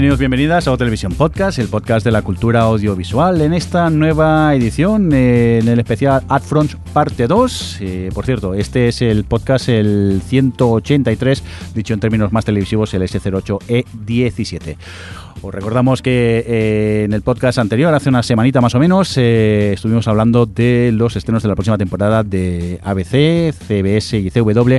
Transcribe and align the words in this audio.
Bienvenidos, 0.00 0.18
bienvenidas 0.18 0.66
a 0.66 0.72
O 0.72 0.78
Podcast, 1.18 1.58
el 1.58 1.68
podcast 1.68 2.06
de 2.06 2.10
la 2.10 2.22
cultura 2.22 2.62
audiovisual. 2.62 3.38
En 3.42 3.52
esta 3.52 3.90
nueva 3.90 4.54
edición, 4.54 5.10
eh, 5.12 5.58
en 5.60 5.68
el 5.68 5.78
especial 5.78 6.22
Adfront 6.26 6.76
Parte 6.94 7.26
2. 7.26 7.76
Eh, 7.82 8.08
por 8.14 8.24
cierto, 8.24 8.54
este 8.54 8.88
es 8.88 9.02
el 9.02 9.24
podcast 9.24 9.68
el 9.68 10.22
183, 10.26 11.42
dicho 11.74 11.92
en 11.92 12.00
términos 12.00 12.32
más 12.32 12.46
televisivos, 12.46 12.94
el 12.94 13.02
S08E17. 13.02 14.78
Os 15.42 15.54
recordamos 15.54 16.02
que 16.02 16.44
eh, 16.46 17.04
en 17.04 17.12
el 17.12 17.22
podcast 17.22 17.58
anterior, 17.58 17.92
hace 17.94 18.08
una 18.08 18.22
semanita 18.22 18.60
más 18.60 18.74
o 18.74 18.78
menos, 18.78 19.16
eh, 19.16 19.72
estuvimos 19.74 20.06
hablando 20.08 20.46
de 20.46 20.90
los 20.92 21.16
estrenos 21.16 21.42
de 21.42 21.48
la 21.48 21.54
próxima 21.54 21.78
temporada 21.78 22.22
de 22.22 22.78
ABC, 22.82 23.52
CBS 23.52 24.18
y 24.18 24.30
CW. 24.30 24.76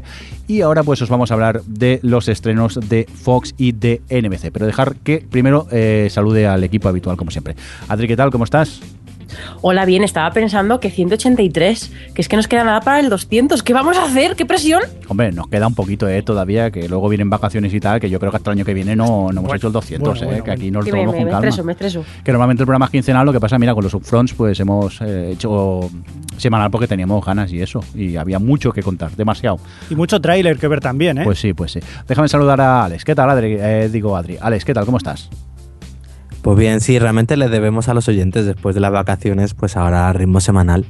Y 0.47 0.61
ahora 0.61 0.83
pues 0.83 1.01
os 1.01 1.09
vamos 1.09 1.31
a 1.31 1.33
hablar 1.33 1.63
de 1.63 1.99
los 2.03 2.27
estrenos 2.27 2.79
de 2.89 3.07
Fox 3.11 3.53
y 3.57 3.71
de 3.71 4.01
NBC. 4.09 4.51
Pero 4.51 4.65
dejar 4.65 4.95
que 4.97 5.25
primero 5.29 5.67
eh, 5.71 6.07
salude 6.11 6.47
al 6.47 6.63
equipo 6.63 6.89
habitual 6.89 7.17
como 7.17 7.31
siempre. 7.31 7.55
Adri, 7.87 8.07
¿qué 8.07 8.17
tal? 8.17 8.31
¿Cómo 8.31 8.43
estás? 8.43 8.81
Hola, 9.61 9.85
bien, 9.85 10.03
estaba 10.03 10.31
pensando 10.31 10.79
que 10.79 10.89
183, 10.89 11.91
que 12.13 12.21
es 12.21 12.27
que 12.27 12.35
nos 12.35 12.47
queda 12.47 12.63
nada 12.63 12.81
para 12.81 12.99
el 12.99 13.09
200. 13.09 13.63
¿Qué 13.63 13.73
vamos 13.73 13.97
a 13.97 14.05
hacer? 14.05 14.35
¿Qué 14.35 14.45
presión? 14.45 14.81
Hombre, 15.07 15.31
nos 15.31 15.47
queda 15.47 15.67
un 15.67 15.75
poquito 15.75 16.07
eh, 16.07 16.21
todavía, 16.23 16.71
que 16.71 16.87
luego 16.89 17.09
vienen 17.09 17.29
vacaciones 17.29 17.73
y 17.73 17.79
tal, 17.79 17.99
que 17.99 18.09
yo 18.09 18.19
creo 18.19 18.31
que 18.31 18.37
hasta 18.37 18.51
el 18.51 18.57
año 18.57 18.65
que 18.65 18.73
viene 18.73 18.95
no, 18.95 19.31
no 19.31 19.41
hemos 19.41 19.55
hecho 19.55 19.67
el 19.67 19.73
200, 19.73 20.07
bueno, 20.07 20.21
eh, 20.23 20.25
bueno, 20.25 20.43
que 20.43 20.51
aquí 20.51 20.71
nos 20.71 20.85
Que 20.85 20.91
lo 20.91 20.97
tomamos 20.97 21.13
me, 21.13 21.17
con 21.19 21.25
me 21.25 21.31
calma. 21.31 21.47
estreso, 21.47 21.63
me 21.63 21.71
estreso. 21.73 22.05
Que 22.23 22.31
normalmente 22.31 22.63
el 22.63 22.67
programa 22.67 22.85
es 22.85 22.91
quincenal, 22.91 23.25
lo 23.25 23.33
que 23.33 23.39
pasa, 23.39 23.57
mira, 23.59 23.73
con 23.73 23.83
los 23.83 23.93
upfronts 23.93 24.33
pues 24.33 24.59
hemos 24.59 24.99
eh, 25.01 25.31
hecho 25.33 25.89
semanal 26.37 26.71
porque 26.71 26.87
teníamos 26.87 27.23
ganas 27.25 27.51
y 27.51 27.61
eso, 27.61 27.83
y 27.93 28.15
había 28.15 28.39
mucho 28.39 28.71
que 28.71 28.81
contar, 28.81 29.11
demasiado. 29.11 29.59
Y 29.89 29.95
mucho 29.95 30.19
tráiler 30.19 30.57
que 30.57 30.67
ver 30.67 30.79
también, 30.79 31.17
¿eh? 31.19 31.23
Pues 31.23 31.39
sí, 31.39 31.53
pues 31.53 31.71
sí. 31.71 31.79
Déjame 32.07 32.27
saludar 32.27 32.59
a 32.61 32.85
Alex. 32.85 33.03
¿Qué 33.05 33.13
tal, 33.15 33.29
Adri? 33.29 33.57
Eh, 33.59 33.89
digo, 33.91 34.15
Adri. 34.15 34.37
Alex, 34.41 34.65
¿qué 34.65 34.73
tal? 34.73 34.85
¿Cómo 34.85 34.97
estás? 34.97 35.29
Pues 36.41 36.57
bien, 36.57 36.81
sí, 36.81 36.97
realmente 36.97 37.37
le 37.37 37.49
debemos 37.49 37.87
a 37.87 37.93
los 37.93 38.07
oyentes 38.07 38.45
después 38.45 38.73
de 38.73 38.81
las 38.81 38.91
vacaciones, 38.91 39.53
pues 39.53 39.77
ahora 39.77 40.11
ritmo 40.13 40.39
semanal. 40.39 40.85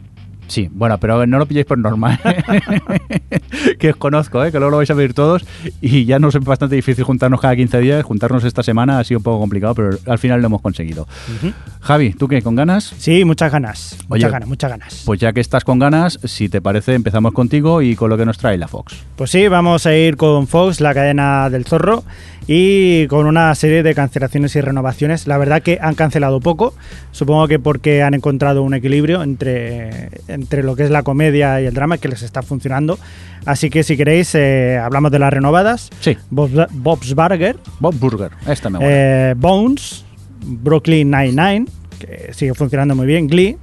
Sí, 0.52 0.70
bueno, 0.70 0.98
pero 1.00 1.26
no 1.26 1.38
lo 1.38 1.46
pilléis 1.46 1.66
por 1.66 1.78
norma, 1.78 2.20
¿eh? 2.26 3.76
que 3.80 3.92
os 3.92 3.96
conozco, 3.96 4.44
¿eh? 4.44 4.52
que 4.52 4.58
luego 4.58 4.72
lo 4.72 4.78
vais 4.78 4.92
a 4.92 4.94
ver 4.94 5.14
todos 5.14 5.46
y 5.80 6.04
ya 6.04 6.20
nos 6.20 6.36
es 6.36 6.44
bastante 6.44 6.76
difícil 6.76 7.06
juntarnos 7.06 7.40
cada 7.40 7.56
15 7.56 7.80
días, 7.80 8.04
juntarnos 8.04 8.44
esta 8.44 8.62
semana 8.62 9.00
ha 9.00 9.04
sido 9.06 9.20
un 9.20 9.24
poco 9.24 9.40
complicado, 9.40 9.76
pero 9.76 9.98
al 10.06 10.20
final 10.20 10.42
lo 10.42 10.48
hemos 10.48 10.62
conseguido. 10.62 11.08
Ujú. 11.38 11.54
Javi, 11.80 12.12
¿tú 12.12 12.28
qué? 12.28 12.42
¿Con 12.42 12.56
ganas? 12.56 12.94
Sí, 12.98 13.24
muchas 13.24 13.50
ganas. 13.50 13.96
Oye, 14.10 14.26
muchas 14.26 14.32
ganas, 14.34 14.50
muchas 14.50 14.70
ganas. 14.72 15.04
Pues 15.06 15.22
ya 15.22 15.32
que 15.32 15.40
estás 15.40 15.64
con 15.64 15.80
ganas, 15.80 16.20
si 16.26 16.50
te 16.50 16.60
parece, 16.60 16.96
empezamos 16.96 17.32
contigo 17.32 17.82
y 17.82 17.96
con 17.96 18.10
lo 18.10 18.18
que 18.18 18.26
nos 18.26 18.38
trae 18.38 18.58
la 18.58 18.68
Fox. 18.68 18.94
Pues 19.16 19.32
sí, 19.32 19.48
vamos 19.48 19.86
a 19.86 19.96
ir 19.96 20.18
con 20.18 20.48
Fox, 20.48 20.82
la 20.82 20.94
cadena 20.94 21.50
del 21.50 21.64
zorro, 21.64 22.04
y 22.48 23.08
con 23.08 23.28
una 23.28 23.54
serie 23.56 23.84
de 23.84 23.94
cancelaciones 23.94 24.56
y 24.56 24.62
renovaciones. 24.62 25.28
La 25.28 25.38
verdad 25.38 25.62
que 25.62 25.80
han 25.82 25.96
cancelado 25.96 26.40
poco, 26.40 26.74
supongo 27.12 27.48
que 27.48 27.60
porque 27.60 28.04
han 28.04 28.14
encontrado 28.14 28.64
un 28.64 28.74
equilibrio 28.74 29.24
entre, 29.24 30.10
entre 30.28 30.64
lo 30.64 30.76
que 30.76 30.84
es 30.84 30.90
la 30.90 31.04
comedia 31.04 31.62
y 31.62 31.66
el 31.66 31.74
drama 31.74 31.98
que 31.98 32.08
les 32.08 32.22
está 32.22 32.42
funcionando. 32.42 32.98
Así 33.46 33.70
que 33.70 33.84
si 33.84 33.98
queréis, 33.98 34.36
eh, 34.36 34.78
hablamos 34.78 35.12
de 35.12 35.20
las 35.20 35.34
renovadas. 35.34 35.90
Sí, 36.00 36.18
Bob's, 36.30 36.54
Bob's 36.72 37.14
Burger, 37.14 37.58
Bob 37.80 37.96
Burger, 37.98 38.32
esta 38.48 38.70
me 38.70 38.80
eh, 38.82 39.34
Bones, 39.36 40.06
Brooklyn 40.44 41.10
Nine-Nine, 41.10 41.66
que 42.00 42.34
sigue 42.34 42.54
funcionando 42.54 42.96
muy 42.96 43.08
bien, 43.08 43.28
Glee, 43.28 43.58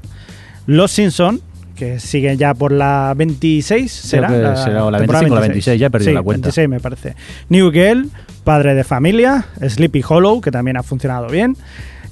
Los 0.66 0.92
Simpson, 0.92 1.40
que 1.78 2.00
siguen 2.00 2.36
ya 2.38 2.54
por 2.54 2.72
la 2.72 3.14
26, 3.16 3.90
¿será? 3.92 4.28
que 4.28 4.34
será 4.60 4.84
o 4.84 4.90
la 4.90 4.98
temporada 4.98 5.22
25 5.22 5.32
o 5.32 5.34
la 5.34 5.40
26, 5.40 5.80
ya 5.80 5.86
he 5.86 5.90
perdido 5.90 6.10
Sí, 6.10 6.14
la 6.14 6.22
cuenta. 6.22 6.46
26 6.48 6.68
me 6.68 6.80
parece. 6.80 7.14
New 7.48 7.70
Girl, 7.70 8.08
Padre 8.44 8.74
de 8.74 8.84
Familia, 8.84 9.46
Sleepy 9.66 10.02
Hollow, 10.08 10.40
que 10.40 10.50
también 10.50 10.76
ha 10.76 10.82
funcionado 10.82 11.28
bien, 11.28 11.56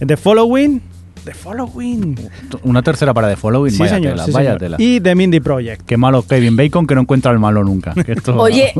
The 0.06 0.16
Following, 0.16 0.81
The 1.25 1.34
Following, 1.34 2.15
Una 2.62 2.82
tercera 2.82 3.12
para 3.12 3.26
de 3.26 3.34
following, 3.34 3.72
sí 3.72 3.78
vaya 3.81 3.94
señor, 3.97 4.12
tela, 4.12 4.25
sí, 4.26 4.31
vaya 4.31 4.50
señor. 4.50 4.60
tela. 4.60 4.76
y 4.78 5.00
The 5.00 5.15
Mindy 5.16 5.41
Project. 5.41 5.82
Qué 5.84 5.97
malo 5.97 6.22
Kevin 6.22 6.56
Bacon 6.56 6.87
que 6.87 6.94
no 6.94 7.00
encuentra 7.00 7.32
el 7.32 7.41
malo 7.41 7.65
nunca. 7.65 7.93
que 7.94 8.12
esto- 8.12 8.37
Oye, 8.41 8.72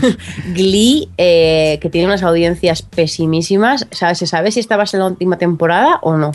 Glee, 0.54 1.08
eh, 1.18 1.78
que 1.80 1.88
tiene 1.90 2.06
unas 2.08 2.22
audiencias 2.24 2.82
pesimísimas, 2.82 3.86
¿sabes? 3.92 4.18
¿se 4.18 4.26
sabe 4.26 4.50
si 4.50 4.58
esta 4.60 4.76
va 4.76 4.82
a 4.82 4.86
ser 4.86 4.98
la 5.00 5.06
última 5.06 5.38
temporada 5.38 5.98
o 6.02 6.16
no? 6.16 6.32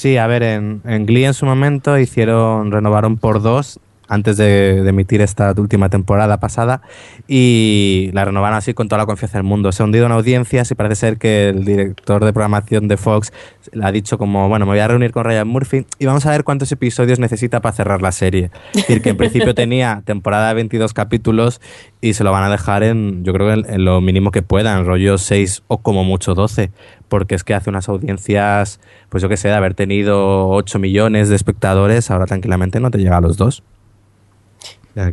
Sí, 0.00 0.16
a 0.16 0.26
ver, 0.26 0.42
en, 0.42 0.80
en 0.86 1.04
Glee 1.04 1.26
en 1.26 1.34
su 1.34 1.44
momento 1.44 1.98
hicieron, 1.98 2.72
renovaron 2.72 3.18
por 3.18 3.42
dos 3.42 3.80
antes 4.08 4.38
de, 4.38 4.78
emitir 4.88 5.20
esta 5.20 5.52
última 5.58 5.90
temporada 5.90 6.40
pasada 6.40 6.80
y 7.28 8.08
la 8.14 8.24
renovaron 8.24 8.56
así 8.56 8.72
con 8.72 8.88
toda 8.88 9.00
la 9.00 9.04
confianza 9.04 9.36
del 9.36 9.44
mundo. 9.44 9.72
Se 9.72 9.82
ha 9.82 9.84
hundido 9.84 10.06
en 10.06 10.12
audiencias 10.12 10.70
y 10.70 10.74
parece 10.74 10.94
ser 10.96 11.18
que 11.18 11.50
el 11.50 11.66
director 11.66 12.24
de 12.24 12.32
programación 12.32 12.88
de 12.88 12.96
Fox 12.96 13.30
le 13.72 13.84
ha 13.84 13.92
dicho 13.92 14.16
como, 14.16 14.48
bueno, 14.48 14.64
me 14.64 14.72
voy 14.72 14.78
a 14.78 14.88
reunir 14.88 15.12
con 15.12 15.24
Ryan 15.24 15.46
Murphy 15.46 15.84
y 15.98 16.06
vamos 16.06 16.24
a 16.24 16.30
ver 16.30 16.44
cuántos 16.44 16.72
episodios 16.72 17.18
necesita 17.18 17.60
para 17.60 17.74
cerrar 17.74 18.00
la 18.00 18.10
serie. 18.10 18.50
Es 18.72 18.86
decir, 18.86 19.02
que 19.02 19.10
en 19.10 19.18
principio 19.18 19.54
tenía 19.54 20.00
temporada 20.06 20.48
de 20.48 20.54
22 20.54 20.94
capítulos 20.94 21.60
y 22.00 22.14
se 22.14 22.24
lo 22.24 22.32
van 22.32 22.44
a 22.44 22.48
dejar 22.48 22.84
en, 22.84 23.22
yo 23.22 23.34
creo 23.34 23.52
en, 23.52 23.66
en 23.68 23.84
lo 23.84 24.00
mínimo 24.00 24.30
que 24.30 24.40
puedan, 24.40 24.86
rollo 24.86 25.18
6 25.18 25.64
o 25.68 25.82
como 25.82 26.04
mucho 26.04 26.34
12, 26.34 26.70
porque 27.10 27.34
es 27.34 27.44
que 27.44 27.52
hace 27.52 27.68
unas 27.68 27.90
audiencias, 27.90 28.80
pues 29.10 29.22
yo 29.22 29.28
que 29.28 29.36
sé, 29.36 29.48
de 29.48 29.54
haber 29.54 29.74
tenido 29.74 30.48
8 30.48 30.78
millones 30.78 31.28
de 31.28 31.36
espectadores, 31.36 32.10
ahora 32.10 32.24
tranquilamente 32.24 32.80
no 32.80 32.90
te 32.90 32.96
llega 32.96 33.18
a 33.18 33.20
los 33.20 33.36
dos. 33.36 33.62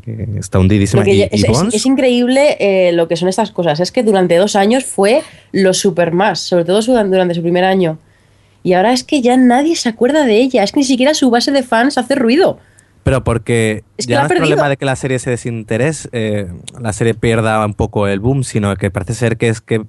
Que 0.03 0.28
está 0.40 0.59
hundidísima. 0.59 1.02
Porque 1.02 1.13
¿Y, 1.13 1.18
ya- 1.19 1.30
y 1.31 1.36
es, 1.36 1.44
es- 1.44 1.74
es 1.75 1.86
increíble 1.86 2.57
eh, 2.59 2.91
lo 2.94 3.07
que 3.07 3.16
son 3.16 3.28
estas 3.30 3.52
cosas. 3.52 3.80
Es 3.80 3.91
que 3.91 4.03
durante 4.03 4.36
dos 4.38 4.56
años 4.56 4.86
fue 4.86 5.22
lo 5.52 5.74
super 5.74 6.12
más, 6.12 6.40
sobre 6.40 6.66
todo 6.66 6.81
durante 6.81 7.34
su 7.36 7.41
primer 7.41 7.63
año. 7.63 7.97
Y 8.63 8.74
ahora 8.74 8.91
es 8.91 9.03
que 9.03 9.22
ya 9.22 9.38
nadie 9.38 9.75
se 9.75 9.88
acuerda 9.90 10.25
de 10.25 10.38
ella. 10.41 10.63
Es 10.63 10.72
que 10.72 10.80
ni 10.80 10.84
siquiera 10.84 11.13
su 11.13 11.30
base 11.30 11.52
de 11.52 11.63
fans 11.63 11.97
hace 11.97 12.16
ruido. 12.16 12.59
Pero 13.03 13.24
porque 13.24 13.84
Es 13.97 14.07
que 14.07 14.12
ya 14.13 14.19
no 14.19 14.25
es 14.25 14.30
perdido. 14.30 14.47
problema 14.47 14.68
de 14.68 14.75
que 14.78 14.84
la 14.86 14.96
serie 14.97 15.19
se 15.19 15.30
desinterese, 15.30 16.09
eh, 16.12 16.47
la 16.81 16.91
serie 16.91 17.13
pierda 17.13 17.63
un 17.66 17.74
poco 17.75 18.07
el 18.07 18.19
boom, 18.19 18.44
sino 18.44 18.75
que 18.75 18.91
parece 18.91 19.13
ser 19.13 19.38
que 19.38 19.47
es 19.47 19.62
que 19.62 19.86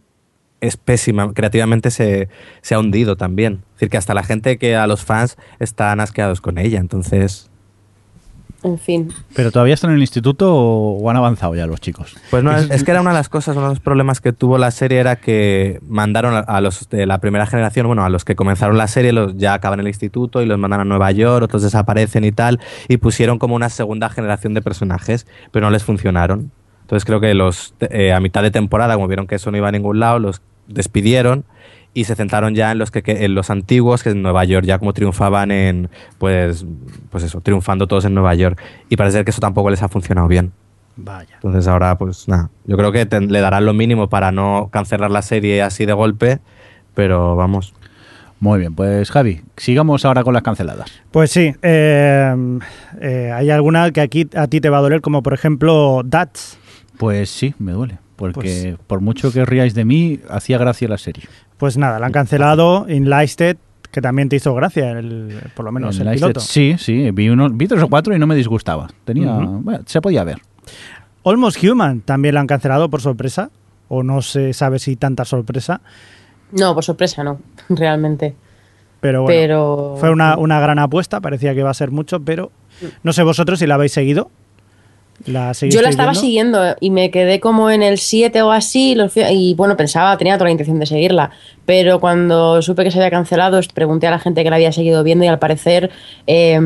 es 0.61 0.77
pésima, 0.77 1.33
creativamente 1.33 1.91
se, 1.91 2.29
se 2.63 2.75
ha 2.75 2.79
hundido 2.79 3.17
también. 3.17 3.65
Es 3.69 3.75
decir, 3.75 3.91
que 3.91 3.97
hasta 3.97 4.15
la 4.15 4.23
gente 4.23 4.59
que 4.59 4.77
a 4.77 4.87
los 4.87 5.05
fans 5.05 5.37
están 5.59 6.01
asqueados 6.01 6.41
con 6.41 6.59
ella, 6.59 6.79
entonces... 6.79 7.51
En 8.65 8.77
fin. 8.77 9.13
¿Pero 9.37 9.53
todavía 9.53 9.75
están 9.75 9.91
en 9.91 9.97
el 9.97 10.03
instituto 10.03 10.53
o, 10.53 11.09
han 11.09 11.17
avanzado 11.17 11.55
ya 11.55 11.69
los 11.69 11.81
chicos? 11.81 12.17
Pues 12.29 12.43
no, 12.43 12.51
es, 12.51 12.69
es 12.71 12.83
que 12.83 12.91
era 12.91 13.01
una 13.01 13.11
de 13.11 13.17
las 13.17 13.29
cosas, 13.29 13.57
uno 13.57 13.67
de 13.67 13.75
los 13.75 13.81
problemas 13.81 14.21
que 14.21 14.33
tuvo 14.33 14.59
la 14.59 14.73
serie 14.73 14.99
era 14.99 15.15
que 15.15 15.79
mandaron 15.87 16.35
a, 16.35 16.41
a 16.41 16.61
los 16.61 16.89
de 16.89 17.07
la 17.07 17.19
primera 17.19 17.47
generación, 17.47 17.87
bueno, 17.87 18.05
a 18.05 18.09
los 18.09 18.25
que 18.25 18.35
comenzaron 18.35 18.77
la 18.77 18.89
serie, 18.89 19.13
los 19.13 19.37
ya 19.37 19.55
acaban 19.55 19.79
el 19.79 19.87
instituto 19.87 20.43
y 20.43 20.47
los 20.47 20.59
mandan 20.59 20.81
a 20.81 20.85
Nueva 20.85 21.13
York, 21.13 21.45
otros 21.45 21.63
desaparecen 21.63 22.25
y 22.25 22.33
tal, 22.33 22.59
y 22.89 22.97
pusieron 22.97 23.39
como 23.39 23.55
una 23.55 23.69
segunda 23.69 24.09
generación 24.09 24.55
de 24.55 24.63
personajes, 24.63 25.29
pero 25.53 25.67
no 25.67 25.71
les 25.71 25.85
funcionaron. 25.85 26.51
Entonces 26.89 27.05
creo 27.05 27.21
que 27.21 27.35
los 27.35 27.75
eh, 27.81 28.15
a 28.15 28.21
mitad 28.21 28.43
de 28.43 28.51
temporada, 28.51 28.95
como 28.95 29.09
vieron 29.09 29.27
que 29.27 29.35
eso 29.35 29.51
no 29.51 29.59
iba 29.59 29.69
a 29.69 29.73
ningún 29.73 30.01
lado, 30.01 30.19
los 30.19 30.41
despidieron 30.69 31.45
y 31.93 32.05
se 32.05 32.15
centraron 32.15 32.55
ya 32.55 32.73
en 32.73 32.79
los 32.79 32.91
que, 32.91 33.03
que- 33.03 33.27
en 33.27 33.35
los 33.35 33.51
antiguos 33.51 34.03
que 34.03 34.11
en 34.11 34.23
Nueva 34.23 34.45
York 34.45 34.65
ya 34.65 34.79
como 34.79 34.95
triunfaban 34.95 35.51
en 35.51 35.91
pues 36.19 36.65
pues 37.11 37.25
eso 37.25 37.41
triunfando 37.43 37.87
todos 37.87 38.05
en 38.07 38.15
Nueva 38.15 38.35
York 38.35 38.59
y 38.89 38.97
parece 38.97 39.23
que 39.25 39.31
eso 39.31 39.41
tampoco 39.41 39.69
les 39.71 39.83
ha 39.83 39.89
funcionado 39.89 40.29
bien 40.29 40.53
Vaya. 40.97 41.35
entonces 41.35 41.67
ahora, 41.69 41.97
pues 41.99 42.27
nada, 42.29 42.51
yo 42.67 42.77
creo 42.77 42.91
que 42.93 43.05
te- 43.07 43.21
le 43.21 43.41
darán 43.41 43.65
lo 43.67 43.73
mínimo 43.75 44.09
para 44.09 44.33
no 44.33 44.69
cancelar 44.73 45.11
la 45.11 45.23
serie 45.23 45.63
así 45.63 45.85
de 45.87 45.93
golpe, 45.93 46.39
pero 46.95 47.37
vamos. 47.37 47.75
Muy 48.41 48.61
bien, 48.61 48.75
pues 48.75 49.11
Javi, 49.11 49.43
sigamos 49.57 50.05
ahora 50.05 50.23
con 50.23 50.33
las 50.33 50.43
canceladas. 50.45 50.91
Pues 51.11 51.31
sí, 51.33 51.55
eh, 51.63 52.59
eh, 53.01 53.33
hay 53.35 53.51
alguna 53.51 53.91
que 53.91 54.01
aquí 54.01 54.29
a 54.37 54.47
ti 54.47 54.61
te 54.61 54.71
va 54.71 54.79
a 54.79 54.81
doler, 54.81 55.01
como 55.01 55.23
por 55.23 55.35
ejemplo 55.35 56.03
Dats. 56.05 56.59
Pues 56.99 57.31
sí, 57.31 57.55
me 57.59 57.73
duele. 57.73 57.99
Porque 58.17 58.41
Pues- 58.77 58.87
por 58.87 59.01
mucho 59.01 59.33
que 59.33 59.45
ríais 59.45 59.75
de 59.75 59.85
mí, 59.85 60.21
hacía 60.29 60.59
gracia 60.59 60.89
la 60.89 60.99
serie. 60.99 61.25
Pues 61.57 61.77
nada, 61.77 61.99
la 61.99 62.07
han 62.07 62.13
cancelado. 62.13 62.87
Enlisted, 62.89 63.57
que 63.93 64.01
también 64.03 64.29
te 64.29 64.37
hizo 64.37 64.55
gracia, 64.55 64.91
el- 64.99 65.39
por 65.55 65.65
lo 65.65 65.73
menos 65.73 65.99
En 66.01 66.09
el 66.09 66.15
piloto. 66.15 66.41
Sí, 66.41 66.75
sí, 66.79 67.11
vi, 67.13 67.29
unos, 67.29 67.57
vi 67.57 67.67
tres 67.69 67.83
o 67.83 67.89
cuatro 67.89 68.15
y 68.15 68.19
no 68.19 68.27
me 68.27 68.35
disgustaba. 68.35 68.89
Tenía, 69.05 69.33
Ujú. 69.37 69.61
bueno, 69.63 69.81
se 69.87 70.01
podía 70.01 70.25
ver. 70.25 70.39
Almost 71.25 71.63
Human 71.63 72.01
también 72.01 72.35
la 72.35 72.41
han 72.41 72.47
cancelado 72.47 72.89
por 72.91 73.01
sorpresa, 73.01 73.51
o 73.89 74.03
no 74.03 74.21
se 74.23 74.53
sabe 74.53 74.79
si 74.79 74.97
tanta 74.97 75.25
sorpresa. 75.25 75.81
No, 76.53 76.75
por 76.75 76.85
sorpresa 76.85 77.23
no, 77.25 77.39
realmente. 77.69 78.35
Pero 79.01 79.23
bueno, 79.23 79.39
Pero 79.41 79.97
fue 80.01 80.11
una, 80.11 80.37
una 80.37 80.59
gran 80.59 80.79
apuesta, 80.81 81.21
parecía 81.21 81.55
que 81.55 81.61
iba 81.61 81.71
a 81.71 81.75
ser 81.75 81.93
mucho, 81.93 82.21
pero 82.21 82.51
no 83.05 83.13
sé 83.13 83.23
vosotros 83.23 83.61
si 83.61 83.67
la 83.67 83.77
habéis 83.77 83.93
seguido. 83.93 84.31
¿La 85.27 85.53
Yo 85.53 85.83
la 85.83 85.89
estaba 85.91 86.13
viendo? 86.13 86.21
siguiendo 86.21 86.77
y 86.81 86.91
me 86.91 87.11
quedé 87.11 87.41
como 87.41 87.71
en 87.71 87.83
el 87.83 87.99
7 87.99 88.41
o 88.43 88.53
así 88.53 88.97
fui- 89.11 89.25
y 89.31 89.55
bueno, 89.55 89.77
pensaba, 89.77 90.17
tenía 90.17 90.35
toda 90.37 90.45
la 90.47 90.53
intención 90.53 90.79
de 90.79 90.87
seguirla, 90.87 91.31
pero 91.67 91.99
cuando 92.01 92.63
supe 92.63 92.85
que 92.85 92.91
se 92.93 92.99
había 92.99 93.11
cancelado, 93.11 93.61
pregunté 93.75 94.07
a 94.07 94.13
la 94.13 94.21
gente 94.21 94.45
que 94.45 94.51
la 94.51 94.57
había 94.57 94.71
seguido 94.73 95.03
viendo 95.03 95.25
y 95.25 95.29
al 95.29 95.39
parecer 95.41 95.91
eh, 96.29 96.59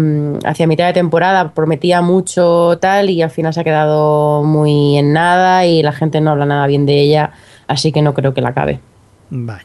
hacia 0.44 0.66
mitad 0.66 0.86
de 0.86 0.92
temporada 0.92 1.52
prometía 1.54 2.02
mucho 2.02 2.78
tal 2.80 3.08
y 3.10 3.22
al 3.22 3.30
final 3.30 3.54
se 3.54 3.60
ha 3.60 3.64
quedado 3.64 4.44
muy 4.44 4.98
en 4.98 5.12
nada 5.14 5.64
y 5.66 5.82
la 5.82 5.92
gente 5.92 6.20
no 6.20 6.30
habla 6.32 6.44
nada 6.46 6.66
bien 6.66 6.84
de 6.84 7.00
ella, 7.00 7.32
así 7.66 7.90
que 7.90 8.02
no 8.02 8.12
creo 8.14 8.34
que 8.34 8.42
la 8.42 8.50
acabe. 8.50 8.80
Vaya. 9.30 9.64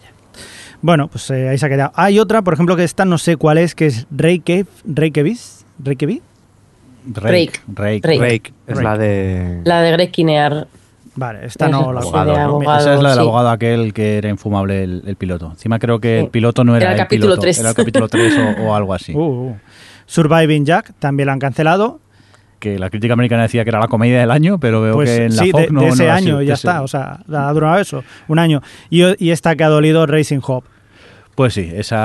Bueno, 0.82 1.08
pues 1.10 1.30
eh, 1.32 1.50
ahí 1.50 1.58
se 1.58 1.66
ha 1.66 1.70
quedado. 1.70 1.92
Hay 1.96 2.20
otra, 2.20 2.42
por 2.44 2.54
ejemplo, 2.54 2.76
que 2.78 2.84
esta 2.84 3.04
no 3.04 3.18
sé 3.18 3.36
cuál 3.36 3.58
es, 3.58 3.76
que 3.76 3.88
es 3.88 4.08
Reykjavik. 4.12 4.68
Reykjavik. 4.86 5.38
Reykjavik. 5.84 6.22
Rake. 7.14 7.52
Rake. 7.74 8.02
Rake. 8.04 8.20
Rake 8.20 8.54
es 8.68 8.82
la 8.82 8.98
de... 8.98 9.62
La 9.66 9.82
de 9.82 9.92
Greg 9.92 10.12
Kinear, 10.12 10.68
Vale, 11.16 11.46
esta 11.48 11.66
Es 11.66 11.72
no 11.72 11.90
el 11.90 11.96
la 11.96 12.02
sí, 12.02 12.08
abogado, 12.10 12.36
abogado, 12.38 12.80
Esa 12.80 12.94
es 12.94 13.02
la 13.02 13.10
del 13.10 13.18
sí. 13.18 13.24
abogado 13.24 13.50
aquel 13.50 13.92
que 13.94 14.18
era 14.20 14.30
infumable 14.30 14.84
el, 14.84 15.04
el 15.08 15.16
piloto. 15.16 15.50
Encima 15.52 15.80
creo 15.80 16.00
que 16.00 16.20
Sí. 16.20 16.26
el 16.26 16.30
piloto 16.30 16.64
no 16.64 16.76
era, 16.76 16.86
Era 16.86 16.92
el 16.94 16.98
capítulo 17.00 17.28
piloto, 17.34 17.42
tres. 17.42 17.60
Era 17.60 17.70
el 17.70 17.76
capítulo 17.76 18.08
3 18.08 18.34
o, 18.60 18.64
o 18.68 18.76
algo 18.76 18.94
así. 18.94 19.14
Uh, 19.16 19.20
uh. 19.50 19.56
Surviving 20.06 20.64
Jack 20.66 20.94
también 21.00 21.26
la 21.28 21.34
han 21.34 21.40
cancelado. 21.40 22.00
Que 22.60 22.78
la 22.80 22.90
crítica 22.90 23.14
americana 23.14 23.44
decía 23.44 23.64
que 23.64 23.70
era 23.70 23.80
la 23.80 23.88
comedia 23.88 24.20
del 24.20 24.32
año, 24.32 24.60
pero 24.60 24.82
veo 24.82 24.94
Pues 24.96 25.10
que 25.10 25.26
en 25.26 25.36
la 25.36 25.44
sí, 25.44 25.52
Fox 25.52 25.64
de, 25.66 25.72
no, 25.72 25.82
de 25.82 25.88
ese 25.90 26.06
no 26.08 26.12
año 26.14 26.42
ya 26.42 26.54
está. 26.56 26.82
O 26.82 26.88
sea, 26.88 27.20
ha 27.32 27.52
durado 27.54 27.78
eso, 27.80 28.04
un 28.28 28.40
año. 28.40 28.62
Y, 28.90 29.04
y 29.24 29.32
esta 29.32 29.56
que 29.56 29.64
ha 29.64 29.70
dolido 29.70 30.06
Racing 30.08 30.40
Hope. 30.46 30.68
Pues 31.36 31.54
sí, 31.54 31.70
esa 31.76 31.98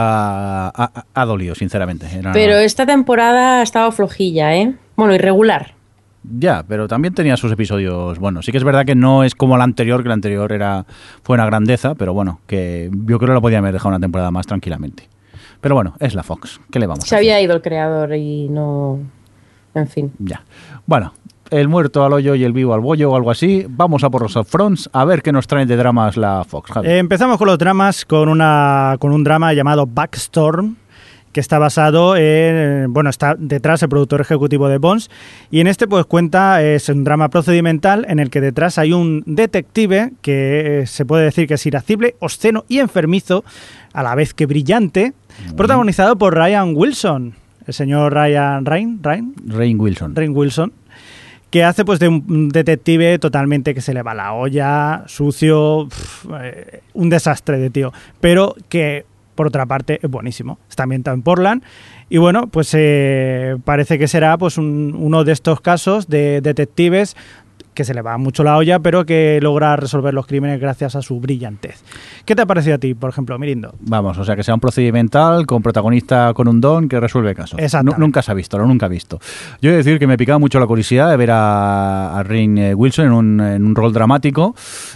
ha, 0.69 0.69
ha- 0.69 1.05
ha 1.15 1.25
dolido, 1.25 1.55
sinceramente. 1.55 2.07
Era- 2.19 2.33
pero 2.33 2.57
esta 2.57 2.85
temporada 2.85 3.61
ha 3.61 3.63
estado 3.63 3.91
flojilla, 3.93 4.55
¿eh? 4.57 4.75
Bueno, 5.03 5.15
irregular. 5.17 5.75
Ya, 6.39 6.65
pero 6.69 6.87
también 6.87 7.13
tenía 7.15 7.37
sus 7.37 7.51
episodios. 7.51 8.21
Bueno, 8.21 8.43
sí 8.43 8.53
que 8.53 8.59
es 8.59 8.63
verdad 8.63 8.85
que 8.87 8.95
no 8.95 9.25
es 9.25 9.35
como 9.35 9.57
la 9.59 9.65
anterior, 9.65 10.03
que 10.05 10.09
la 10.09 10.15
anterior 10.15 10.53
era 10.53 10.87
fue 11.25 11.35
una 11.35 11.45
grandeza, 11.47 11.97
pero 11.97 12.15
bueno, 12.15 12.39
que 12.47 12.89
yo 12.93 13.19
creo 13.19 13.31
que 13.31 13.35
lo 13.35 13.43
podía 13.43 13.59
haber 13.59 13.73
dejado 13.73 13.89
una 13.89 13.99
temporada 13.99 14.31
más 14.31 14.47
tranquilamente. 14.47 15.09
Pero 15.61 15.75
bueno, 15.75 15.95
es 15.99 16.15
la 16.15 16.23
Fox. 16.23 16.61
¿Qué 16.71 16.79
le 16.79 16.87
vamos 16.87 17.03
Se 17.05 17.15
a 17.15 17.19
hacer? 17.19 17.19
había 17.19 17.41
ido 17.41 17.55
el 17.57 17.63
creador 17.63 18.15
y 18.15 18.49
no... 18.49 19.01
En 19.75 19.89
fin. 19.89 20.13
Ya. 20.21 20.43
Bueno, 20.87 21.15
el 21.51 21.67
muerto 21.67 22.05
al 22.05 22.13
hoyo 22.13 22.35
y 22.37 22.45
el 22.45 22.53
vivo 22.53 22.75
al 22.75 22.81
bollo 22.81 23.11
o 23.11 23.17
algo 23.17 23.31
así. 23.33 23.67
Vamos 23.69 24.05
a 24.05 24.11
por 24.11 24.23
los 24.23 24.37
upfronts 24.37 24.89
a 24.93 25.05
ver 25.05 25.23
qué 25.23 25.33
nos 25.33 25.49
trae 25.49 25.67
de 25.67 25.77
dramas 25.77 26.17
la 26.17 26.45
Fox. 26.47 26.71
Javi. 26.71 26.89
Eh, 26.89 26.99
empezamos 26.99 27.37
con 27.39 27.49
los 27.49 27.59
dramas, 27.59 28.05
con, 28.05 28.29
una, 28.29 28.97
con 29.01 29.13
un 29.13 29.25
drama 29.25 29.53
llamado 29.55 29.87
Backstorm, 29.87 30.77
que 31.33 31.41
está 31.41 31.59
basado 31.59 32.17
en, 32.17 32.93
bueno, 32.93 33.11
está 33.11 33.35
detrás 33.39 33.83
el 33.83 33.89
productor 33.89 34.21
ejecutivo 34.21 34.69
de 34.69 34.79
Bones, 34.79 35.11
y 35.51 35.61
en 35.61 35.67
este 35.67 35.87
pues 35.87 36.05
cuenta, 36.07 36.63
es 36.63 36.89
un 36.89 37.05
drama 37.05 37.29
procedimental 37.29 38.07
en 38.09 38.19
el 38.19 38.31
que 38.31 38.41
detrás 38.41 38.79
hay 38.79 38.93
un 38.93 39.23
detective 39.27 40.13
que 40.21 40.81
eh, 40.81 40.87
se 40.87 41.05
puede 41.05 41.25
decir 41.25 41.49
que 41.49 41.55
es 41.55 41.67
irascible, 41.67 42.17
obsceno 42.21 42.65
y 42.69 42.79
enfermizo, 42.79 43.45
a 43.93 44.03
la 44.03 44.15
vez 44.15 44.35
que 44.35 44.47
brillante, 44.47 45.13
protagonizado 45.57 46.17
por 46.17 46.35
Ryan 46.35 46.73
Wilson, 46.75 47.35
el 47.67 47.75
señor 47.75 48.13
Ryan, 48.13 48.65
Ryan, 48.65 49.01
Ryan, 49.03 49.35
Rain 49.47 49.81
Wilson. 49.81 50.15
Rain 50.15 50.37
Wilson, 50.37 50.73
que 51.51 51.65
hace 51.65 51.85
pues 51.85 51.99
de 51.99 52.09
un 52.09 52.49
detective 52.49 53.19
totalmente 53.19 53.75
que 53.75 53.83
se 53.83 53.93
le 53.93 54.03
va 54.03 54.15
la 54.15 54.33
olla, 54.33 55.05
sucio, 55.07 55.89
eh, 56.43 56.81
un 56.95 57.11
desastre 57.11 57.59
de 57.59 57.71
tío, 57.71 57.93
pero 58.21 58.57
que 58.69 59.05
por 59.43 59.49
otra 59.49 59.67
parte 59.67 59.99
es 60.01 60.09
buenísimo. 60.09 60.61
Está 60.71 60.85
ambientado 60.85 61.17
en 61.17 61.23
Portland 61.23 61.65
y 62.09 62.19
bueno, 62.19 62.47
pues 62.47 62.71
eh, 62.79 63.57
parece 63.65 63.99
que 63.99 64.07
será 64.07 64.39
pues 64.39 64.57
un- 64.57 64.95
uno 64.97 65.25
de 65.25 65.33
estos 65.33 65.61
casos 65.61 66.07
de 66.09 66.41
detectives 66.41 67.17
que 67.75 67.85
se 67.85 67.95
le 67.95 68.03
va 68.03 68.19
mucho 68.19 68.45
la 68.45 68.57
olla, 68.57 68.79
pero 68.81 69.05
que 69.07 69.39
logra 69.43 69.77
resolver 69.77 70.13
los 70.15 70.27
crímenes 70.27 70.61
gracias 70.61 70.95
a 70.97 71.03
su 71.03 71.21
brillantez. 71.21 71.83
¿Qué 72.25 72.35
te 72.37 72.43
ha 72.43 72.47
parecido 72.47 72.75
a 72.77 72.79
ti, 72.79 72.95
por 72.95 73.11
ejemplo, 73.11 73.39
Mirindo? 73.39 73.75
Vamos, 73.81 74.19
o 74.19 74.25
sea, 74.25 74.37
que 74.37 74.43
sea 74.43 74.55
un 74.55 74.61
procedimental 74.61 75.47
con 75.47 75.63
protagonista 75.63 76.33
con 76.35 76.49
un 76.49 76.61
don 76.61 76.89
que 76.89 77.01
resuelve 77.01 77.35
casos. 77.35 77.59
Nu- 77.83 77.93
nunca 77.99 78.21
se 78.23 78.31
ha 78.31 78.35
visto, 78.35 78.59
lo 78.59 78.67
nunca 78.67 78.87
he 78.87 78.89
visto. 78.91 79.19
Yo 79.61 79.71
he 79.71 79.73
de 79.73 79.79
decir 79.79 79.99
que 79.99 80.07
me 80.07 80.19
picaba 80.19 80.39
mucho 80.39 80.61
la 80.61 80.67
curiosidad 80.67 81.11
de 81.11 81.17
ver 81.17 81.31
a, 81.31 82.19
a 82.19 82.23
Rainn, 82.23 82.59
eh, 82.59 82.75
Wilson 82.75 83.07
en 83.07 83.13
un, 83.13 83.41
en 83.41 83.65
un 83.65 83.75
rol 83.75 83.93
dramático, 83.93 84.55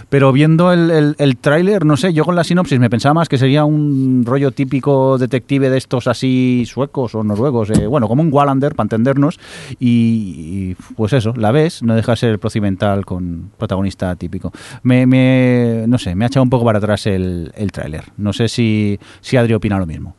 pero 0.09 0.31
viendo 0.31 0.71
el, 0.71 0.91
el, 0.91 1.15
el 1.17 1.37
tráiler, 1.37 1.83
no 1.85 1.97
sé, 1.97 2.13
yo 2.13 2.25
con 2.25 2.35
la 2.35 2.43
sinopsis 2.43 2.79
me 2.79 2.89
pensaba 2.89 3.13
más 3.15 3.27
que 3.29 3.37
sería 3.37 3.65
un 3.65 4.23
rollo 4.25 4.51
típico 4.51 5.17
detective 5.17 5.69
de 5.69 5.77
estos 5.77 6.07
así 6.07 6.63
suecos 6.67 7.15
o 7.15 7.23
noruegos, 7.23 7.71
eh, 7.71 7.87
bueno, 7.87 8.07
como 8.07 8.21
un 8.21 8.31
Wallander, 8.31 8.75
para 8.75 8.85
entendernos, 8.85 9.39
y, 9.79 9.87
y, 9.87 10.75
pues 10.95 11.13
eso, 11.13 11.33
la 11.35 11.51
ves, 11.51 11.81
no 11.81 11.95
deja 11.95 12.11
de 12.11 12.17
ser 12.17 12.39
procedimental 12.39 12.66
con 13.05 13.51
protagonista 13.57 14.13
típico. 14.17 14.51
Me, 14.83 15.05
me- 15.07 15.85
no 15.87 15.97
sé, 15.97 16.13
me 16.15 16.25
ha 16.25 16.27
echado 16.27 16.43
un 16.43 16.49
poco 16.49 16.65
para 16.65 16.79
atrás 16.79 17.07
el, 17.07 17.53
el 17.55 17.71
tráiler. 17.71 18.03
No 18.17 18.33
sé 18.33 18.49
si, 18.49 18.99
si 19.21 19.37
Adri 19.37 19.53
opina 19.53 19.79
lo 19.79 19.85
mismo. 19.85 20.16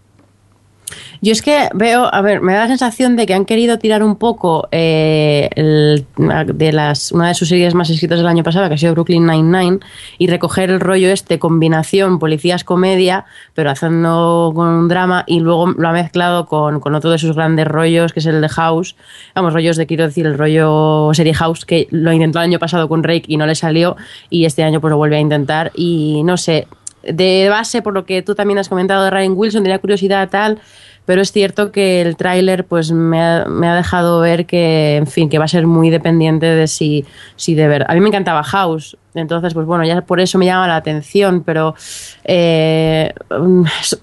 Yo 1.20 1.32
es 1.32 1.42
que 1.42 1.68
veo, 1.74 2.12
a 2.12 2.20
ver, 2.20 2.40
me 2.40 2.52
da 2.52 2.60
la 2.60 2.68
sensación 2.68 3.16
de 3.16 3.26
que 3.26 3.34
han 3.34 3.44
querido 3.44 3.78
tirar 3.78 4.02
un 4.02 4.16
poco 4.16 4.68
eh, 4.70 5.48
de 5.56 6.72
las, 6.72 7.12
una 7.12 7.28
de 7.28 7.34
sus 7.34 7.48
series 7.48 7.74
más 7.74 7.90
escritas 7.90 8.18
del 8.18 8.26
año 8.26 8.42
pasado, 8.42 8.68
que 8.68 8.74
ha 8.74 8.78
sido 8.78 8.94
Brooklyn 8.94 9.26
Nine-Nine, 9.26 9.80
y 10.18 10.26
recoger 10.28 10.70
el 10.70 10.80
rollo 10.80 11.08
este, 11.10 11.38
combinación 11.38 12.18
policías-comedia, 12.18 13.24
pero 13.54 13.70
haciendo 13.70 14.52
con 14.54 14.68
un 14.68 14.88
drama, 14.88 15.24
y 15.26 15.40
luego 15.40 15.68
lo 15.68 15.88
ha 15.88 15.92
mezclado 15.92 16.46
con, 16.46 16.80
con 16.80 16.94
otro 16.94 17.10
de 17.10 17.18
sus 17.18 17.34
grandes 17.34 17.66
rollos, 17.66 18.12
que 18.12 18.20
es 18.20 18.26
el 18.26 18.40
de 18.40 18.48
House. 18.48 18.96
Vamos, 19.34 19.52
rollos 19.52 19.76
de, 19.76 19.86
quiero 19.86 20.04
decir, 20.04 20.26
el 20.26 20.38
rollo 20.38 21.10
serie 21.14 21.34
House, 21.34 21.64
que 21.64 21.88
lo 21.90 22.12
intentó 22.12 22.38
el 22.38 22.44
año 22.44 22.58
pasado 22.58 22.88
con 22.88 23.02
Rake 23.02 23.24
y 23.26 23.36
no 23.36 23.46
le 23.46 23.54
salió, 23.54 23.96
y 24.30 24.44
este 24.44 24.62
año 24.62 24.80
pues 24.80 24.90
lo 24.90 24.96
vuelve 24.96 25.16
a 25.16 25.20
intentar, 25.20 25.72
y 25.74 26.22
no 26.24 26.36
sé, 26.36 26.66
de 27.12 27.48
base, 27.48 27.82
por 27.82 27.94
lo 27.94 28.04
que 28.04 28.22
tú 28.22 28.34
también 28.34 28.58
has 28.58 28.68
comentado 28.68 29.04
de 29.04 29.10
Ryan 29.10 29.32
Wilson, 29.36 29.62
tenía 29.62 29.78
curiosidad 29.78 30.28
tal, 30.28 30.60
pero 31.08 31.22
es 31.22 31.32
cierto 31.32 31.72
que 31.72 32.02
el 32.02 32.16
tráiler 32.16 32.66
pues 32.66 32.92
me 32.92 33.18
ha, 33.18 33.46
me 33.46 33.66
ha 33.66 33.74
dejado 33.74 34.20
ver 34.20 34.44
que, 34.44 34.96
en 34.96 35.06
fin, 35.06 35.30
que 35.30 35.38
va 35.38 35.46
a 35.46 35.48
ser 35.48 35.66
muy 35.66 35.88
dependiente 35.88 36.44
de 36.44 36.66
si, 36.66 37.06
si 37.34 37.54
de 37.54 37.66
verdad. 37.66 37.86
A 37.90 37.94
mí 37.94 38.00
me 38.00 38.08
encantaba 38.08 38.42
House, 38.42 38.96
entonces 39.14 39.54
pues 39.54 39.66
bueno, 39.66 39.86
ya 39.86 40.02
por 40.02 40.20
eso 40.20 40.36
me 40.36 40.44
llama 40.44 40.68
la 40.68 40.76
atención, 40.76 41.44
pero 41.44 41.74
eh, 42.24 43.14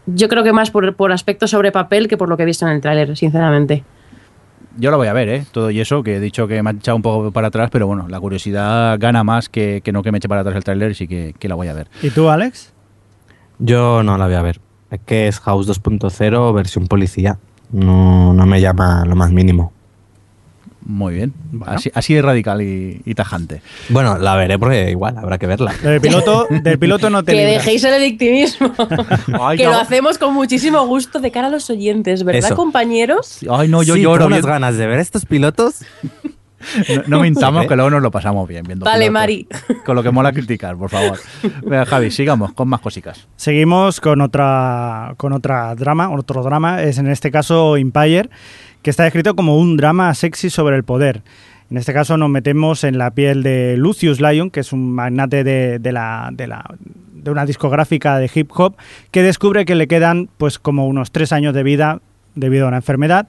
yo 0.07 0.27
creo 0.27 0.43
que 0.43 0.51
más 0.51 0.71
por, 0.71 0.95
por 0.95 1.11
aspecto 1.11 1.47
sobre 1.47 1.71
papel 1.71 2.07
que 2.07 2.17
por 2.17 2.27
lo 2.27 2.37
que 2.37 2.43
he 2.43 2.47
visto 2.47 2.65
en 2.65 2.71
el 2.71 2.81
tráiler, 2.81 3.15
sinceramente. 3.15 3.83
Yo 4.77 4.91
la 4.91 4.97
voy 4.97 5.07
a 5.07 5.13
ver, 5.13 5.29
¿eh? 5.29 5.45
Todo 5.51 5.71
y 5.71 5.79
eso, 5.79 6.03
que 6.03 6.17
he 6.17 6.19
dicho 6.19 6.47
que 6.47 6.61
me 6.61 6.71
ha 6.71 6.73
echado 6.73 6.97
un 6.97 7.01
poco 7.01 7.31
para 7.31 7.47
atrás, 7.47 7.69
pero 7.71 7.87
bueno, 7.87 8.07
la 8.09 8.19
curiosidad 8.19 8.97
gana 8.99 9.23
más 9.23 9.47
que, 9.47 9.81
que 9.83 9.91
no 9.91 10.03
que 10.03 10.11
me 10.11 10.17
eche 10.17 10.27
para 10.27 10.41
atrás 10.41 10.55
el 10.57 10.63
tráiler 10.63 10.91
y 10.91 10.95
sí 10.95 11.07
que, 11.07 11.35
que 11.37 11.47
la 11.47 11.55
voy 11.55 11.67
a 11.67 11.73
ver. 11.73 11.87
¿Y 12.01 12.09
tú, 12.09 12.29
Alex? 12.29 12.74
Yo 13.59 14.03
no 14.03 14.17
la 14.17 14.25
voy 14.25 14.35
a 14.35 14.41
ver. 14.41 14.59
Es 14.91 14.99
que 15.05 15.27
es 15.27 15.39
House 15.39 15.67
2.0 15.67 16.53
versión 16.53 16.87
policía. 16.87 17.37
No, 17.71 18.33
no 18.33 18.45
me 18.45 18.61
llama 18.61 19.03
lo 19.05 19.15
más 19.15 19.31
mínimo. 19.31 19.71
Muy 20.87 21.15
bien. 21.15 21.33
Bueno. 21.51 21.73
Así, 21.73 21.89
así 21.95 22.13
de 22.13 22.21
radical 22.21 22.61
y, 22.61 23.01
y 23.05 23.15
tajante. 23.15 23.61
Bueno, 23.89 24.19
la 24.19 24.35
veré 24.35 24.59
porque 24.59 24.91
igual 24.91 25.17
habrá 25.17 25.39
que 25.39 25.47
verla. 25.47 25.73
Del 25.81 25.99
piloto, 25.99 26.45
del 26.51 26.77
piloto 26.77 27.09
no 27.09 27.23
te 27.25 27.31
Que 27.31 27.39
libras. 27.39 27.55
dejéis 27.65 27.83
el 27.85 27.99
victimismo. 27.99 28.71
Ay, 29.41 29.57
que 29.57 29.63
no. 29.63 29.71
lo 29.71 29.77
hacemos 29.77 30.19
con 30.19 30.35
muchísimo 30.35 30.85
gusto 30.85 31.19
de 31.19 31.31
cara 31.31 31.47
a 31.47 31.49
los 31.49 31.67
oyentes, 31.71 32.23
¿verdad, 32.23 32.45
Eso. 32.51 32.55
compañeros? 32.55 33.39
Ay, 33.49 33.67
no, 33.67 33.81
yo 33.81 33.95
Sí, 33.95 34.01
lloro. 34.01 34.25
tengo 34.25 34.35
unas 34.35 34.45
ganas 34.45 34.77
de 34.77 34.85
ver 34.85 34.99
estos 34.99 35.25
pilotos. 35.25 35.77
No, 36.89 37.03
no 37.07 37.19
mintamos, 37.21 37.65
¿Eh? 37.65 37.67
que 37.67 37.75
luego 37.75 37.89
nos 37.89 38.01
lo 38.01 38.11
pasamos 38.11 38.47
bien 38.47 38.63
viendo. 38.63 38.85
Vale, 38.85 39.05
pilotos. 39.05 39.13
Mari. 39.13 39.47
Con 39.85 39.95
lo 39.95 40.03
que 40.03 40.11
mola 40.11 40.31
criticar, 40.31 40.75
por 40.75 40.89
favor. 40.89 41.19
Venga, 41.63 41.85
Javi, 41.85 42.11
sigamos 42.11 42.53
con 42.53 42.67
más 42.67 42.81
cositas. 42.81 43.27
Seguimos 43.35 44.01
con 44.01 44.21
otra 44.21 45.13
con 45.17 45.33
otra 45.33 45.75
drama, 45.75 46.09
otro 46.09 46.43
drama, 46.43 46.81
es 46.83 46.97
en 46.97 47.07
este 47.07 47.31
caso 47.31 47.77
Empire, 47.77 48.29
que 48.81 48.89
está 48.89 49.05
escrito 49.05 49.35
como 49.35 49.57
un 49.57 49.77
drama 49.77 50.13
sexy 50.13 50.49
sobre 50.49 50.75
el 50.75 50.83
poder. 50.83 51.21
En 51.71 51.77
este 51.77 51.93
caso 51.93 52.15
nos 52.17 52.29
metemos 52.29 52.83
en 52.83 52.97
la 52.97 53.11
piel 53.11 53.41
de 53.41 53.75
Lucius 53.77 54.21
Lyon, 54.21 54.51
que 54.51 54.59
es 54.59 54.71
un 54.71 54.93
magnate 54.93 55.43
de, 55.43 55.79
de 55.79 55.91
la, 55.91 56.29
de, 56.31 56.45
la, 56.45 56.63
de 56.79 57.31
una 57.31 57.45
discográfica 57.45 58.19
de 58.19 58.29
hip 58.33 58.51
hop, 58.55 58.75
que 59.09 59.23
descubre 59.23 59.65
que 59.65 59.73
le 59.73 59.87
quedan 59.87 60.29
pues 60.37 60.59
como 60.59 60.87
unos 60.87 61.11
tres 61.11 61.33
años 61.33 61.55
de 61.55 61.63
vida 61.63 62.01
debido 62.35 62.65
a 62.65 62.67
una 62.67 62.77
enfermedad 62.77 63.27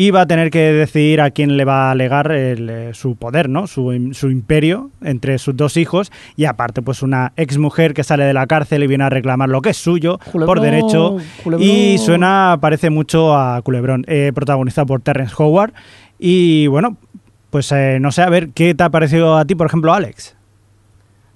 y 0.00 0.12
va 0.12 0.20
a 0.20 0.26
tener 0.26 0.50
que 0.50 0.60
decidir 0.72 1.20
a 1.20 1.32
quién 1.32 1.56
le 1.56 1.64
va 1.64 1.90
a 1.90 1.94
legar 1.96 2.30
el, 2.30 2.70
eh, 2.70 2.90
su 2.94 3.16
poder, 3.16 3.48
¿no? 3.48 3.66
Su, 3.66 3.86
im- 3.92 4.12
su 4.14 4.30
imperio 4.30 4.90
entre 5.02 5.38
sus 5.38 5.56
dos 5.56 5.76
hijos 5.76 6.12
y 6.36 6.44
aparte 6.44 6.82
pues 6.82 7.02
una 7.02 7.32
ex 7.36 7.58
mujer 7.58 7.94
que 7.94 8.04
sale 8.04 8.22
de 8.24 8.32
la 8.32 8.46
cárcel 8.46 8.84
y 8.84 8.86
viene 8.86 9.02
a 9.02 9.10
reclamar 9.10 9.48
lo 9.48 9.60
que 9.60 9.70
es 9.70 9.76
suyo 9.76 10.18
por 10.46 10.60
derecho 10.60 11.16
culebrón. 11.42 11.68
y 11.68 11.98
suena 11.98 12.58
parece 12.60 12.90
mucho 12.90 13.36
a 13.36 13.60
Culebrón, 13.62 14.04
eh, 14.06 14.30
protagonizado 14.32 14.86
por 14.86 15.00
Terrence 15.00 15.34
Howard 15.36 15.72
y 16.16 16.68
bueno 16.68 16.96
pues 17.50 17.72
eh, 17.72 17.98
no 18.00 18.12
sé 18.12 18.22
a 18.22 18.28
ver 18.28 18.50
qué 18.50 18.74
te 18.76 18.84
ha 18.84 18.90
parecido 18.90 19.36
a 19.36 19.44
ti 19.46 19.56
por 19.56 19.66
ejemplo 19.66 19.92
Alex. 19.94 20.36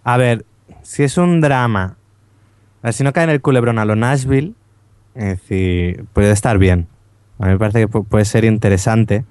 A 0.05 0.17
ver, 0.17 0.45
si 0.83 1.03
es 1.03 1.19
un 1.19 1.41
drama 1.41 1.97
A 2.83 2.87
ver, 2.89 2.93
si 2.95 3.03
no 3.03 3.13
cae 3.13 3.25
en 3.25 3.31
el 3.31 3.41
culebrón 3.41 3.81
a 3.81 3.85
lo 3.85 3.97
Nashville, 3.97 4.53
es 5.17 5.25
decir, 5.41 6.05
puede 6.13 6.31
estar 6.31 6.59
bien. 6.59 6.87
A 7.43 7.47
mí 7.47 7.53
me 7.53 7.59
parece 7.59 7.81
que 7.81 7.89
pu- 7.89 8.07
puede 8.07 8.25
ser 8.25 8.45
interesante, 8.45 9.25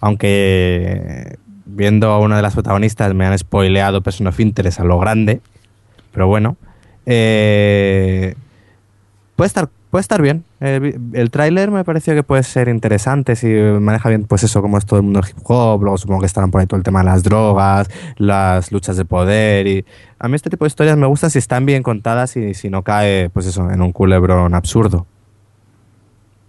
aunque 0.00 1.36
viendo 1.66 2.10
a 2.10 2.18
una 2.20 2.36
de 2.36 2.42
las 2.42 2.54
protagonistas 2.54 3.12
me 3.14 3.26
han 3.26 3.36
spoileado 3.38 4.00
Person 4.00 4.26
of 4.28 4.40
Interest 4.40 4.80
a 4.80 4.84
lo 4.84 4.98
grande, 4.98 5.40
pero 6.12 6.26
bueno. 6.26 6.56
Eh, 7.04 8.34
puede 9.36 9.46
estar 9.48 9.68
puede 9.90 10.02
estar 10.02 10.20
bien. 10.20 10.44
El, 10.60 11.00
el 11.14 11.30
tráiler 11.30 11.70
me 11.70 11.82
pareció 11.82 12.14
que 12.14 12.22
puede 12.22 12.42
ser 12.42 12.68
interesante 12.68 13.36
si 13.36 13.46
maneja 13.48 14.10
bien, 14.10 14.24
pues 14.24 14.42
eso, 14.42 14.60
como 14.60 14.76
es 14.76 14.84
todo 14.84 14.98
el 14.98 15.04
mundo 15.04 15.20
del 15.22 15.30
hip 15.30 15.38
hop. 15.44 15.82
Luego 15.82 15.96
supongo 15.96 16.20
que 16.20 16.26
estarán 16.26 16.50
por 16.50 16.64
todo 16.66 16.76
el 16.76 16.82
tema 16.84 16.98
de 17.00 17.06
las 17.06 17.22
drogas, 17.22 17.88
las 18.18 18.70
luchas 18.70 18.98
de 18.98 19.06
poder. 19.06 19.66
Y 19.66 19.86
a 20.18 20.28
mí 20.28 20.34
este 20.36 20.50
tipo 20.50 20.66
de 20.66 20.68
historias 20.68 20.96
me 20.98 21.06
gustan 21.06 21.30
si 21.30 21.38
están 21.38 21.64
bien 21.64 21.82
contadas 21.82 22.36
y 22.36 22.52
si 22.52 22.68
no 22.68 22.82
cae, 22.82 23.30
pues 23.30 23.46
eso, 23.46 23.70
en 23.70 23.80
un 23.80 23.92
culebrón 23.92 24.54
absurdo. 24.54 25.06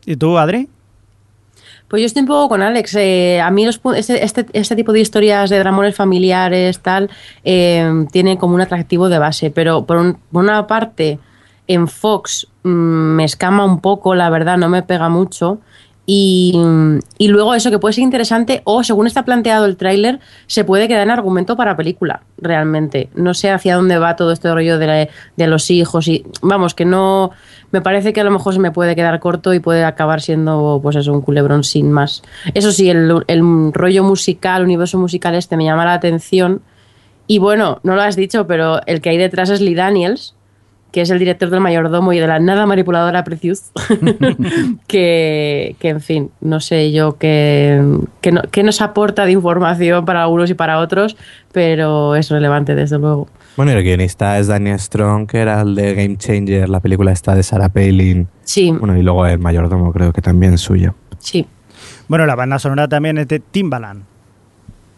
¿Y 0.05 0.17
tú, 0.17 0.37
Adri? 0.37 0.67
Pues 1.89 2.01
yo 2.01 2.05
estoy 2.05 2.21
un 2.21 2.27
poco 2.27 2.49
con 2.49 2.61
Alex. 2.61 2.95
eh, 2.95 3.41
a 3.41 3.49
mí 3.49 3.65
este, 3.67 4.23
este, 4.23 4.45
este 4.53 4.75
tipo 4.75 4.93
de 4.93 4.99
historias 4.99 5.49
de 5.49 5.57
dramones 5.59 5.95
familiares, 5.95 6.79
tal, 6.81 7.09
eh, 7.43 8.05
tiene 8.11 8.37
como 8.37 8.53
un 8.55 8.61
atractivo 8.61 9.09
de 9.09 9.17
base. 9.19 9.49
Pero 9.49 9.85
por, 9.85 9.97
un- 9.97 10.17
por 10.31 10.43
una 10.43 10.67
parte, 10.67 11.19
en 11.67 11.87
Fox 11.87 12.47
mm, 12.63 12.69
me 12.69 13.23
escama 13.23 13.65
un 13.65 13.79
poco, 13.81 14.13
la 14.15 14.29
verdad, 14.29 14.57
no 14.57 14.69
me 14.69 14.83
pega 14.83 15.09
mucho. 15.09 15.59
Y, 16.11 16.53
luego 17.19 17.53
eso 17.53 17.69
que 17.69 17.77
puede 17.77 17.93
ser 17.93 18.03
interesante 18.03 18.63
o 18.63 18.83
según 18.83 19.05
está 19.05 19.25
planteado 19.25 19.67
el 19.67 19.77
tráiler 19.77 20.19
se 20.47 20.63
puede 20.63 20.87
quedar 20.87 21.03
en 21.03 21.11
argumento 21.11 21.55
para 21.55 21.77
película 21.77 22.23
realmente. 22.39 23.09
No 23.13 23.35
sé 23.35 23.51
hacia 23.51 23.75
dónde 23.75 23.99
va 23.99 24.15
todo 24.15 24.31
este 24.31 24.51
rollo 24.51 24.79
de, 24.79 25.11
de 25.37 25.47
los 25.47 25.69
hijos 25.69 26.07
y 26.07 26.25
vamos 26.41 26.73
que 26.73 26.83
no 26.83 27.29
me 27.69 27.81
parece 27.81 28.11
que 28.11 28.21
a 28.21 28.23
lo 28.23 28.31
mejor 28.31 28.55
se 28.55 28.59
me 28.59 28.71
puede 28.71 28.95
quedar 28.95 29.19
corto 29.19 29.53
y 29.53 29.59
puede 29.59 29.83
acabar 29.83 30.19
siendo 30.19 30.79
pues 30.81 30.95
eso 30.95 31.13
un 31.13 31.21
culebrón 31.21 31.63
sin 31.63 31.91
más. 31.91 32.23
Eso 32.55 32.71
sí 32.71 32.89
el, 32.89 33.23
el 33.27 33.71
rollo 33.71 34.03
musical 34.03 34.63
universo 34.63 34.97
musical 34.97 35.35
este 35.35 35.57
me 35.57 35.65
llama 35.65 35.85
la 35.85 35.93
atención. 35.93 36.63
Y 37.27 37.37
bueno 37.37 37.81
no 37.83 37.93
lo 37.93 38.01
has 38.01 38.15
dicho 38.15 38.47
pero 38.47 38.81
el 38.87 38.99
que 39.01 39.11
hay 39.11 39.17
detrás 39.19 39.51
es 39.51 39.61
Lee 39.61 39.75
Daniels 39.75 40.33
que 40.91 41.01
es 41.01 41.09
el 41.11 41.19
director 41.19 41.49
del 41.49 41.59
mayordomo 41.59 42.13
y 42.13 42.19
de 42.19 42.27
la 42.27 42.39
nada 42.39 42.65
manipuladora 42.65 43.23
Precious, 43.23 43.71
que, 44.87 45.75
que, 45.79 45.89
en 45.89 46.01
fin, 46.01 46.31
no 46.41 46.59
sé 46.59 46.91
yo 46.91 47.17
qué, 47.17 47.81
qué 48.21 48.31
no- 48.31 48.41
qué 48.51 48.63
nos 48.63 48.81
aporta 48.81 49.25
de 49.25 49.31
información 49.33 50.05
para 50.05 50.27
unos 50.27 50.49
y 50.49 50.53
para 50.53 50.79
otros, 50.79 51.15
pero 51.51 52.15
es 52.15 52.29
relevante 52.29 52.75
desde 52.75 52.97
luego. 52.97 53.27
Bueno, 53.57 53.71
y 53.71 53.75
el 53.75 53.83
guionista 53.83 54.39
es 54.39 54.47
Daniel 54.47 54.79
Strong, 54.79 55.27
que 55.27 55.39
era 55.39 55.61
el 55.61 55.75
de 55.75 55.93
Game 55.93 56.17
Changer, 56.17 56.69
la 56.69 56.79
película 56.79 57.11
esta 57.11 57.35
de 57.35 57.43
Sarah 57.43 57.69
Palin. 57.69 58.27
Sí, 58.43 58.71
Bueno, 58.71 58.97
y 58.97 59.01
luego 59.01 59.25
el 59.27 59.39
mayordomo 59.39 59.91
creo 59.91 60.13
que 60.13 60.21
también 60.21 60.53
es 60.53 60.61
suyo. 60.61 60.95
sí. 61.19 61.45
Bueno, 62.07 62.25
la 62.25 62.33
banda 62.35 62.57
sonora 62.57 62.87
también 62.87 63.19
es 63.19 63.27
de 63.27 63.39
Timbaland, 63.39 64.01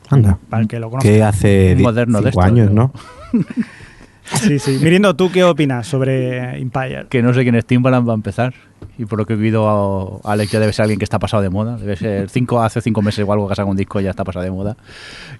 Anda. 0.09 0.37
para 0.49 0.61
el 0.61 0.69
que 0.69 0.79
lo 0.79 0.89
conozca. 0.89 1.09
Que 1.09 1.21
hace 1.21 1.71
Un 1.73 1.77
di- 1.79 1.83
moderno 1.83 2.21
de 2.21 2.31
cinco 2.31 2.41
estos, 2.41 2.45
años, 2.45 2.71
¿no? 2.71 2.93
Sí, 4.23 4.59
sí. 4.59 4.79
Mirindo, 4.81 5.15
¿tú 5.15 5.31
qué 5.31 5.43
opinas 5.43 5.87
sobre 5.87 6.59
Empire? 6.59 7.07
Que 7.09 7.21
no 7.21 7.33
sé 7.33 7.43
quién 7.43 7.55
es 7.55 7.65
Timbaland 7.65 8.07
va 8.07 8.13
a 8.13 8.15
empezar. 8.15 8.53
Y 8.97 9.05
por 9.05 9.17
lo 9.19 9.25
que 9.25 9.33
he 9.33 9.35
oído, 9.37 10.21
a- 10.23 10.31
Alex 10.33 10.51
ya 10.51 10.59
debe 10.59 10.73
ser 10.73 10.83
alguien 10.83 10.99
que 10.99 11.03
está 11.03 11.19
pasado 11.19 11.41
de 11.43 11.49
moda. 11.49 11.77
Debe 11.77 11.95
ser 11.95 12.29
cinco, 12.29 12.61
hace 12.61 12.81
cinco 12.81 13.01
meses 13.01 13.25
o 13.27 13.33
algo 13.33 13.47
que 13.47 13.53
ha 13.53 13.55
sacado 13.55 13.71
un 13.71 13.77
disco 13.77 13.99
y 13.99 14.03
ya 14.03 14.09
está 14.11 14.23
pasado 14.23 14.43
de 14.45 14.51
moda. 14.51 14.77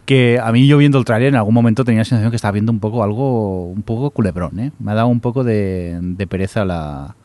Que 0.06 0.40
a 0.44 0.52
mí 0.52 0.68
yo 0.68 0.78
viendo 0.78 0.98
el 0.98 1.06
trailer 1.06 1.30
en 1.30 1.36
algún 1.36 1.54
momento 1.54 1.84
tenía 1.86 2.02
la 2.02 2.06
sensación 2.06 2.32
que 2.32 2.36
estaba 2.36 2.52
viendo 2.54 2.72
un 2.72 2.80
poco 2.80 3.04
algo, 3.04 3.66
un 3.68 3.84
poco 3.84 4.10
culebrón, 4.12 4.60
¿eh? 4.60 4.72
Me 4.80 4.92
ha 4.92 4.96
dado 4.96 5.08
un 5.08 5.20
poco 5.20 5.44
de, 5.44 5.98
de 6.02 6.28
pereza 6.28 6.66
la... 6.66 7.16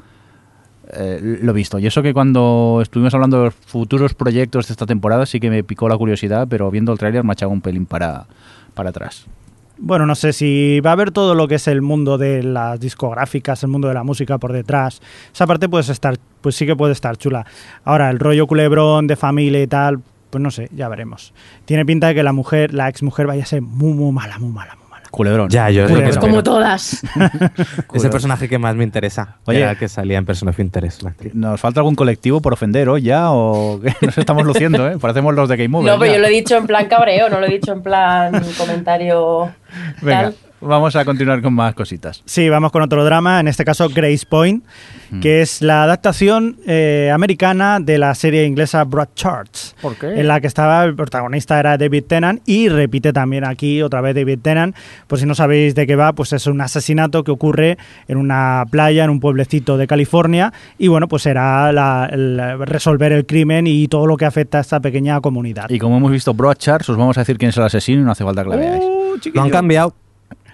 eh, 0.93 1.39
lo 1.43 1.53
visto. 1.53 1.79
Y 1.79 1.87
eso 1.87 2.03
que 2.03 2.13
cuando 2.13 2.81
estuvimos 2.83 3.13
hablando 3.15 3.39
de 3.39 3.45
los 3.47 3.55
futuros 3.55 4.15
proyectos 4.15 4.69
de 4.69 4.73
esta 4.73 4.87
temporada 4.87 5.27
sí 5.27 5.41
que 5.41 5.51
me 5.51 5.65
picó 5.65 5.89
la 5.89 5.97
curiosidad, 5.97 6.47
pero 6.49 6.71
viendo 6.71 6.93
el 6.93 6.99
tráiler 6.99 7.25
me 7.25 7.33
ha 7.33 7.35
echado 7.35 7.51
un 7.51 7.61
pelín 7.61 7.87
para, 7.87 8.27
para 8.75 8.91
atrás. 8.91 9.27
Bueno, 9.79 10.07
no 10.07 10.15
sé 10.15 10.33
si 10.33 10.81
va 10.81 10.91
a 10.91 10.93
haber 10.95 11.11
todo 11.11 11.35
lo 11.35 11.49
que 11.49 11.57
es 11.57 11.69
el 11.69 11.83
mundo 11.83 12.17
de 12.17 12.43
las 12.43 12.81
discográficas, 12.81 13.63
el 13.63 13.69
mundo 13.69 13.89
de 13.89 13.95
la 13.95 14.05
música 14.05 14.39
por 14.39 14.53
detrás. 14.53 15.03
Esa 15.33 15.47
parte 15.47 15.69
puede 15.69 15.91
estar, 15.93 16.17
pues 16.41 16.57
sí 16.57 16.65
que 16.65 16.75
puede 16.75 16.93
estar 16.93 17.17
chula. 17.19 17.47
Ahora, 17.85 18.09
el 18.11 18.19
rollo 18.19 18.47
culebrón 18.47 19.07
de 19.07 19.17
familia 19.17 19.63
y 19.63 19.67
tal, 19.67 20.01
pues 20.31 20.43
no 20.43 20.51
sé, 20.51 20.71
ya 20.75 20.89
veremos. 20.89 21.35
Tiene 21.67 21.85
pinta 21.85 22.09
de 22.09 22.15
que 22.15 22.23
la 22.23 22.33
mujer, 22.33 22.73
la 22.73 22.89
ex 22.89 23.03
mujer 23.03 23.27
vaya 23.27 23.43
a 23.43 23.47
ser 23.47 23.61
muy, 23.61 23.93
muy 23.93 24.13
mala, 24.13 24.39
muy 24.39 24.51
mala. 24.51 24.79
Culebrón. 25.17 25.49
Ya, 25.49 25.71
yo 25.71 25.85
es 25.85 25.89
Culebrón. 25.89 26.11
espero. 26.11 26.29
Como 26.31 26.43
todas. 26.43 27.03
Es 27.95 28.05
el 28.05 28.11
personaje 28.11 28.51
que 28.51 28.59
más 28.59 28.77
me 28.77 28.85
interesa. 28.85 29.39
Oye. 29.47 29.61
Era 29.61 29.71
el 29.71 29.79
que 29.79 29.89
salía 29.89 30.19
en 30.19 30.27
Person 30.27 30.51
of 30.51 30.59
Interest. 30.61 31.03
¿Nos 31.33 31.59
falta 31.59 31.81
algún 31.81 31.95
colectivo 31.95 32.43
por 32.43 32.53
ofender 32.53 32.91
hoy 32.91 33.03
ya? 33.03 33.31
¿O 33.31 33.81
nos 34.03 34.19
estamos 34.19 34.45
luciendo, 34.45 34.87
eh? 34.87 34.99
Parecemos 34.99 35.35
los 35.35 35.49
de 35.49 35.57
Game 35.57 35.75
Over. 35.79 35.91
No, 35.91 35.99
pero 35.99 36.11
ya. 36.13 36.17
yo 36.19 36.23
lo 36.23 36.29
he 36.29 36.33
dicho 36.33 36.57
en 36.59 36.67
plan 36.67 36.87
cabreo, 36.87 37.31
no 37.31 37.41
lo 37.41 37.47
he 37.47 37.51
dicho 37.51 37.73
en 37.73 37.83
plan 37.83 38.45
comentario 38.59 39.51
Venga, 40.03 40.23
tal. 40.23 40.35
Vamos 40.61 40.97
a 40.97 41.05
continuar 41.05 41.43
con 41.43 41.55
más 41.55 41.75
cositas. 41.75 42.23
Sí, 42.25 42.49
vamos 42.49 42.73
con 42.73 42.83
otro 42.83 43.05
drama, 43.05 43.41
en 43.41 43.49
este 43.49 43.65
caso 43.65 43.89
Grace 43.89 44.25
Point, 44.29 44.65
que 45.21 45.41
es 45.43 45.63
la 45.63 45.85
adaptación 45.85 46.57
eh, 46.67 47.11
americana 47.15 47.79
de 47.81 47.99
la 47.99 48.15
serie 48.15 48.45
inglesa 48.45 48.85
Broadchurch. 48.85 49.75
¿Por 49.81 49.95
qué? 49.97 50.21
En 50.21 50.27
la 50.29 50.41
que 50.41 50.47
estaba 50.47 50.85
el 50.85 50.95
protagonista 50.97 51.61
era 51.61 51.79
David 51.79 52.05
Tennant 52.09 52.43
y 52.47 52.69
repite 52.69 53.13
también 53.13 53.45
aquí 53.45 53.83
otra 53.83 54.01
vez 54.01 54.15
David 54.15 54.39
Tennant. 54.43 54.75
Por 55.07 55.19
si 55.19 55.27
no 55.27 55.35
sabéis 55.35 55.75
de 55.75 55.87
qué 55.87 55.95
va, 55.97 56.13
pues 56.13 56.33
es 56.33 56.47
un 56.47 56.61
asesinato 56.61 57.23
que 57.25 57.31
ocurre 57.31 57.79
en 58.09 58.17
una 58.19 58.65
playa, 58.71 59.05
en 59.05 59.11
un 59.11 59.21
pueblecito 59.21 59.77
de 59.77 59.87
California 59.87 60.53
y 60.79 60.89
bueno, 60.89 61.07
pues 61.09 61.23
será 61.23 61.73
la- 61.73 62.09
el- 62.11 62.59
resolver 62.67 63.13
el 63.13 63.27
crimen 63.27 63.67
y 63.67 63.87
todo 63.89 64.07
lo 64.07 64.17
que 64.17 64.25
afecta 64.25 64.59
a 64.59 64.61
esta 64.63 64.81
pequeña 64.81 65.21
comunidad. 65.21 65.71
Y 65.71 65.79
como 65.79 65.97
hemos 65.99 66.11
visto 66.11 66.35
Broadchurch, 66.35 66.89
os 66.91 66.97
vamos 66.97 67.17
a 67.17 67.21
decir 67.21 67.39
quién 67.39 67.51
es 67.51 67.57
el 67.57 67.63
asesino 67.65 68.01
y 68.03 68.05
no 68.05 68.11
hace 68.13 68.25
falta 68.25 68.43
que 68.43 68.51
la 68.51 68.57
veáis. 68.57 68.85
Uh, 68.85 69.19
Lo 69.35 69.43
han 69.43 69.51
cambiado. 69.51 69.95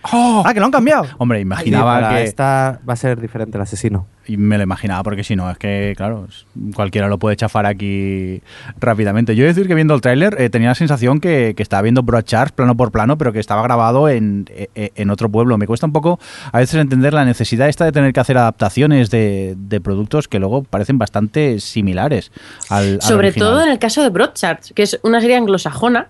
Ah, 0.04 0.50
que 0.52 0.60
lo 0.60 0.66
han 0.66 0.72
cambiado. 0.72 1.06
Hombre, 1.18 1.40
imaginaba 1.40 1.94
para 2.00 2.16
que... 2.16 2.24
Esta 2.24 2.80
va 2.88 2.92
a 2.94 2.96
ser 2.96 3.20
diferente 3.20 3.56
el 3.58 3.62
asesino. 3.62 4.06
Y 4.26 4.36
me 4.36 4.56
lo 4.56 4.62
imaginaba, 4.62 5.02
porque 5.02 5.24
si 5.24 5.34
no, 5.34 5.50
es 5.50 5.58
que, 5.58 5.94
claro, 5.96 6.28
cualquiera 6.74 7.08
lo 7.08 7.18
puede 7.18 7.34
chafar 7.34 7.66
aquí 7.66 8.40
rápidamente. 8.80 9.34
Yo 9.34 9.42
he 9.42 9.46
de 9.48 9.52
decir 9.54 9.66
que 9.66 9.74
viendo 9.74 9.94
el 9.94 10.00
tráiler 10.00 10.36
eh, 10.40 10.48
tenía 10.48 10.68
la 10.68 10.74
sensación 10.76 11.18
que, 11.20 11.54
que 11.56 11.62
estaba 11.62 11.82
viendo 11.82 12.02
Broadchurch 12.02 12.52
plano 12.52 12.76
por 12.76 12.92
plano, 12.92 13.18
pero 13.18 13.32
que 13.32 13.40
estaba 13.40 13.62
grabado 13.62 14.08
en, 14.08 14.44
e- 14.54 14.92
en 14.94 15.10
otro 15.10 15.28
pueblo. 15.28 15.58
Me 15.58 15.66
cuesta 15.66 15.86
un 15.86 15.92
poco 15.92 16.20
a 16.52 16.58
veces 16.58 16.80
entender 16.80 17.12
la 17.14 17.24
necesidad 17.24 17.68
esta 17.68 17.84
de 17.84 17.90
tener 17.92 18.12
que 18.12 18.20
hacer 18.20 18.38
adaptaciones 18.38 19.10
de, 19.10 19.54
de 19.56 19.80
productos 19.80 20.28
que 20.28 20.38
luego 20.38 20.62
parecen 20.62 20.98
bastante 20.98 21.58
similares 21.58 22.30
al, 22.70 22.94
al 22.94 23.02
Sobre 23.02 23.28
original. 23.28 23.48
todo 23.48 23.62
en 23.64 23.70
el 23.70 23.78
caso 23.80 24.02
de 24.02 24.10
Broadchurch, 24.10 24.72
que 24.72 24.82
es 24.84 25.00
una 25.02 25.20
serie 25.20 25.36
anglosajona 25.36 26.08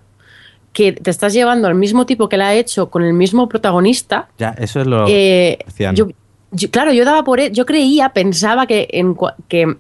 que 0.73 0.93
te 0.93 1.11
estás 1.11 1.33
llevando 1.35 1.69
al 1.69 1.75
mismo 1.75 2.07
tipo 2.07 2.29
que 2.29 2.37
la 2.37 2.49
ha 2.49 2.55
hecho 2.55 2.89
con 2.91 3.03
el 3.05 3.13
mismo 3.13 3.49
protagonista. 3.49 4.29
Ya, 4.39 4.51
eso 4.59 4.81
es 4.81 4.87
lo 4.87 5.05
Eh, 5.09 5.59
decían. 5.67 5.95
yo, 5.97 6.09
yo- 6.51 6.71
claro, 6.71 6.93
yo 6.93 7.05
daba 7.05 7.25
por 7.25 7.41
yo 7.51 7.67
creía, 7.67 8.11
pensaba 8.11 8.67
que, 8.67 8.89
en, 8.93 9.15
que, 9.49 9.77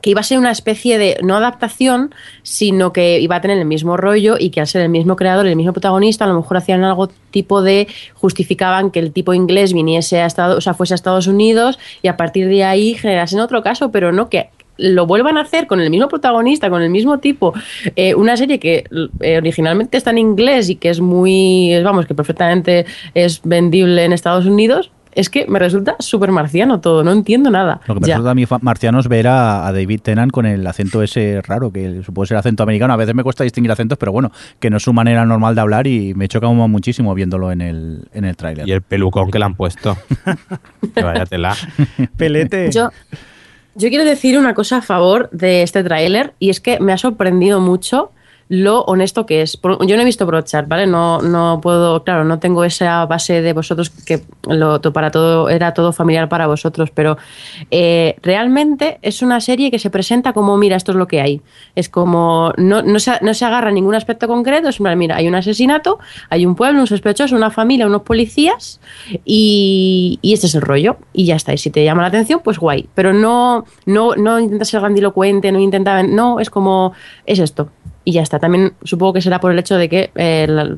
que 0.00 0.10
iba 0.10 0.20
a 0.20 0.24
ser 0.24 0.38
una 0.38 0.50
especie 0.50 0.98
de 0.98 1.16
no 1.22 1.36
adaptación, 1.36 2.14
sino 2.42 2.92
que 2.92 3.20
iba 3.20 3.36
a 3.36 3.40
tener 3.40 3.56
el 3.58 3.64
mismo 3.64 3.96
rollo 3.96 4.36
y 4.38 4.50
que 4.50 4.60
al 4.60 4.66
ser 4.66 4.82
el 4.82 4.88
mismo 4.90 5.16
creador, 5.16 5.46
el 5.46 5.56
mismo 5.56 5.72
protagonista, 5.72 6.24
a 6.24 6.28
lo 6.28 6.34
mejor 6.34 6.56
hacían 6.58 6.84
algo 6.84 7.08
tipo 7.30 7.62
de 7.62 7.86
justificaban 8.14 8.90
que 8.90 8.98
el 8.98 9.12
tipo 9.12 9.32
inglés 9.34 9.72
viniese 9.72 10.20
a 10.20 10.26
Estados, 10.26 10.58
o 10.58 10.60
sea, 10.60 10.74
fuese 10.74 10.94
a 10.94 10.96
Estados 10.96 11.26
Unidos 11.26 11.78
y 12.02 12.08
a 12.08 12.16
partir 12.16 12.48
de 12.48 12.64
ahí 12.64 12.94
generasen 12.94 13.40
otro 13.40 13.62
caso, 13.62 13.90
pero 13.92 14.12
no 14.12 14.28
que 14.28 14.50
lo 14.76 15.06
vuelvan 15.06 15.38
a 15.38 15.42
hacer 15.42 15.66
con 15.66 15.80
el 15.80 15.90
mismo 15.90 16.08
protagonista, 16.08 16.68
con 16.70 16.82
el 16.82 16.90
mismo 16.90 17.18
tipo, 17.18 17.54
eh, 17.96 18.14
una 18.14 18.36
serie 18.36 18.58
que 18.58 18.84
eh, 19.20 19.36
originalmente 19.38 19.96
está 19.96 20.10
en 20.10 20.18
inglés 20.18 20.68
y 20.68 20.76
que 20.76 20.90
es 20.90 21.00
muy, 21.00 21.72
es- 21.72 21.84
vamos, 21.84 22.06
que 22.06 22.14
perfectamente 22.14 22.86
es 23.14 23.40
vendible 23.44 24.04
en 24.04 24.12
Estados 24.12 24.46
Unidos, 24.46 24.90
es 25.16 25.30
que 25.30 25.46
me 25.46 25.60
resulta 25.60 25.94
súper 26.00 26.32
marciano 26.32 26.80
todo, 26.80 27.04
no 27.04 27.12
entiendo 27.12 27.48
nada. 27.48 27.80
Lo 27.86 27.94
que 27.94 28.00
me 28.00 28.06
Ya. 28.08 28.14
resulta 28.14 28.32
a 28.32 28.34
mí 28.34 28.44
marciano 28.62 28.98
es 28.98 29.06
ver 29.06 29.28
a, 29.28 29.64
a 29.64 29.72
David 29.72 30.00
Tennant 30.00 30.32
con 30.32 30.44
el 30.44 30.66
acento 30.66 31.04
ese 31.04 31.40
raro, 31.40 31.70
que 31.70 32.02
supongo 32.02 32.26
ser 32.26 32.36
acento 32.36 32.64
americano. 32.64 32.94
A 32.94 32.96
veces 32.96 33.14
me 33.14 33.22
cuesta 33.22 33.44
distinguir 33.44 33.70
acentos, 33.70 33.96
pero 33.96 34.10
bueno, 34.10 34.32
que 34.58 34.70
no 34.70 34.78
es 34.78 34.82
su 34.82 34.92
manera 34.92 35.24
normal 35.24 35.54
de 35.54 35.60
hablar 35.60 35.86
y 35.86 36.14
me 36.14 36.26
choca 36.26 36.48
muchísimo 36.48 37.14
viéndolo 37.14 37.52
en 37.52 37.60
el, 37.60 38.08
en 38.12 38.24
el 38.24 38.36
tráiler. 38.36 38.66
Y 38.68 38.72
el 38.72 38.82
pelucón 38.82 39.30
que 39.30 39.38
le 39.38 39.44
han 39.44 39.54
puesto. 39.54 39.96
que 40.96 41.02
vaya 41.04 41.26
tela. 41.26 41.54
Pelete. 42.16 42.72
Yo, 42.72 42.90
yo 43.74 43.88
quiero 43.88 44.04
decir 44.04 44.38
una 44.38 44.54
cosa 44.54 44.78
a 44.78 44.82
favor 44.82 45.28
de 45.30 45.62
este 45.62 45.82
tráiler 45.82 46.34
y 46.38 46.50
es 46.50 46.60
que 46.60 46.80
me 46.80 46.92
ha 46.92 46.98
sorprendido 46.98 47.60
mucho 47.60 48.12
lo 48.62 48.82
honesto 48.82 49.26
que 49.26 49.42
es. 49.42 49.58
Yo 49.62 49.96
no 49.96 50.02
he 50.02 50.04
visto 50.04 50.26
Broadchurch, 50.26 50.68
¿vale? 50.68 50.86
No, 50.86 51.20
no 51.22 51.60
puedo, 51.62 52.04
claro, 52.04 52.24
no 52.24 52.38
tengo 52.38 52.64
esa 52.64 53.04
base 53.06 53.42
de 53.42 53.52
vosotros 53.52 53.90
que 53.90 54.22
lo, 54.48 54.80
para 54.80 55.10
todo 55.10 55.48
era 55.48 55.74
todo 55.74 55.92
familiar 55.92 56.28
para 56.28 56.46
vosotros, 56.46 56.90
pero 56.90 57.16
eh, 57.70 58.16
realmente 58.22 58.98
es 59.02 59.22
una 59.22 59.40
serie 59.40 59.70
que 59.70 59.78
se 59.78 59.90
presenta 59.90 60.32
como, 60.32 60.56
mira, 60.56 60.76
esto 60.76 60.92
es 60.92 60.96
lo 60.96 61.06
que 61.06 61.20
hay. 61.20 61.42
Es 61.74 61.88
como, 61.88 62.52
no, 62.56 62.82
no, 62.82 62.98
se, 62.98 63.12
no 63.22 63.34
se 63.34 63.44
agarra 63.44 63.68
a 63.68 63.72
ningún 63.72 63.94
aspecto 63.94 64.28
concreto, 64.28 64.68
es 64.68 64.80
mira, 64.80 65.16
hay 65.16 65.28
un 65.28 65.34
asesinato, 65.34 65.98
hay 66.30 66.46
un 66.46 66.54
pueblo, 66.54 66.80
un 66.80 66.86
sospechoso, 66.86 67.36
una 67.36 67.50
familia, 67.50 67.86
unos 67.86 68.02
policías 68.02 68.80
y, 69.24 70.18
y 70.22 70.32
este 70.32 70.46
es 70.46 70.54
el 70.54 70.62
rollo. 70.62 70.96
Y 71.12 71.26
ya 71.26 71.36
está. 71.36 71.52
Y 71.52 71.58
si 71.58 71.70
te 71.70 71.84
llama 71.84 72.02
la 72.02 72.08
atención, 72.08 72.40
pues 72.42 72.58
guay. 72.58 72.88
Pero 72.94 73.12
no, 73.12 73.64
no, 73.86 74.14
no 74.16 74.38
intenta 74.38 74.64
ser 74.64 74.80
grandilocuente, 74.80 75.52
no 75.52 75.60
intenta. 75.60 76.02
No, 76.02 76.40
es 76.40 76.50
como. 76.50 76.92
Es 77.26 77.38
esto. 77.38 77.70
Y 78.04 78.12
ya 78.12 78.22
está. 78.22 78.38
También 78.38 78.74
supongo 78.82 79.14
que 79.14 79.22
será 79.22 79.40
por 79.40 79.50
el 79.52 79.58
hecho 79.58 79.76
de 79.76 79.88
que 79.88 80.10
eh, 80.14 80.46
la- 80.48 80.74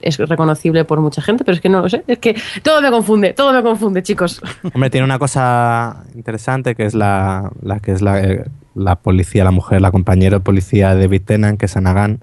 es 0.00 0.18
reconocible 0.18 0.84
por 0.84 1.00
mucha 1.00 1.22
gente, 1.22 1.44
pero 1.44 1.54
es 1.54 1.60
que 1.60 1.68
no 1.68 1.80
lo 1.80 1.88
sé. 1.88 2.02
Es 2.08 2.18
que 2.18 2.34
todo 2.62 2.80
me 2.82 2.90
confunde, 2.90 3.32
todo 3.32 3.52
me 3.52 3.62
confunde, 3.62 4.02
chicos. 4.02 4.40
Hombre, 4.74 4.90
tiene 4.90 5.04
una 5.04 5.18
cosa 5.20 6.04
interesante 6.14 6.74
que 6.74 6.84
es 6.86 6.94
la, 6.94 7.50
la 7.62 7.78
que 7.78 7.92
es 7.92 8.02
la, 8.02 8.20
eh, 8.20 8.44
la 8.74 8.96
policía, 8.96 9.44
la 9.44 9.50
mujer, 9.52 9.80
la 9.80 9.90
compañera 9.92 10.38
de 10.38 10.40
policía 10.44 10.94
de 10.94 11.02
David 11.02 11.22
Tennant, 11.24 11.60
que 11.60 11.66
es 11.66 11.76
Anagan, 11.76 12.20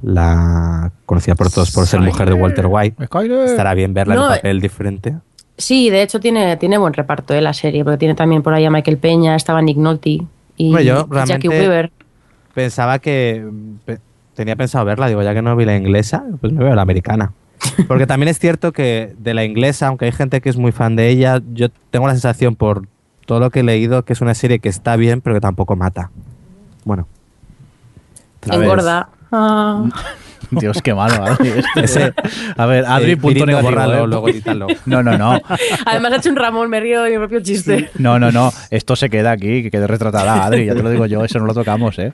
la 0.00 0.92
conocida 1.06 1.34
por 1.34 1.50
todos 1.50 1.70
por 1.70 1.86
ser 1.86 2.00
mujer 2.00 2.28
de 2.28 2.34
Walter 2.34 2.66
White. 2.68 3.06
Skyler. 3.06 3.46
Estará 3.46 3.74
bien 3.74 3.94
verla 3.94 4.14
en 4.14 4.20
un 4.20 4.28
papel 4.28 4.60
diferente. 4.60 5.14
Sí, 5.56 5.88
de 5.90 6.02
hecho 6.02 6.18
tiene, 6.18 6.56
tiene 6.56 6.78
buen 6.78 6.92
reparto 6.92 7.32
de 7.32 7.40
la 7.40 7.52
serie, 7.52 7.84
porque 7.84 7.98
tiene 7.98 8.14
también 8.14 8.42
por 8.42 8.52
ahí 8.54 8.64
a 8.64 8.70
Michael 8.70 8.98
Peña, 8.98 9.36
estaba 9.36 9.62
Nick 9.62 9.76
Nolte 9.76 10.18
y 10.56 10.68
Hombre, 10.68 10.84
yo 10.84 10.94
Jackie 10.96 11.14
realmente- 11.14 11.48
Weaver. 11.48 11.92
Pensaba 12.54 12.98
que 12.98 13.44
pe- 13.84 13.98
tenía 14.34 14.56
pensado 14.56 14.84
verla, 14.84 15.08
digo, 15.08 15.22
ya 15.22 15.34
que 15.34 15.42
no 15.42 15.54
vi 15.56 15.64
la 15.64 15.76
inglesa, 15.76 16.24
pues 16.40 16.52
me 16.52 16.62
veo 16.64 16.74
la 16.74 16.82
americana. 16.82 17.32
Porque 17.88 18.06
también 18.06 18.28
es 18.28 18.38
cierto 18.38 18.72
que 18.72 19.14
de 19.18 19.34
la 19.34 19.44
inglesa, 19.44 19.88
aunque 19.88 20.04
hay 20.06 20.12
gente 20.12 20.40
que 20.40 20.48
es 20.50 20.56
muy 20.56 20.72
fan 20.72 20.96
de 20.96 21.08
ella, 21.08 21.40
yo 21.52 21.68
tengo 21.90 22.06
la 22.06 22.12
sensación 22.14 22.56
por 22.56 22.86
todo 23.26 23.40
lo 23.40 23.50
que 23.50 23.60
he 23.60 23.62
leído 23.62 24.04
que 24.04 24.12
es 24.12 24.20
una 24.20 24.34
serie 24.34 24.58
que 24.58 24.68
está 24.68 24.96
bien, 24.96 25.20
pero 25.20 25.34
que 25.34 25.40
tampoco 25.40 25.76
mata. 25.76 26.10
Bueno. 26.84 27.06
Engorda. 28.50 29.08
Ah. 29.32 29.84
Dios, 30.56 30.80
qué 30.82 30.94
malo. 30.94 31.24
Adri, 31.24 31.48
esto. 31.48 31.80
Ese- 31.80 32.12
a 32.56 32.66
ver, 32.66 32.84
Adri, 32.86 33.12
eh, 33.12 33.16
punto 33.16 33.28
Pirito, 33.28 33.46
negativo. 33.46 33.70
bórralo, 33.70 34.04
¿eh? 34.04 34.06
luego 34.08 34.28
edítalo. 34.28 34.66
No, 34.86 35.02
no, 35.02 35.16
no. 35.18 35.40
Además 35.86 36.12
ha 36.12 36.16
hecho 36.16 36.30
un 36.30 36.36
Ramón, 36.36 36.68
me 36.70 36.80
río 36.80 37.02
de 37.02 37.10
mi 37.10 37.16
propio 37.18 37.40
chiste. 37.40 37.90
No, 37.98 38.18
no, 38.18 38.30
no. 38.32 38.52
Esto 38.70 38.96
se 38.96 39.08
queda 39.10 39.32
aquí, 39.32 39.62
que 39.62 39.70
quede 39.70 39.86
retratada 39.86 40.44
Adri. 40.44 40.66
Ya 40.66 40.74
te 40.74 40.82
lo 40.82 40.90
digo 40.90 41.06
yo, 41.06 41.24
eso 41.24 41.38
no 41.38 41.46
lo 41.46 41.54
tocamos, 41.54 41.98
¿eh? 41.98 42.12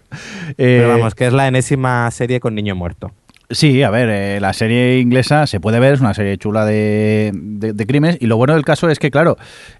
Pero 0.56 0.84
Eh, 0.84 0.86
vamos, 0.88 1.14
que 1.14 1.26
es 1.26 1.32
la 1.32 1.46
enésima 1.48 2.10
serie 2.10 2.40
con 2.40 2.54
niño 2.54 2.74
muerto. 2.74 3.12
Sí, 3.52 3.82
a 3.82 3.90
ver, 3.90 4.08
eh, 4.08 4.38
la 4.40 4.52
serie 4.52 5.00
inglesa 5.00 5.46
se 5.48 5.58
puede 5.58 5.80
ver, 5.80 5.94
es 5.94 6.00
una 6.00 6.14
serie 6.14 6.38
chula 6.38 6.64
de, 6.64 7.32
de- 7.34 7.72
de 7.72 7.86
crímenes 7.86 8.16
y 8.20 8.26
lo 8.26 8.36
bueno 8.36 8.54
del 8.54 8.64
caso 8.64 8.88
es 8.88 9.00
que, 9.00 9.10
claro, 9.10 9.36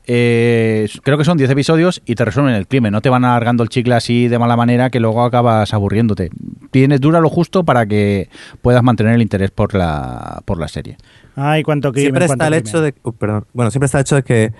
eh, 0.07 0.89
creo 1.05 1.17
que 1.17 1.25
son 1.25 1.39
10 1.39 1.49
episodios 1.51 2.03
y 2.05 2.17
te 2.17 2.25
resuelven 2.25 2.55
el 2.55 2.67
crimen, 2.67 2.93
no 2.93 3.01
te 3.01 3.09
van 3.11 3.25
alargando 3.25 3.63
el 3.63 3.69
chicle 3.69 3.95
así 3.95 4.27
de 4.27 4.39
mala 4.41 4.57
manera 4.57 4.91
que 4.91 4.99
luego 4.99 5.23
acabas 5.23 5.73
aburriéndote. 5.73 6.31
Tienes 6.73 7.01
dura 7.01 7.21
lo 7.21 7.29
justo 7.31 7.63
para 7.65 7.87
que 7.87 8.29
puedas 8.61 8.83
mantener 8.83 9.15
el 9.15 9.23
interés 9.23 9.53
por 9.53 9.73
la, 9.75 10.43
por 10.47 10.59
la 10.59 10.67
serie. 10.67 10.97
Ay, 11.37 11.63
cuánto 11.63 11.93
crimen. 11.93 12.07
siempre 12.07 12.25
está 12.25 12.49
el 12.49 12.53
crimen. 12.55 12.67
hecho 12.69 12.81
de 12.83 12.95
uh, 13.05 13.13
perdón, 13.13 13.47
bueno 13.53 13.71
siempre 13.71 13.87
está 13.87 13.99
el 13.99 14.03
hecho 14.03 14.17
de 14.17 14.23
que 14.25 14.53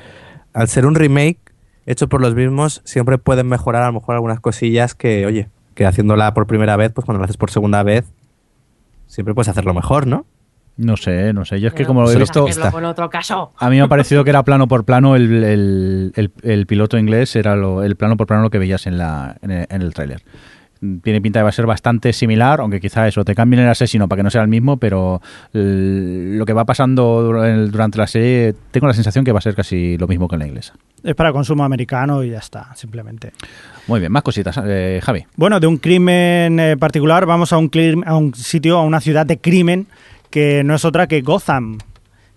al 0.53 0.69
ser 0.69 0.87
un 0.87 0.95
remake 0.95 1.39
hecho 1.85 2.09
por 2.09 2.21
los 2.21 2.35
mismos 2.37 2.81
siempre 2.85 3.19
pueden 3.19 3.49
mejorar 3.49 3.83
a 3.83 3.87
lo 3.87 3.95
mejor 3.95 4.15
algunas 4.15 4.39
cosillas 4.39 4.95
que 4.95 5.27
oye 5.27 5.49
que 5.75 5.85
haciéndola 5.85 6.33
por 6.33 6.47
primera 6.47 6.77
vez 6.77 6.93
pues 6.93 7.05
cuando 7.05 7.19
la 7.19 7.25
haces 7.25 7.37
por 7.37 7.51
segunda 7.51 7.83
vez 7.83 8.05
siempre 9.11 9.35
puedes 9.35 9.49
hacerlo 9.49 9.75
mejor 9.75 10.07
no 10.07 10.25
No 10.77 10.97
sé, 10.97 11.33
no 11.35 11.45
sé, 11.45 11.61
yo 11.61 11.69
es 11.69 11.75
que 11.75 11.85
como 11.85 12.03
lo 12.03 12.11
he 12.11 12.17
visto... 12.17 12.47
hacerlo 12.47 12.71
con 12.71 12.85
otro 12.87 13.11
caso. 13.11 13.53
A 13.59 13.69
mí 13.69 13.77
me 13.77 13.83
ha 13.83 13.89
parecido 13.89 14.25
que 14.25 14.31
era 14.31 14.43
plano 14.45 14.67
por 14.69 14.85
plano 14.85 15.15
el, 15.17 15.45
el- 15.45 16.13
el- 16.17 16.33
el 16.43 16.67
piloto 16.67 16.97
inglés, 16.97 17.37
era 17.37 17.55
lo- 17.57 17.83
el 17.83 17.97
plano 17.97 18.17
por 18.17 18.27
plano 18.27 18.43
lo 18.45 18.51
que 18.51 18.59
veías 18.59 18.87
en, 18.87 18.97
la, 18.97 19.37
en 19.43 19.51
el, 19.51 19.67
en 19.69 19.83
el 19.83 19.93
tráiler. 19.93 20.23
Tiene 21.03 21.21
pinta 21.21 21.41
de 21.41 21.43
va 21.43 21.51
a 21.51 21.53
ser 21.53 21.67
bastante 21.67 22.15
similar, 22.15 22.61
aunque 22.61 22.81
quizá 22.81 23.07
eso, 23.07 23.23
te 23.23 23.35
cambien 23.35 23.63
el 23.63 23.69
asesino 23.69 24.09
para 24.09 24.21
que 24.21 24.23
no 24.23 24.31
sea 24.31 24.41
el 24.41 24.49
mismo, 24.49 24.79
pero 24.79 25.21
el- 25.53 26.39
lo 26.39 26.47
que 26.47 26.55
va 26.55 26.65
pasando 26.65 27.23
durante 27.71 27.99
la 27.99 28.07
serie, 28.07 28.55
tengo 28.71 28.87
la 28.87 28.95
sensación 28.95 29.23
que 29.27 29.33
va 29.33 29.41
a 29.41 29.43
ser 29.43 29.55
casi 29.55 29.99
lo 29.99 30.09
mismo 30.09 30.27
que 30.29 30.37
en 30.37 30.39
la 30.39 30.47
inglesa. 30.47 30.73
Es 31.05 31.15
para 31.15 31.33
consumo 31.33 31.65
americano 31.65 32.25
y 32.25 32.31
ya 32.31 32.39
está, 32.39 32.75
simplemente. 32.75 33.33
Muy 33.87 34.01
bien, 34.01 34.13
más 34.13 34.23
cositas, 34.23 34.61
eh, 34.65 35.01
Javi. 35.03 35.27
Bueno, 35.37 35.61
de 35.61 35.67
un 35.67 35.79
crimen 35.79 36.61
eh, 36.61 36.77
particular 36.77 37.27
vamos 37.27 37.53
a 37.53 37.59
un, 37.59 37.71
a 38.07 38.17
un 38.17 38.35
sitio, 38.35 38.79
a 38.79 38.83
una 38.83 39.01
ciudad 39.01 39.27
de 39.27 39.39
crimen 39.39 39.87
que 40.31 40.63
no 40.65 40.75
es 40.75 40.85
otra 40.85 41.07
que 41.07 41.23
Gotham, 41.23 41.79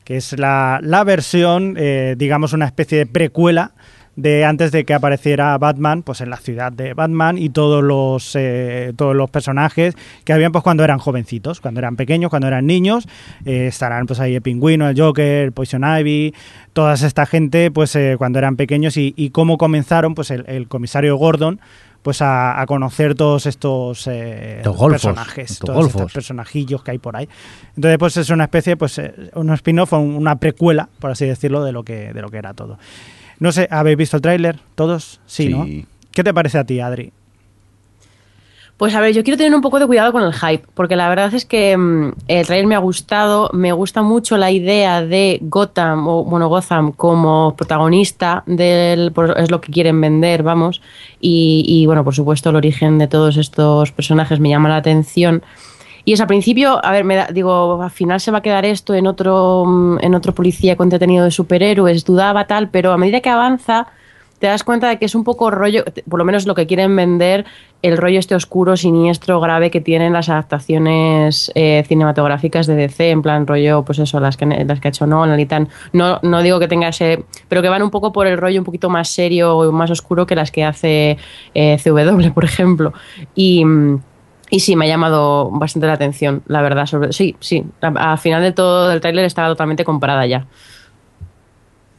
que 0.04 0.18
es 0.18 0.38
la, 0.38 0.80
la 0.82 1.04
versión, 1.04 1.76
eh, 1.78 2.16
digamos, 2.18 2.54
una 2.54 2.66
especie 2.66 2.98
de 2.98 3.06
precuela 3.06 3.72
de 4.16 4.46
antes 4.46 4.72
de 4.72 4.86
que 4.86 4.94
apareciera 4.94 5.58
Batman, 5.58 6.04
pues 6.04 6.22
en 6.22 6.30
la 6.30 6.38
ciudad 6.38 6.72
de 6.72 6.94
Batman 6.94 7.38
y 7.38 7.50
todos 7.50 7.84
los 7.84 8.36
eh, 8.36 8.94
todos 8.96 9.16
los 9.16 9.30
personajes 9.30 9.96
que 10.24 10.34
habían 10.34 10.52
pues 10.52 10.64
cuando 10.64 10.84
eran 10.84 11.00
jovencitos, 11.00 11.60
cuando 11.62 11.80
eran 11.80 11.96
pequeños, 11.96 12.30
cuando 12.30 12.48
eran 12.48 12.68
niños, 12.68 13.08
eh, 13.46 13.68
estarán 13.68 14.06
pues 14.06 14.20
ahí 14.20 14.36
el 14.36 14.42
Pingüino, 14.42 14.88
el 14.88 15.00
Joker, 15.00 15.46
el 15.46 15.52
Poison 15.52 15.84
Ivy, 15.84 16.34
toda 16.74 16.94
esta 16.94 17.26
gente 17.26 17.72
pues 17.72 17.96
eh, 17.96 18.16
cuando 18.18 18.38
eran 18.40 18.56
pequeños 18.56 18.98
y, 18.98 19.14
y 19.18 19.32
cómo 19.32 19.58
comenzaron 19.58 20.14
pues 20.14 20.30
el, 20.32 20.46
el 20.48 20.68
comisario 20.68 21.16
Gordon 21.18 21.60
pues 22.04 22.22
a, 22.22 22.60
a 22.60 22.66
conocer 22.66 23.16
todos 23.16 23.46
estos 23.46 24.08
eh, 24.12 24.62
golfos, 24.66 24.92
personajes, 24.92 25.58
todos 25.60 25.76
golfos. 25.76 26.02
estos 26.02 26.14
personajillos 26.14 26.84
que 26.84 26.92
hay 26.92 26.98
por 26.98 27.16
ahí. 27.16 27.30
Entonces, 27.78 27.98
pues 27.98 28.18
es 28.18 28.30
una 28.30 28.44
especie, 28.44 28.76
pues 28.76 29.00
eh, 29.00 29.14
un 29.36 29.50
spin-off, 29.54 29.94
un- 29.94 30.16
una 30.18 30.36
precuela, 30.36 30.90
por 31.00 31.12
así 31.12 31.26
decirlo, 31.26 31.64
de 31.64 31.72
lo 31.72 31.84
que, 31.84 32.12
de 32.12 32.22
lo 32.22 32.28
que 32.30 32.38
era 32.40 32.54
todo. 32.54 32.78
No 33.44 33.52
sé, 33.52 33.68
¿habéis 33.70 33.98
visto 33.98 34.16
el 34.16 34.22
tráiler? 34.22 34.60
¿Todos? 34.74 35.20
Sí, 35.26 35.50
¿no? 35.50 35.66
Sí. 35.66 35.86
¿Qué 36.14 36.24
te 36.24 36.34
parece 36.34 36.58
a 36.60 36.64
ti, 36.64 36.80
Adri? 36.80 37.12
Pues 38.78 38.96
a 38.96 39.02
ver, 39.02 39.14
yo 39.14 39.22
quiero 39.22 39.38
tener 39.38 39.54
un 39.54 39.60
poco 39.62 39.80
de 39.80 39.86
cuidado 39.86 40.14
con 40.14 40.24
el 40.24 40.32
hype, 40.34 40.66
porque 40.74 40.96
la 40.96 41.10
verdad 41.10 41.34
es 41.34 41.44
que 41.46 41.76
mm, 41.76 42.14
el 42.30 42.46
trailer 42.46 42.68
me 42.68 42.76
ha 42.76 42.80
gustado, 42.80 43.50
me 43.52 43.74
gusta 43.74 44.02
mucho 44.02 44.38
la 44.38 44.50
idea 44.50 45.02
de 45.06 45.40
Gotham, 45.42 46.08
o 46.08 46.24
bueno, 46.24 46.48
Gotham 46.48 46.94
como 46.94 47.54
protagonista 47.58 48.44
del, 48.46 49.12
por- 49.12 49.38
es 49.38 49.52
lo 49.52 49.60
que 49.60 49.74
quieren 49.74 50.00
vender, 50.00 50.42
vamos, 50.42 50.82
y, 51.20 51.66
y, 51.68 51.86
bueno, 51.86 52.06
por 52.06 52.16
supuesto 52.16 52.50
el 52.50 52.56
origen 52.56 52.98
de 52.98 53.08
todos 53.10 53.36
estos 53.36 53.92
personajes 53.92 54.40
me 54.40 54.48
llama 54.50 54.70
la 54.70 54.78
atención. 54.78 55.44
Y 56.06 56.14
es 56.14 56.22
al 56.22 56.28
principio, 56.28 56.84
a 56.84 56.92
ver, 56.92 57.04
me 57.04 57.16
da- 57.16 57.28
digo, 57.32 57.82
al 57.82 57.92
final 57.92 58.20
se 58.20 58.32
va 58.32 58.40
a 58.40 58.42
quedar 58.42 58.66
esto 58.66 58.94
en 58.94 59.08
otro, 59.08 59.64
mm, 59.66 60.00
en 60.02 60.16
otro 60.16 60.34
policía 60.34 60.76
con 60.76 60.90
contenido 60.90 61.24
de 61.26 61.32
superhéroes, 61.32 62.04
dudaba 62.06 62.46
tal, 62.46 62.70
pero 62.70 62.92
a 62.92 62.98
medida 62.98 63.22
que 63.22 63.30
avanza 63.30 63.88
te 64.40 64.48
das 64.48 64.66
cuenta 64.66 64.90
de 64.90 65.00
que 65.00 65.06
es 65.06 65.16
un 65.16 65.24
poco 65.24 65.50
rollo, 65.52 65.86
por 66.10 66.20
lo 66.20 66.26
menos 66.26 66.46
lo 66.46 66.54
que 66.54 66.68
quieren 66.68 66.94
vender, 66.94 67.46
el 67.82 67.96
rollo 67.96 68.20
este 68.20 68.36
oscuro, 68.36 68.76
siniestro, 68.76 69.40
grave 69.40 69.72
que 69.72 69.80
tienen 69.80 70.12
las 70.12 70.28
adaptaciones 70.28 71.50
eh, 71.56 71.86
cinematográficas 71.88 72.68
de 72.68 72.76
DC, 72.76 73.12
en 73.12 73.22
plan 73.22 73.48
rollo, 73.48 73.84
pues 73.86 74.00
eso, 74.00 74.20
las 74.20 74.36
que, 74.36 74.46
las 74.46 74.82
que 74.82 74.88
ha 74.88 74.90
hecho 74.90 75.08
Nolan 75.08 75.40
y 75.40 75.46
tal. 75.46 75.70
No, 75.94 76.20
no 76.24 76.42
digo 76.42 76.60
que 76.60 76.68
tenga 76.68 76.90
ese, 76.90 77.24
pero 77.48 77.62
que 77.62 77.70
van 77.70 77.84
un 77.84 77.90
poco 77.90 78.12
por 78.12 78.28
el 78.28 78.38
rollo 78.38 78.60
un 78.60 78.66
poquito 78.66 78.90
más 78.90 79.08
serio 79.08 79.58
o 79.58 79.72
más 79.72 79.90
oscuro 79.92 80.26
que 80.26 80.36
las 80.36 80.52
que 80.52 80.66
hace 80.66 81.18
eh, 81.56 81.78
CW, 81.82 82.32
por 82.34 82.44
ejemplo. 82.44 82.92
Y... 83.36 83.64
y 84.56 84.60
sí, 84.60 84.76
me 84.76 84.86
ha 84.86 84.88
llamado 84.88 85.50
bastante 85.52 85.88
la 85.88 85.94
atención, 85.94 86.44
la 86.48 86.62
verdad. 86.62 86.86
Sobre, 86.86 87.12
sí, 87.14 87.36
sí. 87.40 87.64
Al 87.82 88.18
final 88.20 88.42
de 88.42 88.52
todo 88.52 88.92
el 88.92 89.02
tráiler 89.02 89.26
estaba 89.26 89.48
totalmente 89.48 89.84
comprada 89.84 90.26
ya. 90.28 90.46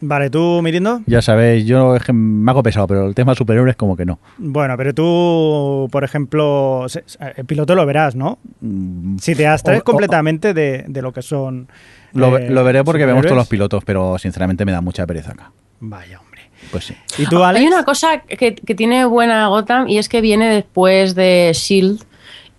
Vale, 0.01 0.29
¿tú, 0.29 0.61
Mirindo? 0.63 1.01
Ya 1.07 1.23
sabéis, 1.23 1.65
yo 1.65 1.97
es 1.97 2.03
que 2.05 2.13
me 2.13 2.51
hago 2.51 2.63
pesado, 2.63 2.87
pero 2.87 3.07
el 3.07 3.15
tema 3.15 3.35
superior 3.35 3.67
es 3.71 3.77
como 3.77 3.97
que 3.97 4.05
no. 4.05 4.19
Bueno, 4.37 4.77
pero 4.77 4.93
tú, 4.93 5.89
por 5.91 6.05
ejemplo, 6.05 6.85
se- 6.89 7.05
el 7.37 7.47
piloto 7.47 7.75
lo 7.75 7.87
verás, 7.87 8.15
¿no? 8.15 8.39
Mm, 8.61 9.17
Si 9.19 9.35
te 9.35 9.47
abstraes 9.47 9.81
O- 9.81 9.83
o- 9.83 9.85
completamente 9.85 10.53
de, 10.53 10.85
de 10.87 11.01
lo 11.03 11.13
que 11.13 11.23
son... 11.23 11.69
Lo, 12.13 12.37
eh, 12.37 12.51
lo 12.51 12.63
veré 12.65 12.85
porque 12.85 13.07
vemos 13.07 13.23
todos 13.23 13.31
superhéroes. 13.31 13.37
los 13.45 13.49
pilotos, 13.49 13.85
pero 13.87 14.19
sinceramente 14.19 14.65
me 14.67 14.73
da 14.73 14.83
mucha 14.83 15.07
pereza 15.07 15.33
acá. 15.33 15.53
Vaya, 15.81 16.21
hombre. 16.21 16.43
Pues 16.71 16.85
sí. 16.85 16.95
¿Y 17.19 17.27
tú, 17.27 17.43
Alex? 17.43 17.63
Hay 17.63 17.67
una 17.67 17.85
cosa 17.85 18.21
que, 18.21 18.55
que 18.55 18.75
tiene 18.75 19.07
buena 19.07 19.47
Gotham 19.49 19.89
y 19.89 19.97
es 19.99 20.09
que 20.11 20.21
viene 20.21 20.49
después 20.53 21.15
de 21.15 21.51
Shield 21.55 22.03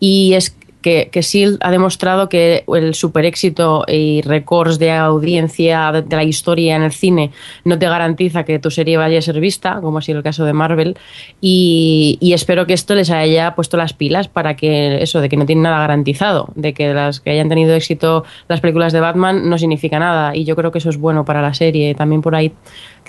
y 0.06 0.36
es 0.36 0.56
que, 0.84 1.10
que 1.12 1.58
ha 1.62 1.72
demostrado 1.72 2.30
que 2.30 2.63
el 2.68 2.94
super 2.94 3.26
éxito 3.26 3.86
y 3.88 4.22
récords 4.22 4.78
de 4.78 4.91
audiencia 4.91 5.91
de, 5.91 6.15
la 6.15 6.24
historia 6.24 6.76
en 6.76 6.84
el 6.84 6.91
cine 6.91 7.32
no 7.63 7.80
te 7.80 7.88
garantiza 7.88 8.44
que 8.46 8.60
tu 8.60 8.70
serie 8.70 8.96
vaya 8.96 9.18
a 9.18 9.22
ser 9.24 9.39
vista, 9.39 9.82
como 9.82 9.98
ha 9.98 10.04
sido 10.04 10.20
el 10.20 10.24
caso 10.24 10.46
de 10.46 10.54
Marvel, 10.54 10.96
y, 11.41 12.20
espero 12.22 12.68
que 12.68 12.74
esto 12.74 12.94
les 12.94 13.10
haya 13.10 13.56
puesto 13.56 13.78
las 13.78 13.94
pilas 13.94 14.28
para 14.28 14.56
que 14.56 15.02
eso, 15.02 15.22
de 15.22 15.30
que 15.30 15.38
no 15.38 15.48
tienen 15.48 15.63
nada 15.63 15.80
garantizado, 15.80 16.50
de 16.54 16.76
que 16.76 16.94
las 16.94 17.20
que 17.20 17.32
hayan 17.32 17.50
tenido 17.50 17.74
éxito 17.74 18.24
las 18.48 18.62
películas 18.62 18.94
de 18.94 19.00
Batman 19.00 19.50
no 19.50 19.58
significa 19.58 19.98
nada, 19.98 20.36
y 20.36 20.44
yo 20.44 20.56
creo 20.56 20.72
que 20.72 20.78
eso 20.78 20.91
es 20.91 20.98
bueno 20.98 21.26
para 21.26 21.41
la 21.41 21.56
serie, 21.56 21.96
también 21.96 22.22
por 22.22 22.36
ahí. 22.36 22.54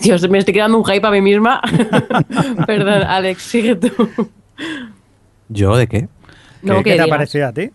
Dios, 0.01 0.27
me 0.31 0.39
estoy 0.39 0.55
quedando 0.55 0.79
un 0.79 0.85
hype 0.87 1.07
a 1.07 1.11
mí 1.11 1.21
misma. 1.21 1.61
Perdón, 2.67 3.03
Alex, 3.03 3.43
sigue 3.43 3.77
tú. 3.77 3.91
yo 5.51 5.77
de 5.77 5.89
qué 5.89 6.09
No, 6.63 6.77
¿Qué, 6.79 6.91
que 6.91 6.97
te 6.97 7.03
ha 7.03 7.09
parecido 7.09 7.47
a 7.47 7.53
ti? 7.53 7.71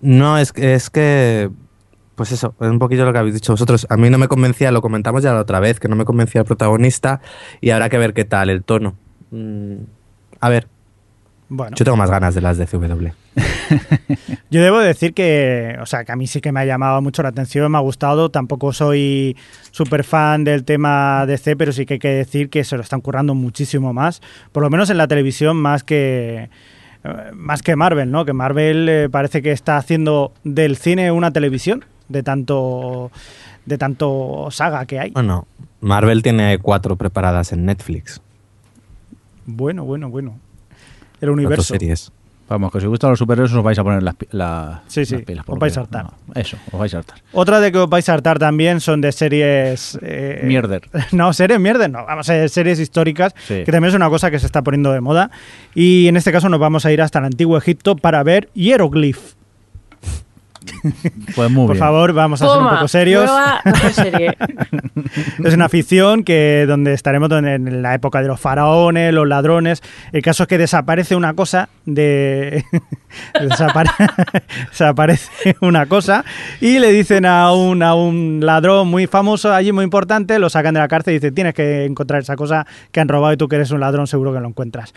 No, 0.00 0.38
es, 0.38 0.52
es 0.56 0.90
que. 0.90 1.50
Pues 2.14 2.32
eso, 2.32 2.54
es 2.58 2.68
un 2.68 2.78
poquillo 2.78 3.04
lo 3.04 3.12
que 3.12 3.18
habéis 3.18 3.34
dicho 3.34 3.52
vosotros. 3.52 3.86
A 3.90 3.96
mí 3.98 4.08
no 4.08 4.16
me 4.16 4.26
convencía, 4.26 4.70
lo 4.70 4.80
comentamos 4.80 5.22
ya 5.22 5.34
la 5.34 5.40
otra 5.40 5.60
vez, 5.60 5.78
que 5.78 5.88
no 5.88 5.96
me 5.96 6.06
convencía 6.06 6.40
el 6.40 6.46
protagonista 6.46 7.20
y 7.60 7.70
habrá 7.70 7.90
que 7.90 7.98
ver 7.98 8.14
qué 8.14 8.24
tal 8.24 8.48
el 8.48 8.64
tono. 8.64 8.96
Mm, 9.30 9.76
a 10.40 10.48
ver, 10.48 10.66
Bueno, 11.50 11.76
yo 11.76 11.84
tengo 11.84 11.98
más 11.98 12.10
ganas 12.10 12.34
de 12.34 12.40
las 12.40 12.56
de 12.56 12.66
CW. 12.66 13.08
yo 14.50 14.62
debo 14.62 14.78
decir 14.78 15.12
que, 15.12 15.76
o 15.78 15.84
sea, 15.84 16.04
que 16.04 16.12
a 16.12 16.16
mí 16.16 16.26
sí 16.26 16.40
que 16.40 16.52
me 16.52 16.60
ha 16.60 16.64
llamado 16.64 17.02
mucho 17.02 17.22
la 17.22 17.28
atención, 17.28 17.70
me 17.70 17.76
ha 17.76 17.82
gustado. 17.82 18.30
Tampoco 18.30 18.72
soy 18.72 19.36
súper 19.70 20.02
fan 20.02 20.42
del 20.44 20.64
tema 20.64 21.26
DC, 21.26 21.54
pero 21.56 21.70
sí 21.72 21.84
que 21.84 21.94
hay 21.94 22.00
que 22.00 22.08
decir 22.08 22.48
que 22.48 22.64
se 22.64 22.76
lo 22.76 22.82
están 22.82 23.02
currando 23.02 23.34
muchísimo 23.34 23.92
más, 23.92 24.22
por 24.52 24.62
lo 24.62 24.70
menos 24.70 24.88
en 24.88 24.96
la 24.96 25.06
televisión, 25.06 25.58
más 25.58 25.84
que 25.84 26.48
más 27.34 27.62
que 27.62 27.76
Marvel, 27.76 28.10
¿no? 28.10 28.24
Que 28.24 28.32
Marvel 28.32 28.88
eh, 28.88 29.08
parece 29.10 29.42
que 29.42 29.52
está 29.52 29.76
haciendo 29.76 30.32
del 30.44 30.76
cine 30.76 31.10
una 31.12 31.32
televisión 31.32 31.84
de 32.08 32.22
tanto 32.22 33.10
de 33.64 33.78
tanto 33.78 34.48
saga 34.50 34.86
que 34.86 35.00
hay. 35.00 35.10
Bueno, 35.10 35.46
Marvel 35.80 36.22
tiene 36.22 36.58
cuatro 36.58 36.96
preparadas 36.96 37.52
en 37.52 37.66
Netflix. 37.66 38.20
Bueno, 39.44 39.84
bueno, 39.84 40.08
bueno. 40.08 40.38
El 41.20 41.30
universo. 41.30 41.74
series. 41.74 42.12
Vamos, 42.48 42.70
que 42.70 42.78
si 42.80 42.86
os 42.86 42.90
gustan 42.90 43.10
los 43.10 43.18
superhéroes 43.18 43.52
os 43.52 43.62
vais 43.64 43.78
a 43.78 43.82
poner 43.82 44.02
las, 44.02 44.14
la- 44.30 44.82
Sí, 44.86 45.04
sí, 45.04 45.14
las 45.16 45.22
pilas. 45.24 45.40
os 45.42 45.46
porque- 45.46 45.60
vais 45.60 45.76
a 45.76 45.80
hartar. 45.80 46.04
no, 46.04 46.12
eso, 46.34 46.56
os 46.72 46.78
vais 46.78 46.94
a 46.94 46.98
hartar. 46.98 47.18
Otra 47.32 47.58
de 47.60 47.72
que 47.72 47.78
os 47.78 47.88
vais 47.88 48.08
a 48.08 48.14
hartar 48.14 48.38
también 48.38 48.80
son 48.80 49.00
de 49.00 49.10
series... 49.12 49.98
eh, 50.02 50.42
Mierder. 50.44 50.82
No, 51.12 51.32
series 51.32 51.58
mierder, 51.60 51.90
no. 51.90 52.04
Vamos 52.06 52.28
a 52.30 52.34
ver, 52.34 52.48
series 52.48 52.78
históricas, 52.80 53.34
Sí. 53.46 53.62
que 53.64 53.72
también 53.72 53.88
es 53.90 53.94
una 53.94 54.08
cosa 54.10 54.30
que 54.30 54.38
se 54.38 54.46
está 54.46 54.62
poniendo 54.62 54.92
de 54.92 55.00
moda. 55.00 55.30
Y 55.74 56.08
en 56.08 56.16
este 56.16 56.32
caso 56.32 56.48
nos 56.48 56.60
vamos 56.60 56.86
a 56.86 56.92
ir 56.92 57.02
hasta 57.02 57.18
el 57.18 57.24
antiguo 57.26 57.58
Egipto 57.58 57.96
para 57.96 58.22
ver 58.22 58.48
Hieroglyph. 58.54 59.34
Pues 61.34 61.50
muy 61.50 61.66
Por 61.66 61.74
bien. 61.76 61.78
favor, 61.80 62.12
vamos 62.12 62.40
a 62.42 62.46
ser 62.48 62.58
un 62.62 62.68
poco 62.70 62.88
serios. 62.88 63.30
serie. 63.92 64.36
Es 65.44 65.54
una 65.54 65.68
ficción 65.68 66.24
que 66.24 66.64
donde 66.66 66.92
estaremos 66.92 67.28
donde- 67.28 67.54
en 67.54 67.82
la 67.82 67.94
época 67.94 68.22
de 68.22 68.28
los 68.28 68.40
faraones, 68.40 69.12
los 69.12 69.26
ladrones. 69.26 69.82
El 70.12 70.22
caso 70.22 70.44
es 70.44 70.48
que 70.48 70.58
desaparece 70.58 71.14
una 71.16 71.34
cosa 71.34 71.68
de 71.84 72.64
desapare- 73.34 73.90
desaparece 74.70 75.56
una 75.60 75.86
cosa 75.86 76.24
y 76.60 76.78
le 76.78 76.92
dicen 76.92 77.26
a 77.26 77.52
un, 77.52 77.82
a 77.82 77.94
un 77.94 78.40
ladrón 78.42 78.88
muy 78.88 79.06
famoso 79.06 79.52
allí 79.52 79.72
muy 79.72 79.84
importante, 79.84 80.38
lo 80.38 80.48
sacan 80.50 80.74
de 80.74 80.80
la 80.80 80.88
cárcel 80.88 81.14
y 81.14 81.16
dicen 81.18 81.34
tienes 81.34 81.54
que 81.54 81.84
encontrar 81.84 82.22
esa 82.22 82.36
cosa 82.36 82.66
que 82.92 83.00
han 83.00 83.08
robado 83.08 83.32
y 83.32 83.36
tú 83.36 83.48
que 83.48 83.56
eres 83.56 83.70
un 83.70 83.80
ladrón 83.80 84.06
seguro 84.06 84.32
que 84.32 84.40
lo 84.40 84.48
encuentras. 84.48 84.94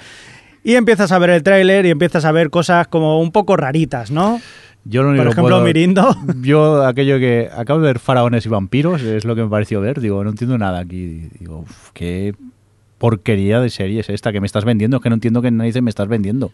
Y 0.63 0.75
empiezas 0.75 1.11
a 1.13 1.19
ver 1.19 1.29
el 1.29 1.41
tráiler 1.43 1.85
y 1.85 1.89
empiezas 1.89 2.25
a 2.25 2.31
ver 2.33 2.49
cosas 2.49 2.87
como 2.87 3.21
un 3.21 3.31
poco 3.31 3.55
raritas, 3.55 4.11
¿no? 4.11 4.41
Yo 4.89 5.03
lo 5.03 5.09
único 5.09 5.23
Por 5.23 5.31
ejemplo, 5.33 5.55
puedo- 5.55 5.65
Mirindo. 5.65 6.15
Yo 6.41 6.83
aquello 6.85 7.19
que 7.19 7.49
acabo 7.55 7.79
de 7.79 7.85
ver 7.87 7.99
faraones 7.99 8.45
y 8.45 8.49
vampiros 8.49 9.01
es 9.03 9.23
lo 9.23 9.35
que 9.35 9.43
me 9.43 9.49
pareció 9.49 9.81
ver. 9.81 9.99
Digo, 10.01 10.23
no 10.23 10.31
entiendo 10.31 10.57
nada 10.57 10.79
aquí. 10.79 11.29
Digo, 11.39 11.59
uf, 11.59 11.91
qué 11.93 12.33
porquería 12.97 13.59
de 13.61 13.69
serie 13.69 13.99
es 14.01 14.09
esta 14.09 14.31
que 14.31 14.39
me 14.41 14.47
estás 14.47 14.65
vendiendo. 14.65 14.97
Es 14.97 15.03
que 15.03 15.09
no 15.09 15.15
entiendo 15.15 15.41
que 15.41 15.51
nadie 15.51 15.79
me 15.81 15.89
estás 15.89 16.07
vendiendo. 16.07 16.51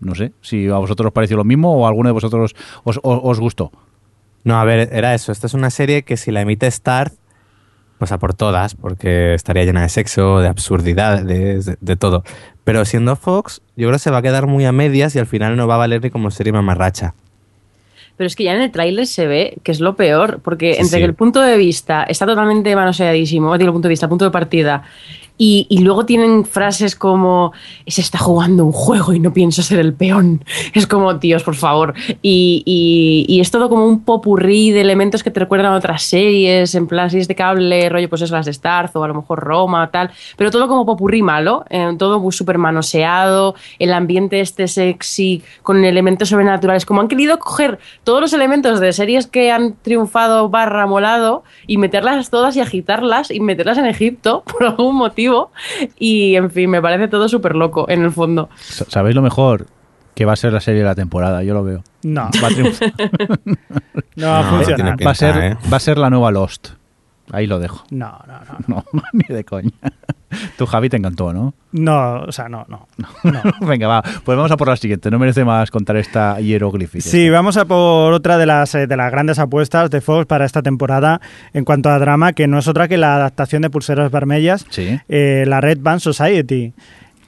No 0.00 0.14
sé 0.14 0.32
si 0.42 0.68
a 0.68 0.76
vosotros 0.76 1.06
os 1.08 1.12
pareció 1.12 1.36
lo 1.36 1.44
mismo 1.44 1.74
o 1.76 1.84
a 1.86 1.88
alguno 1.88 2.08
de 2.08 2.12
vosotros 2.12 2.54
os, 2.84 2.98
os- 3.02 3.20
os 3.22 3.40
gustó. 3.40 3.70
No, 4.42 4.58
a 4.58 4.64
ver, 4.64 4.88
era 4.92 5.14
eso. 5.14 5.32
Esta 5.32 5.46
es 5.46 5.54
una 5.54 5.70
serie 5.70 6.02
que 6.02 6.16
si 6.16 6.30
la 6.30 6.42
emite 6.42 6.66
Star, 6.66 7.12
a 8.00 8.18
por 8.18 8.34
todas, 8.34 8.74
porque 8.74 9.34
estaría 9.34 9.64
llena 9.64 9.82
de 9.82 9.88
sexo, 9.88 10.40
de 10.40 10.48
absurdidad, 10.48 11.22
de, 11.22 11.62
de- 11.62 11.76
de 11.80 11.96
todo. 11.96 12.22
Pero 12.64 12.84
siendo 12.84 13.16
Fox, 13.16 13.60
yo 13.76 13.88
creo 13.88 13.92
que 13.92 13.98
se 13.98 14.10
va 14.10 14.18
a 14.18 14.22
quedar 14.22 14.46
muy 14.46 14.64
a 14.64 14.72
medias 14.72 15.14
y 15.16 15.18
al 15.18 15.26
final 15.26 15.56
no 15.56 15.66
va 15.66 15.76
a 15.76 15.78
valer 15.78 16.02
ni 16.02 16.10
como 16.10 16.30
serie 16.30 16.52
mamarracha. 16.52 17.14
Pero 18.16 18.28
es 18.28 18.36
que 18.36 18.44
ya 18.44 18.54
en 18.54 18.62
el 18.62 18.70
tráiler 18.70 19.06
se 19.08 19.26
ve 19.26 19.56
que 19.64 19.72
es 19.72 19.80
lo 19.80 19.96
peor, 19.96 20.40
porque 20.42 20.74
Sí, 20.74 20.80
entre 20.82 20.90
sí. 20.96 20.98
que 20.98 21.04
el 21.04 21.14
punto 21.14 21.40
de 21.40 21.56
vista 21.56 22.04
está 22.04 22.26
totalmente 22.26 22.74
manoseadísimo, 22.76 23.56
digo 23.58 23.70
el 23.70 23.72
punto 23.72 23.88
de 23.88 23.90
vista, 23.92 24.06
el 24.06 24.10
punto 24.10 24.24
de 24.24 24.30
partida, 24.30 24.84
y, 25.36 25.78
luego 25.80 26.06
tienen 26.06 26.44
frases 26.44 26.94
como 26.94 27.52
se 27.86 28.00
está 28.00 28.18
jugando 28.18 28.64
un 28.64 28.72
juego 28.72 29.12
y 29.12 29.18
no 29.18 29.32
pienso 29.32 29.62
ser 29.62 29.80
el 29.80 29.92
peón. 29.92 30.44
Es 30.74 30.86
como, 30.86 31.18
tíos, 31.18 31.42
por 31.42 31.54
favor. 31.54 31.94
Y, 32.22 33.38
es 33.40 33.50
todo 33.50 33.68
como 33.68 33.86
un 33.86 34.04
popurrí 34.04 34.70
de 34.70 34.80
elementos 34.80 35.22
que 35.22 35.30
te 35.30 35.40
recuerdan 35.40 35.72
a 35.72 35.76
otras 35.76 36.02
series, 36.02 36.74
en 36.74 36.86
plan 36.86 37.10
series 37.10 37.28
de 37.28 37.34
cable, 37.34 37.88
rollo, 37.88 38.08
pues 38.08 38.22
eso, 38.22 38.34
las 38.34 38.46
de 38.46 38.52
Starz 38.52 38.94
o 38.96 39.04
a 39.04 39.08
lo 39.08 39.14
mejor 39.14 39.40
Roma, 39.40 39.90
tal. 39.90 40.10
Pero 40.36 40.50
todo 40.50 40.68
como 40.68 40.86
popurrí 40.86 41.22
malo, 41.22 41.64
eh, 41.68 41.94
todo 41.98 42.20
muy 42.20 42.32
súper 42.32 42.58
manoseado, 42.58 43.54
el 43.78 43.92
ambiente 43.92 44.40
este 44.40 44.68
sexy, 44.68 45.42
con 45.62 45.84
elementos 45.84 46.28
sobrenaturales. 46.28 46.86
Como 46.86 47.00
han 47.00 47.08
querido 47.08 47.38
coger 47.38 47.78
todos 48.04 48.20
los 48.20 48.32
elementos 48.32 48.80
de 48.80 48.92
series 48.92 49.26
que 49.26 49.50
han 49.50 49.74
triunfado 49.82 50.48
barra 50.48 50.86
molado 50.86 51.44
y 51.66 51.78
meterlas 51.78 52.30
todas 52.30 52.56
y 52.56 52.60
agitarlas 52.60 53.30
y 53.30 53.40
meterlas 53.40 53.78
en 53.78 53.86
Egipto 53.86 54.42
por 54.52 54.64
algún 54.64 54.96
motivo. 54.96 55.23
Y 55.98 56.34
en 56.36 56.50
fin, 56.50 56.70
me 56.70 56.80
parece 56.82 57.08
todo 57.08 57.28
súper 57.28 57.54
loco 57.54 57.88
en 57.88 58.02
el 58.04 58.12
fondo. 58.12 58.48
Sa- 58.60 58.84
¿Sabéis 58.88 59.14
lo 59.16 59.22
mejor? 59.22 59.66
Que 60.14 60.24
va 60.24 60.34
a 60.34 60.36
ser 60.36 60.52
la 60.52 60.60
serie 60.60 60.80
de 60.80 60.86
la 60.86 60.94
temporada, 60.94 61.42
yo 61.42 61.54
lo 61.54 61.64
veo. 61.64 61.82
No, 62.04 62.30
Va 62.42 62.48
a, 62.48 62.50
triunfar. 62.50 62.92
no 64.16 64.26
va 64.28 64.38
a 64.38 64.42
No, 64.42 64.96
va 65.04 65.14
ser, 65.14 65.36
¿eh? 65.38 65.56
va 65.72 65.76
a 65.76 65.80
ser 65.80 65.98
la 65.98 66.10
nueva 66.10 66.30
Lost. 66.30 66.68
Ahí 67.32 67.46
lo 67.46 67.58
dejo. 67.58 67.84
No, 67.90 68.18
no, 68.26 68.34
no. 68.68 68.84
No, 68.92 69.02
ni 69.12 69.34
de 69.34 69.44
coña. 69.44 69.70
Tu 70.58 70.66
Javi 70.66 70.88
te 70.88 70.96
encantó, 70.96 71.32
¿no? 71.32 71.54
No, 71.70 72.22
o 72.22 72.32
sea, 72.32 72.48
no, 72.48 72.66
no. 72.68 72.88
no. 73.22 73.42
Venga, 73.68 73.86
va. 73.86 74.02
Pues 74.02 74.36
vamos 74.36 74.50
a 74.50 74.56
por 74.56 74.66
la 74.66 74.76
siguiente. 74.76 75.08
No 75.08 75.20
merece 75.20 75.44
más 75.44 75.70
contar 75.70 75.96
esta 75.96 76.40
hieroglífica. 76.40 77.08
Sí, 77.08 77.30
vamos 77.30 77.56
a 77.56 77.66
por 77.66 78.12
otra 78.12 78.36
de 78.36 78.44
las, 78.46 78.74
eh, 78.74 78.88
de 78.88 78.96
las 78.96 79.12
grandes 79.12 79.38
apuestas 79.38 79.90
de 79.90 80.00
Fox 80.00 80.26
para 80.26 80.44
esta 80.44 80.60
temporada 80.60 81.20
en 81.52 81.64
cuanto 81.64 81.88
a 81.88 82.00
drama, 82.00 82.32
que 82.32 82.48
no 82.48 82.58
es 82.58 82.66
otra 82.66 82.88
que 82.88 82.96
la 82.96 83.14
adaptación 83.14 83.62
de 83.62 83.70
Pulseras 83.70 84.10
Vermellas, 84.10 84.66
Sí. 84.70 84.98
eh, 85.08 85.44
la 85.46 85.60
Red 85.60 85.78
Band 85.80 86.00
Society, 86.00 86.72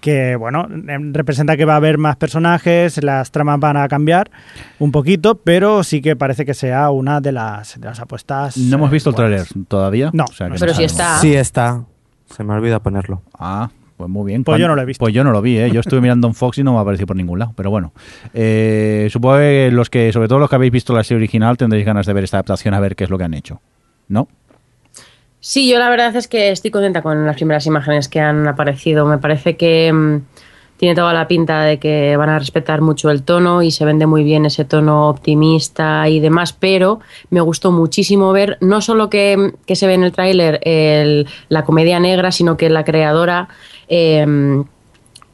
que 0.06 0.36
bueno, 0.36 0.68
em, 0.86 1.12
representa 1.12 1.56
que 1.56 1.64
va 1.64 1.72
a 1.72 1.76
haber 1.78 1.98
más 1.98 2.14
personajes, 2.14 3.02
las 3.02 3.32
tramas 3.32 3.58
van 3.58 3.76
a 3.76 3.88
cambiar 3.88 4.30
un 4.78 4.92
poquito, 4.92 5.34
pero 5.34 5.82
sí 5.82 6.00
que 6.00 6.14
parece 6.14 6.44
que 6.46 6.54
sea 6.54 6.90
una 6.90 7.20
de 7.20 7.32
las, 7.32 7.80
de 7.80 7.86
las 7.88 7.98
apuestas. 7.98 8.56
No 8.56 8.76
hemos 8.76 8.90
eh, 8.90 8.92
visto 8.92 9.10
el 9.10 9.16
tráiler 9.16 9.46
todavía. 9.66 10.10
No, 10.12 10.24
O 10.24 10.32
sea 10.32 10.48
no 10.48 10.54
Pero 10.60 10.72
sí 10.74 10.88
sabemos. 10.88 10.92
está. 10.92 11.18
Sí 11.18 11.34
está. 11.34 11.84
Se 12.30 12.44
me 12.44 12.54
olvida 12.54 12.78
ponerlo. 12.80 13.20
Ah, 13.36 13.68
pues 13.96 14.08
muy 14.08 14.26
bien. 14.26 14.44
Pues 14.44 14.54
¿Cuán- 14.54 14.60
yo 14.60 14.68
no 14.68 14.76
lo 14.76 14.82
he 14.82 14.84
visto. 14.84 15.00
Pues 15.02 15.12
yo 15.12 15.24
no 15.24 15.32
lo 15.32 15.42
vi, 15.42 15.58
¿eh? 15.58 15.70
Yo 15.72 15.80
estuve 15.80 16.00
mirando 16.00 16.28
en 16.28 16.34
Fox 16.34 16.58
y 16.58 16.62
no 16.62 16.72
me 16.72 16.78
ha 16.78 16.82
aparecido 16.82 17.08
por 17.08 17.16
ningún 17.16 17.40
lado. 17.40 17.52
Pero 17.56 17.70
bueno, 17.70 17.92
Eh, 18.32 19.08
supongo 19.10 19.38
que 19.38 19.70
los 19.72 19.90
que, 19.90 20.12
sobre 20.12 20.28
todo 20.28 20.38
los 20.38 20.48
que 20.48 20.54
habéis 20.54 20.70
visto 20.72 20.94
la 20.94 21.02
serie 21.02 21.16
original, 21.18 21.56
tendréis 21.56 21.84
ganas 21.84 22.06
de 22.06 22.12
ver 22.12 22.22
esta 22.22 22.36
adaptación 22.36 22.74
a 22.74 22.80
ver 22.80 22.94
qué 22.94 23.02
es 23.04 23.10
lo 23.10 23.18
que 23.18 23.24
han 23.24 23.34
hecho. 23.34 23.60
¿No? 24.08 24.28
Sí, 25.48 25.68
yo 25.68 25.78
la 25.78 25.88
verdad 25.88 26.16
es 26.16 26.26
que 26.26 26.50
estoy 26.50 26.72
contenta 26.72 27.02
con 27.02 27.24
las 27.24 27.36
primeras 27.36 27.64
imágenes 27.66 28.08
que 28.08 28.18
han 28.18 28.48
aparecido. 28.48 29.06
Me 29.06 29.18
parece 29.18 29.56
que 29.56 29.92
mm, 29.92 30.22
tiene 30.76 30.96
toda 30.96 31.14
la 31.14 31.28
pinta 31.28 31.62
de 31.62 31.78
que 31.78 32.16
van 32.16 32.30
a 32.30 32.40
respetar 32.40 32.80
mucho 32.80 33.10
el 33.10 33.22
tono 33.22 33.62
y 33.62 33.70
se 33.70 33.84
vende 33.84 34.06
muy 34.06 34.24
bien 34.24 34.44
ese 34.44 34.64
tono 34.64 35.08
optimista 35.08 36.08
y 36.08 36.18
demás, 36.18 36.52
pero 36.52 36.98
me 37.30 37.40
gustó 37.40 37.70
muchísimo 37.70 38.32
ver 38.32 38.58
no 38.60 38.80
solo 38.80 39.08
que, 39.08 39.52
que 39.66 39.76
se 39.76 39.86
ve 39.86 39.94
en 39.94 40.02
el 40.02 40.10
tráiler 40.10 40.58
la 41.48 41.64
comedia 41.64 42.00
negra, 42.00 42.32
sino 42.32 42.56
que 42.56 42.68
la 42.68 42.84
creadora... 42.84 43.48
eh, 43.86 44.26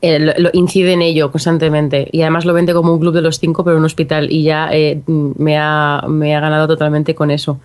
eh, 0.03 0.35
incide 0.53 0.93
en 0.93 1.01
ello 1.01 1.31
constantemente. 1.31 2.09
Y 2.13 2.21
además 2.21 2.45
lo 2.45 2.53
vende 2.53 2.75
como 2.75 2.93
un 2.93 3.01
club 3.01 3.15
de 3.15 3.23
los 3.23 3.39
cinco 3.39 3.65
pero 3.65 3.79
un 3.79 3.85
hospital. 3.87 4.31
Y 4.31 4.43
ya 4.43 4.69
eh, 4.73 5.01
me, 5.07 5.57
ha, 5.57 6.05
me 6.07 6.37
ha 6.37 6.41
ganado 6.41 6.67
totalmente 6.67 7.15
con 7.15 7.31
eso 7.31 7.61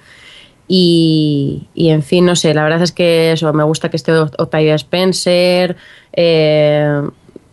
y, 0.67 1.67
en 1.75 2.03
fin, 2.03 2.25
no 2.25 2.35
sé, 2.35 2.53
la 2.53 2.63
verdad 2.63 2.81
es 2.81 2.91
que 2.91 3.31
eso, 3.31 3.51
me 3.53 3.63
gusta 3.63 3.89
que 3.89 3.97
esté 3.97 4.11
Octavia 4.13 4.75
Spencer. 4.75 5.75
eh, 6.13 7.01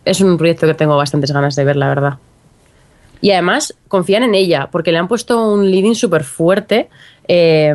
es 0.03 0.21
un 0.21 0.37
proyecto 0.37 0.67
que 0.67 0.73
tengo 0.73 0.95
bastantes 0.97 1.31
ganas 1.31 1.55
de 1.55 1.63
ver, 1.63 1.77
la 1.77 1.87
verdad. 1.87 2.13
Y 3.21 3.31
además 3.31 3.73
confían 3.87 4.21
en 4.23 4.35
ella, 4.35 4.69
porque 4.71 4.91
le 4.91 4.99
han 4.99 5.07
puesto 5.07 5.51
un 5.51 5.71
leading 5.71 5.95
súper 5.95 6.23
fuerte. 6.23 6.89
eh, 7.27 7.73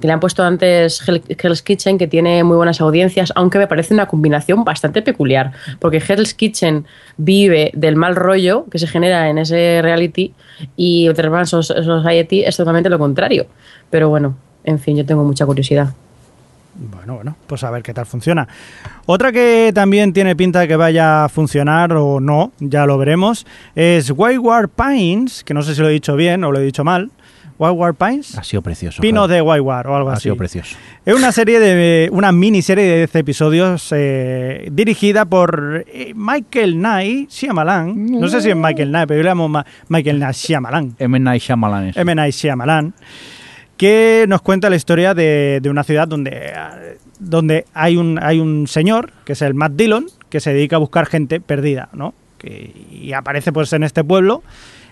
que 0.00 0.06
le 0.06 0.12
han 0.12 0.20
puesto 0.20 0.44
antes 0.44 1.02
Hell- 1.08 1.24
Hell's 1.26 1.62
Kitchen, 1.62 1.98
que 1.98 2.06
tiene 2.06 2.44
muy 2.44 2.56
buenas 2.56 2.80
audiencias, 2.80 3.32
aunque 3.34 3.58
me 3.58 3.66
parece 3.66 3.94
una 3.94 4.06
combinación 4.06 4.62
bastante 4.62 5.02
peculiar, 5.02 5.50
porque 5.80 5.96
Hell's 5.96 6.34
Kitchen 6.34 6.86
vive 7.16 7.72
del 7.74 7.96
mal 7.96 8.14
rollo 8.14 8.66
que 8.70 8.78
se 8.78 8.86
genera 8.86 9.28
en 9.28 9.38
ese 9.38 9.80
reality 9.82 10.34
y 10.76 11.12
The 11.14 11.46
Society 11.46 12.44
es 12.44 12.56
totalmente 12.56 12.88
lo 12.90 13.00
contrario. 13.00 13.46
Pero 13.90 14.08
bueno, 14.08 14.36
en 14.64 14.78
fin, 14.78 14.96
yo 14.96 15.04
tengo 15.06 15.24
mucha 15.24 15.44
curiosidad. 15.46 15.92
Bueno, 16.74 17.16
bueno, 17.16 17.36
pues 17.46 17.62
a 17.64 17.70
ver 17.70 17.82
qué 17.82 17.92
tal 17.92 18.06
funciona. 18.06 18.48
Otra 19.04 19.30
que 19.30 19.72
también 19.74 20.12
tiene 20.14 20.34
pinta 20.34 20.60
de 20.60 20.68
que 20.68 20.76
vaya 20.76 21.24
a 21.24 21.28
funcionar 21.28 21.92
o 21.92 22.18
no, 22.18 22.52
ya 22.60 22.86
lo 22.86 22.96
veremos, 22.96 23.46
es 23.74 24.10
Wayward 24.10 24.70
Pines, 24.70 25.44
que 25.44 25.52
no 25.52 25.60
sé 25.62 25.74
si 25.74 25.82
lo 25.82 25.88
he 25.88 25.92
dicho 25.92 26.16
bien 26.16 26.42
o 26.44 26.50
lo 26.50 26.58
he 26.58 26.64
dicho 26.64 26.82
mal. 26.84 27.10
Whiteward 27.58 27.94
Pines. 27.94 28.36
Ha 28.36 28.42
sido 28.42 28.60
precioso. 28.62 29.00
Pinos 29.00 29.28
claro. 29.28 29.34
de 29.34 29.40
Whiteward 29.42 29.86
o 29.86 29.94
algo 29.94 30.10
Ha 30.10 30.14
así. 30.14 30.22
sido 30.24 30.36
precioso. 30.36 30.74
Es 31.04 31.14
una 31.14 31.30
serie 31.30 31.60
de 31.60 32.08
una 32.10 32.32
miniserie 32.32 32.82
de 32.84 32.96
10 32.96 33.14
episodios 33.16 33.88
eh, 33.94 34.68
dirigida 34.72 35.26
por 35.26 35.84
eh, 35.86 36.12
Michael 36.16 36.72
Knight 36.74 37.30
Shyamalan. 37.30 38.06
No 38.20 38.26
sé 38.28 38.40
si 38.40 38.50
es 38.50 38.56
Michael 38.56 38.88
Knight, 38.88 39.06
pero 39.06 39.18
yo 39.18 39.22
le 39.24 39.28
llamo 39.28 39.48
Ma- 39.48 39.64
Michael 39.88 40.16
Knight 40.16 40.34
Shyamalan. 40.34 40.96
M. 40.98 41.20
Night 41.20 41.42
Shyamalan. 41.42 41.92
M. 41.94 42.14
Night 42.16 42.34
Shyamalan, 42.34 42.94
que 43.76 44.26
nos 44.28 44.42
cuenta 44.42 44.70
la 44.70 44.76
historia 44.76 45.14
de, 45.14 45.60
de 45.62 45.70
una 45.70 45.84
ciudad 45.84 46.06
donde, 46.08 46.52
donde 47.18 47.64
hay, 47.74 47.96
un, 47.96 48.18
hay 48.22 48.40
un 48.40 48.66
señor, 48.66 49.12
que 49.24 49.32
es 49.32 49.42
el 49.42 49.54
Matt 49.54 49.72
Dillon, 49.72 50.06
que 50.28 50.40
se 50.40 50.52
dedica 50.52 50.76
a 50.76 50.78
buscar 50.78 51.06
gente 51.06 51.40
perdida, 51.40 51.88
¿no? 51.92 52.14
Que, 52.38 52.74
y 52.90 53.12
aparece 53.12 53.52
pues 53.52 53.72
en 53.72 53.82
este 53.84 54.02
pueblo 54.02 54.42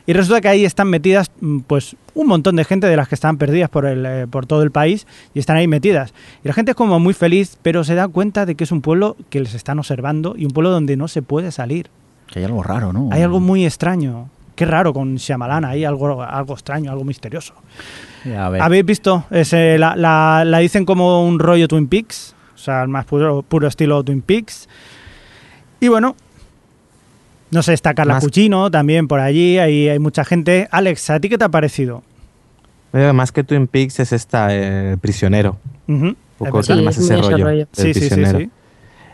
y 0.07 0.13
resulta 0.13 0.41
que 0.41 0.49
ahí 0.49 0.65
están 0.65 0.89
metidas 0.89 1.31
mm, 1.41 1.61
pues 1.61 1.97
un 2.15 2.27
montón 2.27 2.57
de 2.57 2.65
gente 2.65 2.87
de 2.87 2.97
las 2.97 3.09
que 3.09 3.15
están 3.15 3.37
perdidas 3.39 3.71
por, 3.71 3.87
el, 3.87 4.05
eh, 4.05 4.27
por 4.29 4.47
todo 4.47 4.63
el 4.63 4.71
país 4.71 5.07
y 5.35 5.39
están 5.39 5.57
ahí 5.57 5.69
metidas. 5.69 6.13
Y 6.43 6.49
la 6.49 6.55
gente 6.55 6.73
es 6.73 6.77
como 6.77 6.99
muy 6.99 7.15
feliz, 7.15 7.59
pero 7.63 7.85
se 7.85 7.95
da 7.95 8.09
cuenta 8.09 8.47
de 8.47 8.55
que 8.55 8.65
es 8.65 8.73
un 8.73 8.81
pueblo 8.81 9.17
que 9.29 9.41
les 9.41 9.55
están 9.55 9.79
observando 9.79 10.35
y 10.37 10.47
un 10.47 10.51
pueblo 10.51 10.71
donde 10.71 10.97
no 10.97 11.09
se 11.09 11.23
puede 11.23 11.53
salir. 11.53 11.91
Que 12.27 12.41
hay 12.41 12.45
algo 12.45 12.63
raro, 12.63 12.93
¿no? 12.93 13.09
Hay 13.13 13.23
algo 13.23 13.41
muy 13.41 13.65
extraño. 13.65 14.31
Qué 14.57 14.65
raro 14.65 14.93
con 14.93 15.17
Shyamalan, 15.17 15.65
hay 15.65 15.85
algo, 15.85 16.23
algo 16.23 16.55
extraño, 16.55 16.91
algo 16.91 17.05
misterioso. 17.05 17.55
A 18.37 18.49
ver. 18.51 18.61
¿Habéis 18.63 18.85
visto? 18.85 19.25
Ese, 19.31 19.79
la, 19.79 19.97
la- 19.97 20.45
la 20.45 20.59
dicen 20.59 20.85
como 20.85 21.25
un 21.27 21.39
rollo 21.39 21.69
Twin 21.69 21.87
Peaks, 21.89 22.35
o 22.55 22.59
sea, 22.59 22.83
el 22.83 22.89
más 22.89 23.05
puro, 23.07 23.43
puro 23.43 23.67
estilo 23.69 24.03
Twin 24.05 24.21
Peaks. 24.23 24.69
Y 25.81 25.89
bueno, 25.89 26.15
no 27.51 27.63
sé, 27.63 27.73
está 27.73 27.95
Carla 27.95 28.15
Más- 28.15 28.25
Cuchino 28.25 28.71
también 28.71 29.09
por 29.09 29.21
allí, 29.21 29.59
ahí 29.59 29.89
hay 29.89 29.99
mucha 29.99 30.25
gente. 30.25 30.69
Alex, 30.71 31.11
¿a 31.11 31.19
ti 31.21 31.29
qué 31.29 31.39
te 31.39 31.45
ha 31.45 31.49
parecido? 31.49 32.03
Oye, 32.93 33.13
más 33.13 33.33
que 33.33 33.45
Twin 33.45 33.67
Peaks 33.67 34.01
es 34.01 34.13
esta, 34.13 34.49
eh, 34.51 34.97
Prisionero. 35.01 35.57
Ujú, 35.89 36.05
Un 36.07 36.11
es 36.11 36.17
poco 36.39 36.63
Sí, 36.63 36.73
más 36.83 36.99
es 36.99 37.05
ese 37.05 37.17
rollo. 37.17 37.67
Sí, 37.73 37.95
sí, 37.95 38.09
sí. 38.11 38.51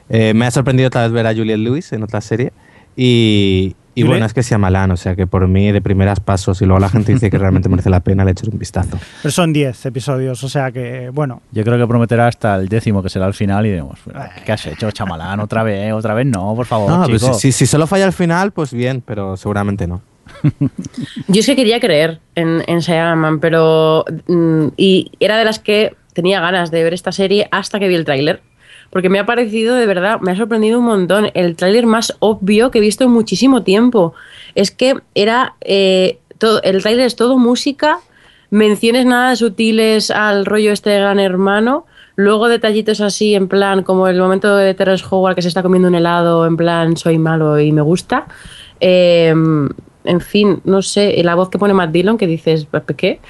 Eh, 0.09 0.35
me 0.35 0.47
ha 0.47 0.51
sorprendido 0.51 0.88
otra 0.88 1.03
vez 1.03 1.12
ver 1.12 1.27
a 1.27 1.35
Juliette 1.35 1.59
Lewis 1.61 1.92
en 1.92 2.03
otra 2.03 2.21
serie. 2.21 2.53
Y, 2.97 3.75
y 3.97 4.03
bueno, 4.05 4.27
es 4.27 4.33
que 4.35 4.43
sea 4.43 4.59
malán, 4.59 4.91
o 4.93 4.97
sea 4.97 5.17
que 5.17 5.27
por 5.27 5.49
mí 5.49 5.73
de 5.73 5.81
primeras 5.81 6.21
pasos 6.21 6.63
y 6.63 6.67
luego 6.67 6.79
la 6.79 6.89
gente 6.89 7.13
dice 7.13 7.31
que 7.31 7.39
realmente 7.39 7.69
merece 7.69 7.91
la 7.91 8.01
pena, 8.01 8.25
le 8.25 8.31
echaré 8.33 8.51
un 8.53 8.59
vistazo. 8.59 8.99
Pero 9.23 9.33
son 9.33 9.53
10 9.53 9.87
episodios, 9.87 10.45
o 10.45 10.49
sea 10.49 10.71
que, 10.71 11.11
bueno, 11.13 11.43
Yo 11.51 11.65
creo 11.65 11.79
que 11.79 11.87
prometerá 11.87 12.29
hasta 12.29 12.55
el 12.57 12.69
décimo, 12.69 13.03
que 13.03 13.09
será 13.09 13.27
el 13.27 13.35
final, 13.35 13.67
y 13.67 13.71
diremos, 13.71 13.99
"Bueno, 14.05 14.21
¿qué 14.45 14.53
has 14.53 14.67
hecho, 14.67 14.91
chamalán? 14.93 15.41
¿Otra 15.41 15.63
vez? 15.63 15.93
¿Otra 15.93 16.15
vez? 16.15 16.27
No, 16.27 16.55
por 16.55 16.67
favor, 16.67 16.91
No, 16.91 17.05
pues 17.07 17.23
chico. 17.23 17.35
si, 17.35 17.51
si 17.53 17.67
solo 17.67 17.87
falla 17.87 18.05
al 18.05 18.13
final, 18.13 18.53
pues 18.53 18.73
bien, 18.73 19.03
pero 19.05 19.37
seguramente 19.37 19.87
no. 19.87 20.03
Yo 21.29 21.41
es 21.41 21.47
que 21.47 21.57
quería 21.57 21.81
creer 21.81 22.21
en, 22.35 22.63
en 22.67 22.81
Shyamalan, 22.81 23.41
pero. 23.41 24.05
mm, 24.27 24.67
y 24.77 25.11
era 25.21 25.37
de 25.39 25.45
las 25.45 25.59
que 25.59 25.95
tenía 26.13 26.41
ganas 26.41 26.71
de 26.71 26.83
ver 26.83 26.95
esta 26.95 27.13
serie 27.13 27.49
hasta 27.51 27.79
que 27.79 27.89
vi 27.89 27.95
el 27.95 28.05
tráiler. 28.05 28.43
Porque 28.90 29.09
me 29.09 29.18
ha 29.18 29.27
parecido, 29.27 29.75
de 29.75 29.87
verdad, 29.87 30.20
me 30.20 30.33
ha 30.33 30.37
sorprendido 30.37 30.79
un 30.79 30.87
montón. 30.87 31.31
El 31.35 31.57
tráiler 31.57 31.87
más 31.87 32.14
obvio 32.20 32.70
que 32.70 32.79
he 32.79 32.81
visto 32.81 33.05
en 33.05 33.11
muchísimo 33.11 33.62
tiempo. 33.62 34.14
Es 34.55 34.70
que 34.70 34.94
era. 35.14 35.55
eh, 35.61 36.18
todo, 36.38 36.62
el 36.62 36.83
tráiler 36.83 37.07
es 37.07 37.16
todo 37.16 37.38
música, 37.38 38.01
menciones 38.51 39.07
nada 39.07 39.35
sutiles 39.37 40.11
al 40.11 40.44
rollo 40.46 40.72
este 40.72 40.90
de 40.90 40.99
Gran 40.99 41.18
Hermano. 41.18 41.87
Luego 42.14 42.49
detallitos 42.49 43.01
así, 43.01 43.35
en 43.35 43.49
plan, 43.49 43.83
como 43.83 44.09
el 44.09 44.18
momento 44.18 44.57
de 44.57 44.72
Terrence 44.72 45.05
Howard 45.11 45.35
que 45.35 45.42
se 45.42 45.49
está 45.49 45.62
comiendo 45.62 45.88
un 45.88 45.94
helado, 45.94 46.46
en 46.46 46.57
plan, 46.57 46.96
soy 46.96 47.18
malo 47.18 47.61
y 47.61 47.72
me 47.72 47.83
gusta. 47.83 48.27
Eh, 48.81 49.35
en 50.07 50.21
fin, 50.21 50.61
no 50.64 50.83
sé, 50.83 51.21
la 51.23 51.35
voz 51.35 51.51
que 51.51 51.59
pone 51.59 51.75
Matt 51.75 51.90
Dillon, 51.92 52.16
que 52.19 52.27
dices, 52.27 52.66
¿qué? 52.97 53.21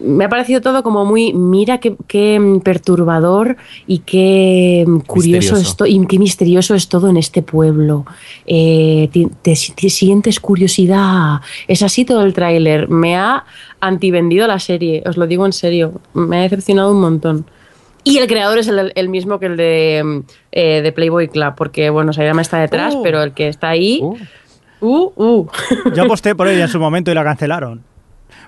Me 0.00 0.24
ha 0.24 0.28
parecido 0.28 0.60
todo 0.60 0.82
como 0.82 1.04
muy, 1.04 1.32
mira 1.32 1.78
qué, 1.78 1.96
qué, 2.06 2.38
mm, 2.40 2.60
perturbador 2.60 3.56
y 3.86 3.98
qué 4.00 4.84
mm, 4.86 4.98
curioso 5.00 5.56
esto, 5.56 5.86
y 5.86 6.04
qué 6.06 6.18
misterioso 6.18 6.74
es 6.74 6.88
todo 6.88 7.08
en 7.10 7.16
este 7.16 7.42
pueblo. 7.42 8.04
Eh, 8.46 9.08
te, 9.12 9.28
te- 9.42 9.72
te 9.74 9.90
sientes 9.90 10.40
curiosidad. 10.40 11.40
Es 11.68 11.82
así 11.82 12.04
todo 12.04 12.22
el 12.22 12.32
tráiler. 12.34 12.88
Me 12.88 13.16
ha 13.16 13.44
antivendido 13.80 14.46
la 14.46 14.58
serie, 14.58 15.02
os 15.06 15.16
lo 15.16 15.26
digo 15.26 15.44
en 15.46 15.52
serio. 15.52 16.00
Me 16.14 16.38
ha 16.38 16.42
decepcionado 16.42 16.92
un 16.92 17.00
montón. 17.00 17.46
Y 18.06 18.18
el 18.18 18.26
creador 18.26 18.58
es 18.58 18.68
el, 18.68 18.92
el 18.94 19.08
mismo 19.08 19.38
que 19.38 19.46
el 19.46 19.56
de, 19.56 20.02
mm, 20.04 20.18
eh, 20.52 20.82
de 20.82 20.92
Playboy 20.92 21.28
Club, 21.28 21.54
porque 21.56 21.88
bueno, 21.90 22.12
Sayama 22.12 22.42
está 22.42 22.58
detrás, 22.60 22.94
Oh. 22.94 23.02
pero 23.02 23.22
el 23.22 23.32
que 23.32 23.48
está 23.48 23.70
ahí, 23.70 24.00
Uh, 24.02 24.16
uh, 24.86 25.12
uh. 25.16 25.48
yo 25.94 26.04
aposté 26.04 26.34
por 26.34 26.48
ella 26.48 26.62
en 26.64 26.68
su 26.68 26.78
momento 26.78 27.10
y 27.10 27.14
la 27.14 27.24
cancelaron. 27.24 27.82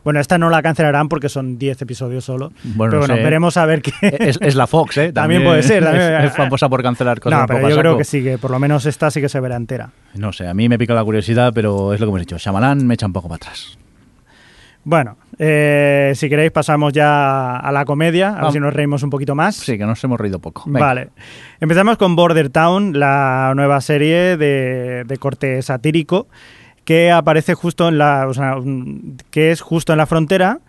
Bueno, 0.04 0.20
esta 0.20 0.38
no 0.38 0.50
la 0.50 0.62
cancelarán 0.62 1.08
porque 1.08 1.28
son 1.28 1.58
10 1.58 1.82
episodios 1.82 2.24
solo. 2.24 2.52
Bueno, 2.62 2.90
pero 2.90 2.92
no 2.92 2.98
bueno, 3.00 3.14
sé. 3.16 3.22
veremos 3.24 3.56
a 3.56 3.66
ver 3.66 3.82
qué. 3.82 3.92
Es, 4.02 4.38
es 4.40 4.54
la 4.54 4.66
Fox, 4.68 4.96
¿eh? 4.98 5.12
También 5.12 5.42
puede 5.42 5.62
ser, 5.64 5.82
también- 5.82 6.14
es, 6.14 6.24
es 6.26 6.32
famosa 6.32 6.68
por 6.68 6.80
cancelar 6.82 7.18
cosas 7.18 7.40
no, 7.40 7.46
pero 7.46 7.68
yo 7.68 7.76
creo 7.76 7.98
que 7.98 8.04
sí, 8.04 8.22
que 8.22 8.38
por 8.38 8.50
lo 8.52 8.58
menos 8.60 8.86
esta 8.86 9.10
sí 9.10 9.20
que 9.20 9.28
se 9.28 9.40
verá 9.40 9.56
entera. 9.56 9.90
No 10.14 10.32
sé, 10.32 10.46
a 10.46 10.54
mí 10.54 10.68
me 10.68 10.78
pica 10.78 10.94
la 10.94 11.02
curiosidad, 11.02 11.52
pero 11.52 11.92
es 11.92 11.98
lo 12.00 12.06
que 12.06 12.10
hemos 12.10 12.20
dicho. 12.20 12.38
Shyamalan 12.38 12.86
me 12.86 12.94
echa 12.94 13.06
un 13.06 13.12
poco 13.12 13.28
para 13.28 13.36
atrás. 13.36 13.78
Bueno, 14.84 15.16
eh, 15.38 16.12
si 16.14 16.28
queréis 16.28 16.50
pasamos 16.50 16.92
ya 16.92 17.56
a 17.56 17.72
la 17.72 17.84
comedia, 17.84 18.28
a 18.28 18.32
ver 18.32 18.40
Vamos. 18.40 18.54
si 18.54 18.60
nos 18.60 18.74
reímos 18.74 19.02
un 19.02 19.10
poquito 19.10 19.34
más. 19.34 19.56
Sí, 19.56 19.76
que 19.76 19.84
nos 19.84 20.02
hemos 20.04 20.18
reído 20.18 20.38
poco. 20.38 20.64
Venga. 20.66 20.80
Vale. 20.86 21.08
Empezamos 21.60 21.96
con 21.98 22.16
Border 22.16 22.50
Town, 22.50 22.98
la 22.98 23.52
nueva 23.54 23.80
serie 23.80 24.36
de, 24.36 25.04
de 25.04 25.16
corte 25.18 25.60
satírico 25.62 26.26
que 26.86 27.10
aparece 27.10 27.54
justo 27.54 27.88
en 27.88 27.98
la. 27.98 28.26
o 28.28 28.32
sea, 28.32 28.56
que 29.30 29.50
es 29.50 29.60
justo 29.60 29.92
en 29.92 29.98
la 29.98 30.06
frontera 30.06 30.60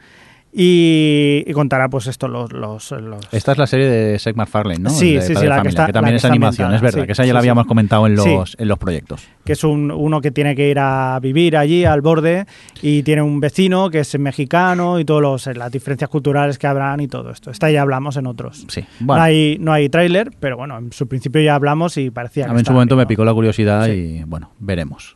y, 0.54 1.44
y 1.46 1.54
contará, 1.54 1.88
pues, 1.90 2.08
esto, 2.08 2.28
los. 2.28 2.52
los, 2.52 2.92
los- 2.92 3.28
Esta 3.32 3.52
es 3.52 3.58
la 3.58 3.68
serie 3.68 3.88
de 3.88 4.18
Seth 4.18 4.36
MacFarlane, 4.36 4.80
¿no? 4.80 4.90
Sí, 4.90 5.14
de 5.16 5.22
sí, 5.22 5.36
sí, 5.36 5.46
la 5.46 5.62
que 5.62 5.68
está- 5.70 5.86
que 5.88 5.94
también 5.94 6.16
la 6.16 6.22
que 6.22 6.26
es 6.28 6.32
animación, 6.32 6.74
es 6.74 6.82
verdad, 6.82 7.02
sí, 7.02 7.06
que 7.06 7.12
esa 7.12 7.24
ya 7.24 7.28
sí, 7.30 7.34
la 7.34 7.40
sí. 7.40 7.44
habíamos 7.44 7.66
comentado 7.68 8.08
en 8.08 8.16
los, 8.16 8.56
en 8.58 8.68
los 8.68 8.78
proyectos. 8.80 9.28
que 9.46 9.54
es 9.54 9.64
un, 9.64 9.92
uno 9.92 10.20
que 10.22 10.32
tiene 10.32 10.56
que 10.56 10.70
ir 10.70 10.80
a 10.80 11.20
vivir 11.22 11.58
allí 11.58 11.86
al 11.86 12.02
borde 12.02 12.46
y 12.82 13.04
tiene 13.04 13.22
un 13.22 13.40
vecino 13.40 13.90
que 13.90 14.00
es 14.00 14.18
mexicano 14.20 15.00
y 15.00 15.06
todas 15.06 15.48
las 15.56 15.72
diferencias 15.72 16.10
culturales 16.10 16.58
que 16.58 16.68
habrán 16.68 17.00
y 17.02 17.08
todo 17.08 17.30
esto. 17.32 17.52
Esta 17.52 17.70
ya 17.70 17.82
hablamos 17.82 18.18
en 18.18 18.26
otros. 18.28 18.66
Sí, 18.70 18.82
No 19.00 19.08
bueno, 19.08 19.24
hay, 19.24 19.58
no 19.60 19.74
hay 19.74 19.90
tráiler, 19.90 20.32
pero 20.40 20.58
bueno, 20.58 20.78
en 20.78 20.92
su 20.92 21.08
principio 21.08 21.42
ya 21.42 21.56
hablamos 21.56 21.98
y 21.98 22.10
parecía 22.10 22.46
a 22.46 22.54
mí 22.54 22.60
en 22.60 22.66
su 22.66 22.74
momento 22.74 22.96
me 22.96 23.04
¿no? 23.04 23.08
picó 23.08 23.24
la 23.26 23.34
curiosidad 23.34 23.88
y 23.90 24.24
bueno, 24.24 24.52
veremos. 24.60 25.16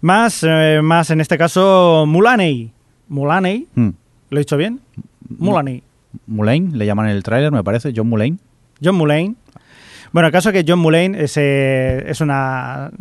Más, 0.00 0.44
eh, 0.46 0.80
más 0.82 1.10
en 1.10 1.20
este 1.20 1.36
caso, 1.36 2.04
Mulaney. 2.06 2.70
Mulaney, 3.08 3.66
Hmm. 3.74 3.88
¿Lo 4.30 4.38
he 4.38 4.40
dicho 4.40 4.56
bien? 4.56 4.80
Mulaney. 5.28 5.82
Mulaney, 6.26 6.68
le 6.72 6.86
llaman 6.86 7.06
en 7.08 7.16
el 7.16 7.22
tráiler, 7.22 7.52
me 7.52 7.62
parece, 7.64 7.92
John 7.94 8.08
Mulaney. 8.08 8.36
John 8.82 8.94
Mulaney. 8.96 9.34
Bueno, 10.12 10.26
el 10.26 10.32
caso 10.32 10.50
es 10.50 10.54
que 10.54 10.64
John 10.70 10.78
Mulaney 10.80 11.20
es, 11.20 11.36
eh, 11.36 12.04
es 12.08 12.20
una... 12.20 12.90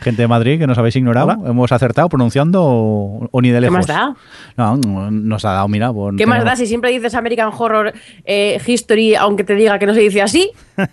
Gente 0.00 0.22
de 0.22 0.26
Madrid 0.26 0.58
que 0.58 0.66
nos 0.66 0.76
habéis 0.78 0.96
ignorado. 0.96 1.28
Hola. 1.28 1.50
¿Hemos 1.50 1.70
acertado 1.70 2.08
pronunciando 2.08 2.60
o, 2.64 3.28
o 3.30 3.40
ni 3.40 3.50
de 3.50 3.58
¿Qué 3.58 3.60
lejos? 3.60 3.76
más 3.76 3.86
da? 3.86 4.16
No, 4.56 4.76
no, 4.76 5.10
nos 5.12 5.44
ha 5.44 5.52
dado, 5.52 5.68
mira. 5.68 5.92
pues, 5.92 6.16
¿Qué 6.18 6.26
más 6.26 6.44
da 6.44 6.56
si 6.56 6.66
siempre 6.66 6.90
dices 6.90 7.14
American 7.14 7.50
Horror 7.56 7.92
eh, 8.24 8.60
History, 8.66 9.14
aunque 9.14 9.44
te 9.44 9.54
diga 9.54 9.78
que 9.78 9.86
no 9.86 9.94
se 9.94 10.00
dice 10.00 10.20
así? 10.20 10.50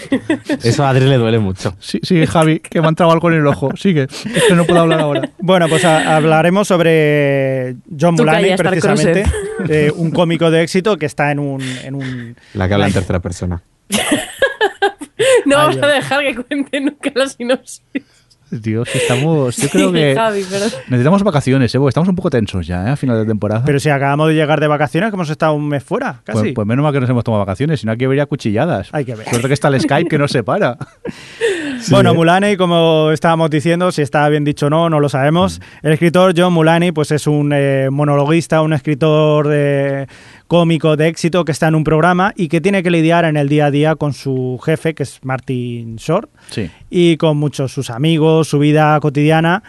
eso 0.62 0.84
a 0.84 0.90
Adri 0.90 1.06
le 1.06 1.16
duele 1.16 1.38
mucho. 1.38 1.74
Sí, 1.80 2.00
sí, 2.02 2.24
Javi, 2.26 2.60
que 2.60 2.80
me 2.80 2.86
ha 2.86 2.90
entrado 2.90 3.12
algo 3.12 3.30
en 3.30 3.38
el 3.38 3.46
ojo. 3.46 3.70
Sigue, 3.76 4.04
es 4.04 4.44
que 4.48 4.54
no 4.54 4.64
puedo 4.64 4.80
hablar 4.80 5.00
ahora. 5.00 5.30
Bueno, 5.38 5.68
pues 5.68 5.84
a- 5.84 6.16
hablaremos 6.16 6.68
sobre 6.68 7.76
John 7.98 8.14
Mulaney, 8.14 8.56
precisamente, 8.56 9.24
eh, 9.68 9.92
un 9.94 10.10
cómico 10.10 10.50
de 10.50 10.62
éxito 10.62 10.96
que 10.96 11.06
está 11.06 11.30
en 11.32 11.38
un... 11.38 11.62
En 11.84 11.94
un 11.94 12.36
La 12.54 12.68
que 12.68 12.74
habla 12.74 12.86
en 12.88 12.92
tercera 12.92 13.20
persona. 13.20 13.62
No 15.46 15.56
Ay, 15.58 15.66
vamos 15.76 15.82
a 15.82 15.86
dejar 15.88 16.20
que 16.22 16.34
cuente 16.36 16.80
nunca 16.80 17.10
la 17.14 17.28
sinopsis. 17.28 17.82
Dios, 18.50 18.88
estamos. 18.94 19.56
Yo 19.56 19.68
creo 19.68 19.92
que 19.92 20.14
Javi, 20.14 20.40
necesitamos 20.88 21.22
vacaciones, 21.22 21.74
¿eh? 21.74 21.78
Porque 21.78 21.90
estamos 21.90 22.08
un 22.08 22.14
poco 22.14 22.30
tensos 22.30 22.66
ya, 22.66 22.86
¿eh? 22.86 22.90
A 22.90 22.96
final 22.96 23.18
de 23.18 23.26
temporada. 23.26 23.62
pero 23.64 23.78
si 23.78 23.90
acabamos 23.90 24.28
de 24.28 24.34
llegar 24.34 24.60
de 24.60 24.66
vacaciones, 24.66 25.10
que 25.10 25.16
hemos 25.16 25.30
estado 25.30 25.54
un 25.54 25.68
mes 25.68 25.82
fuera, 25.82 26.20
casi. 26.24 26.40
Pues, 26.40 26.54
pues 26.54 26.66
menos 26.66 26.82
mal 26.82 26.92
que 26.92 27.00
nos 27.00 27.10
hemos 27.10 27.24
tomado 27.24 27.44
vacaciones, 27.44 27.80
si 27.80 27.86
no 27.86 27.92
aquí 27.92 28.04
habría 28.04 28.26
cuchilladas. 28.26 28.88
Hay 28.92 29.04
que 29.04 29.14
ver. 29.14 29.28
Suerte 29.28 29.48
que 29.48 29.54
está 29.54 29.68
el 29.68 29.80
Skype 29.80 30.08
que 30.08 30.18
nos 30.18 30.30
separa. 30.30 30.76
Bueno, 31.90 32.12
Mulaney, 32.12 32.56
como 32.56 33.12
estábamos 33.12 33.50
diciendo, 33.50 33.92
si 33.92 34.02
está 34.02 34.28
bien 34.28 34.44
dicho 34.44 34.66
o 34.66 34.70
no, 34.70 34.90
no 34.90 34.98
lo 34.98 35.08
sabemos. 35.08 35.60
El 35.82 35.92
escritor 35.92 36.34
John 36.36 36.52
Mulaney, 36.52 36.90
pues 36.90 37.12
es 37.12 37.26
un 37.26 37.52
eh, 37.54 37.88
monologuista, 37.90 38.62
un 38.62 38.72
escritor 38.72 39.48
eh, 39.50 40.06
cómico 40.48 40.96
de 40.96 41.06
éxito 41.08 41.44
que 41.44 41.52
está 41.52 41.68
en 41.68 41.74
un 41.76 41.84
programa 41.84 42.32
y 42.36 42.48
que 42.48 42.60
tiene 42.60 42.82
que 42.82 42.90
lidiar 42.90 43.24
en 43.26 43.36
el 43.36 43.48
día 43.48 43.66
a 43.66 43.70
día 43.70 43.94
con 43.94 44.12
su 44.14 44.58
jefe, 44.64 44.94
que 44.94 45.04
es 45.04 45.20
Martin 45.22 45.96
Short, 45.96 46.28
Sí. 46.50 46.68
y 46.90 47.16
con 47.18 47.36
muchos 47.36 47.70
sus 47.72 47.90
amigos, 47.90 48.48
su 48.48 48.58
vida 48.58 48.98
cotidiana. 49.00 49.62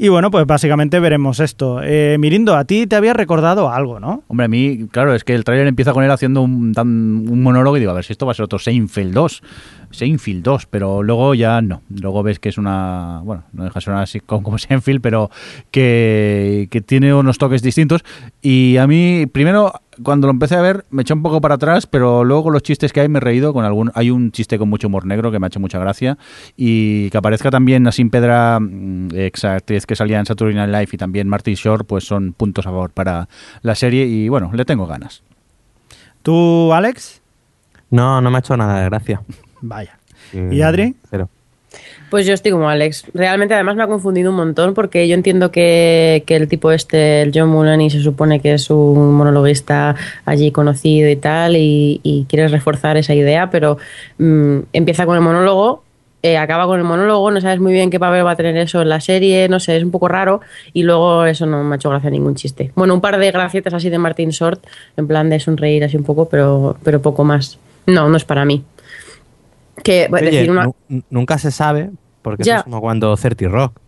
Y 0.00 0.06
bueno, 0.10 0.30
pues 0.30 0.46
básicamente 0.46 1.00
veremos 1.00 1.40
esto. 1.40 1.80
Eh, 1.82 2.18
Mirindo, 2.20 2.54
a 2.54 2.64
ti 2.64 2.86
te 2.86 2.94
había 2.94 3.14
recordado 3.14 3.68
algo, 3.72 3.98
¿no? 3.98 4.22
Hombre, 4.28 4.44
a 4.44 4.48
mí, 4.48 4.86
claro, 4.92 5.12
es 5.12 5.24
que 5.24 5.34
el 5.34 5.42
tráiler 5.42 5.66
empieza 5.66 5.92
con 5.92 6.04
él 6.04 6.10
haciendo 6.12 6.40
un, 6.42 6.72
un 6.78 7.42
monólogo 7.42 7.76
y 7.76 7.80
digo, 7.80 7.90
a 7.90 7.94
ver 7.96 8.04
si 8.04 8.12
esto 8.12 8.24
va 8.24 8.30
a 8.30 8.34
ser 8.36 8.44
otro 8.44 8.60
Seinfeld 8.60 9.12
2. 9.12 9.42
Seinfeld 9.90 10.44
2, 10.44 10.66
pero 10.66 11.02
luego 11.02 11.34
ya 11.34 11.60
no. 11.62 11.82
Luego 11.90 12.22
ves 12.22 12.38
que 12.38 12.48
es 12.48 12.58
una, 12.58 13.22
bueno, 13.24 13.42
no 13.52 13.64
deja 13.64 13.80
de 13.80 13.90
una 13.90 14.06
sitcom 14.06 14.44
como 14.44 14.56
Seinfeld, 14.58 15.00
pero 15.00 15.30
que, 15.72 16.68
que 16.70 16.80
tiene 16.80 17.12
unos 17.12 17.38
toques 17.38 17.60
distintos. 17.62 18.04
Y 18.40 18.76
a 18.76 18.86
mí, 18.86 19.26
primero, 19.26 19.72
cuando 20.02 20.26
lo 20.26 20.32
empecé 20.32 20.56
a 20.56 20.60
ver, 20.60 20.84
me 20.90 21.02
eché 21.02 21.14
un 21.14 21.22
poco 21.22 21.40
para 21.40 21.56
atrás, 21.56 21.86
pero 21.86 22.24
luego 22.24 22.44
con 22.44 22.52
los 22.52 22.62
chistes 22.62 22.92
que 22.92 23.00
hay 23.00 23.08
me 23.08 23.18
he 23.18 23.20
reído. 23.20 23.52
Con 23.52 23.64
algún, 23.64 23.90
hay 23.94 24.10
un 24.10 24.32
chiste 24.32 24.58
con 24.58 24.68
mucho 24.68 24.88
humor 24.88 25.06
negro 25.06 25.30
que 25.30 25.38
me 25.38 25.46
ha 25.46 25.48
hecho 25.48 25.60
mucha 25.60 25.78
gracia. 25.78 26.18
Y 26.56 27.10
que 27.10 27.18
aparezca 27.18 27.50
también 27.50 27.82
Nassim 27.82 28.10
Pedra, 28.10 28.58
mm, 28.60 29.08
ex 29.14 29.44
actriz 29.44 29.86
que 29.86 29.96
salía 29.96 30.18
en 30.18 30.26
Saturday 30.26 30.54
Night 30.54 30.70
Live, 30.70 30.88
y 30.92 30.96
también 30.96 31.28
Martin 31.28 31.54
Short, 31.54 31.86
pues 31.86 32.04
son 32.04 32.32
puntos 32.32 32.66
a 32.66 32.70
favor 32.70 32.90
para 32.90 33.28
la 33.62 33.74
serie. 33.74 34.06
Y 34.06 34.28
bueno, 34.28 34.50
le 34.52 34.64
tengo 34.64 34.86
ganas. 34.86 35.22
¿Tú, 36.22 36.72
Alex? 36.72 37.22
No, 37.90 38.20
no 38.20 38.30
me 38.30 38.36
ha 38.36 38.40
hecho 38.40 38.56
nada 38.56 38.80
de 38.80 38.84
gracia. 38.86 39.22
Vaya. 39.60 39.98
Eh, 40.32 40.50
¿Y 40.52 40.62
Adri? 40.62 40.94
Cero. 41.10 41.28
Pues 42.10 42.26
yo 42.26 42.32
estoy 42.32 42.52
como 42.52 42.68
Alex. 42.68 43.04
Realmente 43.12 43.54
además 43.54 43.76
me 43.76 43.82
ha 43.82 43.86
confundido 43.86 44.30
un 44.30 44.36
montón 44.36 44.72
porque 44.72 45.06
yo 45.08 45.14
entiendo 45.14 45.50
que, 45.50 46.22
que 46.26 46.36
el 46.36 46.48
tipo 46.48 46.72
este, 46.72 47.22
el 47.22 47.32
John 47.34 47.50
Mulaney, 47.50 47.90
se 47.90 48.02
supone 48.02 48.40
que 48.40 48.54
es 48.54 48.70
un 48.70 49.12
monologuista 49.14 49.94
allí 50.24 50.50
conocido 50.50 51.10
y 51.10 51.16
tal 51.16 51.56
y, 51.56 52.00
y 52.02 52.24
quiere 52.28 52.48
reforzar 52.48 52.96
esa 52.96 53.14
idea, 53.14 53.50
pero 53.50 53.78
mm, 54.18 54.58
empieza 54.72 55.04
con 55.04 55.16
el 55.16 55.22
monólogo, 55.22 55.82
eh, 56.22 56.36
acaba 56.36 56.66
con 56.66 56.78
el 56.78 56.84
monólogo, 56.84 57.30
no 57.30 57.40
sabes 57.40 57.60
muy 57.60 57.72
bien 57.72 57.90
qué 57.90 58.00
papel 58.00 58.26
va 58.26 58.32
a 58.32 58.36
tener 58.36 58.56
eso 58.56 58.82
en 58.82 58.88
la 58.88 59.00
serie, 59.00 59.48
no 59.48 59.60
sé, 59.60 59.76
es 59.76 59.84
un 59.84 59.90
poco 59.90 60.08
raro 60.08 60.40
y 60.72 60.82
luego 60.82 61.24
eso 61.26 61.46
no 61.46 61.62
me 61.62 61.74
ha 61.74 61.76
hecho 61.76 61.90
gracia 61.90 62.10
ningún 62.10 62.34
chiste. 62.34 62.72
Bueno, 62.74 62.94
un 62.94 63.00
par 63.00 63.18
de 63.18 63.30
gracietas 63.30 63.74
así 63.74 63.88
de 63.90 63.98
Martin 63.98 64.30
Short, 64.30 64.64
en 64.96 65.06
plan 65.06 65.30
de 65.30 65.38
sonreír 65.38 65.84
así 65.84 65.96
un 65.96 66.04
poco, 66.04 66.28
pero, 66.28 66.76
pero 66.82 67.02
poco 67.02 67.22
más. 67.22 67.58
No, 67.86 68.08
no 68.08 68.16
es 68.16 68.24
para 68.24 68.44
mí. 68.44 68.64
Que, 69.84 70.08
Oye, 70.12 70.24
decir 70.30 70.50
una... 70.50 70.64
nu- 70.88 71.02
nunca 71.10 71.38
se 71.38 71.50
sabe, 71.50 71.90
porque 72.22 72.44
Ya. 72.44 72.58
es 72.58 72.62
como 72.64 72.80
cuando 72.80 73.16
Certi 73.16 73.46
Rock, 73.46 73.78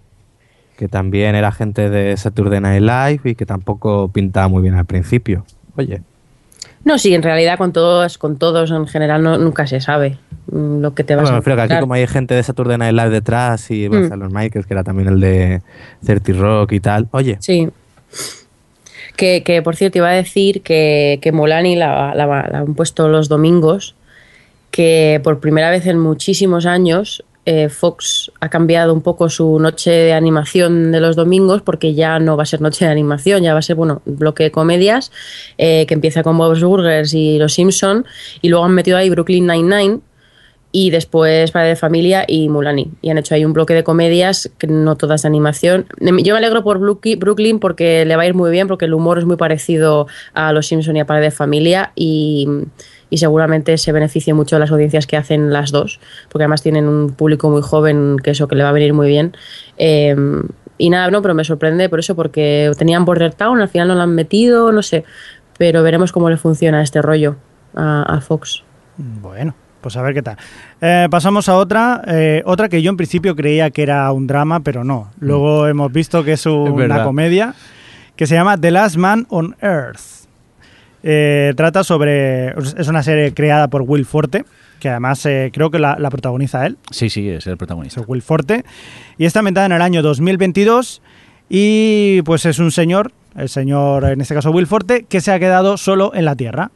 que 0.76 0.88
también 0.88 1.34
era 1.34 1.52
gente 1.52 1.90
de 1.90 2.16
Saturday 2.16 2.60
Night 2.60 2.82
Live 2.82 3.30
y 3.32 3.34
que 3.34 3.46
tampoco 3.46 4.08
pintaba 4.08 4.48
muy 4.48 4.62
bien 4.62 4.74
al 4.74 4.86
principio. 4.86 5.44
Oye, 5.76 6.00
No, 6.84 6.98
sí, 6.98 7.14
en 7.14 7.22
realidad 7.22 7.58
con 7.58 7.72
todos, 7.72 8.16
con 8.16 8.36
todos 8.38 8.70
en 8.70 8.86
general 8.86 9.22
no, 9.22 9.36
nunca 9.36 9.66
se 9.66 9.80
sabe 9.80 10.16
mm, 10.50 10.80
lo 10.80 10.94
que 10.94 11.04
te 11.04 11.14
vas 11.14 11.24
bueno, 11.24 11.36
a 11.36 11.40
refiero 11.40 11.56
que 11.56 11.62
aquí 11.62 11.72
encontrar. 11.72 11.80
como 11.82 11.94
hay 11.94 12.06
gente 12.06 12.34
de 12.34 12.42
Saturday 12.42 12.78
Night 12.78 12.94
Live 12.94 13.10
detrás 13.10 13.70
y 13.70 13.88
Mm. 13.88 13.92
Barcelona 13.92 14.40
Michaels, 14.40 14.66
que 14.66 14.72
era 14.74 14.82
también 14.84 15.08
el 15.08 15.20
de 15.20 15.60
Certi 16.04 16.32
Rock 16.32 16.72
y 16.72 16.80
tal. 16.80 17.08
Oye, 17.10 17.36
Sí. 17.40 17.68
Que, 19.16 19.42
que, 19.42 19.60
por 19.60 19.76
cierto 19.76 19.98
iba 19.98 20.08
a 20.08 20.12
decir 20.12 20.62
que, 20.62 21.18
que 21.20 21.32
Molani 21.32 21.76
la, 21.76 22.14
la- 22.14 22.26
la 22.26 22.58
han 22.60 22.74
puesto 22.74 23.08
los 23.08 23.28
domingos, 23.28 23.94
que 24.70 25.20
por 25.22 25.40
primera 25.40 25.70
vez 25.70 25.86
en 25.86 25.98
muchísimos 25.98 26.66
años 26.66 27.24
eh, 27.46 27.68
Fox 27.68 28.30
ha 28.40 28.50
cambiado 28.50 28.92
un 28.92 29.00
poco 29.00 29.28
su 29.30 29.58
noche 29.58 29.90
de 29.90 30.12
animación 30.12 30.92
de 30.92 31.00
los 31.00 31.16
domingos 31.16 31.62
porque 31.62 31.94
ya 31.94 32.18
no 32.18 32.36
va 32.36 32.42
a 32.42 32.46
ser 32.46 32.60
noche 32.60 32.84
de 32.84 32.90
animación, 32.90 33.42
ya 33.42 33.54
va 33.54 33.60
a 33.60 33.62
ser, 33.62 33.76
bueno, 33.76 34.02
bloque 34.04 34.44
de 34.44 34.50
comedias 34.50 35.10
eh, 35.56 35.86
que 35.86 35.94
empieza 35.94 36.22
con 36.22 36.36
Bob's 36.36 36.62
Burgers 36.62 37.14
y 37.14 37.38
Los 37.38 37.54
Simpson 37.54 38.04
y 38.42 38.50
luego 38.50 38.64
han 38.66 38.72
metido 38.72 38.98
ahí 38.98 39.08
Brooklyn 39.08 39.46
Nine-Nine 39.46 40.00
y 40.72 40.90
después 40.90 41.50
Padre 41.50 41.70
de 41.70 41.76
Familia 41.76 42.24
y 42.28 42.48
Mulani. 42.48 42.92
Y 43.02 43.10
han 43.10 43.18
hecho 43.18 43.34
ahí 43.34 43.44
un 43.44 43.52
bloque 43.52 43.74
de 43.74 43.82
comedias, 43.82 44.50
que 44.58 44.66
no 44.66 44.96
todas 44.96 45.22
de 45.22 45.28
animación. 45.28 45.86
Yo 45.98 46.12
me 46.34 46.38
alegro 46.38 46.62
por 46.62 46.78
Brooklyn 46.78 47.58
porque 47.58 48.04
le 48.04 48.16
va 48.16 48.22
a 48.22 48.26
ir 48.26 48.34
muy 48.34 48.50
bien, 48.50 48.68
porque 48.68 48.84
el 48.84 48.94
humor 48.94 49.18
es 49.18 49.24
muy 49.24 49.36
parecido 49.36 50.06
a 50.32 50.52
Los 50.52 50.68
Simpson 50.68 50.96
y 50.96 51.00
a 51.00 51.06
Padre 51.06 51.24
de 51.24 51.30
Familia 51.32 51.92
y, 51.96 52.46
y 53.10 53.18
seguramente 53.18 53.76
se 53.76 53.92
beneficie 53.92 54.32
mucho 54.32 54.56
de 54.56 54.60
las 54.60 54.70
audiencias 54.70 55.06
que 55.06 55.16
hacen 55.16 55.52
las 55.52 55.72
dos, 55.72 56.00
porque 56.30 56.44
además 56.44 56.62
tienen 56.62 56.88
un 56.88 57.10
público 57.10 57.50
muy 57.50 57.62
joven 57.62 58.16
que 58.22 58.30
eso 58.30 58.48
que 58.48 58.54
le 58.54 58.62
va 58.62 58.70
a 58.70 58.72
venir 58.72 58.94
muy 58.94 59.08
bien. 59.08 59.36
Eh, 59.76 60.16
y 60.78 60.88
nada, 60.88 61.10
no, 61.10 61.20
pero 61.20 61.34
me 61.34 61.44
sorprende 61.44 61.88
por 61.90 61.98
eso, 61.98 62.16
porque 62.16 62.72
tenían 62.78 63.04
Border 63.04 63.34
Town, 63.34 63.60
al 63.60 63.68
final 63.68 63.88
no 63.88 63.94
lo 63.96 64.02
han 64.02 64.14
metido, 64.14 64.72
no 64.72 64.82
sé, 64.82 65.04
pero 65.58 65.82
veremos 65.82 66.10
cómo 66.10 66.30
le 66.30 66.38
funciona 66.38 66.82
este 66.82 67.02
rollo 67.02 67.36
a, 67.74 68.02
a 68.02 68.20
Fox. 68.22 68.62
Bueno, 68.96 69.54
pues 69.80 69.96
a 69.96 70.02
ver 70.02 70.14
qué 70.14 70.22
tal. 70.22 70.36
Eh, 70.80 71.08
pasamos 71.10 71.48
a 71.48 71.56
otra, 71.56 72.02
eh, 72.06 72.42
otra 72.46 72.68
que 72.68 72.80
yo 72.82 72.90
en 72.90 72.96
principio 72.96 73.36
creía 73.36 73.70
que 73.70 73.82
era 73.82 74.10
un 74.12 74.26
drama, 74.26 74.60
pero 74.60 74.84
no. 74.84 75.10
Luego 75.20 75.66
hemos 75.66 75.92
visto 75.92 76.24
que 76.24 76.32
es 76.32 76.40
Es 76.40 76.46
una 76.46 77.04
comedia 77.04 77.54
que 78.16 78.26
se 78.26 78.34
llama 78.34 78.58
The 78.58 78.70
Last 78.70 78.96
Man 78.96 79.26
on 79.30 79.56
Earth. 79.60 80.19
Eh, 81.02 81.52
trata 81.56 81.84
sobre. 81.84 82.48
Es 82.76 82.88
una 82.88 83.02
serie 83.02 83.32
creada 83.32 83.68
por 83.68 83.82
Will 83.82 84.04
Forte, 84.04 84.44
que 84.78 84.88
además 84.88 85.24
eh, 85.26 85.50
creo 85.52 85.70
que 85.70 85.78
la, 85.78 85.96
la 85.98 86.10
protagoniza 86.10 86.66
él, 86.66 86.76
Sí, 86.90 87.08
sí, 87.10 87.28
es 87.28 87.46
el 87.46 87.56
protagonista. 87.56 88.00
es 88.00 88.08
Will 88.08 88.22
Forte. 88.22 88.64
Y 89.18 89.24
está 89.24 89.40
ambientada 89.40 89.66
en 89.66 89.72
el 89.72 89.82
año 89.82 90.02
2022. 90.02 91.02
Y 91.48 92.22
pues 92.22 92.46
es 92.46 92.58
un 92.58 92.70
señor, 92.70 93.12
el 93.36 93.48
señor, 93.48 94.04
en 94.04 94.20
este 94.20 94.34
caso 94.34 94.50
Will 94.52 94.66
Forte, 94.68 95.04
que 95.08 95.20
se 95.20 95.32
ha 95.32 95.38
quedado 95.40 95.76
solo 95.76 96.12
en 96.14 96.24
la 96.24 96.36
Tierra. 96.36 96.70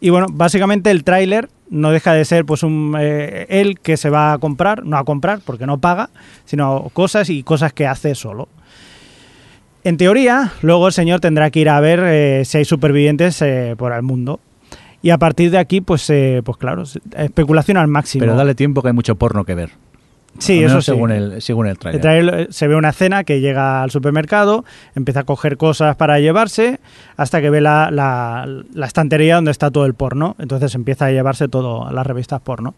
Y 0.00 0.10
bueno, 0.10 0.26
básicamente 0.28 0.90
el 0.90 1.04
tráiler 1.04 1.48
no 1.70 1.92
deja 1.92 2.12
de 2.12 2.24
ser 2.24 2.44
pues 2.44 2.64
un 2.64 2.96
eh, 2.98 3.46
él 3.48 3.78
que 3.78 3.96
se 3.96 4.10
va 4.10 4.32
a 4.32 4.38
comprar, 4.38 4.84
no 4.84 4.96
a 4.98 5.04
comprar 5.04 5.38
porque 5.44 5.64
no 5.64 5.78
paga, 5.78 6.10
sino 6.44 6.90
cosas 6.92 7.30
y 7.30 7.44
cosas 7.44 7.72
que 7.72 7.86
hace 7.86 8.16
solo. 8.16 8.48
En 9.84 9.96
teoría, 9.96 10.52
luego 10.62 10.86
el 10.86 10.92
señor 10.92 11.20
tendrá 11.20 11.50
que 11.50 11.60
ir 11.60 11.68
a 11.68 11.80
ver 11.80 12.00
eh, 12.04 12.44
si 12.44 12.58
hay 12.58 12.64
supervivientes 12.64 13.42
eh, 13.42 13.74
por 13.76 13.92
el 13.92 14.02
mundo. 14.02 14.38
Y 15.02 15.10
a 15.10 15.18
partir 15.18 15.50
de 15.50 15.58
aquí, 15.58 15.80
pues, 15.80 16.08
eh, 16.10 16.42
pues 16.44 16.56
claro, 16.58 16.84
especulación 17.16 17.76
al 17.76 17.88
máximo. 17.88 18.20
Pero 18.20 18.36
dale 18.36 18.54
tiempo 18.54 18.82
que 18.82 18.88
hay 18.88 18.94
mucho 18.94 19.16
porno 19.16 19.44
que 19.44 19.56
ver. 19.56 19.70
sí, 20.38 20.62
eso 20.62 20.80
sí. 20.80 20.92
según 20.92 21.10
el, 21.10 21.42
según 21.42 21.66
el 21.66 21.72
El 21.72 21.78
trailer. 21.78 22.00
tráiler, 22.00 22.34
eh, 22.42 22.46
se 22.50 22.68
ve 22.68 22.76
una 22.76 22.90
escena 22.90 23.24
que 23.24 23.40
llega 23.40 23.82
al 23.82 23.90
supermercado, 23.90 24.64
empieza 24.94 25.20
a 25.20 25.24
coger 25.24 25.56
cosas 25.56 25.96
para 25.96 26.20
llevarse, 26.20 26.78
hasta 27.16 27.40
que 27.40 27.50
ve 27.50 27.60
la, 27.60 27.90
la- 27.90 28.46
la 28.72 28.86
estantería 28.86 29.34
donde 29.34 29.50
está 29.50 29.72
todo 29.72 29.84
el 29.86 29.94
porno. 29.94 30.36
Entonces 30.38 30.72
empieza 30.76 31.06
a 31.06 31.10
llevarse 31.10 31.48
todo 31.48 31.90
las 31.90 32.06
revistas 32.06 32.40
porno. 32.40 32.74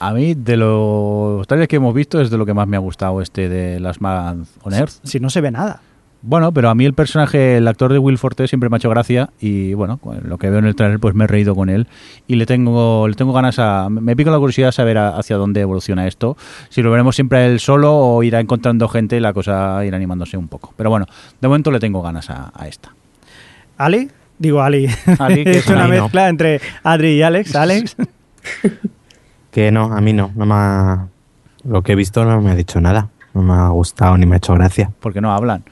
A 0.00 0.14
mí, 0.14 0.32
de 0.34 0.56
los 0.56 1.46
trailers 1.46 1.68
que 1.68 1.76
hemos 1.76 1.92
visto, 1.92 2.20
es 2.22 2.30
de 2.30 2.38
lo 2.38 2.46
que 2.46 2.54
más 2.54 2.66
me 2.66 2.76
ha 2.76 2.80
gustado 2.80 3.20
este 3.20 3.50
de 3.50 3.78
Las 3.80 4.00
Man 4.00 4.46
on 4.62 4.72
Earth. 4.72 4.92
Si 5.02 5.20
no 5.20 5.28
se 5.28 5.42
ve 5.42 5.50
nada. 5.50 5.82
Bueno, 6.20 6.50
pero 6.52 6.68
a 6.68 6.74
mí 6.74 6.84
el 6.84 6.94
personaje, 6.94 7.58
el 7.58 7.68
actor 7.68 7.92
de 7.92 7.98
Will 8.00 8.18
Forte 8.18 8.48
siempre 8.48 8.68
me 8.68 8.74
ha 8.74 8.78
hecho 8.78 8.90
gracia 8.90 9.30
y 9.40 9.74
bueno, 9.74 10.00
lo 10.24 10.36
que 10.36 10.50
veo 10.50 10.58
en 10.58 10.64
el 10.64 10.74
trailer 10.74 10.98
pues 10.98 11.14
me 11.14 11.24
he 11.24 11.26
reído 11.28 11.54
con 11.54 11.68
él 11.70 11.86
y 12.26 12.34
le 12.34 12.44
tengo 12.44 13.06
le 13.06 13.14
tengo 13.14 13.32
ganas 13.32 13.60
a 13.60 13.88
me 13.88 14.16
pica 14.16 14.32
la 14.32 14.38
curiosidad 14.38 14.72
saber 14.72 14.98
a- 14.98 15.16
hacia 15.16 15.36
dónde 15.36 15.60
evoluciona 15.60 16.08
esto, 16.08 16.36
si 16.70 16.82
lo 16.82 16.90
veremos 16.90 17.14
siempre 17.14 17.38
a 17.38 17.46
él 17.46 17.60
solo 17.60 17.96
o 17.96 18.22
irá 18.24 18.40
encontrando 18.40 18.88
gente 18.88 19.16
y 19.16 19.20
la 19.20 19.32
cosa 19.32 19.84
irá 19.86 19.96
animándose 19.96 20.36
un 20.36 20.48
poco. 20.48 20.74
Pero 20.76 20.90
bueno, 20.90 21.06
de 21.40 21.46
momento 21.46 21.70
le 21.70 21.78
tengo 21.78 22.02
ganas 22.02 22.28
a, 22.30 22.50
a 22.52 22.66
esta. 22.66 22.92
¿Ali? 23.76 24.10
Digo 24.40 24.60
Ali. 24.60 24.88
Ali, 25.20 25.44
que 25.44 25.50
es 25.58 25.68
una 25.68 25.84
no. 25.84 25.88
mezcla 26.02 26.28
entre 26.28 26.60
Adri 26.82 27.10
y 27.12 27.22
Alex. 27.22 27.54
Alex. 27.54 27.96
que 29.52 29.70
no, 29.70 29.84
a 29.92 30.00
mí 30.00 30.12
no, 30.12 30.32
no 30.34 30.46
me 30.46 30.54
ha- 30.54 31.06
lo 31.64 31.82
que 31.82 31.92
he 31.92 31.96
visto 31.96 32.24
no 32.24 32.40
me 32.40 32.50
ha 32.50 32.54
dicho 32.56 32.80
nada, 32.80 33.08
no 33.34 33.42
me 33.42 33.52
ha 33.54 33.68
gustado 33.68 34.16
ni 34.18 34.26
me 34.26 34.34
ha 34.34 34.38
hecho 34.38 34.54
gracia, 34.54 34.90
Porque 35.00 35.20
no 35.20 35.32
hablan. 35.32 35.62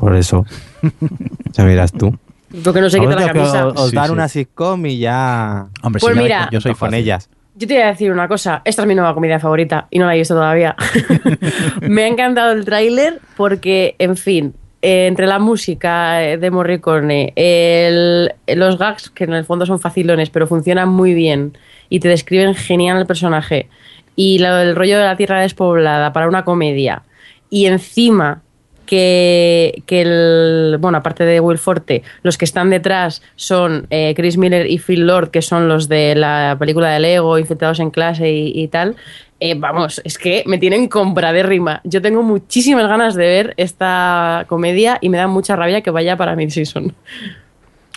Por 0.00 0.16
eso, 0.16 0.44
ya 1.52 1.64
miras 1.64 1.92
tú. 1.92 2.16
Porque 2.64 2.80
no 2.80 2.90
se 2.90 2.98
quita 2.98 3.14
la 3.14 3.32
camisa. 3.32 3.66
os, 3.68 3.80
os 3.80 3.90
Sí, 3.90 3.96
dar 3.96 4.06
sí. 4.06 4.12
una 4.12 4.26
sitcom 4.28 4.84
y 4.86 4.98
ya 4.98 5.66
Hombre, 5.82 6.00
Pues 6.00 6.16
yo- 6.16 6.22
mira. 6.22 6.48
yo 6.50 6.60
soy 6.60 6.74
con 6.74 6.94
ellas. 6.94 7.28
Yo 7.54 7.68
te 7.68 7.74
voy 7.74 7.82
a 7.82 7.86
decir 7.88 8.10
una 8.10 8.26
cosa, 8.26 8.62
esta 8.64 8.82
es 8.82 8.88
mi 8.88 8.94
nueva 8.94 9.12
comida 9.14 9.38
favorita 9.38 9.86
y 9.90 9.98
no 9.98 10.06
la 10.06 10.14
he 10.14 10.18
visto 10.18 10.34
todavía. 10.34 10.74
Me 11.82 12.04
ha 12.04 12.06
encantado 12.08 12.52
el 12.52 12.64
tráiler 12.64 13.20
porque, 13.36 13.94
en 13.98 14.16
fin, 14.16 14.54
eh, 14.82 15.06
entre 15.06 15.26
la 15.26 15.38
música 15.38 16.24
eh, 16.24 16.38
de 16.38 16.50
Morricone, 16.50 17.32
el- 17.36 18.32
los 18.56 18.78
gags, 18.78 19.10
que 19.10 19.24
en 19.24 19.34
el 19.34 19.44
fondo 19.44 19.66
son 19.66 19.78
facilones, 19.78 20.30
pero 20.30 20.46
funcionan 20.46 20.88
muy 20.88 21.12
bien 21.14 21.56
y 21.88 22.00
te 22.00 22.08
describen 22.08 22.54
genial 22.54 22.98
el 22.98 23.06
personaje, 23.06 23.68
y 24.16 24.38
lo- 24.38 24.58
el 24.58 24.74
rollo 24.74 24.98
de 24.98 25.04
la 25.04 25.16
tierra 25.16 25.40
despoblada 25.40 26.12
para 26.12 26.28
una 26.28 26.44
comedia, 26.44 27.02
y 27.50 27.66
encima 27.66 28.42
que, 28.90 29.84
que 29.86 30.00
el, 30.00 30.78
bueno, 30.80 30.98
aparte 30.98 31.24
de 31.24 31.38
Will 31.38 31.58
Forte, 31.58 32.02
los 32.24 32.36
que 32.36 32.44
están 32.44 32.70
detrás 32.70 33.22
son 33.36 33.86
eh, 33.90 34.14
Chris 34.16 34.36
Miller 34.36 34.68
y 34.68 34.78
Phil 34.78 35.06
Lord, 35.06 35.30
que 35.30 35.42
son 35.42 35.68
los 35.68 35.88
de 35.88 36.16
la 36.16 36.56
película 36.58 36.90
de 36.90 36.98
Lego, 36.98 37.38
Infiltrados 37.38 37.78
en 37.78 37.90
clase 37.90 38.32
y, 38.32 38.52
y 38.60 38.66
tal. 38.66 38.96
Eh, 39.38 39.54
vamos, 39.54 40.00
es 40.02 40.18
que 40.18 40.42
me 40.44 40.58
tienen 40.58 40.88
compra 40.88 41.32
de 41.32 41.44
rima. 41.44 41.80
Yo 41.84 42.02
tengo 42.02 42.24
muchísimas 42.24 42.88
ganas 42.88 43.14
de 43.14 43.26
ver 43.28 43.54
esta 43.58 44.44
comedia 44.48 44.98
y 45.00 45.08
me 45.08 45.18
da 45.18 45.28
mucha 45.28 45.54
rabia 45.54 45.82
que 45.82 45.92
vaya 45.92 46.16
para 46.16 46.34
mid-season. 46.34 46.92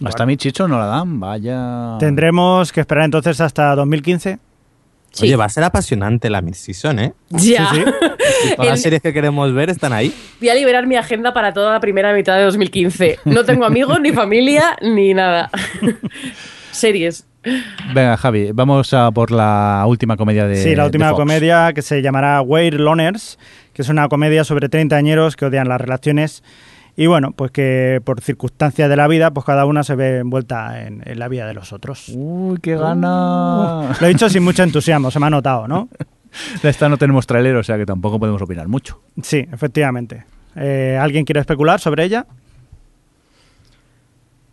Hasta 0.06 0.28
mi 0.28 0.38
chicho 0.38 0.68
no 0.68 0.78
la 0.78 0.86
dan, 0.86 1.20
vaya. 1.20 1.98
Tendremos 1.98 2.72
que 2.72 2.82
esperar 2.82 3.06
entonces 3.06 3.42
hasta 3.42 3.76
2015. 3.76 4.38
Sí. 5.14 5.26
Oye, 5.28 5.36
va 5.36 5.46
a 5.46 5.50
ser 5.50 5.64
apasionante 5.64 6.30
la 6.30 6.42
mid-season, 6.42 7.00
¿eh? 7.00 7.14
Ya. 7.30 7.70
Sí, 7.72 7.78
sí. 7.86 8.56
Todas 8.56 8.72
las 8.72 8.82
series 8.82 9.02
que 9.02 9.14
queremos 9.14 9.54
ver 9.54 9.70
están 9.70 9.94
ahí. 9.94 10.14
Voy 10.40 10.50
a 10.50 10.56
liberar 10.56 10.86
mi 10.88 10.96
agenda 10.96 11.34
para 11.34 11.54
toda 11.54 11.72
la 11.72 11.80
primera 11.80 12.14
mitad 12.14 12.36
de 12.38 12.44
2015. 12.46 13.20
No 13.26 13.46
tengo 13.46 13.64
amigos, 13.66 14.02
ni 14.02 14.12
familia, 14.12 14.76
ni 14.82 15.14
nada. 15.14 15.50
Series. 16.72 17.26
Venga, 17.94 18.18
Javi, 18.18 18.52
vamos 18.54 18.94
a 18.94 19.12
por 19.12 19.30
la 19.32 19.84
última 19.86 20.16
comedia 20.18 20.48
de 20.48 20.56
Sí, 20.64 20.76
la 20.76 20.86
última 20.86 21.10
Fox. 21.10 21.20
comedia 21.20 21.74
que 21.74 21.82
se 21.82 22.02
llamará 22.02 22.42
Weird 22.42 22.80
Loners, 22.80 23.38
que 23.74 23.82
es 23.82 23.90
una 23.90 24.08
comedia 24.08 24.44
sobre 24.44 24.70
treintañeros 24.70 25.36
que 25.36 25.46
odian 25.46 25.68
las 25.68 25.80
relaciones 25.82 26.42
y 26.96 27.08
bueno, 27.08 27.32
pues 27.32 27.52
que 27.52 28.02
por 28.04 28.22
circunstancias 28.22 28.90
de 28.90 28.96
la 28.96 29.08
vida, 29.08 29.32
pues 29.32 29.46
cada 29.46 29.66
una 29.66 29.84
se 29.84 29.96
ve 29.96 30.20
envuelta 30.20 30.82
en, 30.82 31.02
en 31.06 31.20
la 31.20 31.28
vida 31.28 31.48
de 31.48 31.54
los 31.54 31.74
otros. 31.74 32.10
Uy, 32.14 32.60
qué 32.62 32.76
gana. 32.76 33.96
Lo 34.00 34.06
he 34.06 34.10
dicho 34.10 34.30
sin 34.30 34.44
mucho 34.44 34.64
entusiasmo, 34.64 35.10
se 35.12 35.20
me 35.20 35.26
ha 35.28 35.30
notado, 35.30 35.68
¿no? 35.68 35.90
De 36.62 36.70
esta 36.70 36.90
no 36.90 36.98
tenemos 36.98 37.28
trailer, 37.28 37.56
o 37.56 37.64
sea 37.64 37.78
que 37.78 37.86
tampoco 37.86 38.20
podemos 38.20 38.42
opinar 38.42 38.68
mucho. 38.68 39.02
Sí, 39.22 39.48
efectivamente. 39.52 40.26
Eh, 40.56 40.98
¿Alguien 41.02 41.26
quiere 41.26 41.40
especular 41.40 41.80
sobre 41.80 42.04
ella? 42.06 42.26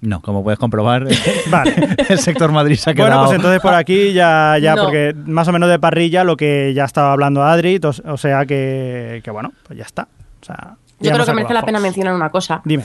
No, 0.03 0.23
como 0.23 0.43
puedes 0.43 0.59
comprobar, 0.59 1.07
Vale. 1.51 1.75
el 2.09 2.19
sector 2.19 2.51
Madrid 2.53 2.77
se 2.77 2.91
ha 2.91 2.95
quedado... 2.95 3.11
Bueno, 3.11 3.25
pues 3.27 3.37
entonces 3.37 3.61
por 3.61 3.75
aquí 3.75 4.15
ya, 4.15 4.57
ya 4.59 4.75
No. 4.75 4.85
porque 4.85 5.15
más 5.27 5.47
o 5.49 5.53
menos 5.53 5.69
de 5.69 5.79
parrilla 5.79 6.25
lo 6.25 6.39
que 6.39 6.73
ya 6.75 6.85
estaba 6.87 7.13
hablando 7.13 7.43
Adri, 7.43 7.79
o 7.83 8.17
sea 8.17 8.47
que, 8.47 9.21
que 9.23 9.31
bueno, 9.31 9.53
pues 9.67 9.79
ya 9.79 9.85
está. 9.85 10.09
O 10.41 10.45
sea, 10.45 10.77
Yo 11.01 11.11
creo 11.13 11.25
que 11.25 11.33
merece 11.33 11.55
la 11.55 11.63
pena 11.63 11.81
mencionar 11.81 12.15
una 12.15 12.31
cosa. 12.31 12.61
Dime. 12.65 12.85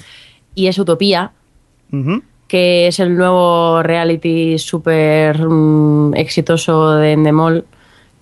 Y 0.53 0.67
es 0.67 0.79
Utopía, 0.79 1.31
que 2.47 2.87
es 2.87 2.99
el 2.99 3.15
nuevo 3.15 3.83
reality 3.83 4.57
súper 4.57 5.45
mm, 5.45 6.13
exitoso 6.15 6.95
de 6.95 7.13
Endemol, 7.13 7.65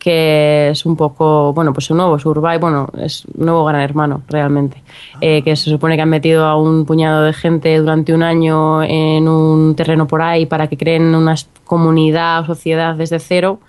que 0.03 0.69
es 0.69 0.85
un 0.85 0.97
poco, 0.97 1.53
bueno, 1.53 1.71
pues 1.71 1.89
un 1.89 1.97
nuevo 1.97 2.19
Survive, 2.19 2.57
bueno, 2.57 2.89
es 2.99 3.23
un 3.25 3.45
nuevo 3.45 3.63
Gran 3.63 3.81
Hermano, 3.81 4.23
realmente. 4.27 4.83
Eh, 5.21 5.41
que 5.43 5.55
se 5.55 5.69
supone 5.69 5.95
que 5.95 6.01
han 6.01 6.09
metido 6.09 6.45
a 6.45 6.57
un 6.57 6.85
puñado 6.85 7.23
de 7.23 7.31
gente 7.31 7.77
durante 7.77 8.13
un 8.13 8.21
año 8.21 8.83
en 8.83 9.29
un 9.29 9.75
terreno 9.75 10.05
por 10.05 10.21
ahí 10.21 10.45
para 10.45 10.67
que 10.67 10.75
creen 10.75 11.15
una 11.15 11.35
comunidad 11.63 12.41
o 12.41 12.45
sociedad 12.47 12.95
desde 12.95 13.19
cero. 13.19 13.59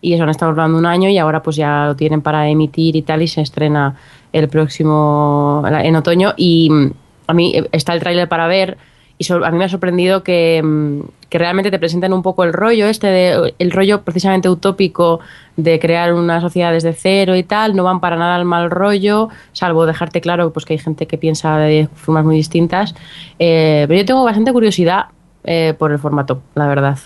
Y 0.00 0.14
eso 0.14 0.22
han 0.22 0.30
estado 0.30 0.52
hablando 0.52 0.78
un 0.78 0.86
año 0.86 1.10
y 1.10 1.18
ahora 1.18 1.42
pues 1.42 1.56
ya 1.56 1.84
lo 1.86 1.96
tienen 1.96 2.22
para 2.22 2.48
emitir 2.48 2.96
y 2.96 3.02
tal 3.02 3.20
y 3.20 3.28
se 3.28 3.42
estrena 3.42 3.94
el 4.34 4.48
próximo, 4.48 5.62
en 5.66 5.96
otoño. 5.96 6.34
Y 6.36 6.68
mm, 6.70 6.90
a 7.28 7.34
mí 7.34 7.52
eh, 7.54 7.68
está 7.72 7.94
el 7.94 8.00
tráiler 8.00 8.28
para 8.28 8.46
ver 8.46 8.76
y 9.16 9.32
a 9.32 9.50
mí 9.52 9.58
me 9.58 9.64
ha 9.64 9.68
sorprendido 9.68 10.24
que, 10.24 10.60
mm, 10.62 11.00
que 11.28 11.38
realmente 11.38 11.70
te 11.70 11.78
presenten 11.78 12.12
un 12.12 12.22
poco 12.22 12.42
el 12.42 12.52
rollo 12.52 12.86
este 12.86 13.06
de 13.06 13.54
el 13.60 13.70
rollo 13.70 14.02
precisamente 14.02 14.48
utópico 14.48 15.20
de 15.56 15.78
crear 15.78 16.12
una 16.12 16.40
sociedad 16.40 16.72
desde 16.72 16.94
cero 16.94 17.36
y 17.36 17.44
tal 17.44 17.76
no 17.76 17.84
van 17.84 18.00
para 18.00 18.16
nada 18.16 18.34
al 18.34 18.44
mal 18.44 18.72
rollo 18.72 19.28
salvo 19.52 19.86
dejarte 19.86 20.20
claro 20.20 20.52
pues 20.52 20.66
que 20.66 20.72
hay 20.72 20.78
gente 20.78 21.06
que 21.06 21.16
piensa 21.16 21.56
de 21.58 21.88
formas 21.94 22.24
muy 22.24 22.36
distintas 22.36 22.94
Eh, 23.38 23.84
pero 23.86 24.00
yo 24.00 24.04
tengo 24.04 24.24
bastante 24.24 24.52
curiosidad 24.52 25.06
eh, 25.44 25.74
por 25.78 25.92
el 25.92 26.00
formato 26.00 26.42
la 26.56 26.66
verdad 26.66 26.98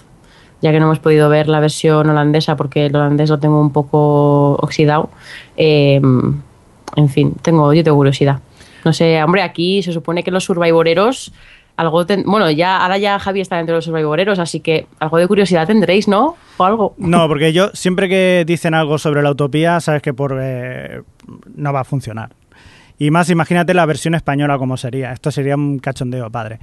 ya 0.62 0.72
que 0.72 0.80
no 0.80 0.86
hemos 0.86 0.98
podido 0.98 1.28
ver 1.28 1.48
la 1.48 1.60
versión 1.60 2.08
holandesa 2.08 2.56
porque 2.56 2.86
el 2.86 2.96
holandés 2.96 3.28
lo 3.28 3.38
tengo 3.38 3.60
un 3.60 3.70
poco 3.70 4.54
oxidado 4.54 5.10
en 6.98 7.08
fin 7.08 7.32
tengo 7.42 7.72
yo 7.72 7.82
tengo 7.84 7.96
curiosidad 7.96 8.40
no 8.84 8.92
sé, 8.92 9.22
hombre, 9.22 9.42
aquí 9.42 9.82
se 9.82 9.92
supone 9.92 10.22
que 10.22 10.30
los 10.30 10.44
survivoreros 10.44 11.32
algo 11.76 12.04
ten- 12.06 12.24
bueno, 12.26 12.50
ya 12.50 12.78
ahora 12.78 12.98
ya 12.98 13.18
Javi 13.20 13.40
está 13.40 13.56
dentro 13.56 13.74
de 13.74 13.78
los 13.78 13.84
survivoreros, 13.84 14.38
así 14.40 14.58
que 14.60 14.86
algo 14.98 15.16
de 15.18 15.28
curiosidad 15.28 15.64
tendréis, 15.66 16.08
¿no? 16.08 16.34
O 16.56 16.64
algo. 16.64 16.94
No, 16.98 17.28
porque 17.28 17.52
yo 17.52 17.68
siempre 17.72 18.08
que 18.08 18.42
dicen 18.46 18.74
algo 18.74 18.98
sobre 18.98 19.22
la 19.22 19.30
utopía, 19.30 19.78
sabes 19.80 20.02
que 20.02 20.12
por 20.12 20.36
eh, 20.40 21.02
no 21.54 21.72
va 21.72 21.80
a 21.80 21.84
funcionar. 21.84 22.30
Y 22.98 23.12
más, 23.12 23.30
imagínate 23.30 23.74
la 23.74 23.86
versión 23.86 24.14
española 24.16 24.58
como 24.58 24.76
sería. 24.76 25.12
Esto 25.12 25.30
sería 25.30 25.54
un 25.54 25.78
cachondeo, 25.78 26.28
padre. 26.30 26.58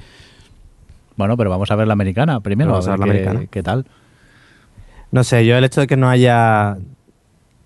Bueno, 1.15 1.37
pero 1.37 1.49
vamos 1.49 1.71
a 1.71 1.75
ver 1.75 1.87
la 1.87 1.93
americana 1.93 2.41
primero, 2.41 2.71
Vamos 2.71 2.87
a 2.89 2.93
a 2.93 2.97
ver 2.97 2.99
ver 2.99 3.07
la 3.07 3.13
qué, 3.13 3.19
americana. 3.29 3.49
qué 3.51 3.63
tal. 3.63 3.85
No 5.11 5.23
sé, 5.23 5.45
yo 5.45 5.57
el 5.57 5.63
hecho 5.63 5.79
de 5.81 5.87
que 5.87 5.95
no 5.95 6.09
haya 6.09 6.75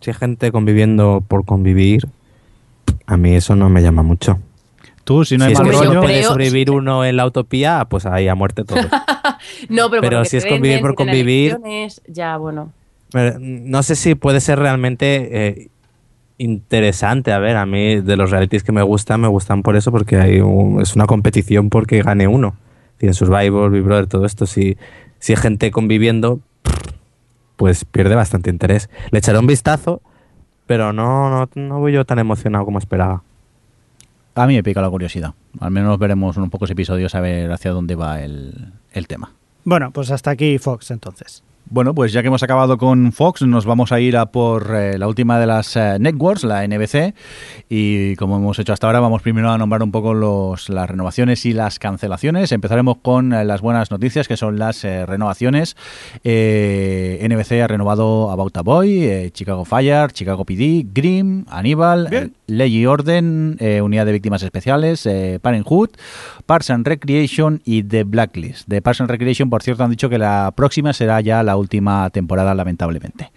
si 0.01 0.11
hay 0.11 0.15
gente 0.15 0.51
conviviendo 0.51 1.23
por 1.27 1.45
convivir, 1.45 2.07
a 3.09 3.17
mí 3.17 3.35
eso 3.35 3.55
no 3.55 3.69
me 3.69 3.81
llama 3.81 4.03
mucho. 4.03 4.39
Tú, 5.03 5.25
si 5.25 5.37
no 5.37 5.45
si 5.45 5.47
hay 5.47 5.53
es 5.53 5.59
mal 5.59 5.71
rollo... 5.73 5.93
no 5.95 6.01
puede 6.01 6.19
creo- 6.19 6.29
sobrevivir 6.29 6.69
uno 6.71 7.03
en 7.03 7.17
la 7.17 7.25
utopía, 7.25 7.85
pues 7.89 8.05
ahí 8.05 8.27
a 8.27 8.35
muerte 8.35 8.63
todo. 8.63 8.79
No, 9.69 9.89
pero, 9.89 10.01
Pero 10.01 10.01
por 10.01 10.13
lo 10.13 10.23
que 10.23 10.29
si 10.29 10.37
es 10.37 10.45
convivir 10.45 10.81
por 10.81 10.95
convivir- 10.95 11.57
Ya, 12.07 12.35
bueno. 12.37 12.71
Pero, 13.11 13.37
no 13.39 13.81
sé 13.83 13.95
si 13.95 14.13
puede 14.15 14.41
ser 14.41 14.59
realmente 14.59 15.29
eh, 15.47 15.67
interesante. 16.37 17.31
A 17.31 17.39
ver, 17.39 17.55
a 17.57 17.65
mí 17.65 18.01
de 18.01 18.17
los 18.17 18.31
realities 18.31 18.63
que 18.63 18.71
me 18.71 18.81
gustan, 18.83 19.21
me 19.21 19.27
gustan 19.27 19.63
por 19.63 19.75
eso, 19.75 19.91
porque 19.91 20.17
hay 20.17 20.39
un- 20.41 20.81
es 20.81 20.95
una 20.95 21.05
competición 21.05 21.69
porque 21.69 22.01
gane 22.01 22.27
uno. 22.27 22.55
Tiene 22.97 23.13
Survivor, 23.13 23.71
Big 23.71 23.81
Brother, 23.83 24.07
todo 24.07 24.25
esto. 24.25 24.45
Si, 24.45 24.77
si 25.19 25.33
hay 25.33 25.37
gente 25.37 25.71
conviviendo, 25.71 26.39
pues 27.55 27.85
pierde 27.85 28.15
bastante 28.15 28.49
interés. 28.49 28.89
Le 29.11 29.19
echaré 29.19 29.39
un 29.39 29.47
vistazo, 29.47 30.01
pero 30.69 30.93
no, 30.93 31.31
no, 31.31 31.49
no 31.55 31.79
voy 31.79 31.93
yo 31.93 32.05
tan 32.05 32.19
emocionado 32.19 32.63
como 32.63 32.77
esperaba. 32.77 33.23
A 34.35 34.45
mí 34.45 34.53
me 34.53 34.61
pica 34.61 34.83
la 34.83 34.89
curiosidad. 34.91 35.33
Al 35.59 35.71
menos 35.71 35.97
veremos 35.97 36.37
unos 36.37 36.51
pocos 36.51 36.69
episodios 36.69 37.15
a 37.15 37.21
ver 37.21 37.51
hacia 37.51 37.71
dónde 37.71 37.95
va 37.95 38.21
el, 38.21 38.71
el 38.91 39.07
tema. 39.07 39.31
Bueno, 39.63 39.89
pues 39.89 40.11
hasta 40.11 40.29
aquí 40.29 40.59
Fox 40.59 40.91
entonces. 40.91 41.43
Bueno, 41.71 41.93
pues 41.93 42.11
ya 42.11 42.23
que 42.23 42.29
hemos 42.29 42.41
acabado 42.41 42.79
con 42.79 43.11
Fox, 43.11 43.43
nos 43.43 43.67
vamos 43.67 43.91
a 43.91 43.99
ir 43.99 44.17
a 44.17 44.31
por 44.31 44.75
eh, 44.75 44.97
la 44.97 45.07
última 45.07 45.39
de 45.39 45.45
las 45.45 45.75
eh, 45.75 45.97
networks, 45.99 46.43
la 46.43 46.67
NBC, 46.67 47.13
y 47.69 48.15
como 48.15 48.37
hemos 48.37 48.57
hecho 48.57 48.73
hasta 48.73 48.87
ahora, 48.87 48.99
vamos 48.99 49.21
primero 49.21 49.51
a 49.51 49.57
nombrar 49.59 49.83
un 49.83 49.91
poco 49.91 50.15
los, 50.15 50.67
las 50.69 50.89
renovaciones 50.89 51.45
y 51.45 51.53
las 51.53 51.77
cancelaciones. 51.77 52.51
Empezaremos 52.51 52.97
con 53.03 53.33
eh, 53.33 53.45
las 53.45 53.61
buenas 53.61 53.91
noticias, 53.91 54.27
que 54.27 54.35
son 54.35 54.57
las 54.57 54.81
renovaciones. 54.81 55.75
NBC 56.23 57.61
ha 57.61 57.67
renovado 57.67 58.31
About 58.31 58.57
a 58.57 58.61
Boy, 58.63 59.29
Chicago 59.31 59.63
Fire, 59.63 60.11
Chicago 60.11 60.45
PD, 60.45 60.87
Grimm, 60.91 61.45
Aníbal, 61.49 62.31
Ley 62.47 62.77
y 62.77 62.85
Orden, 62.87 63.59
Unidad 63.83 64.07
de 64.07 64.13
Víctimas 64.13 64.41
Especiales, 64.41 65.07
Parenthood, 65.41 65.89
Parks 66.47 66.71
and 66.71 66.87
Recreation 66.87 67.61
y 67.63 67.83
The 67.83 68.05
Blacklist. 68.05 68.67
De 68.67 68.81
Parks 68.81 69.01
and 69.01 69.11
Recreation, 69.11 69.51
por 69.51 69.61
cierto, 69.61 69.83
han 69.83 69.91
dicho 69.91 70.09
que 70.09 70.17
la 70.17 70.51
próxima 70.55 70.93
será 70.93 71.21
ya 71.21 71.43
la 71.43 71.58
última 71.59 72.09
temporada, 72.09 72.53
lamentablemente. 72.55 73.31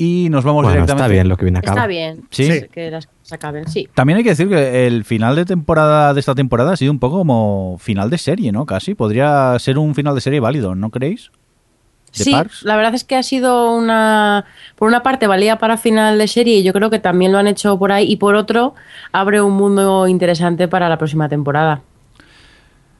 Y 0.00 0.28
nos 0.30 0.44
vamos 0.44 0.62
Bueno, 0.62 0.74
directamente. 0.74 1.02
está 1.02 1.12
bien 1.12 1.28
lo 1.28 1.36
que 1.36 1.44
viene 1.44 1.58
a 1.58 1.62
cabo. 1.62 1.76
Está 1.76 1.86
bien. 1.88 2.22
Sí. 2.30 2.48
Que 2.72 2.88
las 2.90 3.08
se 3.22 3.34
acaben, 3.34 3.66
sí. 3.68 3.88
También 3.94 4.18
hay 4.18 4.22
que 4.22 4.30
decir 4.30 4.48
que 4.48 4.86
el 4.86 5.04
final 5.04 5.34
de 5.34 5.44
temporada 5.44 6.14
de 6.14 6.20
esta 6.20 6.36
temporada 6.36 6.72
ha 6.72 6.76
sido 6.76 6.92
un 6.92 7.00
poco 7.00 7.18
como 7.18 7.76
final 7.80 8.08
de 8.08 8.16
serie, 8.18 8.52
¿no? 8.52 8.64
Casi. 8.64 8.94
Podría 8.94 9.56
ser 9.58 9.76
un 9.76 9.94
final 9.96 10.14
de 10.14 10.20
serie 10.20 10.38
válido, 10.38 10.76
¿no 10.76 10.90
creéis? 10.90 11.32
¿De 12.16 12.24
Sí, 12.24 12.30
Parks? 12.30 12.62
la 12.62 12.76
verdad 12.76 12.94
es 12.94 13.02
que 13.04 13.16
ha 13.16 13.22
sido 13.24 13.74
una. 13.74 14.44
Por 14.76 14.86
una 14.88 15.02
parte, 15.02 15.26
valía 15.26 15.58
para 15.58 15.76
final 15.76 16.16
de 16.16 16.28
serie 16.28 16.58
y 16.58 16.62
yo 16.62 16.72
creo 16.72 16.90
que 16.90 17.00
también 17.00 17.32
lo 17.32 17.38
han 17.38 17.48
hecho 17.48 17.76
por 17.76 17.90
ahí. 17.90 18.10
Y 18.10 18.16
por 18.16 18.36
otro, 18.36 18.74
abre 19.10 19.42
un 19.42 19.54
mundo 19.54 20.06
interesante 20.06 20.68
para 20.68 20.88
la 20.88 20.96
próxima 20.96 21.28
temporada. 21.28 21.82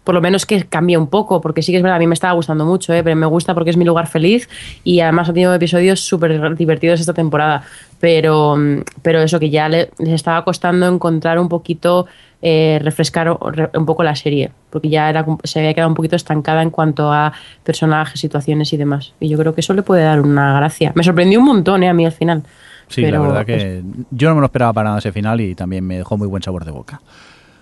Por 0.09 0.15
lo 0.15 0.23
menos 0.23 0.47
que 0.47 0.65
cambie 0.65 0.97
un 0.97 1.09
poco, 1.09 1.43
porque 1.43 1.61
sí 1.61 1.71
que 1.71 1.77
es 1.77 1.83
verdad, 1.83 1.97
a 1.97 1.99
mí 1.99 2.07
me 2.07 2.15
estaba 2.15 2.33
gustando 2.33 2.65
mucho, 2.65 2.95
¿eh? 2.95 3.05
pero 3.05 3.15
me 3.15 3.27
gusta 3.27 3.53
porque 3.53 3.69
es 3.69 3.77
mi 3.77 3.85
lugar 3.85 4.07
feliz 4.07 4.49
y 4.83 5.01
además 5.01 5.29
ha 5.29 5.35
tenido 5.35 5.53
episodios 5.53 6.01
súper 6.01 6.57
divertidos 6.57 6.99
esta 6.99 7.13
temporada. 7.13 7.63
Pero, 8.01 8.57
mm, 8.57 8.85
pero 9.03 9.21
eso 9.21 9.39
que 9.39 9.51
ya 9.51 9.69
le- 9.69 9.91
les 9.99 10.15
estaba 10.15 10.43
costando 10.45 10.89
encontrar 10.89 11.39
un 11.39 11.51
poquito, 11.51 12.07
eh, 12.41 12.81
refrescar 12.83 13.39
un 13.75 13.85
poco 13.85 14.03
la 14.03 14.17
serie, 14.17 14.51
porque 14.71 14.89
ya 14.89 15.11
era, 15.11 15.27
se 15.45 15.59
había 15.59 15.75
quedado 15.75 15.91
un 15.91 15.95
poquito 15.95 16.17
estancada 16.17 16.63
en 16.63 16.71
cuanto 16.71 17.13
a 17.13 17.35
personajes, 17.63 18.19
situaciones 18.19 18.73
y 18.73 18.79
demás. 18.79 19.13
Y 19.21 19.29
yo 19.29 19.37
creo 19.37 19.55
que 19.55 19.61
eso 19.61 19.75
le 19.75 19.83
puede 19.83 20.05
dar 20.05 20.23
una 20.23 20.55
gracia. 20.59 20.91
Me 20.95 21.05
sorprendió 21.05 21.39
un 21.39 21.45
montón 21.45 21.83
¿eh? 21.83 21.89
a 21.91 21.93
mí 21.93 22.07
al 22.07 22.13
final. 22.13 22.45
Sí, 22.89 23.03
Pero, 23.03 23.25
la 23.25 23.29
verdad 23.29 23.45
que 23.45 23.83
yo 24.11 24.31
no 24.31 24.37
me 24.37 24.41
lo 24.41 24.47
esperaba 24.47 24.73
para 24.73 24.89
nada 24.89 25.01
ese 25.01 25.13
final 25.13 25.39
y 25.43 25.55
también 25.55 25.87
me 25.87 25.99
dejó 25.99 26.17
muy 26.17 26.29
buen 26.29 26.43
sabor 26.43 26.65
de 26.65 26.71
boca. 26.71 27.03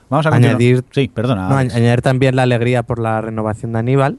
Vamos 0.09 0.27
a. 0.27 0.31
Añadir- 0.31 0.85
Sí, 0.93 1.09
perdona. 1.09 1.49
No, 1.49 1.57
añadir 1.57 2.03
también 2.03 2.37
la 2.37 2.43
alegría 2.43 2.83
por 2.83 2.99
la 2.99 3.21
renovación 3.21 3.73
de 3.73 3.79
Aníbal, 3.81 4.19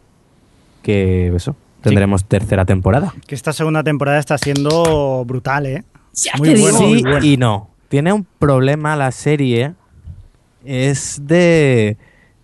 que 0.83 1.33
eso, 1.35 1.55
tendremos 1.81 2.25
tercera 2.25 2.65
temporada. 2.65 3.13
Que 3.25 3.35
esta 3.35 3.53
segunda 3.53 3.83
temporada 3.83 4.19
está 4.19 4.37
siendo 4.37 5.23
brutal, 5.25 5.65
¿eh? 5.65 5.83
Ya 6.13 6.31
muy 6.37 6.49
te 6.49 6.55
digo. 6.55 6.65
bueno, 6.71 6.77
sí 6.79 6.85
muy 6.85 7.01
bueno. 7.03 7.25
y 7.25 7.37
no. 7.37 7.69
Tiene 7.89 8.11
un 8.11 8.25
problema 8.39 8.95
la 8.97 9.11
serie, 9.11 9.73
es 10.65 11.21
de 11.25 11.95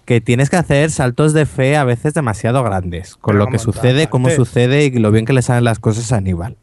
que 0.05 0.21
tienes 0.21 0.49
que 0.49 0.55
hacer 0.57 0.91
saltos 0.91 1.33
de 1.33 1.45
fe 1.45 1.75
a 1.75 1.83
veces 1.83 2.13
demasiado 2.13 2.63
grandes, 2.63 3.15
con 3.15 3.33
Pero 3.35 3.45
lo 3.45 3.51
que 3.51 3.59
sucede, 3.59 4.07
cómo 4.07 4.27
antes. 4.27 4.35
sucede 4.37 4.85
y 4.85 4.91
lo 4.91 5.11
bien 5.11 5.25
que 5.25 5.33
le 5.33 5.41
salen 5.41 5.63
las 5.65 5.79
cosas 5.79 6.11
a 6.13 6.17
Aníbal. 6.17 6.55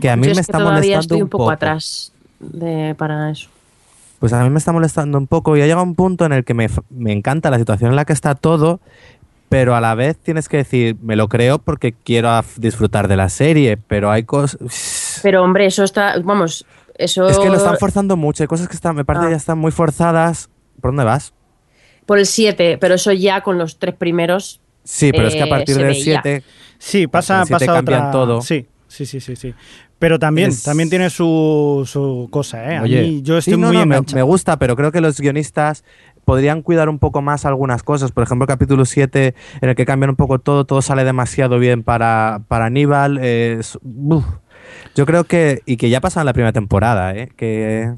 Que 0.00 0.10
a 0.10 0.16
mí 0.16 0.22
Yo 0.26 0.28
me 0.28 0.32
es 0.32 0.38
que 0.38 0.40
está 0.42 0.58
todavía 0.58 0.72
molestando 0.96 1.00
estoy 1.00 1.22
un 1.22 1.28
poco, 1.28 1.44
poco. 1.44 1.50
atrás 1.52 2.12
de, 2.40 2.94
para 2.96 3.30
eso. 3.30 3.48
Pues 4.18 4.32
a 4.32 4.42
mí 4.42 4.50
me 4.50 4.58
está 4.58 4.72
molestando 4.72 5.18
un 5.18 5.26
poco 5.26 5.56
y 5.56 5.60
ha 5.60 5.64
llegado 5.64 5.82
un 5.82 5.94
punto 5.94 6.24
en 6.24 6.32
el 6.32 6.44
que 6.44 6.54
me, 6.54 6.68
me 6.90 7.12
encanta 7.12 7.50
la 7.50 7.58
situación 7.58 7.90
en 7.90 7.96
la 7.96 8.04
que 8.04 8.12
está 8.12 8.34
todo, 8.34 8.80
pero 9.48 9.74
a 9.76 9.80
la 9.80 9.94
vez 9.94 10.16
tienes 10.16 10.48
que 10.48 10.58
decir, 10.58 10.96
me 11.02 11.14
lo 11.16 11.28
creo 11.28 11.58
porque 11.58 11.92
quiero 11.92 12.30
disfrutar 12.56 13.06
de 13.08 13.16
la 13.16 13.28
serie, 13.28 13.76
pero 13.76 14.10
hay 14.10 14.24
cosas... 14.24 15.20
Pero 15.22 15.42
hombre, 15.42 15.66
eso 15.66 15.84
está, 15.84 16.14
vamos, 16.22 16.64
eso... 16.96 17.28
Es 17.28 17.38
que 17.38 17.48
lo 17.48 17.56
están 17.56 17.76
forzando 17.78 18.16
mucho. 18.16 18.42
Hay 18.42 18.46
cosas 18.48 18.68
que 18.68 18.74
están, 18.76 18.96
me 18.96 19.04
parece 19.04 19.26
Ah. 19.26 19.30
ya 19.30 19.36
están 19.36 19.58
muy 19.58 19.72
forzadas. 19.72 20.48
¿Por 20.80 20.90
dónde 20.92 21.04
vas? 21.04 21.34
Por 22.06 22.18
el 22.18 22.26
7, 22.26 22.78
pero 22.80 22.94
eso 22.94 23.12
ya 23.12 23.42
con 23.42 23.58
los 23.58 23.78
tres 23.78 23.94
primeros... 23.94 24.60
Sí, 24.84 25.12
pero 25.12 25.28
es 25.28 25.34
que 25.34 25.42
a 25.42 25.46
Eh, 25.46 25.50
partir 25.50 25.76
del 25.76 25.86
veía. 25.86 26.20
7 26.22 26.42
Sí, 26.78 27.06
pasa, 27.06 27.44
pasa 27.48 27.66
cambian 27.66 28.00
otra... 28.00 28.10
todo. 28.10 28.40
Sí, 28.42 28.66
sí, 28.88 29.06
sí, 29.06 29.20
sí, 29.20 29.34
sí. 29.36 29.54
Pero 29.98 30.18
también, 30.18 30.48
Es- 30.50 30.62
también 30.62 30.90
tiene 30.90 31.08
su, 31.10 31.82
su 31.86 32.28
cosa, 32.30 32.72
¿eh? 32.72 32.76
A 32.76 32.82
mí 32.82 33.22
yo 33.22 33.38
estoy 33.38 33.54
Sí, 33.54 33.60
no, 33.60 33.68
muy 33.68 33.76
no, 33.78 33.86
me, 33.86 34.22
gusta, 34.22 34.58
pero 34.58 34.76
creo 34.76 34.92
que 34.92 35.00
los 35.00 35.18
guionistas 35.20 35.84
podrían 36.24 36.62
cuidar 36.62 36.88
un 36.88 36.98
poco 36.98 37.22
más 37.22 37.44
algunas 37.44 37.82
cosas. 37.82 38.10
Por 38.12 38.24
ejemplo, 38.24 38.44
el 38.44 38.48
capítulo 38.48 38.84
7, 38.84 39.34
en 39.60 39.68
el 39.68 39.74
que 39.76 39.84
cambian 39.86 40.10
un 40.10 40.16
poco 40.16 40.38
todo, 40.40 40.64
todo 40.64 40.82
sale 40.82 41.04
demasiado 41.04 41.58
bien 41.58 41.82
para, 41.82 42.42
para 42.48 42.66
Aníbal. 42.66 43.18
eh, 43.22 43.56
es- 43.60 43.78
uf. 43.82 44.24
Yo 44.96 45.06
creo 45.06 45.24
que, 45.24 45.62
y 45.66 45.76
que 45.76 45.90
ya 45.90 46.00
pasa 46.00 46.20
en 46.20 46.26
la 46.26 46.32
primera 46.32 46.52
temporada, 46.52 47.14
¿eh? 47.14 47.30
que 47.36 47.92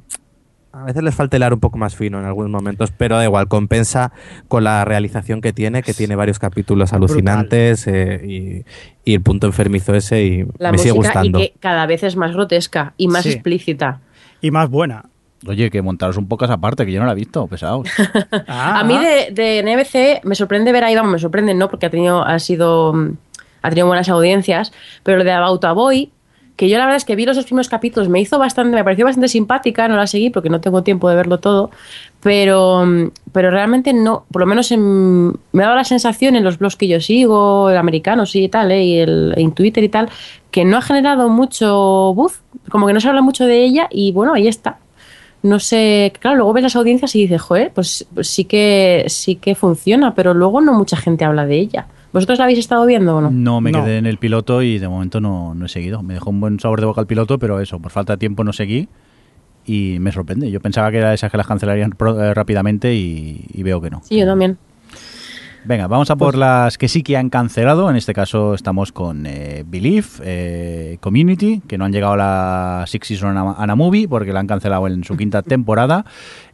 a 0.81 0.85
veces 0.85 1.03
les 1.03 1.15
falta 1.15 1.37
hilar 1.37 1.53
un 1.55 1.61
poco 1.61 1.79
más 1.79 1.97
fino 1.97 2.19
en 2.19 2.25
algunos 2.27 2.51
momentos, 2.51 2.91
pero 2.97 3.17
da 3.17 3.25
igual, 3.25 3.49
compensa 3.49 4.13
con 4.49 4.65
la 4.65 4.85
realización 4.85 5.41
que 5.41 5.53
tiene, 5.53 5.83
que 5.83 5.95
tiene 5.95 6.17
varios 6.17 6.39
capítulos 6.39 6.93
alucinantes 6.93 7.87
eh, 7.87 8.21
y, 8.25 8.65
y 9.11 9.15
el 9.15 9.21
punto 9.23 9.47
enfermizo 9.47 9.95
ese 9.95 10.23
y 10.25 10.45
La 10.59 10.73
me 10.73 10.79
sigue 10.79 10.93
música 10.95 11.25
y 11.25 11.29
gustando. 11.29 11.39
que 11.39 11.55
cada 11.61 11.87
vez 11.87 12.03
es 12.03 12.17
más 12.17 12.33
grotesca 12.33 12.93
y 12.97 13.09
más 13.09 13.23
Sí. 13.23 13.31
explícita. 13.33 14.01
Y 14.41 14.51
más 14.51 14.69
buena. 14.69 15.07
Oye, 15.47 15.71
que 15.71 15.81
montaros 15.83 16.17
un 16.17 16.29
poco 16.29 16.45
esa 16.45 16.57
parte, 16.57 16.85
que 16.87 16.93
yo 16.93 17.01
no 17.01 17.07
la 17.07 17.13
he 17.13 17.17
visto, 17.17 17.47
pesados. 17.47 17.89
Ah, 18.49 18.81
A 18.81 18.85
mí 18.85 18.99
de, 18.99 19.31
de 19.33 19.63
NBC 19.63 20.25
me 20.27 20.35
sorprende 20.35 20.73
ver 20.73 20.83
ahí, 20.85 20.95
vamos, 20.95 21.13
me 21.13 21.19
sorprende, 21.19 21.55
¿no? 21.55 21.69
Porque 21.69 21.87
ha 21.87 21.91
tenido, 21.91 22.25
ha 22.25 22.39
sido, 22.39 22.93
mm, 22.95 23.11
ha 23.63 23.69
tenido 23.69 23.87
buenas 23.87 24.09
audiencias, 24.09 24.73
pero 25.03 25.19
lo 25.19 25.25
de 25.25 25.33
About 25.33 25.65
a 25.65 25.73
Boy, 25.73 26.11
que 26.57 26.69
yo 26.71 26.79
la 26.79 26.85
verdad 26.85 26.97
es 26.97 27.05
que 27.05 27.15
vi 27.17 27.27
los 27.27 27.37
dos 27.37 27.45
primeros 27.45 27.69
capítulos, 27.69 28.09
me 28.09 28.19
hizo 28.21 28.39
bastante, 28.39 28.75
me 28.77 28.83
pareció 28.83 29.05
bastante 29.05 29.29
simpática, 29.29 29.87
no 29.89 29.97
la 29.97 30.07
seguí 30.07 30.31
porque 30.31 30.49
no 30.49 30.61
tengo 30.61 30.83
tiempo 30.83 31.09
de 31.09 31.15
verlo 31.17 31.39
todo, 31.39 31.71
pero, 32.23 32.85
pero 33.33 33.51
realmente 33.51 33.93
no, 33.93 34.25
por 34.33 34.41
lo 34.41 34.47
menos 34.47 34.73
en- 34.73 35.29
me 35.53 35.63
ha 35.63 35.67
dado 35.67 35.77
la 35.77 35.85
sensación 35.85 36.35
en 36.37 36.45
los 36.45 36.59
blogs 36.59 36.77
que 36.77 36.89
yo 36.89 37.01
sigo, 37.01 37.71
el 37.71 37.77
americano 37.77 38.27
sí 38.27 38.45
y 38.45 38.49
tal, 38.49 38.73
¿eh? 38.73 38.85
y 38.85 38.99
el, 38.99 39.35
en 39.37 39.53
Twitter 39.53 39.85
y 39.85 39.89
tal, 39.89 40.09
que 40.51 40.65
no 40.65 40.77
ha 40.79 40.83
generado 40.83 41.29
mucho 41.29 42.13
buzz, 42.15 42.41
como 42.71 42.87
que 42.87 42.93
no 42.93 43.01
se 43.01 43.09
habla 43.09 43.23
mucho 43.23 43.45
de 43.47 43.63
ella 43.65 43.89
y 43.91 44.13
bueno, 44.13 44.35
ahí 44.35 44.49
está 44.49 44.79
no 45.43 45.61
sé, 45.61 46.13
claro, 46.19 46.39
luego 46.39 46.55
ves 46.55 46.63
las 46.65 46.75
audiencias 46.75 47.15
y 47.15 47.21
dices, 47.21 47.41
joder, 47.41 47.71
pues, 47.73 48.05
pues 48.13 48.27
sí 48.29 48.47
que 48.47 49.05
sí 49.07 49.37
que 49.37 49.55
funciona, 49.55 50.13
pero 50.13 50.35
luego 50.35 50.61
no 50.61 50.73
mucha 50.73 50.97
gente 50.97 51.25
habla 51.25 51.47
de 51.47 51.57
ella. 51.61 51.87
¿Vosotros 52.13 52.39
la 52.39 52.45
habéis 52.45 52.59
estado 52.61 52.87
viendo 52.87 53.17
o 53.17 53.21
no? 53.21 53.31
No 53.31 53.61
me 53.61 53.73
No. 53.73 53.85
quedé 53.85 53.99
en 53.99 54.07
el 54.07 54.19
piloto 54.19 54.63
y 54.63 54.79
de 54.79 54.89
momento 54.89 55.21
no, 55.21 55.55
no 55.55 55.67
he 55.67 55.69
seguido. 55.69 56.03
Me 56.03 56.15
dejó 56.15 56.31
un 56.31 56.41
buen 56.41 56.59
sabor 56.61 56.81
de 56.81 56.87
boca 56.87 57.01
el 57.01 57.07
piloto, 57.07 57.39
pero 57.39 57.61
eso, 57.61 57.79
por 57.79 57.91
falta 57.91 58.15
de 58.15 58.19
tiempo 58.19 58.43
no 58.45 58.53
seguí 58.53 58.89
y 59.67 59.99
me 60.01 60.13
sorprende. 60.13 60.51
Yo 60.51 60.61
pensaba 60.61 60.91
que 60.91 60.99
era 60.99 61.13
esas 61.13 61.31
que 61.31 61.37
las 61.37 61.47
cancelarían 61.47 61.91
pro- 61.91 62.23
eh, 62.23 62.33
rápidamente 62.35 62.95
y, 62.95 63.45
y 63.53 63.63
veo 63.63 63.81
que 63.81 63.91
no. 63.91 64.01
Sí, 64.05 64.17
yo 64.19 64.25
también. 64.27 64.57
Venga, 65.65 65.89
vamos 65.89 66.09
a 66.13 66.17
por 66.17 66.37
las 66.37 66.79
que 66.79 66.87
sí 66.87 67.03
que 67.03 67.17
han 67.17 67.29
cancelado. 67.29 67.91
En 67.91 67.97
este 67.97 68.15
caso 68.15 68.55
estamos 68.55 68.93
con 68.93 69.27
eh, 69.27 69.65
Believe, 69.67 70.07
eh, 70.23 70.99
Community, 71.01 71.61
que 71.67 71.77
no 71.77 71.85
han 71.85 71.93
llegado 71.93 72.13
a 72.13 72.17
la 72.17 72.85
Six 72.87 73.09
Season 73.09 73.37
Ana- 73.37 73.57
Ana 73.59 73.75
Movie 73.75 74.07
porque 74.07 74.33
la 74.33 74.39
han 74.39 74.47
cancelado 74.47 74.87
en 74.87 75.03
su 75.03 75.17
quinta 75.17 75.43
temporada. 75.43 76.05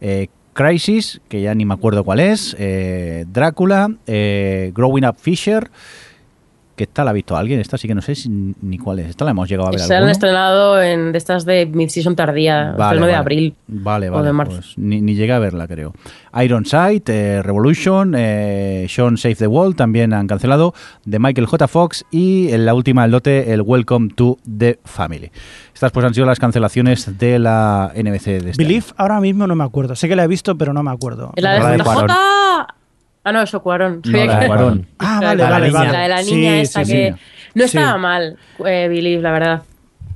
Eh, 0.00 0.28
Crisis, 0.52 1.20
que 1.28 1.40
ya 1.40 1.54
ni 1.54 1.64
me 1.64 1.74
acuerdo 1.74 2.04
cuál 2.04 2.20
es. 2.20 2.54
eh, 2.58 3.24
Drácula, 3.32 3.94
eh, 4.06 4.70
Growing 4.74 5.04
Up 5.06 5.16
Fisher, 5.18 5.70
que 6.74 6.84
esta 6.84 7.04
la 7.04 7.10
ha 7.10 7.12
visto 7.12 7.36
alguien. 7.36 7.60
Esta 7.60 7.76
sí 7.78 7.86
que 7.88 7.94
no 7.94 8.02
sé 8.02 8.14
si- 8.14 8.28
ni 8.62 8.78
cuál 8.78 8.98
es. 9.00 9.10
Esta 9.10 9.24
la 9.24 9.32
hemos 9.32 9.48
llegado 9.48 9.68
a 9.68 9.72
ver 9.72 9.80
Se 9.80 9.94
han 9.94 10.08
estrenado 10.08 10.80
en 10.82 11.12
de 11.12 11.18
estas 11.18 11.44
de 11.44 11.66
mid-season 11.66 12.16
tardía, 12.16 12.70
estreno 12.78 13.06
de 13.06 13.14
abril. 13.14 13.54
Vale, 13.68 14.08
o 14.08 14.12
vale. 14.12 14.26
de 14.26 14.32
marzo. 14.32 14.54
pues 14.56 14.74
ni, 14.78 15.00
ni 15.00 15.14
llegué 15.14 15.32
a 15.32 15.38
verla, 15.38 15.66
creo. 15.68 15.92
Ironside, 16.34 17.02
eh, 17.08 17.42
Revolution, 17.42 18.14
eh, 18.16 18.86
Sean 18.88 19.16
Save 19.16 19.34
the 19.36 19.46
World 19.46 19.76
también 19.76 20.12
han 20.14 20.26
cancelado. 20.26 20.74
De 21.04 21.18
Michael 21.18 21.46
J. 21.46 21.68
Fox 21.68 22.04
y 22.10 22.50
en 22.52 22.64
la 22.64 22.74
última 22.74 23.02
del 23.02 23.10
lote, 23.12 23.52
el 23.52 23.62
Welcome 23.62 24.10
to 24.14 24.38
the 24.58 24.78
Family. 24.84 25.30
Estas 25.74 25.92
pues 25.92 26.06
han 26.06 26.14
sido 26.14 26.26
las 26.26 26.38
cancelaciones 26.38 27.18
de 27.18 27.38
la 27.38 27.92
NBC 27.94 28.42
de 28.42 28.50
este 28.50 28.62
Believe, 28.62 28.86
ahora 28.96 29.20
mismo 29.20 29.46
no 29.46 29.54
me 29.54 29.64
acuerdo. 29.64 29.94
Sé 29.96 30.08
que 30.08 30.16
la 30.16 30.24
he 30.24 30.28
visto, 30.28 30.56
pero 30.56 30.72
no 30.72 30.82
me 30.82 30.90
acuerdo. 30.90 31.32
La 31.36 31.54
de 31.54 31.58
La 31.60 31.70
de 31.70 31.78
JJ. 31.78 32.81
Ah, 33.24 33.32
no, 33.32 33.40
eso 33.42 33.62
Cuarón. 33.62 34.02
No, 34.04 34.24
la 34.24 34.40
de 34.40 34.46
Cuarón. 34.46 34.86
Ah, 34.98 35.20
vale, 35.22 35.42
vale, 35.44 35.70
la 35.70 35.78
vale. 35.78 35.92
La 35.92 36.00
de 36.02 36.08
la 36.08 36.22
Sí, 36.22 36.34
niña 36.34 36.50
sí, 36.54 36.60
esta 36.60 36.84
sí. 36.84 36.92
que 36.92 37.10
no 37.54 37.66
Sí. 37.68 37.76
estaba 37.78 37.98
mal, 37.98 38.36
eh, 38.66 38.86
Believe, 38.88 39.22
la 39.22 39.30
verdad. 39.32 39.62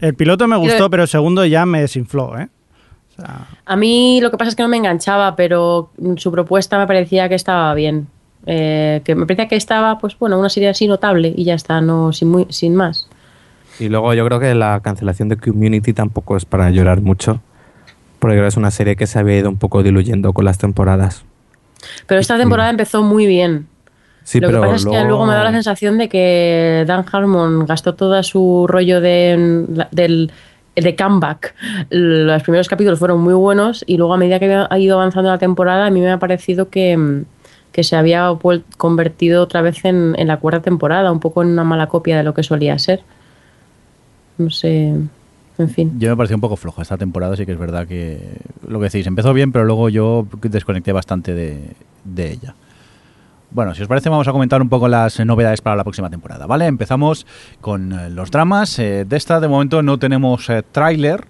El 0.01 0.15
piloto 0.15 0.47
me 0.49 0.57
gustó, 0.57 0.91
pero 0.91 1.05
el 1.05 1.09
segundo 1.09 1.45
ya 1.47 1.65
me 1.67 1.81
desinfló, 1.81 2.39
¿eh? 2.39 2.49
O 3.19 3.23
sea, 3.23 3.47
A 3.65 3.77
mí 3.77 4.21
lo 4.21 4.31
que 4.31 4.37
pasa 4.37 4.51
es 4.51 4.57
que 4.57 4.63
no 4.63 4.69
me 4.69 4.77
enganchaba, 4.77 5.37
pero 5.37 5.91
su 6.17 6.31
propuesta 6.33 6.79
me 6.79 6.87
parecía 6.87 7.29
que 7.29 7.35
estaba 7.37 7.73
bien. 7.75 8.09
Eh, 8.45 9.01
que 9.05 9.15
me 9.15 9.25
parecía 9.27 9.49
que 9.49 9.57
estaba, 9.57 9.99
pues 9.99 10.19
bueno, 10.19 10.39
una 10.39 10.49
serie 10.51 10.69
así 10.69 10.87
notable 10.87 11.33
y 11.35 11.45
ya 11.45 11.55
está, 11.55 11.81
no 11.81 12.13
sin, 12.13 12.29
muy, 12.29 12.47
sin 12.51 12.75
más. 12.77 13.09
Y 13.81 13.89
luego 13.89 14.13
yo 14.15 14.25
creo 14.27 14.39
que 14.41 14.55
la 14.55 14.81
cancelación 14.81 15.29
de 15.29 15.37
Community 15.37 15.93
tampoco 15.93 16.37
es 16.37 16.45
para 16.45 16.71
llorar 16.71 17.01
mucho, 17.01 17.41
porque 18.19 18.35
creo 18.35 18.45
que 18.45 18.49
es 18.49 18.57
una 18.57 18.71
serie 18.71 18.97
que 18.97 19.07
se 19.07 19.19
había 19.19 19.39
ido 19.39 19.49
un 19.49 19.57
poco 19.59 19.83
diluyendo 19.83 20.33
con 20.33 20.45
las 20.45 20.59
temporadas. 20.59 21.25
Pero 22.07 22.21
esta 22.21 22.39
temporada 22.39 22.71
empezó 22.71 23.03
muy 23.03 23.27
bien. 23.27 23.67
Sí, 24.25 24.41
lo 24.41 24.49
que 24.49 24.59
pasa 24.59 24.75
es 24.75 24.85
que 24.85 25.05
luego 25.05 25.25
me 25.25 25.35
da 25.35 25.45
la 25.45 25.53
sensación 25.53 25.99
de 25.99 26.09
que 26.09 26.85
Dan 26.87 27.05
Harmon 27.11 27.65
gastó 27.65 27.95
todo 27.95 28.21
su 28.25 28.67
rollo 28.67 29.01
de, 29.01 29.65
del, 29.93 30.33
de 30.75 30.97
comeback. 30.97 31.55
Los 31.91 32.43
primeros 32.43 32.67
capítulos 32.67 32.99
fueron 32.99 33.21
muy 33.21 33.35
buenos 33.35 33.85
y 33.87 33.97
luego 33.97 34.15
a 34.15 34.17
medida 34.17 34.41
que 34.41 34.53
ha 34.69 34.79
ido 34.81 34.97
avanzando 34.97 35.31
la 35.31 35.39
temporada 35.39 35.87
a 35.87 35.91
mí 35.91 36.01
me 36.01 36.11
ha 36.11 36.19
parecido 36.19 36.71
que, 36.71 37.23
que 37.71 37.85
se 37.85 37.95
había 37.95 38.29
convertido 38.77 39.45
otra 39.45 39.63
vez 39.63 39.85
en, 39.85 40.17
en 40.19 40.27
la 40.27 40.39
cuarta 40.39 40.61
temporada, 40.61 41.13
un 41.13 41.21
poco 41.21 41.43
en 41.43 41.51
una 41.51 41.63
mala 41.63 41.87
copia 41.87 42.17
de 42.17 42.25
lo 42.25 42.35
que 42.35 42.43
solía 42.43 42.77
ser. 42.81 43.03
No 44.39 44.51
sé, 44.51 44.93
en 45.59 45.71
fin. 45.71 45.99
Yo 45.99 46.11
me 46.11 46.17
pareció 46.17 46.37
un 46.37 46.41
poco 46.41 46.57
floja 46.57 46.83
esta 46.83 46.97
temporada, 46.97 47.37
sí 47.37 47.47
que 47.47 47.53
es 47.53 47.59
verdad 47.59 47.87
que 47.87 48.39
lo 48.67 48.79
que 48.79 48.85
decís, 48.85 49.07
empezó 49.07 49.33
bien, 49.33 49.53
pero 49.53 49.65
luego 49.65 49.89
yo 49.89 50.27
desconecté 50.43 50.93
bastante 50.93 51.35
de, 51.35 51.75
ella. 52.17 52.55
Bueno, 53.51 53.75
si 53.75 53.83
os 53.83 53.89
parece 53.89 54.09
vamos 54.09 54.29
a 54.29 54.33
comentar 54.33 54.61
un 54.61 54.69
poco 54.69 54.89
las 54.89 55.19
novedades 55.21 55.61
para 55.61 55.77
la 55.77 55.85
próxima 55.85 56.11
temporada, 56.11 56.47
¿vale? 56.47 56.67
Empezamos 56.67 57.27
con 57.61 57.93
eh, 57.93 58.11
los 58.11 58.31
dramas. 58.31 58.79
Eh, 58.79 59.05
de 59.05 59.17
esta 59.17 59.41
de 59.41 59.49
momento 59.49 59.83
no 59.83 59.99
tenemos 59.99 60.51
eh, 60.51 60.63
tráiler. 60.71 61.27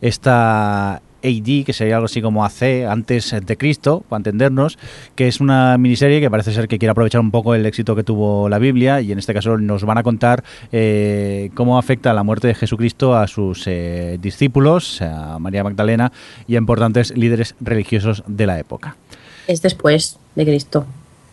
Esta 0.00 1.00
AD, 1.22 1.64
que 1.64 1.72
sería 1.72 1.96
algo 1.96 2.06
así 2.06 2.22
como 2.22 2.44
AC, 2.44 2.86
antes 2.88 3.34
de 3.44 3.56
Cristo, 3.56 4.04
para 4.08 4.18
entendernos, 4.18 4.78
que 5.14 5.28
es 5.28 5.40
una 5.40 5.76
miniserie 5.78 6.20
que 6.20 6.30
parece 6.30 6.52
ser 6.52 6.68
que 6.68 6.78
quiere 6.78 6.90
aprovechar 6.90 7.20
un 7.20 7.30
poco 7.30 7.54
el 7.54 7.66
éxito 7.66 7.96
que 7.96 8.02
tuvo 8.02 8.48
la 8.48 8.58
Biblia 8.58 9.00
y 9.00 9.12
en 9.12 9.18
este 9.18 9.34
caso 9.34 9.58
nos 9.58 9.84
van 9.84 9.98
a 9.98 10.02
contar 10.02 10.44
eh, 10.72 11.50
cómo 11.54 11.78
afecta 11.78 12.12
la 12.12 12.22
muerte 12.22 12.48
de 12.48 12.54
Jesucristo 12.54 13.16
a 13.16 13.26
sus 13.26 13.66
eh, 13.66 14.18
discípulos, 14.20 15.02
a 15.02 15.38
María 15.38 15.64
Magdalena 15.64 16.12
y 16.46 16.54
a 16.54 16.58
importantes 16.58 17.16
líderes 17.16 17.54
religiosos 17.60 18.22
de 18.26 18.46
la 18.46 18.58
época. 18.58 18.96
Es 19.46 19.62
después 19.62 20.18
de 20.34 20.44
Cristo. 20.44 20.86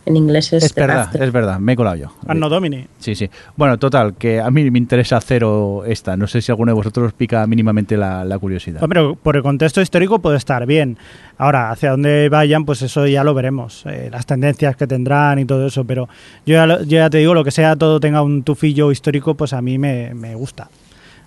En 0.08 0.16
inglés 0.16 0.53
es, 0.53 0.64
Es 0.64 0.74
the 0.74 0.80
verdad, 0.82 1.01
after. 1.01 1.22
es 1.22 1.32
verdad, 1.34 1.60
me 1.60 1.74
he 1.74 1.76
colado 1.76 1.97
yo. 1.97 2.08
Anno 2.28 2.47
Domini. 2.47 2.88
Sí, 2.97 3.14
sí. 3.14 3.30
Bueno, 3.58 3.78
total, 3.78 4.16
que 4.16 4.39
a 4.39 4.49
mí 4.49 4.72
me 4.72 4.78
interesa 4.78 5.20
cero 5.20 5.84
esta. 5.86 6.16
No 6.16 6.28
sé 6.28 6.41
si 6.41 6.49
alguno 6.49 6.72
de 6.72 6.76
vosotros 6.76 7.12
pica 7.12 7.45
mínimamente 7.45 7.97
la, 7.97 8.24
la 8.24 8.39
curiosidad. 8.39 8.82
Hombre, 8.82 9.01
por 9.22 9.36
el 9.36 9.43
contexto 9.43 9.82
histórico 9.82 10.20
puede 10.20 10.38
estar 10.38 10.66
bien. 10.66 10.97
Ahora, 11.38 11.72
hacia 11.72 11.91
dónde 11.91 12.30
vayan, 12.30 12.64
pues 12.64 12.82
eso 12.84 13.05
ya 13.05 13.26
lo 13.26 13.34
veremos. 13.34 13.84
eh, 13.86 14.08
las 14.10 14.26
tendencias 14.26 14.78
que 14.78 14.88
tendrán 14.88 15.39
y 15.39 15.45
todo 15.45 15.68
eso. 15.68 15.84
Pero 15.84 16.08
yo 16.45 16.55
ya, 16.55 16.66
lo- 16.66 16.80
yo 16.84 16.97
ya 16.99 17.10
te 17.10 17.18
digo, 17.18 17.34
lo 17.34 17.43
que 17.43 17.51
sea 17.51 17.76
todo 17.76 17.99
tenga 17.99 18.22
un 18.22 18.43
tufillo 18.43 18.91
histórico, 18.93 19.36
pues 19.36 19.51
a 19.51 19.62
mí 19.62 19.78
me, 19.78 20.14
me 20.16 20.36
gusta. 20.36 20.70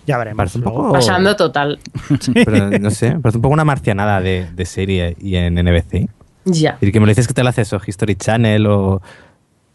Ya 0.07 0.17
veremos. 0.17 0.39
Parece 0.39 0.57
un 0.59 0.65
poco- 0.65 0.91
Pasando 0.93 1.37
total. 1.37 1.79
Pero 2.35 2.71
no 2.81 2.91
sé, 2.91 3.13
me 3.13 3.21
parece 3.21 3.37
un 3.37 3.43
poco 3.43 3.53
una 3.53 3.67
marcianada 3.67 4.23
de, 4.23 4.47
de 4.55 4.65
serie 4.65 5.17
y 5.21 5.37
en 5.37 5.55
NBC. 5.57 6.09
Ya. 6.45 6.79
Y 6.81 6.91
que 6.93 7.01
me 7.01 7.07
lo 7.07 7.11
dices 7.11 7.27
que 7.29 7.35
te 7.35 7.43
lo 7.43 7.49
haces 7.49 7.73
o 7.73 7.81
History 7.85 8.15
Channel 8.17 8.67
o... 8.67 9.03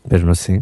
Pero 0.08 0.26
no 0.26 0.36
sé. 0.36 0.62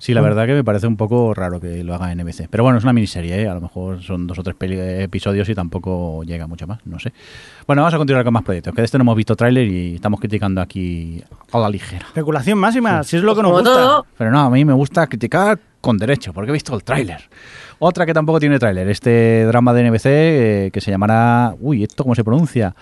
Sí, 0.00 0.14
la 0.14 0.20
verdad 0.20 0.46
que 0.46 0.52
me 0.54 0.62
parece 0.62 0.86
un 0.86 0.96
poco 0.96 1.34
raro 1.34 1.58
que 1.60 1.82
lo 1.82 1.92
haga 1.92 2.14
NBC. 2.14 2.46
Pero 2.48 2.62
bueno, 2.62 2.78
es 2.78 2.84
una 2.84 2.92
miniserie, 2.92 3.42
¿eh? 3.42 3.48
A 3.48 3.54
lo 3.54 3.60
mejor 3.60 4.00
son 4.00 4.28
dos 4.28 4.38
o 4.38 4.44
tres 4.44 4.54
peli- 4.54 4.78
episodios 4.78 5.48
y 5.48 5.56
tampoco 5.56 6.22
llega 6.22 6.46
mucho 6.46 6.68
más, 6.68 6.78
no 6.86 7.00
sé. 7.00 7.12
Bueno, 7.66 7.82
vamos 7.82 7.94
a 7.94 7.96
continuar 7.98 8.22
con 8.24 8.32
más 8.32 8.44
proyectos, 8.44 8.72
que 8.76 8.80
de 8.80 8.84
este 8.84 8.96
no 8.96 9.02
hemos 9.02 9.16
visto 9.16 9.34
tráiler 9.34 9.66
y 9.66 9.96
estamos 9.96 10.20
criticando 10.20 10.60
aquí 10.60 11.20
a 11.50 11.58
la 11.58 11.68
ligera. 11.68 12.06
Especulación 12.06 12.58
máxima, 12.58 13.02
si 13.02 13.16
es 13.16 13.24
lo 13.24 13.34
que 13.34 13.42
nos 13.42 13.50
Como 13.50 13.62
gusta. 13.64 13.74
todo, 13.76 14.06
Pero 14.16 14.30
no, 14.30 14.38
a 14.38 14.50
mí 14.50 14.64
me 14.64 14.72
gusta 14.72 15.04
criticar 15.08 15.58
con 15.80 15.98
derecho, 15.98 16.32
porque 16.32 16.50
he 16.50 16.52
visto 16.52 16.76
el 16.76 16.84
tráiler. 16.84 17.22
Otra 17.80 18.06
que 18.06 18.14
tampoco 18.14 18.38
tiene 18.38 18.60
tráiler, 18.60 18.88
este 18.88 19.44
drama 19.46 19.72
de 19.74 19.90
NBC 19.90 20.06
eh, 20.06 20.70
que 20.72 20.80
se 20.80 20.92
llamará, 20.92 21.54
uy, 21.60 21.82
¿esto 21.82 22.04
cómo 22.04 22.14
se 22.14 22.22
pronuncia? 22.22 22.72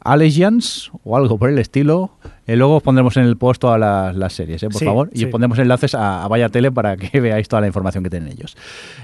Allegiance 0.00 0.90
o 1.04 1.16
algo 1.16 1.38
por 1.38 1.50
el 1.50 1.58
estilo, 1.58 2.10
Eh, 2.46 2.56
luego 2.56 2.76
os 2.76 2.82
pondremos 2.82 3.16
en 3.16 3.22
el 3.24 3.38
post 3.38 3.58
todas 3.62 3.80
las, 3.80 4.14
las 4.16 4.34
series, 4.34 4.62
eh, 4.62 4.68
por 4.68 4.78
Sí, 4.78 4.84
favor, 4.84 5.08
y 5.14 5.20
sí. 5.20 5.24
os 5.24 5.30
pondremos 5.30 5.58
enlaces 5.58 5.94
a, 5.94 6.24
a 6.24 6.28
Vaya 6.28 6.50
Tele 6.50 6.70
para 6.70 6.98
que 6.98 7.18
veáis 7.22 7.48
toda 7.48 7.62
la 7.62 7.68
información 7.68 8.04
que 8.04 8.10
tienen 8.10 8.28
ellos. 8.30 8.54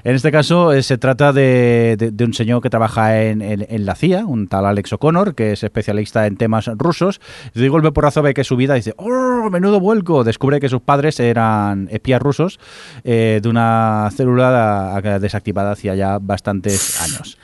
En 0.05 0.15
este 0.15 0.31
caso 0.31 0.75
eh, 0.75 0.83
se 0.83 0.99
trata 0.99 1.33
de, 1.33 1.97
de- 1.99 2.11
de 2.11 2.25
un 2.27 2.35
señor 2.35 2.61
que 2.61 2.69
trabaja 2.69 3.23
en, 3.23 3.41
en- 3.41 3.67
en 3.67 3.87
la 3.87 3.95
CIA, 3.95 4.27
un 4.27 4.47
tal 4.47 4.67
Alex 4.67 4.93
O'Connor, 4.93 5.35
que 5.35 5.53
es 5.53 5.65
especialista 5.65 6.27
en 6.27 6.37
temas 6.37 6.67
rusos. 6.77 7.19
Y 7.55 7.61
de 7.61 7.69
golpe 7.71 7.93
porrazo 7.93 8.21
ve 8.21 8.35
que 8.35 8.45
su 8.45 8.57
vida 8.57 8.75
dice, 8.75 8.93
¡oh, 8.99 9.49
menudo 9.51 9.81
vuelco! 9.81 10.23
Descubre 10.23 10.61
que 10.61 10.69
sus 10.69 10.83
padres 10.83 11.19
eran 11.19 11.89
espías 11.91 12.21
rusos 12.21 12.61
eh, 13.05 13.41
de 13.43 13.49
una 13.49 14.11
célula 14.15 15.01
desactivada 15.19 15.71
hacía 15.73 15.95
ya 15.95 16.19
bastantes 16.21 17.01
años. 17.01 17.39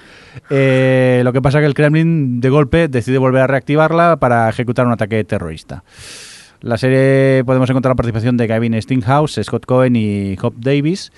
Eh, 0.50 1.20
lo 1.24 1.32
que 1.32 1.42
pasa 1.42 1.58
es 1.58 1.62
que 1.62 1.66
el 1.66 1.74
Kremlin 1.74 2.40
de 2.40 2.50
golpe 2.50 2.88
decide 2.88 3.18
volver 3.18 3.42
a 3.42 3.46
reactivarla 3.46 4.16
para 4.16 4.48
ejecutar 4.48 4.86
un 4.86 4.92
ataque 4.92 5.22
terrorista. 5.24 5.84
La 6.60 6.78
serie 6.78 7.44
podemos 7.44 7.68
encontrar 7.68 7.92
la 7.92 7.96
participación 7.96 8.36
de 8.36 8.46
Gavin 8.46 8.80
Stinghouse, 8.80 9.40
Scott 9.42 9.66
Cohen 9.66 9.96
y 9.96 10.36
Hop 10.40 10.54
Davis. 10.56 11.12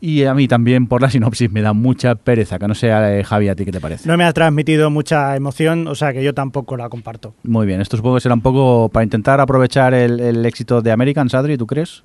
Y 0.00 0.24
a 0.24 0.34
mí 0.34 0.46
también 0.46 0.86
por 0.86 1.00
la 1.00 1.10
sinopsis 1.10 1.50
me 1.50 1.62
da 1.62 1.72
mucha 1.72 2.14
pereza, 2.14 2.58
que 2.58 2.68
no 2.68 2.74
sea 2.74 3.18
eh, 3.18 3.24
Javi, 3.24 3.48
¿a 3.48 3.56
ti 3.56 3.64
qué 3.64 3.72
te 3.72 3.80
parece? 3.80 4.06
No 4.06 4.16
me 4.16 4.24
ha 4.24 4.32
transmitido 4.32 4.90
mucha 4.90 5.34
emoción, 5.34 5.88
o 5.88 5.94
sea 5.94 6.12
que 6.12 6.22
yo 6.22 6.34
tampoco 6.34 6.76
la 6.76 6.88
comparto. 6.90 7.34
Muy 7.44 7.66
bien, 7.66 7.80
esto 7.80 7.96
supongo 7.96 8.16
que 8.16 8.20
será 8.20 8.34
un 8.34 8.42
poco 8.42 8.90
para 8.90 9.04
intentar 9.04 9.40
aprovechar 9.40 9.94
el, 9.94 10.20
el 10.20 10.44
éxito 10.44 10.82
de 10.82 10.92
American 10.92 11.30
Sadri, 11.30 11.56
¿tú 11.56 11.66
crees? 11.66 12.04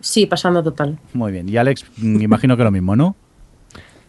Sí, 0.00 0.26
pasando 0.26 0.62
total. 0.62 0.98
Muy 1.14 1.30
bien, 1.30 1.48
y 1.48 1.56
Alex, 1.56 1.86
mm, 1.98 2.20
imagino 2.20 2.56
que 2.56 2.64
lo 2.64 2.72
mismo, 2.72 2.96
¿no? 2.96 3.14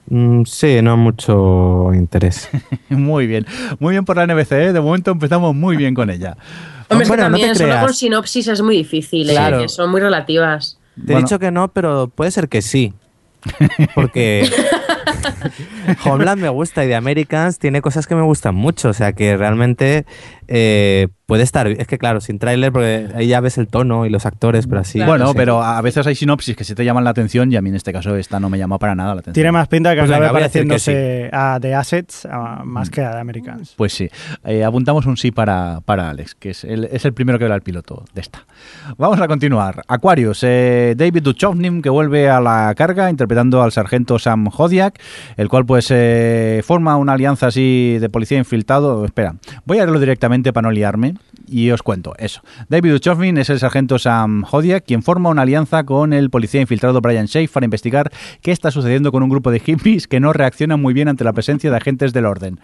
Mm, 0.09 0.43
sí, 0.45 0.81
no 0.81 0.97
mucho 0.97 1.91
interés. 1.93 2.49
Muy 2.89 3.25
bien, 3.27 3.45
muy 3.79 3.91
bien 3.93 4.05
por 4.05 4.17
la 4.17 4.25
NBC, 4.27 4.51
¿eh? 4.51 4.73
de 4.73 4.81
momento 4.81 5.11
empezamos 5.11 5.55
muy 5.55 5.75
bien 5.77 5.95
con 5.95 6.09
ella. 6.09 6.35
Hombre, 6.89 7.03
es 7.05 7.09
que 7.11 7.15
Bueno, 7.17 7.23
no 7.29 7.35
te 7.37 7.41
también 7.41 7.55
solo 7.55 7.69
creas. 7.69 7.85
con 7.85 7.93
sinopsis 7.93 8.47
es 8.49 8.61
muy 8.61 8.75
difícil, 8.77 9.29
¿eh? 9.29 9.33
Claro. 9.33 9.59
que 9.61 9.69
son 9.69 9.89
muy 9.89 10.01
relativas. 10.01 10.77
Te 10.95 11.01
Bueno. 11.01 11.19
he 11.19 11.23
dicho 11.23 11.39
que 11.39 11.49
no, 11.51 11.69
pero 11.69 12.09
puede 12.13 12.29
ser 12.31 12.49
que 12.49 12.61
sí. 12.61 12.93
Porque 13.95 14.47
Homeland 16.05 16.41
me 16.41 16.49
gusta 16.49 16.83
y 16.83 16.87
The 16.87 16.95
Americans 16.95 17.59
tiene 17.59 17.81
cosas 17.81 18.07
que 18.07 18.15
me 18.15 18.21
gustan 18.21 18.55
mucho. 18.55 18.89
O 18.89 18.93
sea 18.93 19.13
que 19.13 19.37
realmente 19.37 20.05
eh, 20.47 21.07
puede 21.25 21.43
estar. 21.43 21.67
Es 21.67 21.87
que 21.87 21.97
claro, 21.97 22.21
sin 22.21 22.39
tráiler, 22.39 22.71
porque 22.71 23.07
ahí 23.15 23.27
ya 23.27 23.39
ves 23.39 23.57
el 23.57 23.67
tono 23.67 24.05
y 24.05 24.09
los 24.09 24.25
actores, 24.25 24.67
pero 24.67 24.81
así. 24.81 24.99
bueno, 24.99 25.25
no 25.25 25.31
sé. 25.31 25.37
pero 25.37 25.63
a 25.63 25.81
veces 25.81 26.05
hay 26.07 26.15
sinopsis 26.15 26.55
que 26.55 26.63
sí 26.63 26.75
te 26.75 26.85
llaman 26.85 27.03
la 27.03 27.09
atención 27.11 27.51
y 27.51 27.55
a 27.55 27.61
mí 27.61 27.69
en 27.69 27.75
este 27.75 27.91
caso 27.93 28.15
esta 28.15 28.39
no 28.39 28.49
me 28.49 28.57
llamó 28.57 28.79
para 28.79 28.95
nada 28.95 29.15
la 29.15 29.19
atención. 29.21 29.33
Tiene 29.33 29.51
más 29.51 29.67
pinta 29.67 29.91
que 29.93 29.99
Pues 29.99 30.09
venga, 30.09 30.25
acabe 30.25 30.31
voy 30.33 30.41
a 30.41 30.47
decir 30.47 30.61
que 30.63 30.67
pareciéndose 30.67 31.29
a 31.31 31.59
The 31.61 31.75
Assets 31.75 32.25
a- 32.25 32.61
más 32.63 32.89
que 32.89 33.01
a 33.01 33.11
The 33.11 33.19
Americans. 33.19 33.73
Pues 33.77 33.93
sí, 33.93 34.09
Eh, 34.45 34.63
apuntamos 34.63 35.05
un 35.05 35.17
sí 35.17 35.31
para, 35.31 35.79
para 35.85 36.09
Alex, 36.09 36.35
que 36.35 36.51
es 36.51 36.63
el, 36.63 36.85
es 36.85 37.05
el 37.05 37.13
primero 37.13 37.37
que 37.39 37.45
verá 37.45 37.55
el 37.55 37.61
piloto 37.61 38.03
de 38.13 38.21
esta. 38.21 38.45
Vamos 38.97 39.19
a 39.21 39.27
continuar. 39.27 39.81
Aquarius, 39.87 40.39
eh, 40.43 40.93
David 40.97 41.23
Duchovny 41.23 41.81
que 41.81 41.89
vuelve 41.89 42.29
a 42.29 42.39
la 42.41 42.73
carga 42.75 43.09
interpretando 43.09 43.63
al 43.63 43.71
sargento 43.71 44.19
Sam 44.19 44.49
Hodiak, 44.55 44.99
el 45.37 45.47
cual 45.49 45.65
pues 45.73 45.87
eh, 45.89 46.61
forma 46.63 46.97
una 46.97 47.13
alianza 47.13 47.47
así 47.47 47.97
de 47.99 48.07
policía 48.07 48.37
infiltrado. 48.37 49.05
Espera, 49.05 49.37
voy 49.65 49.79
a 49.79 49.85
leerlo 49.85 49.99
directamente 49.99 50.53
para 50.53 50.67
no 50.67 50.71
liarme 50.71 51.15
y 51.47 51.71
os 51.71 51.81
cuento 51.81 52.13
eso. 52.19 52.43
David 52.69 52.91
Duchovny 52.91 53.39
es 53.39 53.49
el 53.49 53.57
sargento 53.57 53.97
Sam 53.97 54.43
Hodiak 54.43 54.85
quien 54.85 55.01
forma 55.01 55.31
una 55.31 55.41
alianza 55.41 55.83
con 55.83 56.13
el 56.13 56.29
policía 56.29 56.61
infiltrado 56.61 57.01
Brian 57.01 57.25
Shafe 57.25 57.47
para 57.47 57.65
investigar 57.65 58.11
qué 58.43 58.51
está 58.51 58.69
sucediendo 58.69 59.11
con 59.11 59.23
un 59.23 59.29
grupo 59.29 59.49
de 59.49 59.61
hippies 59.61 60.07
que 60.07 60.19
no 60.19 60.31
reaccionan 60.31 60.79
muy 60.79 60.93
bien 60.93 61.07
ante 61.07 61.23
la 61.23 61.33
presencia 61.33 61.71
de 61.71 61.77
agentes 61.77 62.13
del 62.13 62.27
orden. 62.27 62.59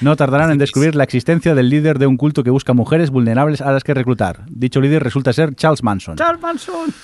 No 0.00 0.16
tardarán 0.16 0.50
en 0.50 0.56
descubrir 0.64 0.94
la 0.94 1.04
existencia 1.04 1.54
del 1.54 1.68
líder 1.68 1.98
de 1.98 2.06
un 2.06 2.16
culto 2.16 2.44
que 2.44 2.50
busca 2.50 2.72
mujeres 2.72 3.10
vulnerables 3.10 3.60
a 3.60 3.72
las 3.72 3.84
que 3.84 3.92
reclutar. 3.92 4.46
Dicho 4.48 4.80
líder 4.80 5.04
resulta 5.04 5.34
ser 5.34 5.54
Charles 5.54 5.82
Manson. 5.82 6.16
Charles 6.16 6.40
Manson. 6.40 6.94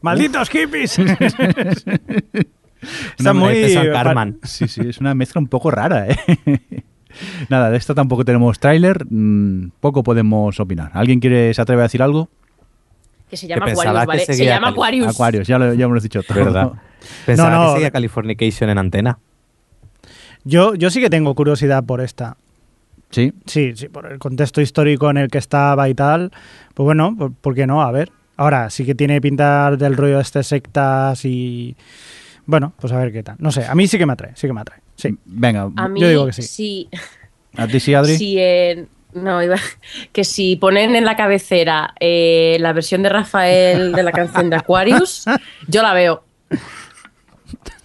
¡Malditos 0.00 0.48
hippies! 0.48 0.98
Una 2.84 3.30
Está 3.30 3.32
muy... 3.34 3.68
San 3.70 3.90
Carman. 3.92 4.38
Sí, 4.42 4.68
sí, 4.68 4.80
es 4.88 4.98
una 4.98 5.14
mezcla 5.14 5.40
un 5.40 5.48
poco 5.48 5.70
rara, 5.70 6.06
¿eh? 6.08 6.16
Nada, 7.48 7.70
de 7.70 7.76
esta 7.76 7.94
tampoco 7.94 8.24
tenemos 8.24 8.58
tráiler, 8.58 9.04
mm, 9.08 9.70
poco 9.80 10.02
podemos 10.02 10.58
opinar. 10.58 10.90
¿Alguien 10.94 11.20
quiere 11.20 11.54
se 11.54 11.62
atreve 11.62 11.82
a 11.82 11.84
decir 11.84 12.02
algo? 12.02 12.28
Que 13.30 13.36
se 13.36 13.46
llama 13.46 13.66
Aquarius, 13.66 14.00
que 14.00 14.06
¿vale? 14.06 14.24
Se 14.26 14.44
llama 14.44 14.66
Cali- 14.68 14.74
Aquarius. 14.76 15.06
Aquarius, 15.08 15.46
ya 15.48 15.58
lo, 15.58 15.74
ya 15.74 15.86
has 15.86 16.02
dicho 16.02 16.22
todo. 16.22 16.44
¿Verdad? 16.44 16.72
Pensaba 17.26 17.50
No, 17.50 17.56
no. 17.56 17.66
que 17.68 17.72
seguía 17.74 17.90
Californication 17.90 18.70
en 18.70 18.78
antena. 18.78 19.18
Yo, 20.44 20.74
yo 20.74 20.90
sí 20.90 21.00
que 21.00 21.08
tengo 21.10 21.34
curiosidad 21.34 21.84
por 21.84 22.00
esta. 22.00 22.36
Sí, 23.10 23.32
Sí, 23.46 23.72
sí, 23.76 23.88
por 23.88 24.10
el 24.10 24.18
contexto 24.18 24.60
histórico 24.60 25.08
en 25.10 25.16
el 25.18 25.28
que 25.28 25.38
estaba 25.38 25.88
y 25.88 25.94
tal. 25.94 26.32
Pues 26.74 26.84
bueno, 26.84 27.14
¿por, 27.16 27.32
por 27.32 27.54
qué 27.54 27.66
no? 27.66 27.82
A 27.82 27.92
ver. 27.92 28.10
Ahora, 28.36 28.68
sí 28.70 28.84
que 28.84 28.94
tiene 28.96 29.20
pinta 29.20 29.70
del 29.76 29.96
rollo 29.96 30.16
de 30.16 30.22
este 30.22 30.42
sectas 30.42 31.24
y... 31.24 31.76
Bueno, 32.46 32.72
pues 32.78 32.92
a 32.92 32.98
ver 32.98 33.12
qué 33.12 33.22
tal. 33.22 33.36
No 33.38 33.50
sé, 33.50 33.64
a 33.64 33.74
mí 33.74 33.86
sí 33.86 33.96
que 33.98 34.06
me 34.06 34.12
atrae, 34.12 34.32
sí 34.34 34.46
que 34.46 34.52
me 34.52 34.60
atrae. 34.60 34.80
Sí. 34.96 35.16
venga, 35.24 35.70
A 35.76 35.88
mí, 35.88 36.00
Yo 36.00 36.08
digo 36.08 36.26
que 36.26 36.32
sí. 36.32 36.42
sí. 36.42 36.88
a 37.56 37.66
ti 37.66 37.80
sí, 37.80 37.94
Adri. 37.94 38.16
Si 38.16 38.38
en- 38.38 38.88
no, 39.14 39.40
iba, 39.42 39.54
que 40.12 40.24
si 40.24 40.56
ponen 40.56 40.96
en 40.96 41.04
la 41.04 41.14
cabecera 41.16 41.94
eh, 42.00 42.56
la 42.60 42.72
versión 42.72 43.02
de 43.04 43.08
Rafael 43.10 43.92
de 43.92 44.02
la 44.02 44.10
canción 44.10 44.50
de 44.50 44.56
Aquarius, 44.56 45.24
yo 45.68 45.82
la 45.82 45.94
veo. 45.94 46.24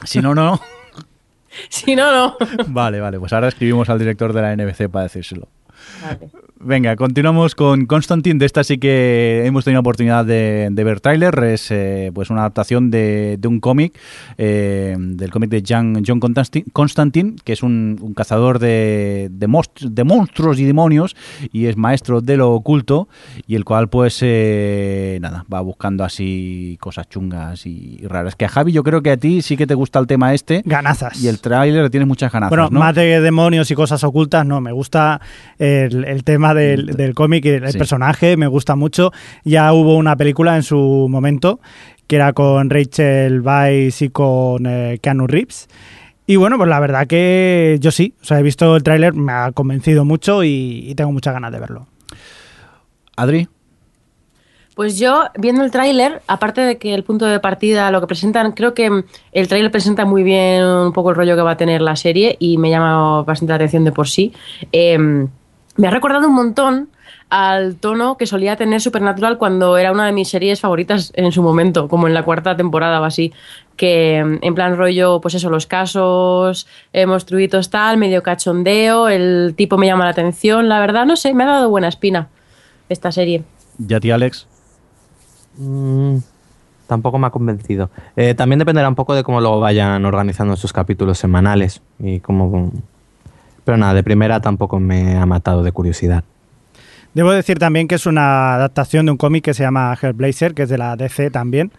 Si 0.06 0.20
no, 0.22 0.34
no. 0.36 0.60
Si 1.70 1.94
no, 1.96 2.12
no. 2.14 2.38
Vale, 2.68 3.02
vale, 3.02 3.20
pues 3.20 3.34
ahora 3.34 3.50
escribimos 3.50 3.90
al 3.90 4.00
director 4.00 4.32
de 4.32 4.42
la 4.42 4.56
NBC 4.56 4.88
para 4.90 5.04
decírselo. 5.04 5.50
Vale. 6.02 6.30
Venga, 6.62 6.98
continuamos 6.98 7.56
con 7.56 7.86
Constantine. 7.86 8.38
De 8.38 8.46
esta 8.46 8.66
sí 8.66 8.78
que 8.80 9.44
hemos 9.46 9.64
tenido 9.64 9.80
oportunidad 9.80 10.26
de, 10.26 10.68
de 10.70 10.84
ver 10.84 11.00
tráiler. 11.00 11.34
Es 11.46 11.72
eh, 11.72 12.12
pues 12.14 12.30
una 12.32 12.42
adaptación 12.42 12.92
de, 12.92 13.38
de 13.40 13.48
un 13.48 13.62
cómic, 13.62 13.98
eh, 14.38 14.94
del 15.00 15.32
cómic 15.32 15.50
de 15.52 15.64
John, 15.66 16.04
John 16.06 16.20
Constantin- 16.20 16.66
Constantine, 16.74 17.36
que 17.46 17.54
es 17.54 17.64
un, 17.64 17.98
un 18.02 18.14
cazador 18.14 18.60
de, 18.60 19.30
de, 19.32 19.48
monst- 19.48 19.90
de 19.90 20.04
monstruos 20.04 20.60
y 20.60 20.66
demonios 20.66 21.16
y 21.54 21.68
es 21.68 21.78
maestro 21.78 22.20
de 22.20 22.36
lo 22.36 22.52
oculto 22.52 23.08
y 23.48 23.56
el 23.56 23.64
cual 23.64 23.88
pues 23.88 24.20
eh, 24.22 25.18
nada, 25.22 25.46
va 25.52 25.62
buscando 25.62 26.04
así 26.04 26.78
cosas 26.82 27.08
chungas 27.08 27.66
y 27.66 28.02
raras. 28.06 28.36
Que 28.36 28.44
a 28.44 28.50
Javi 28.50 28.74
yo 28.74 28.84
creo 28.84 29.02
que 29.02 29.12
a 29.12 29.18
ti 29.18 29.42
sí 29.42 29.56
que 29.56 29.66
te 29.66 29.76
gusta 29.76 29.98
el 30.00 30.08
tema 30.08 30.34
este 30.34 30.62
Ganazas. 30.66 31.24
y 31.24 31.30
el 31.30 31.40
tráiler 31.40 31.84
le 31.84 31.90
tienes 31.90 32.08
muchas 32.08 32.34
ganas. 32.34 32.50
Bueno, 32.50 32.68
¿no? 32.70 32.80
más 32.82 32.94
de 32.96 33.22
demonios 33.22 33.72
y 33.72 33.76
cosas 33.76 34.04
ocultas, 34.04 34.46
no, 34.46 34.60
me 34.60 34.74
gusta 34.74 35.22
el, 35.58 36.04
el 36.04 36.26
tema 36.26 36.49
del, 36.54 36.88
del 36.88 37.14
cómic 37.16 37.46
y 37.46 37.50
el 37.50 37.72
Sí. 37.72 37.78
personaje, 37.78 38.38
me 38.38 38.48
gusta 38.48 38.76
mucho. 38.76 39.12
Ya 39.44 39.72
hubo 39.74 39.96
una 39.96 40.16
película 40.16 40.56
en 40.56 40.64
su 40.64 41.08
momento 41.10 41.60
que 42.08 42.16
era 42.16 42.34
con 42.34 42.70
Rachel 42.70 43.42
Weisz 43.42 44.02
y 44.02 44.10
con 44.10 44.66
eh, 44.66 44.98
Keanu 45.02 45.28
Reeves. 45.28 45.68
Y 46.26 46.36
bueno, 46.38 46.58
pues 46.58 46.70
la 46.70 46.80
verdad 46.80 47.08
que 47.08 47.78
yo 47.80 47.92
sí, 47.92 48.14
o 48.22 48.26
sea, 48.26 48.40
he 48.40 48.44
visto 48.44 48.76
el 48.76 48.84
tráiler, 48.84 49.14
me 49.14 49.32
ha 49.32 49.52
convencido 49.52 50.06
mucho 50.06 50.44
y, 50.44 50.86
y 50.88 50.96
tengo 50.96 51.12
muchas 51.12 51.34
ganas 51.34 51.52
de 51.52 51.60
verlo. 51.60 51.88
Adri. 53.16 53.48
Pues 54.76 54.98
yo, 54.98 55.26
viendo 55.38 55.64
el 55.64 55.72
tráiler, 55.72 56.22
aparte 56.28 56.62
de 56.62 56.78
que 56.78 56.94
el 56.94 57.04
punto 57.04 57.26
de 57.26 57.40
partida, 57.42 57.92
lo 57.92 58.00
que 58.00 58.08
presentan, 58.08 58.54
creo 58.54 58.74
que 58.74 58.90
mm, 58.90 59.04
el 59.34 59.48
tráiler 59.50 59.72
presenta 59.72 60.06
muy 60.06 60.24
bien 60.24 60.64
un 60.64 60.94
poco 60.94 61.10
el 61.10 61.16
rollo 61.18 61.36
que 61.36 61.42
va 61.42 61.52
a 61.52 61.58
tener 61.58 61.82
la 61.82 61.96
serie 61.98 62.38
y 62.40 62.58
me 62.58 62.70
llama 62.70 63.24
bastante 63.24 63.52
la 63.52 63.56
atención 63.56 63.84
de 63.84 63.92
por 63.92 64.08
sí. 64.08 64.32
Eh, 64.72 64.98
me 65.80 65.88
ha 65.88 65.92
recordado 65.92 66.28
un 66.28 66.36
montón 66.36 66.90
al 67.30 67.76
tono 67.76 68.18
que 68.18 68.26
solía 68.26 68.58
tener 68.58 68.82
Supernatural 68.82 69.38
cuando 69.38 69.78
era 69.78 69.92
una 69.94 70.06
de 70.06 70.12
mis 70.12 70.28
series 70.28 70.60
favoritas 70.60 71.14
en 71.16 71.32
su 71.32 71.42
momento, 71.42 71.88
como 71.88 72.08
en 72.08 72.14
la 72.14 72.24
cuarta 72.24 72.58
temporada 72.58 73.00
o 73.00 73.06
así, 73.06 73.32
que 73.78 74.22
mm, 74.24 74.40
en 74.42 74.56
plan 74.56 74.76
rollo, 74.76 75.22
pues 75.22 75.36
eso, 75.36 75.50
los 75.50 75.68
casos, 75.68 76.68
eh, 76.92 77.06
monstruitos 77.06 77.70
tal, 77.70 77.98
medio 77.98 78.24
cachondeo, 78.24 79.08
el 79.08 79.54
tipo 79.56 79.78
me 79.78 79.86
llama 79.86 80.04
la 80.04 80.12
atención, 80.12 80.68
la 80.68 80.82
verdad, 80.82 81.06
no 81.06 81.16
sé, 81.16 81.34
me 81.34 81.44
ha 81.44 81.48
dado 81.48 81.70
buena 81.70 81.88
espina 81.88 82.28
esta 82.90 83.12
serie. 83.14 83.44
¿Y 83.88 83.94
a 83.94 84.02
ti, 84.02 84.12
Alex? 84.12 84.48
Mm, 85.58 86.18
tampoco 86.88 87.20
me 87.20 87.28
ha 87.28 87.30
convencido. 87.30 87.90
Eh, 88.18 88.34
también 88.34 88.60
dependerá 88.60 88.90
un 88.90 88.96
poco 88.96 89.16
de 89.16 89.24
cómo 89.24 89.40
luego 89.40 89.62
vayan 89.62 90.04
organizando 90.04 90.58
sus 90.58 90.74
capítulos 90.74 91.20
semanales 91.20 91.82
y 92.00 92.20
cómo. 92.20 92.70
Pero 93.64 93.78
nada, 93.78 93.94
de 93.94 94.04
primera 94.04 94.40
tampoco 94.40 94.80
me 94.80 95.18
ha 95.18 95.26
matado 95.26 95.64
de 95.64 95.72
curiosidad. 95.72 96.24
Debo 97.14 97.32
decir 97.32 97.58
también 97.60 97.88
que 97.88 97.96
es 97.96 98.06
una 98.06 98.56
adaptación 98.56 99.06
de 99.06 99.12
un 99.12 99.18
cómic 99.18 99.44
que 99.44 99.54
se 99.54 99.64
llama 99.64 99.98
Hellblazer, 100.00 100.54
que 100.54 100.64
es 100.64 100.70
de 100.70 100.78
la 100.78 100.96
DC 100.96 101.32
también. 101.32 101.72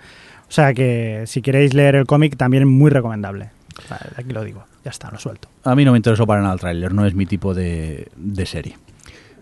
O 0.49 0.53
sea 0.53 0.75
que 0.75 1.23
si 1.27 1.43
queréis 1.43 1.75
leer 1.75 1.95
el 1.95 2.07
cómic, 2.07 2.37
también 2.37 2.65
es 2.65 2.69
muy 2.69 2.91
recomendable. 2.91 3.51
Aquí 4.17 4.33
lo 4.33 4.43
digo, 4.43 4.65
ya 4.85 4.91
está, 4.91 5.11
lo 5.11 5.19
suelto. 5.19 5.49
A 5.65 5.75
mí 5.75 5.85
no 5.85 5.93
me 5.93 5.99
interesó 5.99 6.27
para 6.27 6.43
nada 6.43 6.55
el 6.55 6.61
tráiler, 6.61 6.93
no 6.93 7.07
es 7.07 7.15
mi 7.15 7.27
tipo 7.27 7.55
de, 7.55 8.09
de 8.17 8.47
serie. 8.47 8.77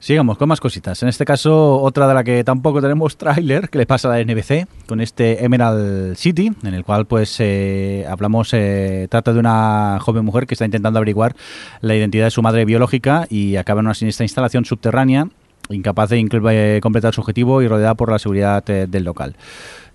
Sigamos 0.01 0.39
con 0.39 0.49
más 0.49 0.61
cositas. 0.61 1.03
En 1.03 1.09
este 1.09 1.25
caso, 1.25 1.81
otra 1.81 2.07
de 2.07 2.15
la 2.15 2.23
que 2.23 2.45
tampoco 2.45 2.81
tenemos 2.81 3.17
tráiler, 3.17 3.69
que 3.69 3.79
le 3.79 3.87
pasa 3.87 4.09
a 4.09 4.17
la 4.17 4.25
NBC, 4.25 4.67
con 4.87 5.01
este 5.01 5.45
Emerald 5.45 6.17
City, 6.17 6.53
en 6.63 6.75
el 6.75 6.85
cual 6.85 7.07
pues 7.07 7.37
eh, 7.41 8.07
hablamos, 8.09 8.51
eh, 8.53 9.09
trata 9.11 9.33
de 9.33 9.41
una 9.41 9.99
joven 10.01 10.25
mujer 10.25 10.47
que 10.47 10.55
está 10.55 10.65
intentando 10.65 10.99
averiguar 10.99 11.35
la 11.81 11.97
identidad 11.97 12.27
de 12.27 12.31
su 12.31 12.43
madre 12.43 12.65
biológica 12.65 13.27
y 13.29 13.57
acaba 13.57 13.81
en 13.81 13.87
una 13.87 13.95
siniestra 13.95 14.25
instalación 14.25 14.65
subterránea 14.65 15.29
incapaz 15.71 16.11
de 16.11 16.21
eh, 16.21 16.81
completar 16.83 17.15
su 17.15 17.21
objetivo 17.21 17.63
y 17.63 17.69
rodeada 17.69 17.95
por 17.95 18.11
la 18.11 18.19
seguridad 18.19 18.69
eh, 18.71 18.87
del 18.89 19.05
local. 19.05 19.37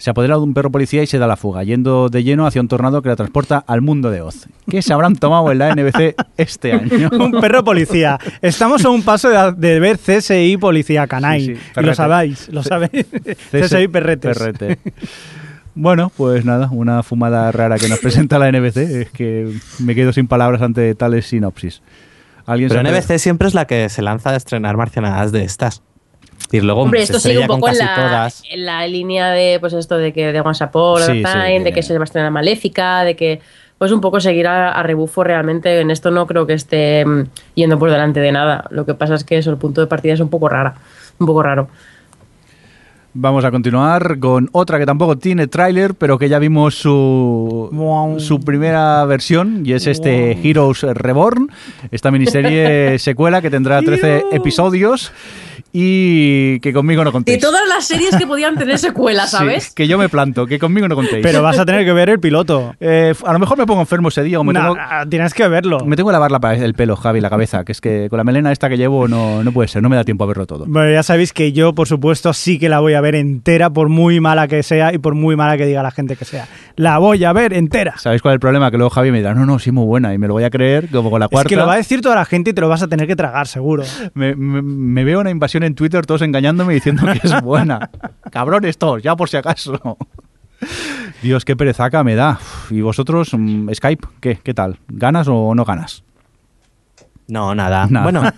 Se 0.03 0.09
apodera 0.09 0.35
de 0.35 0.41
un 0.41 0.53
perro 0.53 0.69
policía 0.69 1.01
y 1.01 1.07
se 1.07 1.17
da 1.17 1.27
la 1.27 1.37
fuga, 1.37 1.63
yendo 1.63 2.09
de 2.09 2.25
lleno 2.25 2.45
hacia 2.45 2.59
un 2.59 2.67
tornado 2.67 3.01
que 3.01 3.07
la 3.07 3.15
transporta 3.15 3.63
al 3.65 3.79
mundo 3.79 4.11
de 4.11 4.19
Oz. 4.19 4.49
¿Qué 4.69 4.81
se 4.81 4.91
habrán 4.91 5.15
tomado 5.15 5.49
en 5.49 5.59
la 5.59 5.73
NBC 5.73 6.15
este 6.35 6.73
año? 6.73 7.09
Un 7.17 7.31
perro 7.39 7.63
policía. 7.63 8.19
Estamos 8.41 8.83
a 8.83 8.89
un 8.89 9.01
paso 9.03 9.29
de, 9.29 9.53
de 9.53 9.79
ver 9.79 9.97
CSI 9.97 10.57
Policía 10.57 11.07
Canine. 11.07 11.39
Sí, 11.39 11.55
sí, 11.55 11.79
y 11.79 11.83
lo 11.83 11.95
sabéis, 11.95 12.49
lo 12.49 12.63
sabéis. 12.63 13.05
CSI 13.49 13.87
Perretes. 13.87 14.37
Perrete. 14.37 14.77
Bueno, 15.73 16.11
pues 16.17 16.43
nada, 16.43 16.67
una 16.69 17.01
fumada 17.01 17.49
rara 17.53 17.77
que 17.77 17.87
nos 17.87 17.99
presenta 17.99 18.37
la 18.39 18.51
NBC. 18.51 18.75
Es 18.75 19.09
que 19.09 19.53
me 19.79 19.95
quedo 19.95 20.11
sin 20.11 20.27
palabras 20.27 20.61
ante 20.61 20.93
tales 20.95 21.27
sinopsis. 21.27 21.81
¿Alguien 22.45 22.67
Pero 22.67 22.83
NBC 22.83 23.19
siempre 23.19 23.47
es 23.47 23.53
la 23.53 23.67
que 23.67 23.87
se 23.87 24.01
lanza 24.01 24.31
a 24.31 24.35
estrenar 24.35 24.75
marcianadas 24.75 25.31
de 25.31 25.45
estas. 25.45 25.81
Y 26.51 26.61
luego 26.61 26.81
Hombre, 26.81 26.99
se 27.05 27.13
esto 27.13 27.19
sigue 27.19 27.39
un 27.39 27.47
poco 27.47 27.69
en 27.69 27.77
la, 27.79 27.95
todas. 27.95 28.43
en 28.49 28.65
la 28.65 28.87
línea 28.87 29.31
de, 29.31 29.57
pues 29.59 29.73
esto 29.73 29.97
de 29.97 30.13
que 30.13 30.31
de 30.31 30.37
a 30.39 30.53
Sí, 30.53 31.23
sí, 31.25 31.63
de 31.63 31.63
que- 31.65 31.73
que 31.73 31.83
se 31.83 31.97
va 31.97 32.01
a 32.01 32.03
estrenar 32.03 32.31
Maléfica, 32.31 33.03
de 33.03 33.15
que 33.15 33.41
pues 33.77 33.91
un 33.91 34.01
poco 34.01 34.19
seguir 34.21 34.47
a, 34.47 34.69
a 34.71 34.83
rebufo 34.83 35.23
realmente 35.23 35.79
en 35.81 35.91
esto 35.91 36.09
no 36.11 36.25
creo 36.27 36.45
que 36.47 36.53
esté 36.53 37.03
mm, 37.05 37.23
yendo 37.55 37.77
por 37.79 37.89
delante 37.91 38.19
de 38.19 38.31
nada. 38.31 38.65
Lo 38.69 38.85
que 38.85 38.93
pasa 38.93 39.15
es 39.15 39.23
que 39.23 39.37
eso, 39.37 39.49
el 39.49 39.57
punto 39.57 39.81
de 39.81 39.87
partida 39.87 40.13
es 40.13 40.19
un 40.19 40.29
poco 40.29 40.47
rara, 40.47 40.75
un 41.19 41.25
poco 41.27 41.43
raro. 41.43 41.67
Vamos 43.15 43.45
a 43.45 43.51
continuar 43.51 44.17
con 44.19 44.49
otra 44.53 44.79
que 44.79 44.87
tampoco 44.87 45.17
tiene 45.19 45.45
tráiler, 45.47 45.93
pero 45.93 46.17
que 46.17 46.29
ya 46.29 46.39
vimos 46.39 46.73
su, 46.75 47.69
Wow. 47.71 48.19
su 48.19 48.39
primera 48.39 49.05
versión, 49.05 49.61
y 49.65 49.73
es 49.73 49.85
este 49.85 50.31
Heroes 50.43 50.81
Reborn, 50.81 51.51
esta 51.91 52.09
miniserie 52.09 52.97
secuela 52.99 53.39
que 53.41 53.51
tendrá 53.51 53.81
13 53.83 54.07
Heroes. 54.17 54.25
episodios 54.33 55.11
y 55.75 56.59
que 56.59 56.71
conmigo 56.71 57.03
no 57.03 57.11
contéis. 57.11 57.39
De 57.39 57.41
todas 57.47 57.67
las 57.67 57.85
series 57.85 58.15
que 58.15 58.27
podían 58.27 58.55
tener 58.57 58.77
secuelas, 58.77 59.31
Sí, 59.31 59.37
¿sabes? 59.37 59.71
que 59.73 59.87
yo 59.87 59.97
me 59.97 60.07
planto, 60.07 60.45
que 60.45 60.59
conmigo 60.59 60.87
no 60.87 60.93
contéis. 60.95 61.23
Pero 61.23 61.41
vas 61.41 61.57
a 61.57 61.65
tener 61.65 61.83
que 61.83 61.93
ver 61.93 62.09
el 62.11 62.19
piloto. 62.19 62.75
Eh, 62.79 63.13
a 63.25 63.33
lo 63.33 63.39
mejor 63.39 63.57
me 63.57 63.65
pongo 63.65 63.81
enfermo 63.81 64.09
ese 64.09 64.21
día 64.21 64.39
o 64.39 64.43
me, 64.43 64.53
No, 64.53 64.61
tengo, 64.73 64.77
tienes 65.09 65.33
que 65.33 65.47
verlo. 65.47 65.79
me 65.85 65.95
tengo 65.95 66.09
que 66.09 66.13
lavar 66.13 66.29
la, 66.31 66.53
el 66.55 66.75
pelo, 66.75 66.95
Javi, 66.95 67.21
la 67.21 67.29
cabeza, 67.31 67.63
que 67.65 67.71
es 67.71 67.81
que 67.81 68.07
con 68.09 68.17
la 68.17 68.23
melena 68.23 68.51
esta 68.51 68.69
que 68.69 68.77
llevo 68.77 69.07
no, 69.07 69.43
no 69.43 69.51
puede 69.51 69.67
ser, 69.67 69.81
no 69.81 69.89
me 69.89 69.95
da 69.95 70.03
tiempo 70.03 70.23
a 70.25 70.27
verlo 70.27 70.45
todo. 70.45 70.65
Bueno, 70.67 70.91
ya 70.91 71.01
sabéis 71.01 71.33
que 71.33 71.53
yo, 71.53 71.73
por 71.73 71.87
supuesto, 71.87 72.33
sí 72.33 72.59
que 72.59 72.69
la 72.69 72.79
voy 72.79 72.93
a 72.93 73.01
ver 73.03 73.13
entera, 73.15 73.69
por 73.69 73.89
muy 73.89 74.19
mala 74.19 74.47
que 74.47 74.63
sea 74.63 74.91
y 74.93 74.97
por 74.97 75.13
muy 75.13 75.35
mala 75.35 75.57
que 75.57 75.67
diga 75.67 75.83
la 75.83 75.91
gente 75.91 76.15
que 76.15 76.25
sea. 76.25 76.47
La 76.75 76.97
voy 76.97 77.23
a 77.23 77.31
ver 77.33 77.53
entera. 77.53 77.97
¿Sabéis 77.97 78.23
cuál 78.23 78.31
es 78.31 78.35
el 78.37 78.39
problema? 78.39 78.71
Que 78.71 78.77
luego 78.77 78.89
Javi 78.89 79.11
me 79.11 79.19
dirá, 79.19 79.35
no, 79.35 79.45
no, 79.45 79.59
sí, 79.59 79.71
muy 79.71 79.85
buena, 79.85 80.13
y 80.13 80.17
me 80.17 80.27
lo 80.27 80.33
voy 80.33 80.43
a 80.45 80.49
creer 80.49 80.89
como 80.89 81.11
con 81.11 81.19
la 81.19 81.27
cuarta. 81.27 81.47
Es 81.47 81.49
que 81.49 81.55
lo 81.55 81.67
va 81.67 81.73
a 81.73 81.77
decir 81.77 82.01
toda 82.01 82.15
la 82.15 82.25
gente 82.25 82.49
y 82.49 82.53
te 82.53 82.61
lo 82.61 82.69
vas 82.69 82.81
a 82.81 82.87
tener 82.87 83.05
que 83.05 83.15
tragar, 83.15 83.47
seguro. 83.47 83.83
Me, 84.15 84.35
me- 84.35 84.61
me 84.63 85.03
veo 85.03 85.19
una 85.19 85.29
invasión 85.29 85.61
en 85.63 85.75
Twitter, 85.75 86.05
todos 86.05 86.23
engañándome 86.23 86.73
y 86.73 86.75
diciendo 86.75 87.03
que 87.11 87.19
es 87.27 87.41
buena. 87.41 87.91
Cabrones 88.31 88.77
todos, 88.79 89.03
ya 89.03 89.15
por 89.15 89.29
si 89.29 89.37
acaso. 89.37 89.97
Dios, 91.21 91.45
qué 91.45 91.55
perezaca 91.55 92.03
me 92.03 92.15
da. 92.15 92.39
¿Y 92.69 92.81
vosotros, 92.81 93.31
mm, 93.37 93.69
Skype, 93.73 94.07
qué, 94.21 94.39
qué 94.41 94.53
tal? 94.53 94.79
¿Ganas 94.87 95.27
o 95.29 95.53
no 95.53 95.65
ganas? 95.65 96.03
No, 97.27 97.53
nada. 97.53 97.87
Nada. 97.89 98.03
Bueno, 98.03 98.21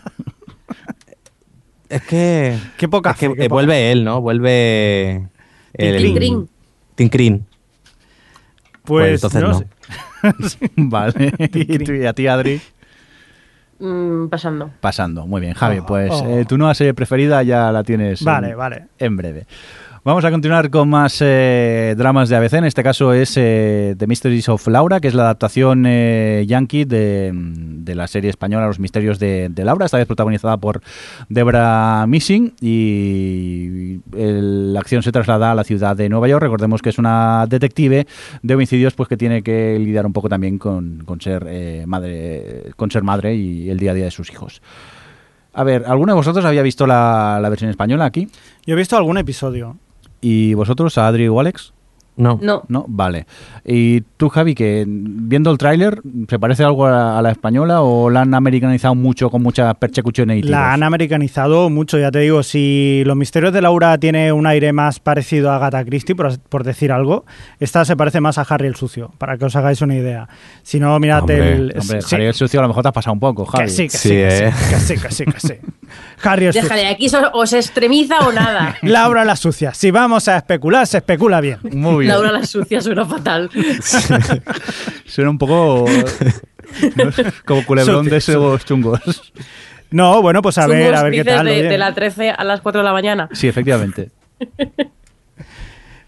es 1.90 2.02
que. 2.04 2.58
Qué 2.78 2.88
poca 2.88 3.12
es 3.12 3.18
que, 3.18 3.30
fe, 3.30 3.36
qué 3.36 3.42
eh, 3.46 3.50
poca 3.50 3.56
vuelve 3.56 3.92
él, 3.92 4.04
¿no? 4.04 4.22
Vuelve. 4.22 5.28
el- 5.74 5.98
Tincrin. 6.04 6.50
Tincrin. 6.96 7.46
Pues, 8.84 9.22
Pues 9.22 9.24
entonces 9.24 9.42
no 9.42 9.48
no. 9.50 10.48
sé. 10.50 10.70
vale. 10.76 11.34
¿Y, 11.54 12.06
a 12.06 12.14
ti, 12.14 12.28
Adri? 12.28 12.62
Mm, 13.80 14.28
pasando. 14.28 14.72
Pasando. 14.80 15.26
Muy 15.28 15.42
bien, 15.42 15.54
Javi. 15.54 15.80
Oh, 15.80 15.86
Pues 15.86 16.12
oh. 16.14 16.30
eh, 16.40 16.46
tu 16.46 16.58
nueva 16.58 16.74
serie 16.76 16.94
preferida 16.94 17.42
ya 17.44 17.72
la 17.72 17.84
tienes. 17.84 18.22
en- 18.22 18.26
Vale, 18.26 18.56
vale. 18.56 18.86
en 19.00 19.18
breve. 19.18 19.46
Vamos 20.06 20.24
a 20.24 20.30
continuar 20.30 20.70
con 20.70 20.88
más 20.88 21.18
eh, 21.20 21.96
dramas 21.98 22.30
de 22.30 22.36
ABC. 22.36 22.54
En 22.54 22.66
este 22.66 22.84
caso 22.84 23.12
es 23.12 23.34
eh, 23.38 23.96
The 23.98 24.06
Mysteries 24.06 24.50
of 24.50 24.68
Laura, 24.68 25.00
que 25.00 25.08
es 25.08 25.16
la 25.16 25.24
adaptación 25.24 25.86
eh, 25.88 26.46
yankee 26.48 26.86
de, 26.86 27.32
de 27.34 27.96
la 27.96 28.06
serie 28.06 28.30
española 28.30 28.68
Los 28.68 28.78
Misterios 28.78 29.18
de, 29.18 29.52
Laura, 29.56 29.88
esta 29.88 29.98
vez 29.98 30.06
protagonizada 30.06 30.58
por 30.58 30.84
Debra 31.28 32.06
Missing. 32.08 32.54
Y 32.62 34.02
la 34.14 34.80
acción 34.80 35.02
se 35.02 35.12
traslada 35.12 35.54
a 35.54 35.56
la 35.56 35.64
ciudad 35.64 35.96
de 35.96 36.08
Nueva 36.08 36.28
York. 36.28 36.44
Recordemos 36.44 36.84
que 36.84 36.90
es 36.90 37.00
una 37.00 37.48
detective 37.50 38.06
de 38.44 38.54
homicidios 38.54 38.94
pues 38.94 39.10
que 39.10 39.18
tiene 39.18 39.42
que 39.42 39.80
lidiar 39.80 40.06
un 40.06 40.14
poco 40.14 40.30
también 40.30 40.60
con, 40.60 41.02
con 41.04 41.20
ser, 41.20 41.48
eh, 41.50 41.84
madre, 41.88 42.74
con 42.76 42.92
ser 42.92 43.02
madre 43.02 43.34
y 43.34 43.72
el 43.72 43.80
día 43.80 43.90
a 43.90 43.96
día 43.96 44.06
de 44.06 44.12
sus 44.12 44.30
hijos. 44.30 44.62
A 45.54 45.64
ver, 45.64 45.86
¿alguno 45.88 46.14
de 46.14 46.18
vosotros 46.18 46.46
había 46.46 46.62
visto 46.62 46.86
la 46.86 47.48
versión 47.50 47.72
española 47.72 48.06
aquí? 48.06 48.28
Yo 48.68 48.76
he 48.76 48.78
visto 48.78 48.96
algún 48.98 49.18
episodio. 49.18 49.78
¿Y 50.28 50.56
vosotros, 50.56 50.98
a 50.98 51.06
Adri 51.06 51.28
o 51.28 51.40
Alex? 51.40 51.75
No. 52.18 52.40
No. 52.42 52.64
No, 52.70 52.86
vale. 52.88 53.26
¿Y 53.66 54.02
tú, 54.18 54.30
Javi, 54.30 54.56
que 54.56 54.86
viendo 54.88 55.52
el 55.52 55.58
tráiler, 55.58 56.02
¿se 56.30 56.40
parece 56.40 56.64
algo 56.64 56.86
a, 56.86 57.18
a 57.18 57.22
la 57.22 57.32
española 57.32 57.82
o 57.82 58.10
la 58.10 58.22
han 58.22 58.34
americanizado 58.34 58.96
mucho 58.96 59.30
con 59.30 59.42
muchas 59.44 59.76
persecuciones 59.76 60.38
y 60.38 60.42
tiros? 60.42 60.52
La 60.52 60.74
han 60.74 60.84
americanizado 60.84 61.70
mucho, 61.70 61.98
ya 61.98 62.12
te 62.12 62.20
digo, 62.20 62.42
si 62.44 63.04
Los 63.06 63.18
Misterios 63.18 63.52
de 63.54 63.62
Laura 63.62 63.98
tiene 63.98 64.32
un 64.32 64.48
aire 64.48 64.72
más 64.72 65.00
parecido 65.00 65.52
a 65.52 65.58
Agatha 65.58 65.84
Christie, 65.84 66.16
por, 66.16 66.40
por 66.40 66.64
decir 66.64 66.92
algo, 66.92 67.26
esta 67.60 67.84
se 67.86 67.96
parece 67.98 68.22
más 68.22 68.38
a 68.38 68.42
Harry 68.44 68.68
el 68.68 68.76
Sucio, 68.76 69.12
para 69.18 69.38
que 69.38 69.46
os 69.46 69.56
hagáis 69.56 69.82
una 69.82 69.96
idea. 69.96 70.30
Si 70.64 70.80
no, 70.80 70.98
mirad 71.00 71.22
Hombre, 71.22 71.54
el... 71.54 71.74
Hombre, 71.80 72.02
sí, 72.02 72.16
Harry 72.16 72.26
el 72.26 72.34
sucio 72.34 72.60
a 72.60 72.64
lo 72.64 72.68
mejor 72.70 72.84
te 72.84 72.90
has 72.90 72.94
pasado 72.96 73.14
un 73.14 73.20
poco, 73.20 73.46
Javi. 73.46 73.66
que 73.66 73.70
sí, 73.70 73.84
que 73.84 73.90
sí, 73.90 73.98
Sí, 73.98 74.10
que 74.10 74.28
eh. 74.48 74.52
sí, 74.54 74.70
que 74.70 74.80
sí, 74.80 74.96
que 75.02 75.12
sí, 75.12 75.26
que 75.26 75.40
sí. 75.40 75.54
Harry 76.24 76.46
el 76.46 76.54
Sucio. 76.54 76.64
Déjale, 76.70 76.88
aquí 76.88 77.10
so- 77.10 77.32
o 77.34 77.46
se 77.46 77.58
extremiza 77.58 78.20
o 78.28 78.32
nada. 78.32 78.76
Laura 78.84 79.26
la 79.26 79.36
Sucia. 79.36 79.74
Si 79.74 79.92
vamos 79.92 80.28
a 80.28 80.38
especular, 80.38 80.88
se 80.88 80.98
especula 80.98 81.42
bien. 81.42 81.58
Muy 81.74 82.05
bien. 82.05 82.05
Laura 82.06 82.32
la 82.32 82.46
sucia 82.46 82.82
suena 82.82 83.06
fatal. 83.06 83.50
Suena 85.06 85.30
un 85.30 85.38
poco 85.38 85.86
no 86.96 87.12
como 87.46 87.66
culebrón 87.66 88.06
de 88.08 88.18
esos 88.18 88.66
chungos. 88.66 89.34
No, 89.92 90.22
bueno, 90.22 90.42
pues 90.42 90.58
a 90.58 90.68
ver, 90.68 90.94
a 90.96 91.04
ver 91.04 91.14
qué 91.14 91.24
tal. 91.24 91.46
De, 91.46 91.52
oye. 91.52 91.64
de 91.64 91.78
la 91.78 91.94
13 91.94 92.32
a 92.32 92.44
las 92.44 92.62
4 92.62 92.82
de 92.82 92.86
la 92.86 92.94
mañana. 92.94 93.30
Sí, 93.32 93.48
efectivamente. 93.48 94.10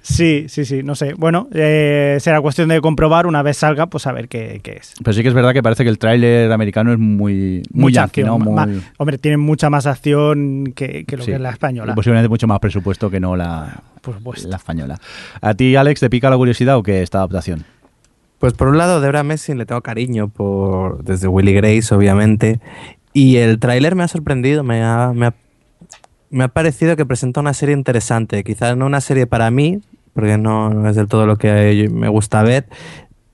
Sí, 0.09 0.45
sí, 0.47 0.63
sí, 0.63 0.83
no 0.83 0.95
sé. 0.95 1.13
Bueno, 1.15 1.49
eh, 1.53 2.15
será 2.21 2.39
cuestión 2.39 2.69
de 2.69 2.79
comprobar 2.79 3.27
una 3.27 3.41
vez 3.41 3.57
salga, 3.57 3.87
pues 3.87 4.07
a 4.07 4.13
ver 4.13 4.29
qué, 4.29 4.61
qué 4.63 4.77
es. 4.77 4.93
Pero 5.03 5.11
sí 5.13 5.21
que 5.21 5.27
es 5.27 5.33
verdad 5.33 5.51
que 5.51 5.61
parece 5.61 5.83
que 5.83 5.89
el 5.89 5.99
tráiler 5.99 6.49
americano 6.49 6.93
es 6.93 6.97
muy, 6.97 7.61
muy 7.73 7.81
Mucha 7.91 8.01
yankee, 8.03 8.21
acción, 8.21 8.39
¿no? 8.39 8.65
Muy- 8.67 8.81
hombre, 8.97 9.17
tienen 9.17 9.41
mucha 9.41 9.69
más 9.69 9.85
acción 9.85 10.71
que, 10.73 11.03
que 11.03 11.17
lo 11.17 11.23
sí. 11.23 11.31
que 11.31 11.35
es 11.35 11.41
la 11.41 11.49
española. 11.49 11.91
Y 11.91 11.95
posiblemente 11.95 12.29
mucho 12.29 12.47
más 12.47 12.59
presupuesto 12.59 13.09
que 13.09 13.19
no 13.19 13.35
la, 13.35 13.83
Por 14.01 14.15
supuesto. 14.15 14.47
la 14.47 14.55
española. 14.55 14.97
¿A 15.41 15.53
ti, 15.55 15.75
Alex, 15.75 15.99
te 15.99 16.09
pica 16.09 16.29
la 16.29 16.37
curiosidad 16.37 16.77
o 16.77 16.83
qué 16.83 17.01
esta 17.01 17.17
adaptación? 17.17 17.65
Pues 18.39 18.53
por 18.53 18.69
un 18.69 18.77
lado, 18.77 19.01
Debra 19.01 19.23
Messing 19.23 19.57
le 19.57 19.65
tengo 19.65 19.81
cariño 19.81 20.29
por 20.29 21.03
desde 21.03 21.27
Willy 21.27 21.51
Grace, 21.53 21.93
obviamente. 21.93 22.61
Y 23.11 23.35
el 23.37 23.59
tráiler 23.59 23.95
me 23.95 24.03
ha 24.03 24.07
sorprendido, 24.07 24.63
me 24.63 24.83
ha, 24.83 25.11
me, 25.13 25.25
ha, 25.25 25.33
me 26.29 26.45
ha 26.45 26.47
parecido 26.47 26.95
que 26.95 27.05
presenta 27.05 27.41
una 27.41 27.53
serie 27.53 27.75
interesante. 27.75 28.43
Quizás 28.45 28.77
no 28.77 28.85
una 28.85 29.01
serie 29.01 29.27
para 29.27 29.51
mí, 29.51 29.81
porque 30.17 30.39
no, 30.39 30.89
es 30.89 30.95
del 30.95 31.07
todo 31.07 31.27
lo 31.27 31.35
que 31.35 31.87
me 31.91 32.07
gusta 32.09 32.41
ver, 32.41 32.65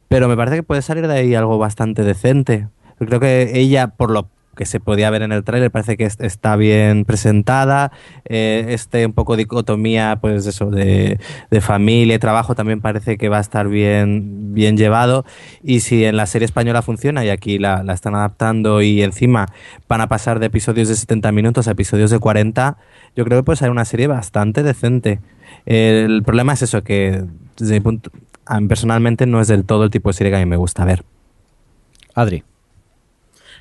pero 0.10 0.28
me 0.28 0.36
parece 0.36 0.58
que 0.58 0.64
puede 0.64 0.82
salir 0.82 1.08
de 1.08 1.14
ahí 1.14 1.34
algo 1.34 1.58
bastante 1.58 2.04
decente. 2.04 2.68
Creo 3.00 3.22
que 3.22 3.52
ella, 3.58 3.88
por 3.88 4.12
lo 4.12 4.28
que 4.58 4.66
se 4.66 4.82
podía 4.82 5.10
ver 5.10 5.22
en 5.22 5.32
el 5.32 5.44
tráiler, 5.46 5.72
parece 5.72 5.96
que 5.96 6.04
es- 6.04 6.20
está 6.20 6.58
bien 6.58 7.06
presentada. 7.06 7.92
Eh, 8.26 8.66
este 8.70 9.06
un 9.06 9.14
poco 9.14 9.38
dicotomía, 9.38 10.18
pues 10.22 10.46
eso, 10.46 10.70
de, 10.70 11.20
de 11.50 11.62
familia 11.62 12.16
y 12.16 12.20
trabajo 12.20 12.54
también 12.54 12.82
parece 12.82 13.18
que 13.18 13.30
va 13.30 13.38
a 13.38 13.42
estar 13.42 13.70
bien, 13.70 14.54
bien 14.54 14.76
llevado. 14.76 15.26
Y 15.64 15.80
si 15.80 16.04
en 16.04 16.18
la 16.18 16.26
serie 16.28 16.46
española 16.46 16.82
funciona 16.82 17.24
y 17.24 17.30
aquí 17.30 17.58
la, 17.60 17.82
la 17.82 17.94
están 17.94 18.14
adaptando 18.14 18.82
y 18.82 19.02
encima 19.04 19.48
van 19.88 20.02
a 20.02 20.08
pasar 20.10 20.40
de 20.40 20.48
episodios 20.48 20.90
de 20.90 20.96
70 20.98 21.32
minutos 21.32 21.68
a 21.68 21.72
episodios 21.72 22.12
de 22.12 22.20
40, 22.20 22.78
yo 23.16 23.24
creo 23.26 23.40
que 23.40 23.44
puede 23.46 23.58
ser 23.58 23.72
una 23.72 23.86
serie 23.86 24.06
bastante 24.08 24.62
decente. 24.62 25.20
El 25.66 26.24
problema 26.24 26.54
es 26.54 26.62
eso, 26.62 26.84
que 26.84 27.24
desde 27.58 27.74
mi 27.74 27.80
punto, 27.80 28.12
a 28.46 28.60
mí 28.60 28.68
personalmente 28.68 29.26
no 29.26 29.40
es 29.42 29.48
del 29.48 29.66
todo 29.66 29.86
el 29.86 29.90
tipo 29.90 30.10
de 30.10 30.14
serie 30.14 30.32
que 30.32 30.38
a 30.38 30.40
mí 30.40 30.46
me 30.46 30.58
gusta 30.58 30.86
ver. 30.86 31.04
Adri. 32.16 32.44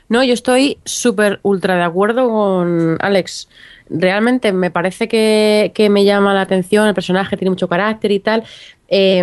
No, 0.09 0.22
yo 0.22 0.34
estoy 0.34 0.78
súper 0.84 1.40
ultra 1.42 1.76
de 1.76 1.84
acuerdo 1.84 2.28
con 2.28 2.98
Alex. 3.00 3.48
Realmente 3.88 4.53
me 4.53 4.70
parece 4.70 5.09
que, 5.09 5.72
que 5.74 5.88
me 5.88 6.05
llama 6.05 6.34
la 6.34 6.42
atención, 6.42 6.86
el 6.86 6.94
personaje 6.94 7.36
tiene 7.36 7.50
mucho 7.50 7.68
carácter 7.68 8.11
y 8.12 8.20
tal, 8.20 8.44
eh, 8.88 9.22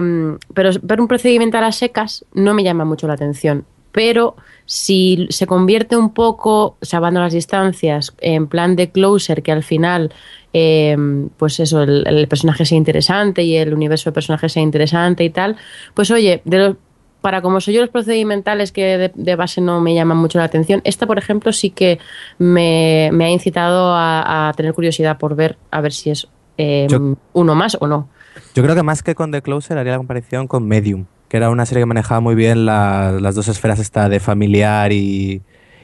pero 0.53 0.71
ver 0.81 0.99
un 0.99 1.07
procedimiento 1.07 1.57
a 1.57 1.61
las 1.61 1.75
secas 1.75 2.25
no 2.33 2.53
me 2.53 2.63
llama 2.63 2.85
mucho 2.85 3.07
la 3.07 3.13
atención. 3.13 3.65
Pero 3.91 4.35
si 4.65 5.27
se 5.29 5.47
convierte 5.47 5.97
un 5.97 6.13
poco, 6.13 6.77
salvando 6.81 7.19
las 7.19 7.33
distancias, 7.33 8.13
en 8.19 8.47
plan 8.47 8.75
de 8.75 8.91
closer, 8.91 9.41
que 9.41 9.51
al 9.51 9.63
final, 9.63 10.13
eh, 10.53 10.97
pues 11.37 11.59
eso, 11.59 11.83
el, 11.83 12.05
el 12.07 12.27
personaje 12.27 12.65
sea 12.65 12.77
interesante 12.77 13.43
y 13.43 13.55
el 13.57 13.73
universo 13.73 14.09
de 14.09 14.13
personajes 14.13 14.51
sea 14.53 14.63
interesante 14.63 15.23
y 15.23 15.29
tal, 15.29 15.57
pues 15.93 16.09
oye, 16.11 16.41
de 16.45 16.57
los 16.57 16.75
para 17.21 17.41
como 17.41 17.59
soy 17.59 17.73
yo 17.73 17.81
los 17.81 17.89
procedimentales 17.89 18.71
que 18.71 18.97
de, 18.97 19.11
de 19.13 19.35
base 19.35 19.59
no 19.59 19.81
me 19.81 19.93
llaman 19.93 20.15
mucho 20.17 20.37
la 20.37 20.45
atención, 20.45 20.79
esta, 20.85 21.05
por 21.05 21.17
ejemplo, 21.17 21.51
sí 21.51 21.69
que 21.69 21.99
me, 22.37 23.09
me 23.11 23.25
ha 23.25 23.29
incitado 23.29 23.93
a, 23.93 24.47
a 24.47 24.53
tener 24.53 24.73
curiosidad 24.73 25.17
por 25.17 25.35
ver 25.35 25.57
a 25.69 25.81
ver 25.81 25.91
si 25.91 26.11
es 26.11 26.27
eh, 26.57 26.87
Yo- 26.89 27.17
uno 27.33 27.55
más 27.55 27.77
o 27.81 27.87
no. 27.87 28.07
Yo 28.55 28.63
creo 28.63 28.73
que 28.73 28.83
más 28.83 29.03
que 29.03 29.15
con 29.15 29.31
The 29.31 29.41
Closer 29.41 29.77
haría 29.77 29.91
la 29.93 29.97
comparación 29.97 30.47
con 30.47 30.65
Medium, 30.65 31.05
que 31.27 31.35
era 31.37 31.49
una 31.49 31.65
serie 31.65 31.81
que 31.81 31.87
manejaba 31.87 32.21
muy 32.21 32.35
bien 32.35 32.65
la- 32.65 33.17
las 33.19 33.35
dos 33.35 33.49
esferas 33.49 33.79
esta 33.79 34.07
de 34.07 34.21
familiar 34.21 34.93
y, 34.93 35.41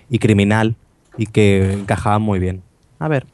y 0.09 0.20
criminal 0.20 0.76
y 1.18 1.26
que 1.26 1.74
encajaban 1.74 2.22
muy 2.22 2.39
bien. 2.39 2.61
A 2.97 3.09
ver. 3.09 3.26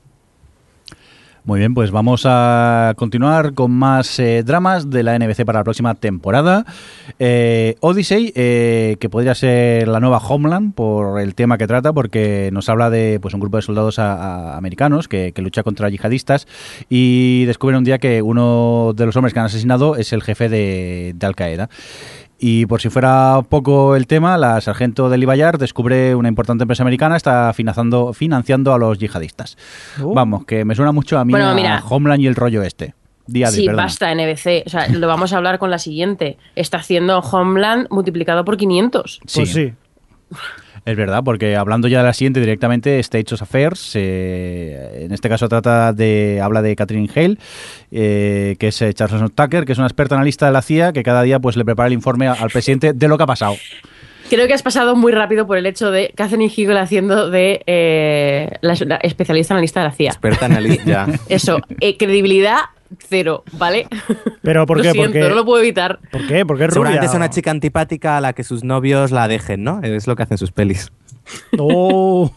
Muy 1.52 1.60
bien, 1.60 1.74
pues 1.74 1.92
vamos 1.92 2.24
a 2.26 2.94
continuar 2.96 3.54
con 3.54 3.72
más 3.72 4.20
eh, 4.20 4.42
dramas 4.42 4.90
de 4.90 5.04
la 5.04 5.20
NBC 5.20 5.44
para 5.44 5.60
la 5.60 5.64
próxima 5.66 5.96
temporada. 5.96 6.66
Eh, 7.20 7.76
Odyssey, 7.82 8.32
eh, 8.38 8.96
que 9.02 9.10
podría 9.10 9.36
ser 9.36 9.90
la 9.90 10.00
nueva 10.00 10.20
Homeland 10.20 10.74
por 10.74 11.20
el 11.20 11.36
tema 11.36 11.58
que 11.58 11.68
trata, 11.68 11.92
porque 11.92 12.52
nos 12.54 12.70
habla 12.70 12.90
de 12.90 13.20
pues 13.22 13.34
un 13.34 13.42
grupo 13.42 13.58
de 13.58 13.64
soldados 13.64 14.00
a- 14.00 14.56
americanos 14.56 15.10
que, 15.10 15.34
que 15.34 15.42
lucha 15.42 15.62
contra 15.64 15.90
yihadistas 15.90 16.48
y 16.90 17.44
descubren 17.44 17.80
un 17.80 17.84
día 17.84 17.98
que 18.00 18.22
uno 18.22 18.94
de 18.96 19.06
los 19.08 19.18
hombres 19.18 19.34
que 19.34 19.42
han 19.42 19.48
asesinado 19.48 19.98
es 19.98 20.14
el 20.14 20.22
jefe 20.22 20.48
de 20.48 21.14
Al 21.22 21.36
Qaeda. 21.36 21.70
Y 22.44 22.66
por 22.66 22.82
si 22.82 22.90
fuera 22.90 23.44
poco 23.48 23.96
el 23.96 24.08
tema, 24.08 24.36
la 24.36 24.60
sargento 24.62 25.12
del 25.12 25.22
Ibayar 25.22 25.60
descubre 25.60 26.16
una 26.16 26.28
importante 26.28 26.64
empresa 26.64 26.82
americana 26.82 27.16
está 27.16 27.54
financiando, 27.54 28.14
financiando 28.14 28.74
a 28.74 28.80
los 28.80 28.98
yihadistas. 28.98 29.60
Uh. 30.02 30.12
Vamos, 30.16 30.46
que 30.46 30.66
me 30.66 30.74
suena 30.74 30.92
mucho 30.92 31.20
a 31.20 31.24
mí 31.24 31.34
Bueno, 31.34 31.50
a 31.50 31.54
mira. 31.54 31.84
Homeland 31.88 32.24
y 32.24 32.26
el 32.26 32.34
rollo 32.34 32.64
este. 32.64 32.96
Día 33.28 33.46
sí, 33.52 33.68
basta, 33.68 34.12
NBC. 34.16 34.64
O 34.66 34.70
sea, 34.72 34.88
lo 34.90 35.08
vamos 35.08 35.34
a 35.34 35.38
hablar 35.38 35.60
con 35.60 35.70
la 35.70 35.78
siguiente. 35.78 36.40
Está 36.56 36.78
haciendo 36.78 37.20
Homeland 37.20 37.86
multiplicado 37.92 38.44
por 38.44 38.58
500. 38.58 39.22
Pues 39.36 39.54
sí. 39.54 39.74
Es 40.86 40.98
verdad, 40.98 41.22
porque 41.24 41.56
hablando 41.56 41.88
ya 41.88 42.00
de 42.00 42.06
la 42.06 42.14
siguiente 42.14 42.40
directamente, 42.40 43.00
States 43.00 43.34
of 43.34 43.44
Affairs, 43.44 43.92
eh, 43.96 45.04
en 45.06 45.12
este 45.12 45.30
caso 45.30 45.48
trata 45.48 45.94
de, 45.94 46.40
habla 46.42 46.62
de 46.62 46.76
Catherine 46.76 47.10
Hale, 47.14 47.38
eh, 47.92 48.56
que 48.60 48.70
es 48.70 48.82
eh, 48.82 48.94
Charles 48.94 49.32
Tucker, 49.36 49.66
que 49.66 49.74
es 49.74 49.78
una 49.78 49.88
experta 49.88 50.16
analista 50.16 50.48
de 50.48 50.54
la 50.54 50.62
CIA, 50.62 50.92
que 50.92 51.04
cada 51.04 51.22
día 51.22 51.40
pues 51.40 51.56
le 51.56 51.66
prepara 51.66 51.88
el 51.88 51.94
informe 51.94 52.28
al 52.28 52.50
presidente 52.50 52.94
de 52.94 53.08
lo 53.08 53.18
que 53.18 53.24
ha 53.24 53.28
pasado. 53.28 53.56
Creo 54.32 54.48
que 54.48 54.54
has 54.54 54.64
pasado 54.64 54.96
muy 54.96 55.12
rápido 55.12 55.46
por 55.46 55.58
el 55.58 55.66
hecho 55.66 55.92
de 55.92 56.14
Catherine 56.16 56.46
Hegel 56.46 56.78
haciendo 56.78 57.30
de 57.30 57.64
eh, 57.68 58.50
la, 58.62 58.76
la 58.86 58.96
especialista 58.96 59.54
analista 59.54 59.82
de 59.82 59.88
la 59.88 59.92
CIA. 59.92 60.12
Experta 60.12 60.46
analista. 60.46 60.84
ya. 60.86 61.08
Eso, 61.28 61.60
eh, 61.82 61.98
credibilidad 61.98 62.62
cero, 63.00 63.44
¿vale? 63.54 63.88
Pero 64.42 64.66
¿por 64.66 64.78
lo 64.78 64.84
qué? 64.84 64.92
siento, 64.92 65.12
Porque- 65.12 65.30
no 65.30 65.36
lo 65.36 65.46
puedo 65.46 65.62
evitar. 65.62 66.00
¿Por 66.12 66.26
qué? 66.28 66.46
Porque 66.46 66.66
es 66.66 66.74
Seguramente 66.74 67.02
rubia. 67.02 67.10
es 67.12 67.16
una 67.16 67.30
chica 67.30 67.52
antipática 67.52 68.18
a 68.18 68.22
la 68.22 68.34
que 68.34 68.44
sus 68.44 68.64
novios 68.64 69.12
la 69.12 69.28
dejen, 69.28 69.64
¿no? 69.64 69.82
Es 69.84 70.08
lo 70.08 70.16
que 70.16 70.24
hacen 70.24 70.38
sus 70.38 70.52
pelis. 70.52 70.92
Oh, 71.58 72.32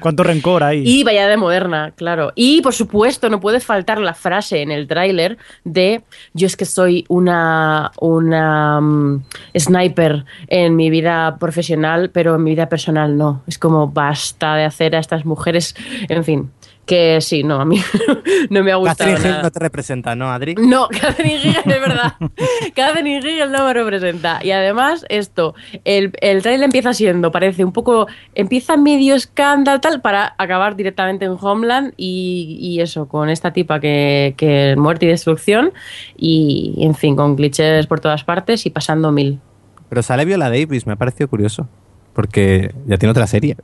cuánto 0.00 0.22
rencor 0.22 0.62
hay. 0.62 0.82
Y 0.84 1.04
vaya 1.04 1.26
de 1.28 1.36
moderna, 1.36 1.92
claro. 1.96 2.32
Y 2.34 2.60
por 2.60 2.74
supuesto, 2.74 3.30
no 3.30 3.40
puede 3.40 3.60
faltar 3.60 3.98
la 3.98 4.14
frase 4.14 4.62
en 4.62 4.70
el 4.70 4.86
tráiler 4.88 5.38
de 5.64 6.02
yo 6.34 6.46
es 6.46 6.56
que 6.56 6.64
soy 6.64 7.04
una, 7.08 7.92
una 8.00 8.80
mm, 8.80 9.22
sniper 9.56 10.24
en 10.48 10.76
mi 10.76 10.90
vida 10.90 11.36
profesional, 11.38 12.10
pero 12.10 12.34
en 12.34 12.42
mi 12.42 12.50
vida 12.50 12.68
personal 12.68 13.16
no. 13.16 13.42
Es 13.46 13.58
como 13.58 13.88
basta 13.88 14.56
de 14.56 14.64
hacer 14.64 14.96
a 14.96 14.98
estas 14.98 15.24
mujeres, 15.24 15.74
en 16.08 16.24
fin, 16.24 16.50
que 16.86 17.20
sí, 17.20 17.42
no, 17.42 17.60
a 17.60 17.64
mí 17.64 17.78
no 18.50 18.62
me 18.62 18.72
ha 18.72 18.76
gustado. 18.76 19.10
Catherine 19.10 19.20
Hill 19.20 19.30
nada. 19.30 19.42
no 19.42 19.50
te 19.50 19.58
representa, 19.58 20.14
¿no, 20.14 20.30
Adri? 20.30 20.54
No, 20.54 20.88
Catherine 21.00 21.36
Hegel 21.36 21.56
es 21.56 21.80
verdad. 21.80 22.14
Catherine 22.74 23.18
Hegel 23.18 23.52
no 23.52 23.64
me 23.64 23.74
representa. 23.74 24.40
Y 24.42 24.52
además, 24.52 25.04
esto, 25.08 25.54
el, 25.84 26.12
el 26.20 26.42
trailer 26.42 26.64
empieza 26.64 26.94
siendo, 26.94 27.32
parece 27.32 27.64
un 27.64 27.72
poco, 27.72 28.06
empieza 28.34 28.76
medio 28.76 29.14
escándalo 29.14 29.80
tal, 29.80 30.00
para 30.00 30.34
acabar 30.38 30.76
directamente 30.76 31.24
en 31.24 31.36
Homeland 31.38 31.92
y, 31.96 32.56
y 32.60 32.80
eso, 32.80 33.08
con 33.08 33.28
esta 33.28 33.52
tipa 33.52 33.80
que, 33.80 34.34
que 34.36 34.74
muerte 34.78 35.06
y 35.06 35.08
destrucción 35.08 35.72
y, 36.16 36.74
en 36.78 36.94
fin, 36.94 37.16
con 37.16 37.36
glitches 37.36 37.86
por 37.86 38.00
todas 38.00 38.24
partes 38.24 38.64
y 38.64 38.70
pasando 38.70 39.10
mil. 39.10 39.40
Pero 39.88 40.02
sale 40.02 40.24
Viola 40.24 40.48
Davis, 40.48 40.86
me 40.86 40.92
ha 40.92 40.96
parecido 40.96 41.28
curioso. 41.28 41.68
Porque 42.12 42.74
ya 42.86 42.96
tiene 42.96 43.10
otra 43.10 43.26
serie. 43.26 43.56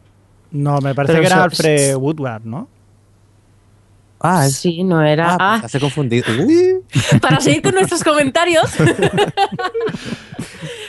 No, 0.50 0.78
me 0.80 0.94
parece 0.94 1.14
Pero 1.14 1.22
que 1.22 1.26
era 1.26 1.44
Alfred 1.44 1.96
Woodward, 1.96 2.44
¿no? 2.44 2.68
Ah, 4.22 4.46
es. 4.46 4.56
Sí, 4.56 4.84
no 4.84 5.02
era... 5.02 5.32
Ah, 5.32 5.36
ah, 5.38 5.56
pues 5.60 5.72
se 5.72 5.78
ha 5.78 5.80
confundido. 5.80 6.26
Uy. 6.46 6.76
para 7.20 7.40
seguir 7.40 7.62
con 7.62 7.74
nuestros 7.74 8.04
comentarios, 8.04 8.70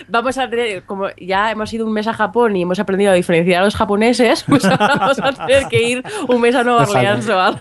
vamos 0.07 0.37
a 0.37 0.49
tener, 0.49 0.83
como 0.83 1.07
ya 1.19 1.51
hemos 1.51 1.73
ido 1.73 1.85
un 1.85 1.93
mes 1.93 2.07
a 2.07 2.13
Japón 2.13 2.55
y 2.55 2.61
hemos 2.61 2.79
aprendido 2.79 3.11
a 3.11 3.15
diferenciar 3.15 3.61
a 3.61 3.65
los 3.65 3.75
japoneses, 3.75 4.43
pues 4.47 4.63
ahora 4.65 4.95
vamos 4.99 5.19
a 5.19 5.33
tener 5.33 5.67
que 5.67 5.81
ir 5.81 6.03
un 6.27 6.41
mes 6.41 6.55
a 6.55 6.63
Nueva 6.63 6.83
Orleans 6.83 7.27
o 7.27 7.39
algo. 7.39 7.59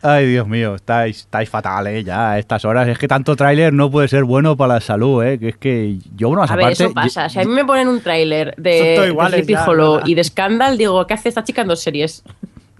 Ay, 0.00 0.26
Dios 0.26 0.46
mío, 0.46 0.76
estáis, 0.76 1.18
estáis 1.18 1.50
fatales 1.50 2.04
ya 2.04 2.32
a 2.32 2.38
estas 2.38 2.64
horas. 2.64 2.88
Es 2.88 2.98
que 2.98 3.08
tanto 3.08 3.34
tráiler 3.34 3.72
no 3.72 3.90
puede 3.90 4.06
ser 4.06 4.24
bueno 4.24 4.56
para 4.56 4.74
la 4.74 4.80
salud, 4.80 5.24
¿eh? 5.24 5.38
Que 5.38 5.48
es 5.48 5.56
que 5.56 5.98
yo, 6.14 6.28
bueno, 6.28 6.44
A 6.44 6.56
ver, 6.56 6.72
eso 6.72 6.92
pasa. 6.92 7.28
Si 7.28 7.40
a 7.40 7.44
mí 7.44 7.52
me 7.52 7.64
ponen 7.64 7.88
un 7.88 8.00
tráiler 8.00 8.54
de, 8.56 8.70
de 8.70 9.06
iguales 9.08 9.40
Sleepy 9.40 9.52
ya, 9.54 9.68
Hollow 9.68 9.94
¿verdad? 9.94 10.06
y 10.06 10.14
de 10.14 10.24
Scandal, 10.24 10.78
digo, 10.78 11.06
¿qué 11.06 11.14
hace 11.14 11.28
esta 11.28 11.42
chica 11.42 11.62
en 11.62 11.68
dos 11.68 11.82
series? 11.82 12.22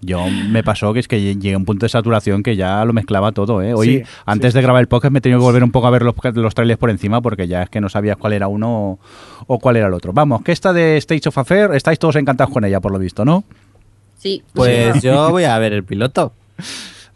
Yo 0.01 0.27
me 0.29 0.63
pasó 0.63 0.93
que 0.93 1.01
es 1.01 1.09
que 1.09 1.21
llegué 1.23 1.55
a 1.55 1.57
un 1.57 1.65
punto 1.65 1.87
de 1.87 1.91
saturación 1.91 2.43
que 2.43 2.55
ya 2.55 2.85
lo 2.85 2.93
mezclaba 2.93 3.33
todo, 3.33 3.63
¿eh? 3.63 3.73
Hoy, 3.75 3.87
Sí, 3.89 4.03
antes 4.27 4.53
de 4.53 4.61
grabar 4.63 4.81
el 4.83 4.89
podcast, 4.89 5.11
me 5.11 5.19
he 5.19 5.23
tenido 5.23 5.41
que 5.41 5.45
volver 5.45 5.65
un 5.65 5.71
poco 5.73 5.87
a 5.87 5.91
ver 5.91 6.03
los, 6.03 6.15
los 6.35 6.55
trailers 6.55 6.79
por 6.79 6.91
encima 6.91 7.23
porque 7.23 7.49
ya 7.49 7.63
es 7.63 7.71
que 7.71 7.81
no 7.81 7.89
sabías 7.89 8.17
cuál 8.19 8.35
era 8.35 8.47
uno 8.47 8.69
o, 8.91 8.99
o 9.47 9.59
cuál 9.59 9.77
era 9.77 9.87
el 9.87 9.95
otro. 9.95 10.13
Vamos, 10.13 10.43
que 10.43 10.53
esta 10.53 10.73
de 10.75 10.97
Stage 10.99 11.29
of 11.29 11.39
Affair, 11.39 11.71
estáis 11.73 11.99
todos 11.99 12.17
encantados 12.17 12.53
con 12.53 12.65
ella, 12.65 12.81
por 12.81 12.93
lo 12.93 12.99
visto, 12.99 13.25
¿no? 13.25 13.45
Sí. 14.19 14.43
Pues 14.53 15.03
yo 15.03 15.31
voy 15.31 15.45
a 15.45 15.59
ver 15.59 15.73
el 15.73 15.85
piloto. 15.85 16.33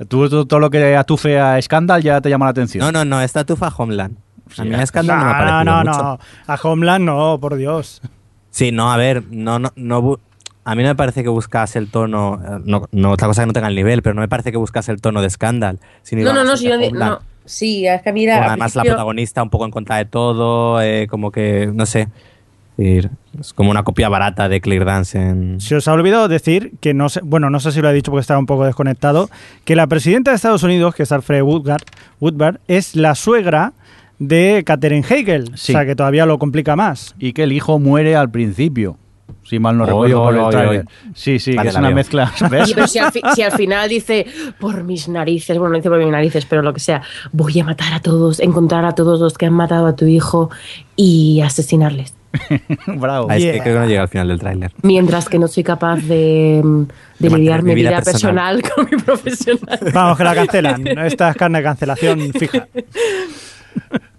Tú, 0.08 0.28
tú- 0.30 0.46
todo 0.46 0.60
lo 0.60 0.70
que 0.70 0.96
atufe 0.96 1.38
a 1.38 1.60
Scandal 1.60 2.02
ya 2.02 2.20
te 2.22 2.30
llama 2.30 2.46
la 2.46 2.50
atención. 2.52 2.82
No, 2.84 2.90
no, 2.92 3.04
no, 3.04 3.20
esta 3.20 3.44
tufa 3.44 3.68
Homeland. 3.76 4.16
A 4.56 4.64
mí 4.64 4.74
Sí. 4.74 4.86
Scandal 4.86 5.18
no 5.18 5.24
me 5.26 5.30
ha 5.30 5.34
no, 5.34 5.38
parecido 5.38 5.64
no, 5.64 5.78
mucho. 5.92 6.02
no. 6.02 6.18
A 6.54 6.58
Homeland 6.62 7.04
no, 7.04 7.38
por 7.40 7.56
Dios. 7.56 8.00
Sí, 8.50 8.72
no, 8.72 8.90
a 8.90 8.96
ver, 8.96 9.22
no, 9.30 9.58
no, 9.58 9.70
no 9.76 10.18
a 10.64 10.74
mí 10.74 10.82
no 10.82 10.88
me 10.90 10.94
parece 10.94 11.22
que 11.22 11.28
buscase 11.28 11.78
el 11.78 11.90
tono, 11.90 12.40
eh, 12.44 12.60
no, 12.64 12.88
no, 12.92 13.10
otra 13.12 13.26
cosa 13.28 13.42
que 13.42 13.46
no 13.46 13.52
tenga 13.52 13.68
el 13.68 13.74
nivel, 13.74 14.02
pero 14.02 14.14
no 14.14 14.20
me 14.20 14.28
parece 14.28 14.52
que 14.52 14.58
buscase 14.58 14.92
el 14.92 15.00
tono 15.00 15.22
de 15.22 15.30
Scandal. 15.30 15.78
sino 16.02 16.22
No, 16.22 16.32
no, 16.32 16.44
no, 16.44 16.56
si 16.56 16.68
yo 16.68 16.76
no. 16.92 17.20
Sí, 17.44 17.86
es 17.86 18.02
que 18.02 18.12
mira. 18.12 18.36
Bueno, 18.36 18.50
además 18.50 18.76
la 18.76 18.84
protagonista 18.84 19.42
un 19.42 19.50
poco 19.50 19.64
en 19.64 19.70
contra 19.70 19.96
de 19.96 20.04
todo, 20.04 20.80
eh, 20.80 21.06
como 21.08 21.32
que, 21.32 21.70
no 21.72 21.86
sé, 21.86 22.08
es 22.80 23.52
como 23.54 23.70
una 23.70 23.82
copia 23.82 24.08
barata 24.08 24.48
de 24.48 24.60
Clear 24.60 24.84
Dance 24.84 25.18
en... 25.20 25.60
Se 25.60 25.76
os 25.76 25.86
ha 25.86 25.92
olvidado 25.92 26.28
decir 26.28 26.72
que 26.80 26.94
no 26.94 27.08
sé, 27.08 27.20
bueno, 27.22 27.50
no 27.50 27.60
sé 27.60 27.72
si 27.72 27.82
lo 27.82 27.90
he 27.90 27.92
dicho 27.92 28.10
porque 28.10 28.22
estaba 28.22 28.40
un 28.40 28.46
poco 28.46 28.64
desconectado, 28.64 29.28
que 29.64 29.76
la 29.76 29.86
presidenta 29.86 30.30
de 30.30 30.36
Estados 30.36 30.62
Unidos, 30.62 30.94
que 30.94 31.02
es 31.02 31.12
Alfred 31.12 31.42
Woodward, 31.42 31.82
Woodward 32.20 32.60
es 32.68 32.96
la 32.96 33.14
suegra 33.14 33.72
de 34.18 34.62
Catherine 34.64 35.04
Hegel, 35.08 35.52
Sí. 35.56 35.72
o 35.72 35.76
sea 35.76 35.84
que 35.86 35.94
todavía 35.94 36.24
lo 36.26 36.38
complica 36.38 36.74
más. 36.76 37.14
Y 37.18 37.32
que 37.32 37.42
el 37.42 37.52
hijo 37.52 37.78
muere 37.78 38.16
al 38.16 38.30
principio. 38.30 38.96
Si 39.42 39.58
mal 39.58 39.76
no 39.76 39.84
recuerdo 39.86 40.24
por 40.24 40.54
el. 40.74 40.84
Sí, 41.14 41.38
sí, 41.38 41.54
Vale, 41.54 41.62
que 41.66 41.68
es 41.70 41.76
una 41.76 41.88
veo. 41.88 41.96
mezcla. 41.96 42.32
pero 42.50 42.86
si 42.86 42.98
al, 42.98 43.12
fi- 43.12 43.20
si 43.34 43.42
al 43.42 43.52
final 43.56 43.88
dice, 43.88 44.26
por 44.58 44.84
mis 44.84 45.08
narices, 45.08 45.56
bueno, 45.58 45.72
no 45.72 45.76
dice 45.78 45.88
por 45.88 45.98
mis 45.98 46.08
narices, 46.08 46.44
pero 46.46 46.62
lo 46.62 46.72
que 46.72 46.80
sea, 46.80 47.02
voy 47.32 47.58
a 47.60 47.64
matar 47.64 47.92
a 47.94 48.00
todos, 48.00 48.40
encontrar 48.40 48.84
a 48.84 48.92
todos 48.94 49.20
los 49.20 49.36
que 49.38 49.46
han 49.46 49.52
matado 49.54 49.86
a 49.86 49.96
tu 49.96 50.06
hijo 50.06 50.50
y 50.96 51.40
asesinarles. 51.40 52.14
Bravo. 52.86 53.26
Ah, 53.28 53.36
es 53.36 53.44
que 53.44 53.60
creo 53.60 53.74
que 53.74 53.80
no 53.80 53.86
llega 53.86 54.02
al 54.02 54.08
final 54.08 54.28
del 54.28 54.38
tráiler. 54.38 54.70
Mientras 54.82 55.28
que 55.28 55.38
no 55.38 55.48
soy 55.48 55.64
capaz 55.64 55.96
de, 55.96 56.62
de 57.18 57.28
De 57.28 57.36
lidiar 57.36 57.64
mi 57.64 57.74
vida 57.74 57.90
vida 57.90 58.02
personal 58.02 58.62
con 58.62 58.88
mi 58.88 58.96
profesional. 59.02 59.80
Vamos, 59.92 60.16
que 60.16 60.22
la 60.24 60.34
cancelan. 60.36 60.86
Esta 60.86 61.30
es 61.30 61.36
carne 61.36 61.58
de 61.58 61.64
cancelación 61.64 62.20
fija. 62.32 62.68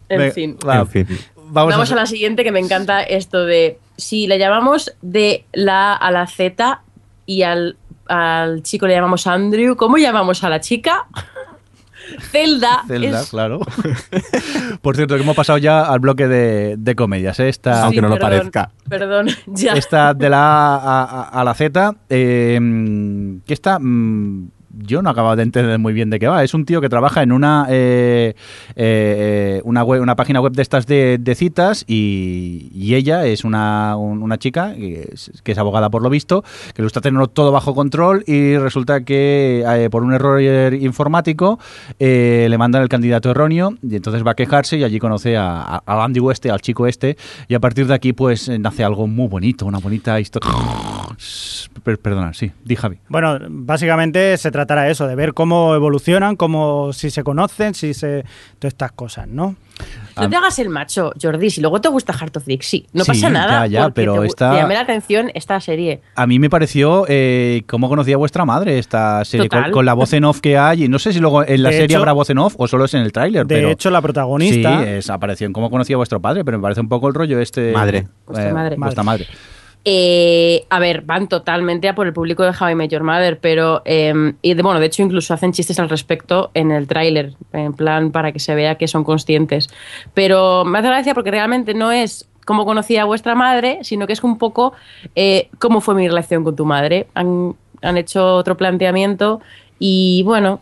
En 0.10 0.32
fin. 0.34 0.58
va, 0.68 0.80
En 0.82 0.88
fin. 0.88 1.08
Vamos, 1.54 1.74
Vamos 1.74 1.92
a 1.92 1.96
la 1.96 2.06
siguiente 2.06 2.44
que 2.44 2.52
me 2.52 2.60
encanta 2.60 3.02
esto 3.04 3.46
de 3.46 3.78
si 3.98 4.26
le 4.28 4.40
llamamos 4.40 4.92
de 5.02 5.46
la 5.54 5.94
A 5.94 5.96
a 6.08 6.12
la 6.12 6.26
Z 6.28 6.82
y 7.26 7.44
al, 7.44 7.78
al 8.08 8.64
chico 8.64 8.88
le 8.88 8.94
llamamos 8.96 9.28
Andrew, 9.28 9.76
¿cómo 9.76 9.98
llamamos 9.98 10.44
a 10.44 10.50
la 10.50 10.60
chica? 10.62 11.06
Zelda. 12.32 12.84
Zelda, 12.88 13.22
es- 13.22 13.30
claro. 13.30 13.60
Por 14.82 14.96
cierto, 14.96 15.16
que 15.16 15.22
hemos 15.22 15.36
pasado 15.36 15.58
ya 15.58 15.82
al 15.84 16.00
bloque 16.00 16.28
de, 16.28 16.76
de 16.78 16.96
comedias. 16.96 17.40
¿eh? 17.40 17.50
Esta, 17.50 17.84
Aunque 17.84 18.02
no 18.02 18.10
lo 18.10 18.18
parezca. 18.20 18.72
Perdón, 18.90 19.28
ya. 19.48 19.74
esta 19.74 20.14
de 20.14 20.30
la 20.30 20.76
A 20.76 20.76
a, 20.76 21.04
a- 21.04 21.42
a 21.42 21.44
la 21.44 21.54
Z, 21.54 21.96
eh, 22.10 22.60
que 23.46 23.54
esta, 23.54 23.78
mm, 23.80 24.50
yo 24.78 25.02
no 25.02 25.10
acabo 25.10 25.36
de 25.36 25.44
entender 25.44 25.78
muy 25.80 25.94
bien 25.94 26.10
de 26.10 26.20
qué 26.20 26.28
va. 26.28 26.44
Es 26.44 26.54
un 26.54 26.66
tío 26.66 26.82
que 26.82 26.90
trabaja 26.90 27.24
en 27.24 27.32
una 27.32 27.66
eh, 27.70 28.36
eh, 28.76 29.62
una, 29.64 29.84
web, 29.84 30.02
una 30.02 30.16
página 30.16 30.42
web 30.42 30.54
de 30.54 30.62
estas 30.62 30.86
de, 30.88 31.20
citas 31.36 31.84
y, 31.88 32.70
y 32.74 32.96
ella 32.96 33.26
es 33.26 33.44
una, 33.44 33.96
un- 33.98 34.22
una 34.22 34.38
chica 34.38 34.74
que 34.76 35.10
es, 35.14 35.32
que 35.44 35.52
es 35.54 35.58
abogada 35.58 35.90
por 35.90 36.02
lo 36.02 36.10
visto, 36.10 36.44
que 36.74 36.82
lo 36.82 36.88
está 36.88 37.02
teniendo 37.02 37.28
todo 37.28 37.52
bajo 37.52 37.74
control 37.74 38.24
y 38.28 38.58
resulta 38.58 39.04
que 39.04 39.64
eh, 39.68 39.90
por 39.90 40.04
un 40.04 40.14
error 40.14 40.42
informático 40.74 41.60
eh, 42.00 42.48
le 42.50 42.58
mandan 42.58 42.82
el 42.82 42.90
candidato 42.90 43.30
erróneo 43.32 43.76
y 43.82 43.96
entonces 43.96 44.26
va 44.26 44.32
a 44.32 44.36
quejarse 44.36 44.78
y 44.78 44.84
allí 44.84 45.00
conoce 45.00 45.38
a, 45.38 45.82
a- 45.86 46.04
Andy 46.04 46.20
este, 46.32 46.50
al 46.52 46.62
chico 46.62 46.88
este 46.88 47.18
y 47.48 47.54
a 47.56 47.60
partir 47.60 47.88
de 47.88 47.94
aquí 47.94 48.14
pues 48.14 48.50
nace 48.60 48.84
algo 48.84 49.08
muy 49.08 49.28
bonito, 49.28 49.66
una 49.66 49.80
bonita 49.80 50.20
historia. 50.20 50.52
Per- 51.84 52.00
Perdona, 52.00 52.34
sí, 52.34 52.52
di 52.64 52.76
Javi. 52.76 52.98
Bueno, 53.10 53.38
básicamente 53.50 54.38
se 54.38 54.52
tratará 54.52 54.90
eso, 54.90 55.08
de 55.08 55.16
ver 55.16 55.34
cómo 55.34 55.76
evolucionan, 55.76 56.36
cómo 56.36 56.94
si 56.94 57.10
se 57.10 57.24
conocen, 57.24 57.74
si 57.74 57.94
se... 57.94 58.24
todas 58.60 58.74
estas 58.74 58.92
cosas, 58.92 59.28
¿no? 59.28 59.56
No 60.16 60.30
te 60.30 60.36
hagas 60.36 60.60
el 60.60 60.70
macho, 60.70 61.12
Jordi. 61.20 61.50
Si 61.50 61.60
luego 61.62 61.82
te 61.82 61.90
gusta 61.90 62.14
Heart 62.14 62.38
of 62.38 62.46
Dixie, 62.46 62.86
no 62.94 63.04
Sí, 63.04 63.12
pasa 63.14 63.30
nada. 63.32 63.66
ya, 63.66 63.90
pero 63.90 64.22
te, 64.22 64.28
te 64.28 64.44
llamé 64.46 64.76
la 64.76 64.82
atención 64.82 65.32
esta 65.34 65.60
serie. 65.60 66.02
A 66.16 66.28
mí 66.28 66.38
me 66.38 66.50
pareció 66.52 67.06
eh, 67.08 67.64
cómo 67.68 67.90
conocía 67.90 68.18
vuestra 68.18 68.46
madre 68.46 68.78
esta 68.78 69.26
serie, 69.26 69.50
con, 69.50 69.86
la 69.86 69.94
voz 69.94 70.14
en 70.14 70.26
off 70.26 70.40
que 70.40 70.58
hay. 70.58 70.84
Y 70.84 70.88
no 70.88 71.00
sé 71.00 71.14
si 71.14 71.20
luego 71.20 71.44
en 71.48 71.64
la 71.64 71.70
De 71.70 71.76
serie 71.76 71.86
hecho- 71.86 71.98
habrá 71.98 72.12
voz 72.12 72.30
en 72.30 72.38
off 72.38 72.54
o 72.58 72.68
solo 72.68 72.86
es 72.86 72.94
en 72.94 73.02
el 73.02 73.12
tráiler. 73.12 73.48
De 73.48 73.56
pero 73.56 73.70
hecho, 73.70 73.90
la 73.90 74.02
protagonista... 74.02 74.84
Sí, 74.84 74.90
es, 74.90 75.10
apareció 75.10 75.48
en 75.48 75.54
cómo 75.54 75.72
conocía 75.72 75.98
vuestro 75.98 76.22
padre, 76.22 76.46
pero 76.46 76.60
me 76.60 76.62
parece 76.62 76.82
un 76.82 76.90
poco 76.90 77.08
el 77.08 77.16
rollo 77.16 77.40
este. 77.40 77.72
Madre. 77.72 78.08
Vuestra 78.28 78.54
madre. 78.54 78.76
Vuestra 78.78 79.04
madre. 79.04 79.28
Eh, 79.84 80.66
a 80.70 80.80
ver, 80.80 81.02
van 81.02 81.28
totalmente 81.28 81.90
a 81.90 81.96
por 81.96 82.06
el 82.06 82.14
público 82.14 82.44
de 82.44 82.52
How 82.52 82.70
I 82.70 82.76
Met 82.76 82.92
Your 82.92 83.04
Mother, 83.04 83.40
pero 83.40 83.82
eh, 83.86 84.34
y 84.42 84.54
de, 84.54 84.62
bueno, 84.62 84.80
de 84.80 84.86
hecho 84.86 85.02
incluso 85.02 85.34
hacen 85.34 85.54
chistes 85.54 85.80
al 85.80 85.90
respecto 85.90 86.52
en 86.54 86.72
el 86.72 86.88
tráiler, 86.88 87.34
en 87.52 87.74
plan 87.74 88.12
para 88.12 88.32
que 88.32 88.40
se 88.40 88.54
vea 88.54 88.76
que 88.76 88.88
son 88.88 89.04
conscientes. 89.04 89.70
Pero 90.14 90.66
me 90.66 90.80
hace 90.80 90.88
gracia 90.88 91.14
porque 91.16 91.32
realmente 91.32 91.74
no 91.74 91.92
es 91.92 92.30
cómo 92.46 92.66
conocí 92.66 92.98
a 92.98 93.06
vuestra 93.06 93.34
madre, 93.34 93.80
sino 93.82 94.06
que 94.06 94.14
es 94.14 94.24
un 94.24 94.38
poco 94.38 94.74
eh, 95.16 95.50
cómo 95.58 95.82
fue 95.82 95.96
mi 95.96 96.08
relación 96.08 96.44
con 96.44 96.56
tu 96.56 96.66
madre. 96.66 97.08
Han, 97.16 97.56
han 97.82 97.98
hecho 97.98 98.36
otro 98.36 98.58
planteamiento 98.58 99.42
y 99.80 100.22
bueno, 100.24 100.62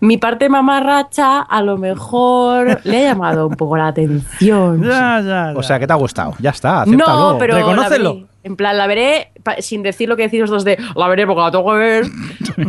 mi 0.00 0.16
parte 0.16 0.48
mamarracha 0.48 1.40
a 1.40 1.62
lo 1.62 1.76
mejor 1.76 2.80
le 2.84 2.98
ha 2.98 3.10
llamado 3.12 3.46
un 3.46 3.54
poco 3.54 3.76
la 3.76 3.88
atención. 3.88 4.82
Ya, 4.82 5.20
ya, 5.20 5.52
ya. 5.52 5.52
O 5.56 5.62
sea, 5.62 5.78
que 5.78 5.86
te 5.86 5.92
ha 5.92 5.96
gustado. 5.96 6.34
Ya 6.38 6.50
está, 6.50 6.82
acéptalo. 6.82 7.32
No, 7.32 7.38
pero 7.38 7.54
la 7.54 7.60
Reconócelo. 7.60 8.26
En 8.46 8.54
plan, 8.54 8.78
la 8.78 8.86
veré 8.86 9.32
pa- 9.42 9.56
sin 9.60 9.82
decir 9.82 10.08
lo 10.08 10.16
que 10.16 10.22
decís 10.22 10.38
los 10.40 10.50
dos 10.50 10.64
de 10.64 10.78
la 10.94 11.08
veré 11.08 11.26
porque 11.26 11.40
la 11.42 11.50
tengo 11.50 11.66
que 11.72 11.78
ver. 11.78 12.04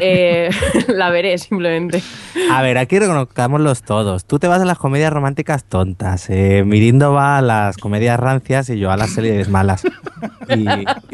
Eh, 0.01 0.49
la 0.89 1.09
veré 1.09 1.38
simplemente. 1.38 2.03
A 2.51 2.61
ver, 2.61 2.78
aquí 2.78 2.99
reconozcámoslos 2.99 3.84
todos. 3.84 4.25
Tú 4.25 4.38
te 4.38 4.47
vas 4.49 4.61
a 4.61 4.65
las 4.65 4.78
comedias 4.78 5.13
románticas 5.13 5.63
tontas. 5.63 6.30
Eh, 6.30 6.63
Mirindo 6.65 7.13
va 7.13 7.38
a 7.38 7.41
las 7.41 7.78
comedias 7.78 8.19
rancias 8.19 8.69
y 8.69 8.80
yo 8.80 8.91
a 8.91 8.97
las 8.97 9.11
series 9.11 9.47
malas. 9.47 9.84
¿Y, 10.49 10.65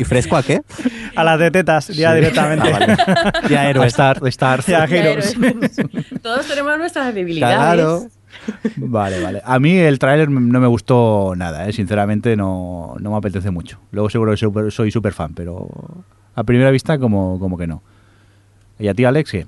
y 0.01 0.05
Fresco 0.05 0.37
a 0.37 0.41
qué? 0.41 0.61
A 1.15 1.23
las 1.23 1.37
de 1.37 1.51
tetas, 1.51 1.89
ya 1.89 2.15
directamente. 2.15 2.71
Ah, 2.73 2.79
vale. 2.79 2.97
Ya. 3.47 3.69
Star, 3.85 4.19
Star. 4.27 4.61
Ya, 4.65 4.87
Ya, 4.87 4.95
Heroes. 4.97 5.35
héroes. 5.39 5.75
Todos 6.23 6.47
tenemos 6.47 6.75
nuestras 6.79 7.13
debilidades. 7.13 7.55
Claro. 7.57 8.01
Vale, 8.77 9.21
vale. 9.21 9.41
A 9.45 9.59
mí 9.59 9.77
el 9.77 9.99
tráiler 9.99 10.29
no 10.29 10.59
me 10.59 10.67
gustó 10.67 11.33
nada, 11.35 11.67
¿eh? 11.67 11.73
sinceramente 11.73 12.35
no, 12.35 12.95
no 12.99 13.11
me 13.11 13.17
apetece 13.17 13.51
mucho. 13.51 13.79
Luego 13.91 14.09
seguro 14.09 14.31
que 14.31 14.37
super- 14.37 14.71
soy 14.71 14.91
súper 14.91 15.13
fan, 15.13 15.33
pero 15.33 15.67
a 16.35 16.43
primera 16.43 16.71
vista 16.71 16.97
como, 16.97 17.39
como 17.39 17.57
que 17.57 17.67
no. 17.67 17.81
¿Y 18.79 18.87
a 18.87 18.93
ti, 18.93 19.05
Alex, 19.05 19.31
qué? 19.31 19.47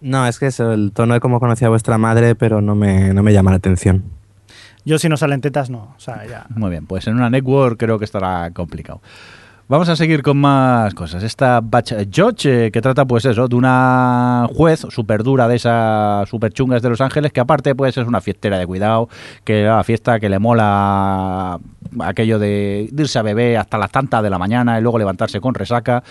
No, 0.00 0.26
es 0.26 0.38
que 0.38 0.46
eso, 0.46 0.72
el 0.72 0.92
tono 0.92 1.14
de 1.14 1.20
cómo 1.20 1.40
conocía 1.40 1.66
a 1.66 1.70
vuestra 1.70 1.98
madre, 1.98 2.34
pero 2.34 2.60
no 2.60 2.74
me, 2.74 3.12
no 3.12 3.22
me 3.22 3.32
llama 3.32 3.50
la 3.50 3.56
atención. 3.56 4.04
Yo 4.84 4.98
si 4.98 5.08
no 5.08 5.16
salen 5.16 5.40
tetas, 5.40 5.68
no. 5.70 5.94
O 5.96 6.00
sea, 6.00 6.24
ya. 6.26 6.46
Muy 6.54 6.70
bien, 6.70 6.86
pues 6.86 7.06
en 7.08 7.14
una 7.16 7.28
network 7.30 7.78
creo 7.78 7.98
que 7.98 8.04
estará 8.04 8.50
complicado. 8.52 9.00
Vamos 9.70 9.90
a 9.90 9.96
seguir 9.96 10.22
con 10.22 10.38
más 10.38 10.94
cosas. 10.94 11.22
Esta 11.22 11.60
Batch 11.62 11.92
Judge, 12.10 12.46
eh, 12.46 12.70
que 12.70 12.80
trata 12.80 13.04
pues 13.04 13.26
eso, 13.26 13.48
de 13.48 13.54
una 13.54 14.48
juez 14.54 14.86
súper 14.88 15.22
dura 15.22 15.46
de 15.46 15.56
esas 15.56 16.26
súper 16.26 16.54
chungas 16.54 16.80
de 16.80 16.88
Los 16.88 17.02
Ángeles, 17.02 17.32
que 17.32 17.40
aparte 17.40 17.74
pues 17.74 17.94
es 17.98 18.06
una 18.06 18.22
fiestera 18.22 18.58
de 18.58 18.66
cuidado, 18.66 19.10
que 19.44 19.64
la 19.64 19.84
fiesta 19.84 20.18
que 20.20 20.30
le 20.30 20.38
mola 20.38 21.60
aquello 22.00 22.38
de 22.38 22.88
irse 22.96 23.18
a 23.18 23.22
beber 23.22 23.58
hasta 23.58 23.76
las 23.76 23.90
tantas 23.90 24.22
de 24.22 24.30
la 24.30 24.38
mañana 24.38 24.78
y 24.78 24.82
luego 24.82 24.96
levantarse 24.96 25.38
con 25.38 25.52
resaca, 25.52 26.02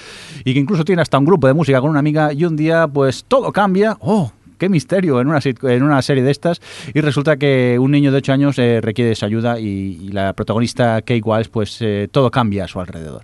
y 0.45 0.53
que 0.53 0.59
incluso 0.59 0.85
tiene 0.85 1.01
hasta 1.01 1.17
un 1.17 1.25
grupo 1.25 1.47
de 1.47 1.55
música 1.55 1.81
con 1.81 1.89
una 1.89 1.99
amiga 1.99 2.31
y 2.33 2.45
un 2.45 2.55
día 2.55 2.87
pues 2.87 3.25
todo 3.27 3.51
cambia. 3.51 3.97
¡Oh! 4.01 4.31
qué 4.59 4.69
misterio 4.69 5.19
en 5.19 5.27
una, 5.29 5.39
en 5.43 5.83
una 5.83 6.01
serie 6.03 6.23
de 6.23 6.31
estas 6.31 6.61
y 6.91 7.01
resulta 7.01 7.37
que 7.37 7.77
un 7.79 7.91
niño 7.91 8.11
de 8.11 8.17
8 8.17 8.33
años 8.33 8.59
eh, 8.59 8.81
requiere 8.81 9.11
esa 9.11 9.27
ayuda 9.27 9.59
y, 9.59 9.99
y 10.01 10.09
la 10.09 10.33
protagonista 10.33 11.01
Kate 11.01 11.21
Walsh 11.23 11.49
pues 11.49 11.77
eh, 11.81 12.07
todo 12.11 12.29
cambia 12.29 12.65
a 12.65 12.67
su 12.67 12.79
alrededor. 12.79 13.23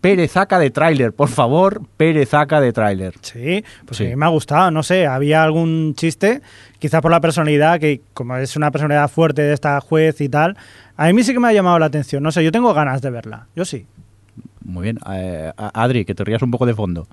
Perezaca 0.00 0.58
de 0.58 0.70
tráiler, 0.70 1.12
por 1.12 1.28
favor, 1.28 1.82
perezaca 1.96 2.60
de 2.60 2.72
tráiler. 2.72 3.14
Sí, 3.22 3.64
pues 3.84 3.96
Sí. 3.98 4.04
a 4.06 4.08
mí 4.10 4.16
me 4.16 4.26
ha 4.26 4.28
gustado, 4.28 4.70
no 4.70 4.82
sé, 4.82 5.06
había 5.06 5.42
algún 5.42 5.94
chiste, 5.96 6.42
quizá 6.78 7.00
por 7.00 7.10
la 7.10 7.20
personalidad, 7.20 7.80
que 7.80 8.02
como 8.14 8.36
es 8.36 8.54
una 8.56 8.70
personalidad 8.70 9.08
fuerte 9.10 9.42
de 9.42 9.52
esta 9.54 9.80
juez 9.80 10.20
y 10.20 10.28
tal, 10.28 10.56
a 10.96 11.12
mí 11.12 11.22
sí 11.24 11.32
que 11.32 11.40
me 11.40 11.48
ha 11.48 11.52
llamado 11.52 11.78
la 11.78 11.86
atención, 11.86 12.22
no 12.22 12.30
sé, 12.30 12.44
yo 12.44 12.52
tengo 12.52 12.72
ganas 12.74 13.02
de 13.02 13.10
verla, 13.10 13.46
yo 13.56 13.64
sí. 13.64 13.86
Muy 14.64 14.82
bien. 14.84 14.98
Eh, 15.12 15.52
Adri, 15.56 16.04
que 16.04 16.14
te 16.14 16.24
rías 16.24 16.42
un 16.42 16.50
poco 16.50 16.66
de 16.66 16.74
fondo. 16.74 17.06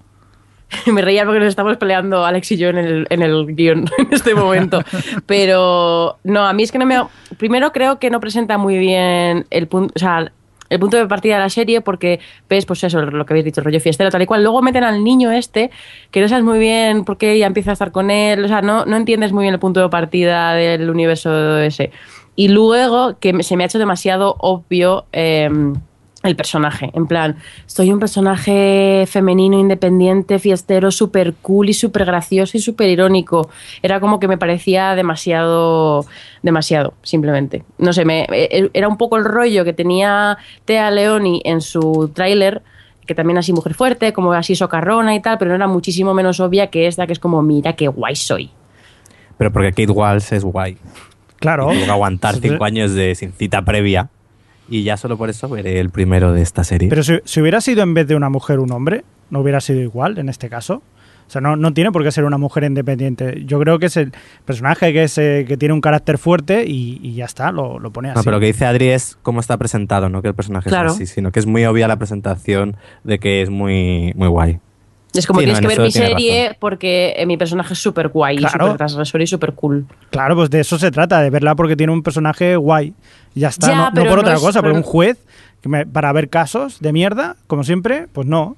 Me 0.92 1.02
reía 1.04 1.24
porque 1.24 1.40
nos 1.40 1.50
estamos 1.50 1.78
peleando 1.78 2.26
Alex 2.26 2.52
y 2.54 2.58
yo 2.58 2.70
en 2.70 2.78
el, 2.80 3.08
en 3.12 3.22
el 3.22 3.46
guion 3.56 3.86
en 4.00 4.08
este 4.12 4.34
momento. 4.34 4.82
Pero 5.28 6.18
no, 6.24 6.46
a 6.48 6.54
mí 6.54 6.64
es 6.64 6.72
que 6.72 6.80
no 6.80 6.86
me. 6.88 6.96
Primero 7.38 7.72
creo 7.72 8.00
que 8.00 8.10
no 8.10 8.20
presenta 8.20 8.58
muy 8.58 8.80
bien 8.80 9.46
el 9.52 9.68
punto. 9.68 9.94
O 9.96 10.00
sea, 10.00 10.32
el 10.74 10.80
punto 10.80 10.98
de 10.98 11.06
partida 11.08 11.36
de 11.36 11.42
la 11.42 11.50
serie 11.50 11.82
porque 11.82 12.20
ves, 12.50 12.66
pues 12.66 12.84
eso, 12.84 13.02
lo 13.02 13.26
que 13.26 13.34
habéis 13.34 13.46
dicho, 13.46 13.62
rollo 13.62 13.80
fiestero, 13.80 14.10
tal 14.10 14.22
y 14.22 14.26
cual. 14.26 14.44
Luego 14.44 14.62
meten 14.62 14.84
al 14.84 15.04
niño 15.04 15.32
este, 15.32 15.72
que 16.12 16.22
no 16.22 16.28
sabes 16.28 16.44
muy 16.44 16.60
bien 16.60 17.06
por 17.06 17.18
qué 17.18 17.34
ella 17.34 17.48
empieza 17.48 17.72
a 17.72 17.74
estar 17.74 17.92
con 17.92 18.12
él. 18.12 18.44
O 18.44 18.48
sea, 18.48 18.62
no, 18.62 18.86
no 18.86 18.98
entiendes 18.98 19.32
muy 19.32 19.44
bien 19.44 19.54
el 19.54 19.60
punto 19.60 19.82
de 19.82 19.90
partida 19.90 20.54
del 20.54 20.90
universo 20.90 21.58
ese. 21.60 21.92
Y 22.36 22.48
luego 22.48 23.20
que 23.20 23.44
se 23.44 23.56
me 23.56 23.64
ha 23.64 23.68
hecho 23.68 23.80
demasiado 23.80 24.36
obvio. 24.40 25.06
em, 25.12 25.74
el 26.24 26.36
personaje. 26.36 26.90
En 26.94 27.06
plan, 27.06 27.38
soy 27.66 27.92
un 27.92 28.00
personaje 28.00 29.06
femenino, 29.08 29.60
independiente, 29.60 30.40
fiestero, 30.40 30.90
súper 30.90 31.34
cool 31.42 31.70
y 31.70 31.74
súper 31.74 32.06
gracioso 32.06 32.58
y 32.58 32.62
súper 32.62 32.90
irónico. 32.90 33.50
Era 33.82 34.00
como 34.00 34.20
que 34.20 34.28
me 34.28 34.38
parecía 34.38 34.96
demasiado, 34.96 36.06
demasiado, 36.42 36.94
simplemente. 37.04 37.64
No 37.78 37.94
sé, 37.94 38.06
me, 38.06 38.26
eh, 38.32 38.70
era 38.74 38.88
un 38.88 38.98
poco 38.98 39.18
el 39.18 39.26
rollo 39.26 39.66
que 39.66 39.74
tenía 39.74 40.38
Tea 40.66 40.90
Leoni 40.92 41.42
en 41.44 41.62
su 41.62 42.10
tráiler, 42.14 42.64
que 43.06 43.16
también 43.16 43.38
así 43.38 43.52
mujer 43.52 43.74
fuerte, 43.74 44.14
como 44.14 44.32
así 44.32 44.56
socarrona 44.56 45.14
y 45.14 45.22
tal, 45.22 45.38
pero 45.38 45.50
no 45.50 45.56
era 45.56 45.68
muchísimo 45.68 46.14
menos 46.14 46.40
obvia 46.40 46.68
que 46.68 46.88
esta, 46.88 47.06
que 47.06 47.14
es 47.14 47.20
como, 47.20 47.42
mira 47.42 47.74
qué 47.74 47.90
guay 47.90 48.16
soy. 48.16 48.50
Pero 49.38 49.52
porque 49.52 49.72
Kate 49.72 49.92
Walsh 49.92 50.34
es 50.34 50.44
guay. 50.44 50.78
Claro. 51.38 51.66
Y 51.66 51.74
tengo 51.74 51.86
que 51.86 51.92
aguantar 51.92 52.36
cinco 52.36 52.64
años 52.64 52.94
de 52.94 53.14
sin 53.16 53.34
cita 53.34 53.64
previa. 53.64 54.10
Y 54.70 54.84
ya 54.84 54.98
solo 54.98 55.18
por 55.18 55.30
eso 55.30 55.50
veré 55.50 55.80
el 55.80 55.90
primero 55.90 56.32
de 56.34 56.42
esta 56.42 56.64
serie. 56.64 56.90
Pero 56.90 57.04
si, 57.04 57.20
si 57.26 57.42
hubiera 57.42 57.62
sido 57.62 57.84
en 57.84 57.94
vez 57.94 58.08
de 58.08 58.16
una 58.16 58.30
mujer 58.30 58.60
un 58.60 58.72
hombre, 58.72 59.04
¿no 59.30 59.40
hubiera 59.42 59.60
sido 59.62 59.82
igual 59.82 60.18
en 60.18 60.30
este 60.30 60.50
caso? 60.50 60.82
O 61.26 61.30
sea, 61.34 61.42
no, 61.42 61.56
no 61.56 61.74
tiene 61.74 61.92
por 61.92 62.04
qué 62.04 62.12
ser 62.12 62.26
una 62.26 62.38
mujer 62.38 62.64
independiente. 62.66 63.44
Yo 63.46 63.60
creo 63.60 63.80
que 63.80 63.88
es 63.88 63.98
el 63.98 64.12
personaje 64.46 64.92
que, 64.94 65.04
es, 65.04 65.18
eh, 65.18 65.46
que 65.48 65.58
tiene 65.58 65.74
un 65.74 65.82
carácter 65.82 66.18
fuerte 66.18 66.66
y, 66.66 67.00
y 67.02 67.16
ya 67.16 67.26
está, 67.26 67.52
lo, 67.52 67.80
lo 67.80 67.92
pone 67.92 68.10
así. 68.10 68.18
No, 68.18 68.24
pero 68.24 68.38
lo 68.38 68.42
que 68.42 68.48
dice 68.48 68.66
Adri 68.66 68.90
es 68.90 69.18
cómo 69.22 69.40
está 69.40 69.58
presentado, 69.58 70.10
no 70.10 70.22
que 70.22 70.28
el 70.28 70.36
personaje 70.36 70.70
Claro. 70.70 70.90
es 70.90 70.96
así, 70.96 71.06
sino 71.08 71.32
que 71.32 71.40
es 71.40 71.46
muy 71.46 71.66
obvia 71.66 71.88
la 71.88 71.96
presentación 71.98 72.76
de 73.04 73.20
que 73.20 73.42
es 73.42 73.50
muy, 73.50 74.12
muy 74.16 74.28
guay. 74.28 74.60
Es 75.14 75.28
como 75.28 75.40
Sí, 75.40 75.46
tienes 75.46 75.62
en 75.64 75.70
que 75.70 75.76
ver 75.76 75.86
mi 75.86 75.92
serie 75.92 76.44
razón. 76.48 76.58
porque 76.60 77.14
eh, 77.18 77.26
mi 77.26 77.38
personaje 77.38 77.74
es 77.74 77.80
súper 77.80 78.10
guay, 78.10 78.38
Claro. 78.38 78.66
súper 78.66 78.78
transgresor 78.78 79.22
y 79.22 79.28
súper 79.28 79.54
cool. 79.54 79.86
Claro, 80.10 80.36
pues 80.36 80.50
de 80.50 80.60
eso 80.60 80.78
se 80.80 80.90
trata, 80.92 81.22
de 81.22 81.30
verla 81.30 81.56
porque 81.56 81.76
tiene 81.76 81.94
un 81.94 82.02
personaje 82.04 82.56
guay. 82.56 82.94
Ya 83.36 83.48
está, 83.50 83.68
Ya, 83.68 83.92
no, 83.92 84.10
por 84.10 84.20
otra 84.20 84.36
es- 84.36 84.42
cosa, 84.42 84.62
por 84.62 84.70
pero- 84.70 84.78
un 84.78 84.84
juez 84.84 85.18
que 85.62 85.70
me- 85.70 85.86
para 85.86 86.12
ver 86.12 86.30
casos 86.30 86.80
de 86.80 86.92
mierda, 86.94 87.36
como 87.48 87.64
siempre, 87.64 88.08
pues 88.14 88.28
no. 88.28 88.58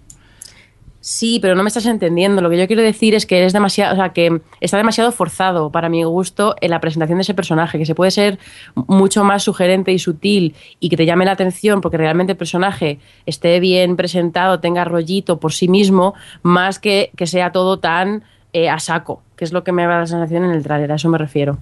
Sí, 0.99 1.37
pero 1.39 1.53
no 1.53 1.61
me 1.61 1.67
estás 1.67 1.85
entendiendo. 1.85 2.41
Lo 2.41 2.49
que 2.49 2.57
yo 2.57 2.65
quiero 2.65 2.81
decir 2.81 3.13
es 3.13 3.27
que 3.27 3.45
es 3.45 3.53
demasiado, 3.53 3.93
o 3.93 3.95
sea, 3.95 4.09
que 4.09 4.41
está 4.59 4.77
demasiado 4.77 5.11
forzado 5.11 5.69
para 5.69 5.87
mi 5.87 6.03
gusto 6.03 6.55
en 6.61 6.71
la 6.71 6.79
presentación 6.81 7.19
de 7.19 7.21
ese 7.21 7.35
personaje, 7.35 7.77
que 7.77 7.85
se 7.85 7.93
puede 7.93 8.09
ser 8.09 8.39
mucho 8.73 9.23
más 9.23 9.43
sugerente 9.43 9.91
y 9.91 9.99
sutil 9.99 10.55
y 10.79 10.89
que 10.89 10.97
te 10.97 11.05
llame 11.05 11.25
la 11.25 11.33
atención 11.33 11.79
porque 11.81 11.97
realmente 11.97 12.31
el 12.31 12.37
personaje 12.37 12.97
esté 13.27 13.59
bien 13.59 13.95
presentado, 13.97 14.59
tenga 14.59 14.83
rollito 14.83 15.39
por 15.39 15.53
sí 15.53 15.67
mismo, 15.67 16.15
más 16.41 16.79
que 16.79 17.11
que 17.15 17.27
sea 17.27 17.51
todo 17.51 17.77
tan 17.77 18.23
eh, 18.51 18.67
a 18.69 18.79
saco, 18.79 19.21
que 19.35 19.45
es 19.45 19.53
lo 19.53 19.63
que 19.63 19.71
me 19.73 19.83
da 19.85 19.99
la 19.99 20.07
sensación 20.07 20.43
en 20.45 20.51
el 20.51 20.63
trailer, 20.63 20.91
a 20.91 20.95
eso 20.95 21.09
me 21.09 21.19
refiero. 21.19 21.59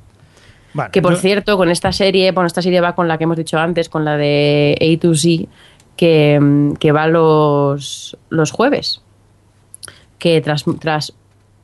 Que 0.91 1.01
por 1.01 1.13
yo- 1.13 1.19
cierto, 1.19 1.57
con 1.57 1.69
esta 1.69 1.91
serie, 1.91 2.31
bueno, 2.31 2.47
esta 2.47 2.61
serie 2.61 2.81
va 2.81 2.95
con 2.95 3.07
la 3.07 3.17
que 3.17 3.25
hemos 3.25 3.37
dicho 3.37 3.57
antes, 3.59 3.89
con 3.89 4.03
la 4.05 4.17
de 4.17 4.77
A 4.81 4.99
to 5.01 5.13
Z, 5.15 5.45
que, 5.95 6.39
mm, 6.41 6.73
que 6.73 6.91
va 6.91 7.07
los, 7.07 8.17
los 8.29 8.51
jueves. 8.51 9.01
que 10.19 10.39
tras, 10.41 10.63
tras 10.79 11.13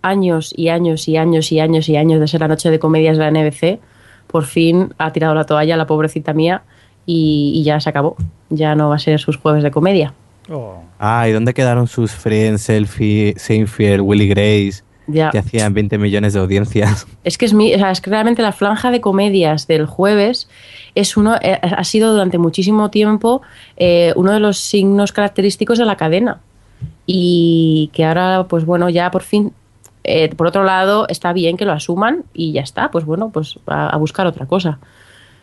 años 0.02 0.54
y 0.56 0.68
años 0.70 1.08
y 1.08 1.16
años 1.18 1.52
y 1.52 1.60
años 1.62 1.88
y 1.88 1.96
años 1.96 2.20
de 2.20 2.28
ser 2.28 2.42
la 2.42 2.48
noche 2.50 2.70
de 2.70 2.78
comedias 2.80 3.18
de 3.18 3.24
la 3.24 3.30
NBC, 3.32 3.80
por 4.28 4.44
fin 4.46 4.94
ha 4.98 5.12
tirado 5.14 5.34
la 5.34 5.46
toalla 5.46 5.78
la 5.78 5.88
pobrecita 5.88 6.34
mía 6.34 6.64
y, 7.06 7.54
y 7.56 7.64
ya 7.64 7.80
se 7.80 7.90
acabó. 7.90 8.18
Ya 8.50 8.76
no 8.76 8.90
va 8.90 8.96
a 8.96 9.00
ser 9.00 9.20
sus 9.20 9.38
jueves 9.38 9.64
de 9.64 9.72
comedia. 9.72 10.14
Oh. 10.52 10.84
Ah, 11.00 11.28
¿y 11.30 11.32
dónde 11.32 11.54
quedaron 11.54 11.88
sus 11.88 12.12
Friends, 12.12 12.64
Selfie, 12.64 13.34
Seinfeld, 13.38 14.02
Willy 14.02 14.28
Grace? 14.28 14.84
Ya. 15.12 15.32
Que 15.32 15.40
hacían 15.40 15.74
20 15.74 15.98
millones 15.98 16.34
de 16.34 16.40
audiencias. 16.40 17.08
Es 17.24 17.38
que 17.38 17.46
es, 17.46 17.54
mi, 17.54 17.74
o 17.74 17.78
sea, 17.78 17.92
es 17.92 18.02
que 18.02 18.10
realmente 18.10 18.42
la 18.42 18.52
franja 18.52 18.92
de 18.92 19.02
comedias 19.02 19.68
del 19.68 19.86
jueves 19.86 20.50
es 20.96 21.18
uno, 21.18 21.36
eh, 21.42 21.60
ha 21.62 21.84
sido 21.84 22.12
durante 22.12 22.38
muchísimo 22.38 22.90
tiempo 22.90 23.42
eh, 23.78 24.14
uno 24.16 24.32
de 24.32 24.40
los 24.40 24.58
signos 24.58 25.12
característicos 25.12 25.78
de 25.78 25.86
la 25.86 25.96
cadena. 25.96 26.40
Y 27.06 27.90
que 27.94 28.06
ahora, 28.06 28.46
pues 28.48 28.66
bueno, 28.66 28.90
ya 28.90 29.12
por 29.12 29.24
fin, 29.24 29.52
eh, 30.04 30.34
por 30.36 30.48
otro 30.48 30.64
lado, 30.64 31.08
está 31.08 31.34
bien 31.34 31.58
que 31.58 31.66
lo 31.66 31.74
asuman 31.74 32.24
y 32.34 32.54
ya 32.54 32.62
está, 32.62 32.92
pues 32.92 33.06
bueno, 33.06 33.32
pues 33.32 33.60
a, 33.68 33.90
a 33.90 33.98
buscar 33.98 34.28
otra 34.28 34.46
cosa. 34.46 34.80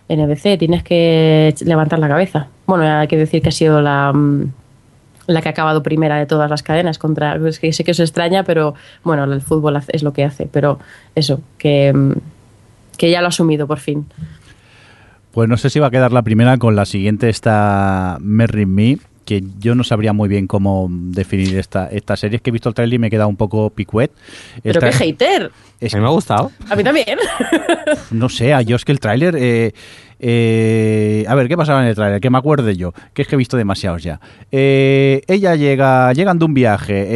NBC, 0.09 0.59
tienes 0.59 0.83
que 0.83 1.55
levantar 1.65 1.99
la 1.99 2.09
cabeza. 2.09 2.49
Bueno, 2.67 2.85
hay 2.85 3.09
que 3.09 3.17
decir 3.17 3.43
que 3.43 3.49
ha 3.49 3.53
sido 3.53 3.81
la, 3.83 4.13
mm, 4.13 4.53
la 5.27 5.43
que 5.43 5.49
ha 5.49 5.53
acabado 5.53 5.83
primera 5.83 6.17
de 6.19 6.27
todas 6.27 6.49
las 6.51 6.63
cadenas 6.63 6.99
contra 6.99 7.37
es 7.49 7.59
que 7.59 7.73
sé 7.73 7.83
que 7.85 7.91
os 7.93 8.01
extraña 8.01 8.45
pero 8.45 8.75
bueno 9.05 9.25
el 9.25 9.41
fútbol 9.41 9.77
hace- 9.77 9.93
es 9.95 10.03
lo 10.03 10.13
que 10.13 10.25
hace 10.25 10.47
pero 10.51 10.79
eso 11.15 11.41
que, 11.59 11.93
mm, 11.93 12.13
que 12.97 13.11
ya 13.11 13.21
lo 13.21 13.27
ha 13.27 13.29
asumido 13.29 13.67
por 13.67 13.79
fin 13.79 14.07
Pues 15.33 15.49
no 15.49 15.57
sé 15.57 15.69
si 15.71 15.79
va 15.81 15.89
a 15.89 15.91
quedar 15.91 16.13
la 16.13 16.23
primera 16.23 16.57
con 16.57 16.77
la 16.77 16.87
siguiente, 16.87 17.29
esta 17.29 18.17
Merry 18.21 18.65
Me, 18.65 18.99
que 19.27 19.43
yo 19.59 19.75
no 19.75 19.85
sabría 19.85 20.13
muy 20.15 20.29
bien 20.31 20.47
cómo 20.47 20.89
definir 20.91 21.59
esta, 21.59 21.89
esta 21.89 22.17
serie. 22.17 22.37
Es 22.37 22.43
que 22.43 22.49
he 22.49 22.53
visto 22.53 22.69
el 22.71 22.75
trailer 22.75 22.95
y 22.95 22.99
me 23.01 23.09
he 23.09 23.11
quedado 23.11 23.29
un 23.29 23.37
poco 23.37 23.69
picuet. 23.71 24.11
pero 24.63 24.81
qué 24.81 24.93
hater 24.93 25.51
es 25.81 25.93
A 25.93 25.99
mí 25.99 26.01
me 26.03 26.09
ha 26.09 26.13
gustado. 26.13 26.53
a 26.71 26.75
mí 26.77 26.83
también 26.85 27.19
No 28.13 28.29
sé, 28.31 28.55
a 28.55 28.63
yo 28.63 28.77
es 28.77 28.85
que 28.87 28.93
el 28.93 29.01
tráiler... 29.01 29.35
eh, 29.39 29.75
eh, 30.19 31.25
a 31.29 31.35
ver, 31.35 31.49
¿qué 31.49 31.57
pasaba 31.57 31.83
en 31.83 31.89
el 31.89 31.95
tráiler? 31.95 32.21
Que 32.21 32.31
me 32.31 32.39
acuerde 32.39 32.77
yo, 32.77 32.93
que 33.15 33.23
es 33.23 33.29
que 33.29 33.35
he 33.35 33.39
visto 33.39 33.57
demasiados 33.57 34.03
ya. 34.03 34.21
Eh, 34.51 35.23
ella 35.27 35.55
llega, 35.57 36.13
llegan 36.13 36.39
de 36.39 36.45
un 36.45 36.55
viaje, 36.55 37.07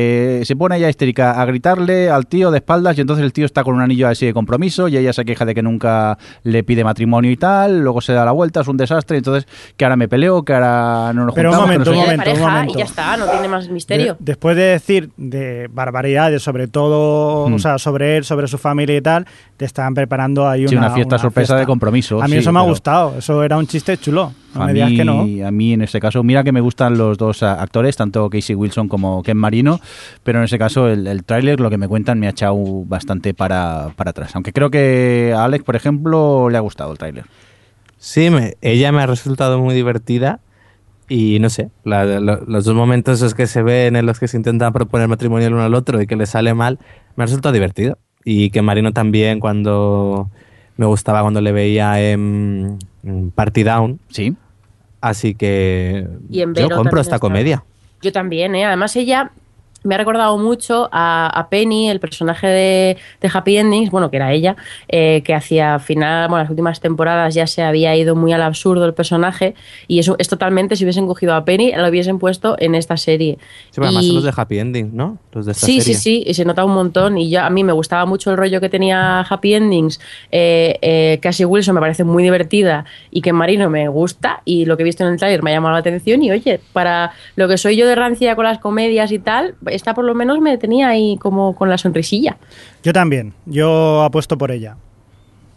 eh, 0.41 0.45
se 0.45 0.57
pone 0.57 0.77
ella 0.77 0.89
histérica 0.89 1.41
a 1.41 1.45
gritarle 1.45 2.11
al 2.11 2.27
tío 2.27 2.51
de 2.51 2.59
espaldas 2.59 2.97
y 2.99 3.01
entonces 3.01 3.25
el 3.25 3.33
tío 3.33 3.47
está 3.47 3.65
con 3.65 3.75
un 3.75 3.81
anillo 3.81 4.09
así 4.09 4.27
de 4.27 4.33
compromiso 4.33 4.89
y 4.89 4.97
ella 4.97 5.13
se 5.13 5.25
queja 5.25 5.45
de 5.45 5.55
que 5.55 5.63
nunca 5.63 6.19
le 6.43 6.63
pide 6.65 6.85
matrimonio 6.85 7.31
y 7.31 7.37
tal, 7.37 7.81
luego 7.81 8.01
se 8.01 8.13
da 8.13 8.25
la 8.25 8.33
vuelta, 8.33 8.61
es 8.61 8.69
un 8.69 8.77
desastre, 8.77 9.19
entonces 9.19 9.47
que 9.77 9.85
ahora 9.85 9.97
me 9.97 10.09
peleo, 10.09 10.43
que 10.45 10.53
ahora 10.55 11.13
no 11.15 11.25
nos 11.27 11.35
Pero 11.35 11.51
un 11.51 11.55
que 11.57 11.61
no 11.61 11.67
momento, 11.67 11.85
sé 11.85 11.91
un 11.91 11.97
momento, 11.97 12.23
un 12.23 12.25
pareja 12.37 12.49
momento. 12.51 12.75
y 12.75 12.79
ya 12.79 12.85
está 12.85 13.17
no 13.17 13.27
tiene 13.27 13.49
más 13.49 13.69
misterio 13.69 14.15
De- 14.15 14.19
después 14.21 14.57
de 14.57 14.63
decir 14.63 15.11
de 15.17 15.69
barbaridades 15.73 16.43
sobre 16.43 16.69
todo, 16.69 17.45
o 17.45 17.59
sea, 17.59 17.79
sobre 17.79 18.17
él, 18.17 18.25
sobre 18.25 18.47
su 18.49 18.59
familia 18.59 18.97
y 18.97 19.01
tal, 19.01 19.27
te 19.57 19.65
estaban 19.65 19.95
preparando 19.95 20.49
ahí 20.49 20.67
Sí, 20.69 20.75
una, 20.77 20.87
una 20.87 20.95
fiesta 20.95 21.19
sorpresa 21.19 21.57
de 21.57 21.67
compromiso, 21.67 22.21
A 22.23 22.27
mí 22.27 22.33
sí, 22.33 22.39
eso 22.39 22.53
me 22.53 22.59
ha 22.59 22.63
pero- 22.63 22.73
gustado, 22.91 23.19
eso 23.19 23.43
era 23.45 23.57
un 23.57 23.67
chiste 23.67 23.97
chulo. 23.99 24.33
No 24.55 24.63
a 24.63 24.67
me 24.67 24.73
digas 24.75 24.91
mí, 24.91 24.97
que 24.97 25.05
no. 25.05 25.21
a 25.47 25.51
mí 25.53 25.73
en 25.75 25.83
este 25.83 26.01
caso, 26.01 26.23
mira 26.25 26.43
que 26.43 26.51
me 26.51 26.61
gustan 26.61 26.99
los 26.99 27.17
dos 27.19 27.43
actores, 27.45 27.97
tanto 27.97 28.29
Casey 28.29 28.57
Wilson 28.57 28.89
como 28.89 29.23
Ken 29.23 29.37
Marino, 29.37 29.79
pero 30.25 30.39
en 30.39 30.45
ese 30.45 30.59
caso 30.59 30.89
el, 30.89 31.07
el 31.07 31.23
tráiler, 31.25 31.61
lo 31.61 31.71
que 31.71 31.79
me 31.79 31.87
cuentan, 31.87 32.19
me 32.19 32.27
ha 32.27 32.31
echado 32.31 32.57
bastante 32.85 33.33
para, 33.33 33.93
para 33.97 34.11
atrás. 34.11 34.35
Aunque 34.35 34.53
creo 34.53 34.71
que 34.71 35.33
a 35.37 35.45
Alex, 35.45 35.65
por 35.65 35.77
ejemplo, 35.77 36.49
le 36.51 36.57
ha 36.57 36.61
gustado 36.61 36.91
el 36.93 36.99
tráiler. 36.99 37.27
Sí, 37.99 38.31
me- 38.31 38.55
ella 38.61 38.91
me 38.93 39.03
ha 39.03 39.07
resultado 39.07 39.61
muy 39.61 39.75
divertida 39.75 40.41
y 41.09 41.39
no 41.39 41.49
sé, 41.51 41.71
la- 41.85 42.05
lo- 42.19 42.41
los 42.47 42.65
dos 42.65 42.75
momentos 42.75 43.19
esos 43.21 43.35
que 43.35 43.47
se 43.47 43.63
ven 43.63 43.95
en 43.95 44.05
los 44.07 44.19
que 44.19 44.27
se 44.27 44.37
intentan 44.37 44.73
proponer 44.73 45.07
matrimonio 45.07 45.47
el 45.47 45.55
uno 45.55 45.63
al 45.63 45.75
otro 45.75 46.01
y 46.03 46.07
que 46.09 46.17
le 46.17 46.27
sale 46.27 46.55
mal, 46.55 46.79
me 47.15 47.23
ha 47.23 47.27
resultado 47.27 47.53
divertido. 47.53 47.99
Y 48.25 48.51
que 48.51 48.63
Marino 48.63 48.93
también 48.93 49.39
cuando 49.41 50.29
me 50.81 50.87
gustaba 50.87 51.21
cuando 51.21 51.43
le 51.43 51.53
veía 51.53 52.01
en, 52.01 52.79
en 53.05 53.31
Party 53.33 53.65
Down, 53.65 54.01
Sí, 54.09 54.35
así 55.03 55.35
que 55.35 56.09
Y 56.31 56.41
en 56.41 56.55
yo 56.55 56.71
compro 56.71 57.03
esta 57.03 57.17
está. 57.17 57.19
comedia. 57.19 57.63
Yo 58.01 58.13
también, 58.13 58.55
¿eh? 58.55 58.65
Además 58.65 58.97
ella 58.97 59.31
me 59.83 59.95
ha 59.95 59.99
recordado 59.99 60.37
mucho 60.39 60.89
a, 60.93 61.27
a 61.29 61.49
Penny, 61.49 61.89
el 61.91 62.01
personaje 62.01 62.47
de, 62.47 62.97
de 63.21 63.31
Happy 63.33 63.57
Endings, 63.57 63.91
bueno, 63.91 64.11
que 64.11 64.17
era 64.17 64.33
ella, 64.33 64.57
eh, 64.89 65.23
que 65.25 65.35
hacia 65.35 65.79
final, 65.79 66.29
bueno, 66.29 66.43
las 66.45 66.51
últimas 66.51 66.81
temporadas 66.81 67.35
ya 67.35 67.47
se 67.47 67.63
había 67.63 67.97
ido 67.97 68.15
muy 68.15 68.33
al 68.33 68.43
absurdo 68.43 68.85
el 68.85 68.95
personaje 68.95 69.55
y 69.89 69.99
eso 69.99 70.17
es 70.19 70.29
totalmente, 70.29 70.77
si 70.77 70.85
hubiesen 70.85 71.07
cogido 71.07 71.35
a 71.35 71.45
Penny, 71.45 71.73
lo 71.75 71.89
hubiesen 71.89 72.19
puesto 72.19 72.57
en 72.59 72.75
esta 72.75 72.97
serie. 72.97 73.39
Sí, 73.41 73.71
pero 73.77 73.87
además 73.87 74.05
Y- 74.05 74.07
son 74.09 74.17
los 74.17 74.25
de 74.25 74.33
Happy 74.37 74.59
Ending, 74.59 74.91
¿no? 74.95 75.19
Los 75.33 75.47
de 75.47 75.53
esta 75.53 75.67
Sí, 75.67 75.81
serie. 75.81 75.95
sí, 75.95 76.01
sí, 76.01 76.25
y 76.27 76.35
se 76.35 76.45
nota 76.45 76.65
un 76.65 76.75
montón. 76.75 77.17
Y 77.19 77.31
yo, 77.31 77.41
a 77.43 77.51
mí 77.51 77.65
me 77.65 77.73
gustaba 77.73 78.05
mucho 78.07 78.31
el 78.31 78.37
rollo 78.37 78.61
que 78.61 78.69
tenía 78.69 79.21
Happy 79.21 79.55
Endings. 79.55 80.01
Eh, 80.31 80.79
eh, 80.83 81.19
Cassie 81.23 81.47
Wilson 81.47 81.75
me 81.75 81.81
parece 81.81 82.05
muy 82.05 82.23
divertida 82.23 82.85
y 83.11 83.21
que 83.23 83.33
Marino 83.33 83.71
me 83.71 83.89
gusta. 83.89 84.43
Y 84.45 84.65
lo 84.67 84.77
que 84.77 84.83
he 84.83 84.85
visto 84.85 85.05
en 85.07 85.13
el 85.13 85.19
trailer 85.19 85.43
me 85.43 85.51
ha 85.51 85.55
llamado 85.55 85.73
la 85.75 85.81
atención. 85.81 86.23
Y 86.23 86.31
oye, 86.31 86.61
para 86.73 87.13
lo 87.37 87.49
que 87.49 87.57
soy 87.59 87.77
yo 87.77 87.87
de 87.87 87.95
rancia 87.95 88.35
con 88.37 88.45
las 88.45 88.59
comedias 88.59 89.13
y 89.13 89.19
tal, 89.19 89.55
esta 89.71 89.95
por 89.95 90.05
lo 90.05 90.15
menos 90.15 90.41
me 90.41 90.59
tenía 90.59 90.89
ahí 90.89 91.17
como 91.19 91.55
con 91.55 91.69
la 91.69 91.79
sonrisilla. 91.79 92.37
Yo 92.83 92.93
también, 92.93 93.33
yo 93.47 94.03
apuesto 94.03 94.37
por 94.37 94.51
ella. 94.51 94.77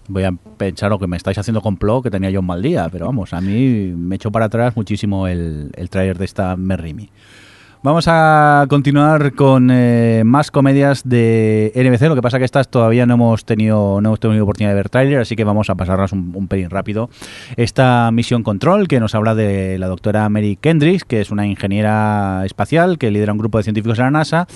voy 0.07 0.23
a 0.23 0.31
pensar 0.57 0.89
lo 0.89 0.99
que 0.99 1.07
me 1.07 1.17
estáis 1.17 1.37
haciendo 1.37 1.61
complot, 1.61 2.03
que 2.03 2.11
tenía 2.11 2.29
yo 2.29 2.39
un 2.41 2.45
mal 2.45 2.61
día, 2.61 2.89
pero 2.91 3.05
vamos, 3.05 3.33
a 3.33 3.41
mí 3.41 3.93
me 3.95 4.15
echó 4.15 4.31
para 4.31 4.45
atrás 4.45 4.75
muchísimo 4.75 5.27
el, 5.27 5.71
el 5.75 5.89
tráiler 5.89 6.17
de 6.17 6.25
esta 6.25 6.55
Merry 6.55 6.93
Me. 6.93 7.09
Vamos 7.83 8.05
a 8.07 8.65
continuar 8.69 9.33
con 9.33 9.69
eh, 9.69 10.23
más 10.25 10.51
comedias 10.51 11.01
de 11.03 11.69
NBC. 11.75 12.07
Lo 12.07 12.15
que 12.15 12.21
pasa 12.21 12.39
que 12.39 12.45
estas 12.45 12.69
todavía 12.69 13.05
no 13.05 13.15
hemos 13.15 13.43
tenido 13.43 13.99
no 13.99 14.07
hemos 14.07 14.21
tenido 14.21 14.41
oportunidad 14.41 14.71
de 14.71 14.75
ver 14.75 14.87
tráiler, 14.87 15.19
así 15.19 15.35
que 15.35 15.43
vamos 15.43 15.69
a 15.69 15.75
pasarlas 15.75 16.13
un, 16.13 16.47
pelín 16.47 16.69
rápido. 16.69 17.09
Esta 17.57 18.09
Misión 18.13 18.41
Control, 18.41 18.87
que 18.87 19.01
nos 19.01 19.15
habla 19.15 19.35
de 19.35 19.77
la 19.79 19.87
doctora 19.87 20.29
Mary 20.29 20.55
Kendricks, 20.55 21.03
que 21.03 21.19
es 21.19 21.29
una 21.29 21.45
ingeniera 21.45 22.45
espacial 22.45 22.97
que 22.97 23.11
lidera 23.11 23.33
un 23.33 23.37
grupo 23.37 23.57
de 23.57 23.65
científicos 23.65 23.97
de 23.97 24.03
la 24.05 24.11
NASA. 24.11 24.47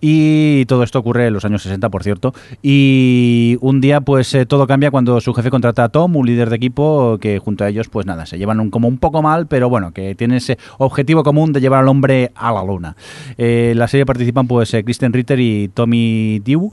Y 0.00 0.64
todo 0.64 0.82
esto 0.82 1.00
ocurre 1.00 1.26
en 1.26 1.34
los 1.34 1.44
años 1.44 1.62
60, 1.62 1.90
por 1.90 2.02
cierto. 2.02 2.32
Y 2.62 3.58
un 3.60 3.82
día, 3.82 4.00
pues 4.00 4.32
eh, 4.32 4.46
todo 4.46 4.66
cambia 4.66 4.90
cuando 4.90 5.20
su 5.20 5.34
jefe 5.34 5.50
contrata 5.50 5.84
a 5.84 5.88
Tom, 5.90 6.16
un 6.16 6.24
líder 6.24 6.48
de 6.48 6.56
equipo, 6.56 7.18
que 7.20 7.40
junto 7.40 7.62
a 7.62 7.68
ellos, 7.68 7.90
pues 7.90 8.06
nada, 8.06 8.24
se 8.24 8.38
llevan 8.38 8.58
un, 8.58 8.70
como 8.70 8.88
un 8.88 8.96
poco 8.96 9.20
mal, 9.20 9.48
pero 9.48 9.68
bueno, 9.68 9.92
que 9.92 10.14
tiene 10.14 10.38
ese 10.38 10.56
objetivo 10.78 11.22
común 11.22 11.52
de 11.52 11.60
llevar 11.60 11.80
al 11.80 11.88
hombre 11.88 12.32
a 12.34 12.50
la 12.52 12.69
luna. 12.70 12.96
Eh, 13.38 13.74
la 13.76 13.88
serie 13.88 14.06
participan 14.06 14.46
pues 14.46 14.72
eh, 14.74 14.84
Kristen 14.84 15.12
Ritter 15.12 15.38
y 15.40 15.68
Tommy 15.68 16.40
Dew 16.44 16.72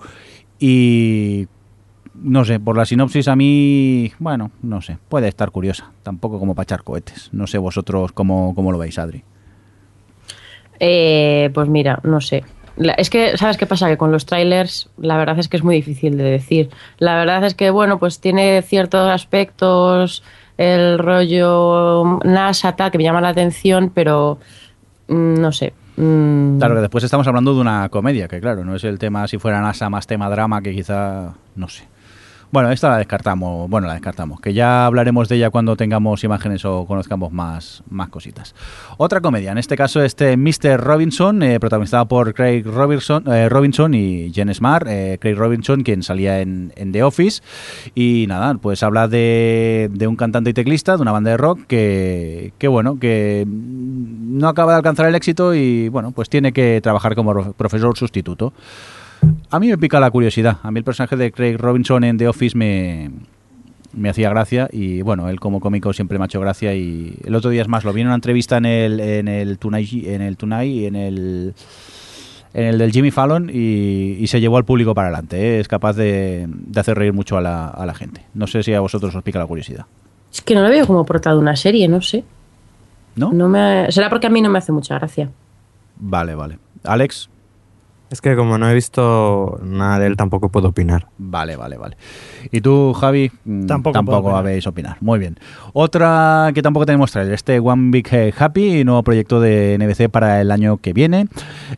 y 0.60 1.48
no 2.22 2.46
sé, 2.46 2.60
por 2.60 2.76
la 2.76 2.86
sinopsis 2.86 3.28
a 3.28 3.36
mí, 3.36 4.12
bueno, 4.20 4.52
no 4.64 4.82
sé, 4.82 4.98
puede 5.10 5.28
estar 5.28 5.52
curiosa, 5.52 5.92
tampoco 6.04 6.40
como 6.40 6.56
para 6.56 6.64
echar 6.64 6.84
cohetes. 6.84 7.30
No 7.32 7.48
sé 7.48 7.58
vosotros 7.58 8.12
cómo, 8.12 8.56
cómo 8.56 8.72
lo 8.72 8.78
veis, 8.78 8.98
Adri. 8.98 9.24
Eh, 10.80 11.50
pues 11.54 11.68
mira, 11.70 12.00
no 12.04 12.22
sé. 12.22 12.44
Es 12.98 13.10
que, 13.10 13.38
¿sabes 13.38 13.58
qué 13.58 13.66
pasa? 13.66 13.88
Que 13.88 13.98
con 13.98 14.12
los 14.12 14.28
trailers 14.28 14.90
la 14.98 15.18
verdad 15.18 15.40
es 15.40 15.48
que 15.48 15.58
es 15.58 15.64
muy 15.64 15.76
difícil 15.76 16.18
de 16.18 16.24
decir. 16.24 16.70
La 17.00 17.16
verdad 17.16 17.44
es 17.44 17.56
que, 17.56 17.72
bueno, 17.72 17.98
pues 17.98 18.20
tiene 18.20 18.62
ciertos 18.62 19.10
aspectos, 19.10 20.24
el 20.58 21.00
rollo 21.00 22.20
NASA, 22.24 22.76
tal, 22.76 22.92
que 22.92 22.98
me 22.98 23.04
llama 23.04 23.22
la 23.22 23.30
atención, 23.30 23.92
pero 23.94 24.40
mm, 25.08 25.36
no 25.36 25.52
sé. 25.52 25.74
Mm, 25.98 26.58
Claro 26.60 26.76
que 26.76 26.82
después 26.82 27.04
estamos 27.04 27.28
hablando 27.28 27.54
de 27.56 27.62
una 27.62 27.90
comedia, 27.90 28.28
que 28.28 28.40
claro, 28.40 28.64
no 28.64 28.76
es 28.76 28.84
el 28.84 29.00
tema 29.00 29.28
si 29.28 29.38
fuera 29.38 29.62
NASA 29.62 29.90
más 29.90 30.08
tema 30.08 30.30
drama, 30.30 30.62
que 30.62 30.74
quizá, 30.74 31.34
no 31.56 31.68
sé. 31.68 31.86
Bueno, 32.50 32.72
esta 32.72 32.90
la 32.92 32.98
descartamos, 33.00 33.70
bueno, 33.70 33.88
la 33.88 33.94
descartamos, 33.94 34.40
que 34.40 34.54
ya 34.54 34.86
hablaremos 34.86 35.28
de 35.28 35.36
ella 35.36 35.50
cuando 35.50 35.76
tengamos 35.76 36.24
imágenes 36.24 36.64
o 36.64 36.86
conozcamos 36.86 37.34
más, 37.34 37.84
más 37.90 38.08
cositas. 38.08 38.56
Otra 38.96 39.20
comedia, 39.20 39.52
en 39.52 39.58
este 39.58 39.76
caso 39.76 40.02
este 40.02 40.38
Mr. 40.38 40.80
Robinson, 40.80 41.44
eh, 41.44 41.60
protagonizada 41.60 42.06
por 42.06 42.34
Craig 42.34 42.64
Robinson, 42.66 43.26
eh, 43.28 43.50
Robinson 43.50 43.94
y 43.94 44.32
Jen 44.34 44.54
Smart, 44.54 44.88
eh, 44.88 45.18
Craig 45.20 45.36
Robinson, 45.36 45.84
quien 45.84 46.04
salía 46.04 46.40
en, 46.40 46.72
en 46.78 46.94
The 46.94 47.04
Office, 47.04 47.42
y 47.96 48.26
nada, 48.30 48.54
pues 48.56 48.82
habla 48.82 49.10
de, 49.10 49.90
de 49.92 50.08
un 50.08 50.16
cantante 50.16 50.52
y 50.52 50.54
teclista 50.54 50.96
de 50.96 51.02
una 51.02 51.12
banda 51.12 51.32
de 51.32 51.38
rock 51.38 51.60
que, 51.68 52.54
que 52.58 52.70
bueno, 52.70 52.98
que 52.98 53.44
no 53.46 54.48
acaba 54.48 54.72
de 54.72 54.78
alcanzar 54.78 55.06
el 55.08 55.16
éxito 55.16 55.54
y 55.54 55.90
bueno, 55.90 56.12
pues 56.12 56.30
tiene 56.30 56.54
que 56.54 56.80
trabajar 56.82 57.14
como 57.14 57.34
ro- 57.34 57.54
profesor 57.58 57.98
sustituto. 57.98 58.54
A 59.50 59.60
mí 59.60 59.68
me 59.68 59.78
pica 59.78 60.00
la 60.00 60.12
curiosidad. 60.12 60.58
A 60.64 60.72
mí 60.72 60.80
el 60.80 60.84
personaje 60.84 61.16
de 61.16 61.32
Craig 61.32 61.58
Robinson 61.58 62.04
en 62.04 62.18
The 62.18 62.28
Office 62.28 62.58
me, 62.58 63.12
me 63.94 64.10
hacía 64.10 64.30
gracia 64.30 64.68
y 64.72 65.02
bueno, 65.02 65.30
él 65.30 65.40
como 65.40 65.60
cómico 65.60 65.94
siempre 65.94 66.18
me 66.18 66.26
ha 66.26 66.28
hecho 66.28 66.40
gracia 66.40 66.76
y 66.76 67.18
el 67.24 67.36
otro 67.36 67.50
día 67.50 67.62
es 67.62 67.68
más, 67.68 67.84
lo 67.84 67.94
vi 67.94 68.02
en 68.02 68.08
una 68.08 68.16
entrevista 68.16 68.58
en 68.58 68.66
el, 68.66 69.00
en 69.00 69.28
el 69.28 69.58
Tonight 69.58 70.06
en 70.06 70.22
el 70.22 70.38
Tonight 70.38 70.72
y 70.72 70.86
en 70.86 70.96
el 70.96 71.54
en 72.54 72.64
el 72.66 72.78
del 72.78 72.92
Jimmy 72.92 73.12
Fallon 73.12 73.50
y, 73.54 74.18
y 74.20 74.28
se 74.28 74.40
llevó 74.40 74.58
al 74.58 74.66
público 74.66 74.96
para 74.96 75.10
adelante. 75.10 75.38
¿eh? 75.40 75.60
Es 75.60 75.68
capaz 75.68 75.94
de, 75.94 76.48
de 76.50 76.80
hacer 76.80 76.98
reír 76.98 77.14
mucho 77.14 77.38
a 77.38 77.42
la, 77.42 77.68
a 77.68 77.86
la 77.86 77.94
gente. 77.94 78.22
No 78.34 78.48
sé 78.48 78.64
si 78.64 78.74
a 78.74 78.80
vosotros 78.80 79.14
os 79.14 79.24
pica 79.24 79.38
la 79.38 79.46
curiosidad. 79.46 79.86
Es 80.34 80.42
que 80.42 80.56
no 80.56 80.62
lo 80.64 80.70
veo 80.70 80.88
como 80.88 81.06
portada 81.06 81.36
de 81.36 81.42
una 81.42 81.56
serie, 81.56 81.88
no 81.88 82.02
sé. 82.02 82.24
¿No? 83.16 83.32
No 83.32 83.48
me, 83.50 83.92
será 83.92 84.10
porque 84.10 84.28
a 84.28 84.30
mí 84.30 84.42
no 84.42 84.50
me 84.50 84.58
hace 84.60 84.72
mucha 84.72 84.96
gracia. 84.96 85.30
Vale, 85.98 86.36
vale. 86.36 86.58
Alex, 86.84 87.30
Es 88.10 88.22
que 88.22 88.38
como 88.38 88.58
no 88.58 88.70
he 88.70 88.74
visto 88.74 89.60
nada 89.64 90.00
de 90.00 90.08
él, 90.08 90.16
tampoco 90.16 90.48
puedo 90.50 90.70
opinar. 90.70 91.08
Vale, 91.18 91.58
vale, 91.58 91.76
vale. 91.78 91.98
¿Y 92.52 92.62
tú, 92.62 92.94
Javi? 92.94 93.32
Mm, 93.44 93.66
Tampoco 93.66 94.02
puedo 94.06 94.20
opinar. 94.20 94.38
habéis 94.40 94.66
opinar. 94.66 94.96
Muy 95.02 95.20
bien. 95.20 95.38
Otra 95.74 96.52
que 96.56 96.62
tampoco 96.62 96.86
tenemos 96.86 97.12
trailer, 97.12 97.34
este 97.34 97.60
One 97.60 97.92
Big 97.92 98.08
Happy, 98.38 98.86
nuevo 98.86 99.04
proyecto 99.04 99.42
de 99.42 99.78
NBC 99.78 100.10
para 100.10 100.40
el 100.40 100.52
año 100.52 100.78
que 100.78 100.94
viene. 100.94 101.28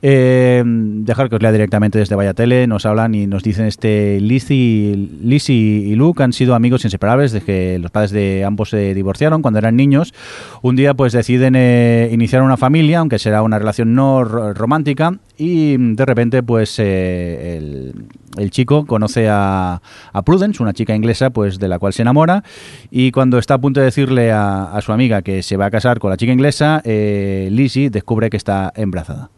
Eh, 0.04 0.64
dejar 0.66 1.30
que 1.30 1.36
os 1.38 1.42
lea 1.42 1.52
directamente 1.52 1.98
desde 1.98 2.14
Vaya 2.16 2.36
Tele, 2.36 2.68
nos 2.68 2.86
hablan 2.86 3.16
y 3.16 3.26
nos 3.26 3.42
dicen 3.42 3.66
este 3.66 4.20
Lizzie, 4.22 4.96
Lizzie 5.24 5.56
y 5.56 5.96
Luke 5.96 6.22
han 6.22 6.34
sido 6.34 6.54
amigos 6.54 6.84
inseparables 6.86 7.32
desde 7.32 7.46
que 7.46 7.80
los 7.80 7.90
padres 7.90 8.12
de 8.12 8.46
ambos 8.46 8.70
se 8.70 8.94
divorciaron 8.94 9.42
cuando 9.42 9.58
eran 9.58 9.76
niños. 9.76 10.14
Un 10.62 10.76
día 10.76 10.94
pues 10.94 11.12
deciden 11.14 11.56
eh, 11.56 12.10
iniciar 12.12 12.44
una 12.44 12.56
familia, 12.58 13.00
aunque 13.00 13.18
será 13.18 13.42
una 13.42 13.58
relación 13.58 13.96
no 13.96 14.24
ro- 14.24 14.54
romántica, 14.54 15.16
y 15.40 15.76
mm, 15.78 15.96
de 15.96 16.06
repente 16.06 16.44
pues 16.44 16.78
eh, 16.78 17.58
el, 17.58 17.94
el 18.38 18.52
chico 18.52 18.86
conoce 18.86 19.28
a, 19.30 19.82
a 20.14 20.22
Prudence, 20.22 20.62
una 20.62 20.74
chica 20.74 20.94
inglesa 20.94 21.32
pues 21.32 21.58
de 21.58 21.68
la 21.68 21.80
cual 21.80 21.94
se 21.94 22.04
enamora, 22.04 22.44
y 22.92 23.12
cuando 23.12 23.40
está 23.40 23.56
a 23.56 23.58
punto 23.58 23.80
de 23.80 23.88
decirle 23.88 24.32
a, 24.32 24.66
a 24.66 24.82
su 24.82 24.92
amiga 24.92 25.22
que 25.24 25.42
se 25.42 25.58
va 25.58 25.66
a 25.68 25.72
casar 25.72 26.00
con 26.00 26.12
la 26.12 26.18
chica 26.18 26.32
inglesa, 26.34 26.82
eh, 26.86 27.48
Lizzie 27.52 27.90
descubre 27.90 28.30
que 28.30 28.38
está 28.38 28.72
embarazada. 28.76 29.32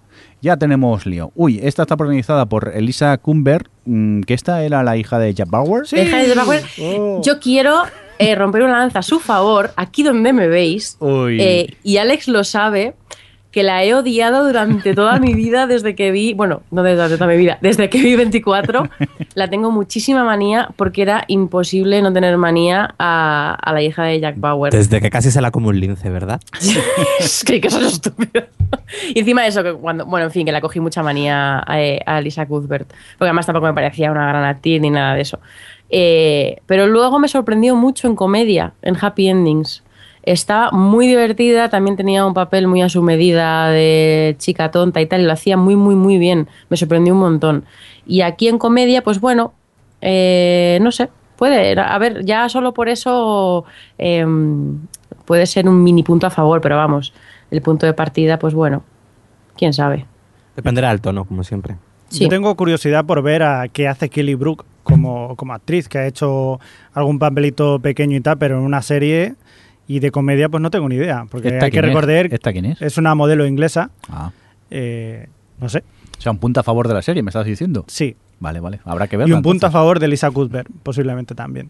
Ya 0.44 0.58
tenemos 0.58 1.06
lío. 1.06 1.32
Uy, 1.36 1.60
esta 1.62 1.84
está 1.84 1.96
protagonizada 1.96 2.48
por 2.48 2.72
Elisa 2.76 3.16
Kumber, 3.20 3.70
mm, 3.86 4.22
que 4.22 4.34
esta 4.34 4.64
era 4.64 4.82
la 4.82 4.98
hija 4.98 5.20
de 5.20 5.32
Jack 5.36 5.50
Bauer. 5.52 5.86
De 5.86 6.34
Bauer. 6.36 6.64
Oh. 6.82 7.22
Yo 7.24 7.40
quiero 7.40 7.84
eh, 8.18 8.34
romper 8.34 8.64
una 8.64 8.80
lanza 8.80 9.00
a 9.00 9.04
su 9.04 9.20
favor, 9.20 9.70
aquí 9.76 10.02
donde 10.02 10.34
me 10.34 10.48
veis, 10.48 10.98
Uy. 11.00 11.40
eh, 11.40 11.76
y 11.84 11.98
Alex 11.98 12.28
lo 12.28 12.44
sabe, 12.44 12.96
que 13.52 13.64
la 13.64 13.84
he 13.84 13.94
odiado 13.94 14.46
durante 14.46 14.94
toda 14.96 15.20
mi 15.20 15.34
vida 15.34 15.68
desde 15.68 15.94
que 15.94 16.12
vi, 16.12 16.34
bueno, 16.34 16.64
no 16.72 16.84
desde 16.84 17.18
toda 17.18 17.28
mi 17.28 17.38
vida, 17.38 17.58
desde 17.62 17.90
que 17.90 18.02
vi 18.02 18.16
24, 18.16 18.90
la 19.36 19.50
tengo 19.50 19.72
muchísima 19.72 20.24
manía 20.24 20.70
porque 20.78 21.02
era 21.02 21.26
imposible 21.28 22.02
no 22.02 22.14
tener 22.14 22.38
manía 22.38 22.96
a, 22.98 23.58
a 23.62 23.74
la 23.74 23.82
hija 23.82 24.06
de 24.06 24.20
Jack 24.22 24.40
Bauer. 24.40 24.72
Desde 24.72 25.02
que 25.02 25.10
casi 25.10 25.32
se 25.32 25.42
la 25.42 25.52
come 25.52 25.68
un 25.68 25.80
lince, 25.80 26.10
¿verdad? 26.10 26.40
es 27.20 27.44
que, 27.44 27.60
que 27.60 27.68
eso 27.68 27.80
es 27.80 27.94
estúpido. 27.94 28.46
y 29.14 29.20
encima 29.20 29.44
de 29.44 29.50
eso, 29.50 29.64
que 29.64 29.74
cuando, 29.74 30.06
bueno, 30.06 30.28
en 30.28 30.32
fin, 30.32 30.46
que 30.46 30.54
la 30.54 30.62
cogí 30.62 30.80
mucha 30.80 31.04
manía 31.04 31.60
a, 31.60 31.78
a 32.06 32.22
Lisa 32.22 32.46
Cuthbert, 32.46 32.88
porque 32.88 33.30
además 33.30 33.46
tampoco 33.46 33.68
me 33.68 33.74
parecía 33.74 34.12
una 34.12 34.28
gran 34.28 34.46
actriz 34.46 34.80
ni 34.80 34.90
nada 34.90 35.16
de 35.16 35.22
eso. 35.22 35.40
Eh, 35.90 36.62
pero 36.68 36.88
luego 36.88 37.20
me 37.20 37.28
sorprendió 37.28 37.76
mucho 37.76 38.08
en 38.08 38.16
comedia, 38.16 38.74
en 38.82 38.96
Happy 39.00 39.28
Endings. 39.28 39.84
Estaba 40.24 40.72
muy 40.72 41.08
divertida, 41.08 41.70
también 41.70 41.98
tenía 41.98 42.26
un 42.26 42.34
papel 42.34 42.68
muy 42.68 42.82
a 42.82 42.90
su 42.90 43.02
medida 43.02 43.70
de 43.70 44.36
chica 44.38 44.70
tonta 44.70 45.02
y 45.02 45.08
tal, 45.08 45.22
y 45.22 45.26
lo 45.26 45.34
hacía 45.34 45.58
muy, 45.58 45.76
muy, 45.76 45.96
muy 45.96 46.18
bien. 46.18 46.48
Me 46.70 46.78
sorprendió 46.78 47.14
un 47.14 47.20
montón. 47.20 47.66
Y 48.06 48.22
aquí 48.22 48.48
en 48.48 48.58
comedia, 48.58 49.04
pues 49.04 49.20
bueno, 49.20 49.54
eh, 50.02 50.80
no 50.82 50.92
sé, 50.92 51.10
puede, 51.38 51.80
a 51.80 51.98
ver, 51.98 52.24
ya 52.24 52.50
solo 52.50 52.74
por 52.74 52.88
eso 52.88 53.66
eh, 53.98 54.26
puede 55.26 55.46
ser 55.48 55.68
un 55.68 55.84
mini 55.84 56.04
punto 56.04 56.28
a 56.28 56.30
favor, 56.30 56.62
pero 56.62 56.78
vamos, 56.78 57.14
el 57.50 57.62
punto 57.62 57.86
de 57.86 57.94
partida, 57.94 58.38
pues 58.38 58.54
bueno, 58.54 58.84
quién 59.58 59.74
sabe. 59.74 60.06
Dependerá 60.56 60.90
del 60.90 61.02
tono, 61.02 61.26
como 61.26 61.44
siempre. 61.44 61.78
Sí. 62.10 62.26
Yo 62.26 62.30
tengo 62.30 62.54
curiosidad 62.56 63.06
por 63.06 63.22
ver 63.22 63.42
a 63.42 63.68
qué 63.70 63.88
hace 63.88 64.10
Kelly 64.10 64.36
Brook 64.36 64.66
como, 64.84 65.36
como 65.36 65.54
actriz, 65.54 65.88
que 65.88 65.98
ha 65.98 66.08
hecho 66.08 66.60
algún 66.94 67.20
papelito 67.20 67.80
pequeño 67.80 68.18
y 68.18 68.22
tal, 68.22 68.38
pero 68.38 68.58
en 68.58 68.64
una 68.64 68.82
serie 68.82 69.36
y 69.96 70.00
de 70.00 70.12
comedia 70.12 70.50
pues 70.50 70.62
no 70.62 70.70
tengo 70.72 70.88
ni 70.90 70.96
idea, 70.96 71.26
porque 71.30 71.50
¿Esta 71.50 71.66
hay 71.66 71.72
que 71.72 71.76
quién 71.76 71.86
es? 71.86 71.90
recordar 71.94 72.26
¿Esta 72.34 72.52
quién 72.52 72.66
es? 72.66 72.82
es 72.82 72.98
una 72.98 73.14
modelo 73.16 73.46
inglesa, 73.46 73.92
Ah, 74.10 74.32
eh, 74.70 75.28
no 75.60 75.70
sé, 75.70 75.84
o 76.18 76.22
sea, 76.22 76.32
un 76.32 76.38
punto 76.40 76.60
a 76.60 76.64
favor 76.64 76.88
de 76.88 76.94
la 76.94 77.02
serie, 77.02 77.24
me 77.24 77.30
estás 77.30 77.46
diciendo. 77.46 77.86
sí. 77.88 78.16
Vale, 78.40 78.60
vale, 78.60 78.80
habrá 78.86 79.08
que 79.08 79.18
Y 79.18 79.20
verla. 79.20 79.36
un 79.36 79.44
punto 79.44 79.68
a 79.68 79.70
favor 79.72 80.00
de 80.00 80.08
Lisa 80.08 80.32
Cuthbert, 80.32 80.68
posiblemente 80.82 81.36
también. 81.36 81.70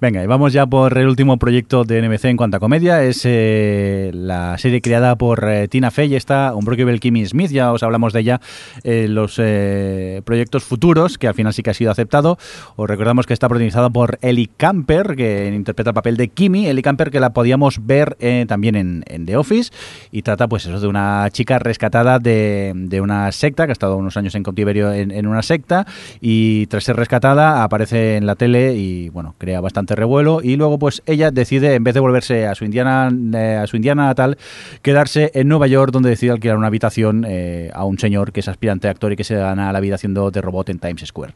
Venga, 0.00 0.22
y 0.22 0.26
vamos 0.26 0.52
ya 0.52 0.66
por 0.66 0.98
el 0.98 1.06
último 1.06 1.38
proyecto 1.38 1.84
de 1.84 2.02
NBC 2.02 2.24
en 2.26 2.36
cuanto 2.36 2.56
a 2.56 2.60
comedia. 2.60 3.04
Es 3.04 3.22
eh, 3.24 4.10
la 4.12 4.58
serie 4.58 4.82
creada 4.82 5.16
por 5.16 5.48
eh, 5.48 5.68
Tina 5.68 5.92
Fey, 5.92 6.14
está 6.16 6.52
Unbreakable 6.54 6.98
Kimmy 6.98 7.24
Smith, 7.24 7.50
ya 7.52 7.72
os 7.72 7.82
hablamos 7.84 8.12
de 8.12 8.20
ella 8.20 8.40
en 8.82 9.14
los 9.14 9.36
eh, 9.38 10.20
proyectos 10.24 10.64
futuros, 10.64 11.16
que 11.16 11.28
al 11.28 11.34
final 11.34 11.54
sí 11.54 11.62
que 11.62 11.70
ha 11.70 11.74
sido 11.74 11.92
aceptado. 11.92 12.38
Os 12.74 12.88
recordamos 12.88 13.26
que 13.26 13.32
está 13.32 13.48
protagonizada 13.48 13.88
por 13.88 14.18
Ellie 14.20 14.50
Camper, 14.56 15.14
que 15.14 15.52
interpreta 15.54 15.90
el 15.90 15.94
papel 15.94 16.16
de 16.16 16.28
Kimmy. 16.28 16.66
Ellie 16.66 16.82
Camper 16.82 17.10
que 17.10 17.20
la 17.20 17.32
podíamos 17.32 17.86
ver 17.86 18.16
eh, 18.18 18.46
también 18.48 18.74
en, 18.74 19.24
The 19.24 19.36
Office 19.36 19.72
y 20.10 20.22
trata 20.22 20.48
pues 20.48 20.66
eso 20.66 20.80
de 20.80 20.88
una 20.88 21.28
chica 21.30 21.58
rescatada 21.60 22.18
de, 22.18 22.72
de 22.74 23.00
una 23.00 23.30
secta, 23.30 23.64
que 23.64 23.70
ha 23.70 23.72
estado 23.72 23.96
unos 23.96 24.16
años 24.16 24.34
en 24.34 24.42
cautiverio 24.42 24.92
en, 24.92 25.12
en 25.12 25.26
una 25.26 25.42
secta 25.42 25.86
y 26.20 26.66
tras 26.66 26.84
ser 26.84 26.96
rescatada 26.96 27.62
aparece 27.62 28.16
en 28.16 28.26
la 28.26 28.34
tele 28.34 28.74
y 28.74 29.08
bueno, 29.08 29.34
crea 29.38 29.60
bastante 29.60 29.83
revuelo 29.86 30.40
y 30.42 30.56
luego 30.56 30.78
pues 30.78 31.02
ella 31.06 31.30
decide 31.30 31.74
en 31.74 31.84
vez 31.84 31.94
de 31.94 32.00
volverse 32.00 32.46
a 32.46 32.54
su 32.54 32.64
Indiana 32.64 33.10
eh, 33.34 33.60
a 33.62 33.66
su 33.66 33.76
Indiana 33.76 34.06
natal 34.06 34.38
quedarse 34.82 35.30
en 35.34 35.48
Nueva 35.48 35.66
York 35.66 35.92
donde 35.92 36.08
decide 36.10 36.30
alquilar 36.30 36.56
una 36.56 36.68
habitación 36.68 37.24
eh, 37.28 37.70
a 37.74 37.84
un 37.84 37.98
señor 37.98 38.32
que 38.32 38.40
es 38.40 38.48
aspirante 38.48 38.88
a 38.88 38.92
actor 38.92 39.12
y 39.12 39.16
que 39.16 39.24
se 39.24 39.36
gana 39.36 39.70
la 39.72 39.80
vida 39.80 39.96
haciendo 39.96 40.30
de 40.30 40.40
robot 40.40 40.70
en 40.70 40.78
Times 40.78 41.02
Square. 41.06 41.34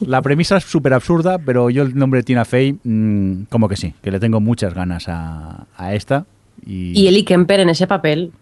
La 0.00 0.20
premisa 0.22 0.56
es 0.56 0.64
súper 0.64 0.94
absurda, 0.94 1.38
pero 1.38 1.70
yo 1.70 1.82
el 1.84 1.94
nombre 1.96 2.18
de 2.20 2.24
Tina 2.24 2.44
Fey 2.44 2.76
mm, 2.82 3.44
como 3.50 3.68
que 3.68 3.76
sí, 3.76 3.94
que 4.02 4.10
le 4.10 4.18
tengo 4.18 4.40
muchas 4.40 4.74
ganas 4.74 5.08
a, 5.08 5.66
a 5.76 5.94
esta 5.94 6.26
y, 6.66 6.98
Y 7.00 7.06
Ellie 7.08 7.24
Kemper 7.24 7.60
en 7.60 7.68
ese 7.70 7.86
papel 7.86 8.32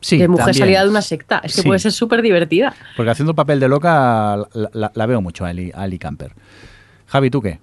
sí, 0.00 0.16
de 0.16 0.28
mujer 0.28 0.46
también. 0.46 0.62
salida 0.64 0.84
de 0.84 0.90
una 0.90 1.02
secta. 1.02 1.40
Es 1.42 1.56
que 1.56 1.62
Sí. 1.62 1.66
puede 1.66 1.80
ser 1.80 1.90
súper 1.92 2.22
divertida. 2.22 2.74
Porque 2.96 3.10
haciendo 3.10 3.32
el 3.32 3.36
papel 3.36 3.58
de 3.58 3.68
loca 3.68 4.36
la, 4.54 4.70
la- 4.72 4.92
la 4.94 5.06
veo 5.06 5.20
mucho 5.20 5.44
a 5.44 5.50
Ellie, 5.50 5.72
a 5.74 5.88
Camper. 5.98 6.32
Javi, 7.06 7.30
¿tú 7.30 7.40
qué? 7.42 7.58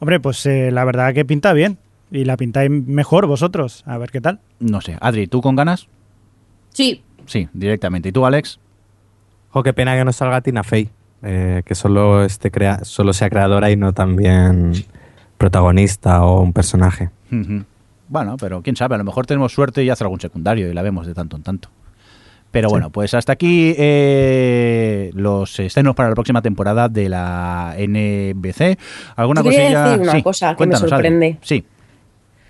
Hombre, 0.00 0.18
pues 0.20 0.44
eh, 0.46 0.70
la 0.70 0.84
verdad 0.84 1.14
que 1.14 1.24
pinta 1.24 1.52
bien. 1.52 1.78
Y 2.10 2.24
la 2.24 2.36
pintáis 2.36 2.70
mejor 2.70 3.26
vosotros. 3.26 3.84
A 3.86 3.96
ver 3.96 4.10
qué 4.10 4.20
tal. 4.20 4.40
No 4.58 4.80
sé. 4.80 4.98
Adri, 5.00 5.28
¿tú 5.28 5.40
con 5.40 5.54
ganas? 5.54 5.86
Sí, 6.70 7.04
Sí, 7.30 7.48
directamente. 7.52 8.08
¿Y 8.08 8.12
tú, 8.12 8.26
Alex? 8.26 8.58
Jo, 9.50 9.62
qué 9.62 9.72
pena 9.72 9.96
que 9.96 10.04
no 10.04 10.12
salga 10.12 10.40
Tina 10.40 10.64
Fey, 10.64 10.90
eh, 11.22 11.62
que 11.64 11.76
solo, 11.76 12.24
este 12.24 12.50
crea 12.50 12.82
solo 12.82 13.12
sea 13.12 13.30
creadora 13.30 13.70
y 13.70 13.76
no 13.76 13.92
también 13.92 14.72
protagonista 15.38 16.24
o 16.24 16.40
un 16.40 16.52
personaje. 16.52 17.10
Bueno, 18.08 18.36
pero 18.36 18.62
quién 18.62 18.74
sabe, 18.74 18.96
a 18.96 18.98
lo 18.98 19.04
mejor 19.04 19.26
tenemos 19.26 19.52
suerte 19.52 19.84
y 19.84 19.90
hace 19.90 20.02
algún 20.02 20.18
secundario 20.18 20.68
y 20.68 20.74
la 20.74 20.82
vemos 20.82 21.06
de 21.06 21.14
tanto 21.14 21.36
en 21.36 21.44
tanto. 21.44 21.68
Pero 22.50 22.68
bueno, 22.68 22.90
pues 22.90 23.14
hasta 23.14 23.32
aquí 23.32 23.74
eh, 23.78 25.10
los 25.14 25.58
estrenos 25.60 25.94
para 25.94 26.08
la 26.08 26.14
próxima 26.14 26.42
temporada 26.42 26.88
de 26.88 27.08
la 27.08 27.74
NBC. 27.78 28.76
¿Alguna 29.16 29.42
cosilla? 29.42 29.84
decir 29.84 30.00
una 30.02 30.12
Sí, 30.12 30.22
cosa 30.22 30.56
que 30.56 30.66
me 30.66 30.76
sorprende. 30.76 31.38
Sí. 31.42 31.64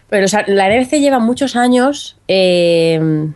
Pero 0.09 0.25
o 0.25 0.29
sea, 0.29 0.45
la 0.47 0.69
NBC 0.69 1.01
lleva 1.01 1.19
muchos 1.19 1.55
años 1.55 2.17
eh, 2.29 3.29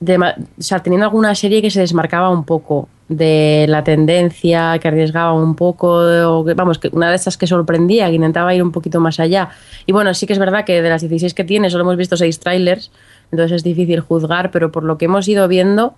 de 0.00 0.18
ma- 0.18 0.34
o 0.38 0.62
sea, 0.62 0.78
teniendo 0.80 1.04
alguna 1.06 1.34
serie 1.34 1.60
que 1.60 1.70
se 1.70 1.80
desmarcaba 1.80 2.30
un 2.30 2.44
poco 2.44 2.88
de 3.08 3.66
la 3.68 3.84
tendencia, 3.84 4.78
que 4.78 4.88
arriesgaba 4.88 5.34
un 5.34 5.54
poco, 5.54 5.88
o 6.30 6.44
que- 6.44 6.54
vamos, 6.54 6.78
que 6.78 6.88
una 6.92 7.10
de 7.10 7.16
estas 7.16 7.36
que 7.36 7.46
sorprendía, 7.46 8.06
que 8.08 8.14
intentaba 8.14 8.54
ir 8.54 8.62
un 8.62 8.72
poquito 8.72 9.00
más 9.00 9.20
allá. 9.20 9.50
Y 9.84 9.92
bueno, 9.92 10.14
sí 10.14 10.26
que 10.26 10.32
es 10.32 10.38
verdad 10.38 10.64
que 10.64 10.80
de 10.80 10.88
las 10.88 11.02
16 11.02 11.34
que 11.34 11.44
tiene 11.44 11.68
solo 11.70 11.82
hemos 11.82 11.96
visto 11.98 12.16
6 12.16 12.38
trailers, 12.40 12.90
entonces 13.30 13.56
es 13.56 13.64
difícil 13.64 14.00
juzgar, 14.00 14.50
pero 14.50 14.72
por 14.72 14.84
lo 14.84 14.96
que 14.96 15.04
hemos 15.04 15.28
ido 15.28 15.46
viendo, 15.48 15.94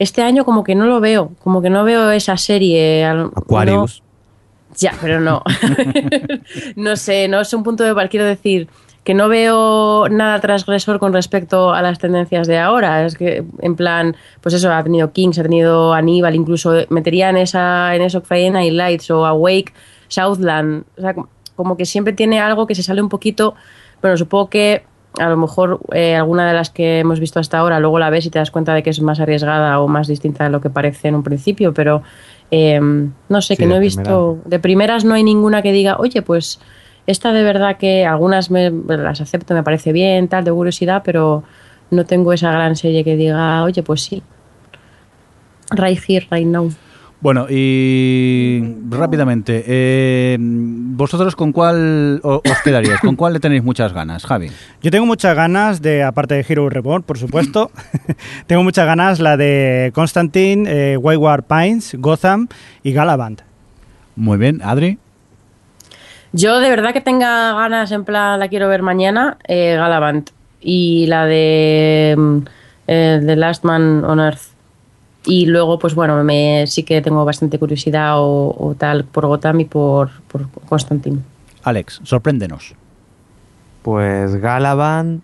este 0.00 0.22
año 0.22 0.44
como 0.44 0.64
que 0.64 0.74
no 0.74 0.86
lo 0.86 0.98
veo, 0.98 1.30
como 1.44 1.62
que 1.62 1.70
no 1.70 1.84
veo 1.84 2.10
esa 2.10 2.36
serie. 2.36 3.06
no- 3.14 3.30
Aquarius. 3.36 4.02
ya, 4.76 4.92
pero 5.00 5.20
no. 5.20 5.42
no 6.76 6.96
sé, 6.96 7.28
no 7.28 7.40
es 7.40 7.52
un 7.54 7.62
punto 7.62 7.84
de 7.84 8.08
quiero 8.08 8.26
decir 8.26 8.66
que 9.04 9.14
no 9.14 9.28
veo 9.28 10.08
nada 10.10 10.40
transgresor 10.40 10.98
con 10.98 11.12
respecto 11.12 11.72
a 11.72 11.80
las 11.82 11.98
tendencias 11.98 12.46
de 12.46 12.58
ahora. 12.58 13.04
Es 13.06 13.16
que, 13.16 13.44
en 13.60 13.74
plan, 13.76 14.14
pues 14.42 14.54
eso, 14.54 14.70
ha 14.72 14.82
tenido 14.82 15.12
Kings, 15.12 15.38
ha 15.38 15.42
tenido 15.42 15.94
Aníbal, 15.94 16.34
incluso 16.34 16.72
metería 16.90 17.30
en 17.30 17.38
esa, 17.38 17.94
en 17.94 18.02
eso 18.02 18.20
Friday 18.20 18.50
Night 18.50 18.72
Lights 18.74 19.10
o 19.10 19.24
Awake, 19.26 19.72
Southland. 20.08 20.84
O 20.98 21.00
sea, 21.00 21.14
como- 21.14 21.28
como 21.56 21.76
que 21.76 21.84
siempre 21.86 22.12
tiene 22.14 22.40
algo 22.40 22.66
que 22.66 22.74
se 22.74 22.82
sale 22.82 23.02
un 23.02 23.08
poquito. 23.08 23.54
Bueno, 24.00 24.16
supongo 24.16 24.48
que 24.50 24.82
a 25.18 25.28
lo 25.28 25.36
mejor 25.36 25.80
eh, 25.92 26.14
alguna 26.14 26.46
de 26.46 26.54
las 26.54 26.70
que 26.70 27.00
hemos 27.00 27.20
visto 27.20 27.40
hasta 27.40 27.58
ahora, 27.58 27.80
luego 27.80 27.98
la 27.98 28.10
ves 28.10 28.26
y 28.26 28.30
te 28.30 28.38
das 28.38 28.50
cuenta 28.50 28.74
de 28.74 28.82
que 28.82 28.90
es 28.90 29.00
más 29.00 29.20
arriesgada 29.20 29.80
o 29.80 29.88
más 29.88 30.06
distinta 30.06 30.44
de 30.44 30.50
lo 30.50 30.60
que 30.60 30.70
parece 30.70 31.08
en 31.08 31.16
un 31.16 31.22
principio, 31.22 31.74
pero 31.74 32.02
eh, 32.50 32.80
no 32.80 33.40
sé, 33.40 33.54
Sí, 33.54 33.62
que 33.62 33.66
no 33.66 33.76
he 33.76 33.80
visto, 33.80 34.38
de 34.44 34.58
primeras 34.58 35.04
no 35.04 35.14
hay 35.14 35.24
ninguna 35.24 35.62
que 35.62 35.72
diga, 35.72 35.96
oye, 35.98 36.22
pues 36.22 36.60
esta 37.06 37.32
de 37.32 37.42
verdad 37.42 37.76
que 37.76 38.06
algunas 38.06 38.50
me, 38.50 38.70
las 38.70 39.20
acepto, 39.20 39.54
me 39.54 39.62
parece 39.62 39.92
bien, 39.92 40.28
tal, 40.28 40.44
de 40.44 40.52
curiosidad, 40.52 41.02
pero 41.04 41.42
no 41.90 42.04
tengo 42.06 42.32
esa 42.32 42.52
gran 42.52 42.76
serie 42.76 43.04
que 43.04 43.16
diga, 43.16 43.64
oye, 43.64 43.82
pues 43.82 44.02
sí. 44.02 44.22
Right 45.72 45.98
here, 46.06 46.26
right 46.30 46.46
now. 46.46 46.70
Bueno, 47.20 47.46
y 47.50 48.62
rápidamente, 48.88 49.62
eh, 49.66 50.38
¿vosotros 50.40 51.36
con 51.36 51.52
cuál 51.52 52.18
os 52.22 52.40
quedaríais? 52.64 53.00
¿Con 53.00 53.14
cuál 53.14 53.34
le 53.34 53.40
tenéis 53.40 53.62
muchas 53.62 53.92
ganas, 53.92 54.24
Javi? 54.24 54.50
Yo 54.82 54.90
tengo 54.90 55.04
muchas 55.04 55.36
ganas 55.36 55.82
de, 55.82 56.02
aparte 56.02 56.34
de 56.34 56.46
Hero 56.48 56.70
Reborn, 56.70 57.02
por 57.02 57.18
supuesto, 57.18 57.70
tengo 58.46 58.62
muchas 58.62 58.86
ganas 58.86 59.20
la 59.20 59.36
de 59.36 59.92
Constantine, 59.94 60.64
eh, 60.66 60.96
Wayward 60.96 61.44
Pines, 61.44 61.94
Gotham 61.98 62.48
y 62.82 62.92
Galavant. 62.92 63.42
Muy 64.16 64.38
bien, 64.38 64.62
Adri. 64.62 64.98
Yo 66.32 66.60
de 66.60 66.70
verdad 66.70 66.92
que 66.94 67.00
tenga 67.02 67.52
ganas, 67.52 67.92
en 67.92 68.04
plan, 68.04 68.38
la 68.40 68.48
quiero 68.48 68.68
ver 68.68 68.80
mañana, 68.80 69.36
eh, 69.46 69.74
Galavant. 69.76 70.30
Y 70.60 71.06
la 71.06 71.26
de 71.26 72.14
mm, 72.16 72.38
eh, 72.86 73.22
The 73.26 73.36
Last 73.36 73.64
Man 73.64 74.04
on 74.04 74.20
Earth. 74.20 74.59
Y 75.26 75.46
luego, 75.46 75.78
pues 75.78 75.94
bueno, 75.94 76.22
me, 76.24 76.66
sí 76.66 76.82
que 76.82 77.02
tengo 77.02 77.24
bastante 77.24 77.58
curiosidad 77.58 78.18
o, 78.20 78.54
o 78.58 78.74
tal 78.74 79.04
por 79.04 79.26
Gotham 79.26 79.60
y 79.60 79.64
por, 79.66 80.10
por 80.28 80.48
Constantine. 80.68 81.18
Alex, 81.62 82.00
sorpréndenos. 82.04 82.74
Pues 83.82 84.36
Galavan. 84.36 85.22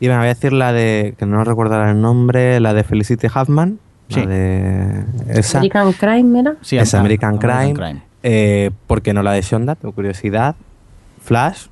Y 0.00 0.08
me 0.08 0.16
voy 0.16 0.26
a 0.26 0.28
decir 0.28 0.52
la 0.52 0.72
de. 0.72 1.14
que 1.18 1.26
no 1.26 1.42
recuerdo 1.44 1.74
ahora 1.76 1.90
el 1.92 2.00
nombre, 2.00 2.60
la 2.60 2.74
de 2.74 2.84
Felicity 2.84 3.28
Huffman. 3.28 3.78
Sí. 4.08 4.20
La 4.20 4.26
de. 4.26 5.04
Esa. 5.28 5.58
American 5.58 5.92
Crime, 5.92 6.40
¿era? 6.40 6.54
Sí, 6.60 6.76
es 6.76 6.92
Am- 6.94 7.00
American, 7.00 7.38
Crime. 7.38 8.02
Eh, 8.22 8.70
porque 8.86 9.14
no 9.14 9.22
la 9.22 9.32
de 9.32 9.42
Shonda? 9.42 9.74
Tengo 9.76 9.94
curiosidad. 9.94 10.54
Flash. 11.22 11.66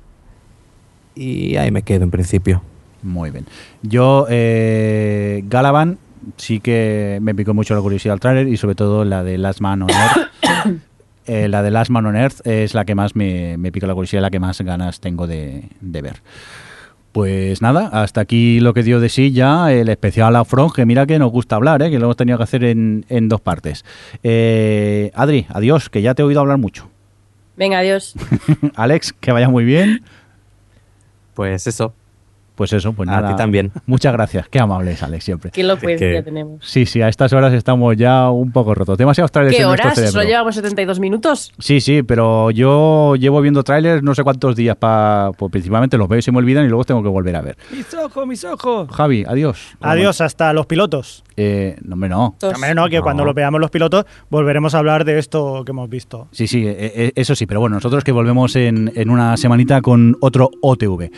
Y 1.13 1.55
ahí 1.57 1.71
me 1.71 1.81
quedo 1.83 2.03
en 2.03 2.11
principio. 2.11 2.61
Muy 3.03 3.29
bien. 3.31 3.45
Yo, 3.83 4.25
eh, 4.29 5.43
Galavan, 5.47 5.97
sí 6.37 6.59
que 6.59 7.19
me 7.21 7.35
picó 7.35 7.53
mucho 7.53 7.75
la 7.75 7.81
curiosidad 7.81 8.13
al 8.13 8.19
tráiler 8.19 8.47
y 8.47 8.57
sobre 8.57 8.75
todo 8.75 9.05
la 9.05 9.23
de 9.23 9.37
Last 9.37 9.61
Man 9.61 9.83
on 9.83 9.89
Earth. 9.89 10.81
Eh, 11.27 11.47
la 11.47 11.63
de 11.63 11.71
Last 11.71 11.89
Man 11.89 12.05
on 12.05 12.15
Earth 12.15 12.45
es 12.45 12.75
la 12.75 12.85
que 12.85 12.93
más 12.93 13.15
me, 13.15 13.57
me 13.57 13.71
pica 13.71 13.87
la 13.87 13.95
curiosidad, 13.95 14.21
la 14.21 14.29
que 14.29 14.39
más 14.39 14.61
ganas 14.61 14.99
tengo 14.99 15.25
de, 15.25 15.69
de 15.81 16.01
ver. 16.03 16.21
Pues 17.13 17.63
nada, 17.63 17.87
hasta 17.87 18.21
aquí 18.21 18.59
lo 18.59 18.75
que 18.75 18.83
dio 18.83 18.99
de 18.99 19.09
sí 19.09 19.31
ya 19.31 19.71
el 19.71 19.89
especial 19.89 20.35
Afron, 20.35 20.69
que 20.69 20.85
mira 20.85 21.07
que 21.07 21.17
nos 21.17 21.31
gusta 21.31 21.55
hablar, 21.55 21.81
¿eh? 21.81 21.89
que 21.89 21.97
lo 21.97 22.05
hemos 22.05 22.17
tenido 22.17 22.37
que 22.37 22.43
hacer 22.43 22.63
en, 22.65 23.05
en 23.09 23.27
dos 23.27 23.41
partes. 23.41 23.85
Eh, 24.21 25.11
Adri, 25.15 25.47
adiós, 25.49 25.89
que 25.89 26.03
ya 26.03 26.13
te 26.13 26.21
he 26.21 26.25
oído 26.25 26.41
hablar 26.41 26.59
mucho. 26.59 26.89
Venga, 27.57 27.79
adiós. 27.79 28.13
Alex, 28.75 29.13
que 29.13 29.31
vaya 29.31 29.49
muy 29.49 29.63
bien. 29.63 30.03
Pues 31.33 31.67
eso. 31.67 31.93
Pues 32.55 32.73
eso, 32.73 32.93
pues 32.93 33.07
A 33.09 33.13
nada. 33.21 33.29
ti 33.29 33.35
también. 33.35 33.71
Muchas 33.85 34.13
gracias, 34.13 34.47
qué 34.49 34.59
amables, 34.59 35.03
Alex, 35.03 35.23
siempre. 35.23 35.51
Qué 35.51 35.61
elocuencia 35.61 36.09
que- 36.09 36.23
tenemos. 36.23 36.59
Sí, 36.65 36.85
sí, 36.85 37.01
a 37.01 37.07
estas 37.09 37.33
horas 37.33 37.53
estamos 37.53 37.95
ya 37.97 38.29
un 38.29 38.51
poco 38.51 38.73
rotos. 38.73 38.97
Demasiados 38.97 39.31
trailers 39.31 39.55
¿Qué 39.57 39.63
en 39.63 39.69
horas? 39.69 40.11
Solo 40.11 40.23
llevamos 40.23 40.55
72 40.55 40.99
minutos. 40.99 41.51
Sí, 41.59 41.81
sí, 41.81 42.01
pero 42.03 42.51
yo 42.51 43.15
llevo 43.15 43.41
viendo 43.41 43.63
trailers 43.63 44.01
no 44.03 44.15
sé 44.15 44.23
cuántos 44.23 44.55
días 44.55 44.75
para... 44.77 45.31
Pues 45.37 45.51
principalmente 45.51 45.97
los 45.97 46.07
veo 46.07 46.19
y 46.19 46.21
se 46.21 46.31
me 46.31 46.37
olvidan 46.39 46.65
y 46.65 46.69
luego 46.69 46.83
tengo 46.85 47.03
que 47.03 47.09
volver 47.09 47.35
a 47.35 47.41
ver. 47.41 47.57
Mis 47.71 47.93
ojos, 47.93 48.25
mis 48.27 48.43
ojos. 48.45 48.89
Javi, 48.91 49.25
adiós. 49.27 49.75
Adiós, 49.81 50.21
hasta 50.21 50.53
los 50.53 50.65
pilotos. 50.65 51.23
Eh, 51.37 51.75
no, 51.83 51.93
hombre, 51.95 52.09
no. 52.09 52.35
Hombre, 52.41 52.73
no, 52.73 52.87
que 52.87 52.97
No. 52.97 53.03
cuando 53.03 53.25
lo 53.25 53.33
veamos 53.33 53.59
los 53.59 53.69
pilotos 53.69 54.05
volveremos 54.29 54.73
a 54.73 54.77
hablar 54.79 55.03
de 55.03 55.19
esto 55.19 55.63
que 55.65 55.71
hemos 55.71 55.89
visto. 55.89 56.29
Sí, 56.31 56.47
sí, 56.47 56.65
eh, 56.65 56.75
eh, 56.95 57.11
eso 57.15 57.35
sí, 57.35 57.45
pero 57.45 57.59
bueno, 57.59 57.75
nosotros 57.75 58.03
que 58.03 58.11
volvemos 58.13 58.55
en, 58.55 58.91
en 58.95 59.09
una 59.09 59.35
semanita 59.35 59.81
con 59.81 60.15
otro 60.21 60.49
OTV. 60.61 61.09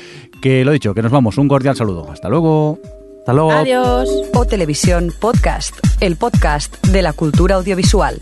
Que 0.41 0.65
lo 0.65 0.71
dicho, 0.71 0.93
que 0.93 1.01
nos 1.03 1.11
vamos. 1.11 1.26
Un 1.35 1.49
cordial 1.49 1.75
saludo. 1.75 2.09
Hasta 2.11 2.29
luego. 2.29 2.79
Hasta 3.19 3.33
luego. 3.33 3.51
Adiós. 3.51 4.09
O 4.33 4.45
Televisión 4.45 5.13
Podcast, 5.19 5.75
el 5.99 6.15
podcast 6.15 6.77
de 6.87 7.01
la 7.01 7.11
cultura 7.11 7.55
audiovisual. 7.55 8.21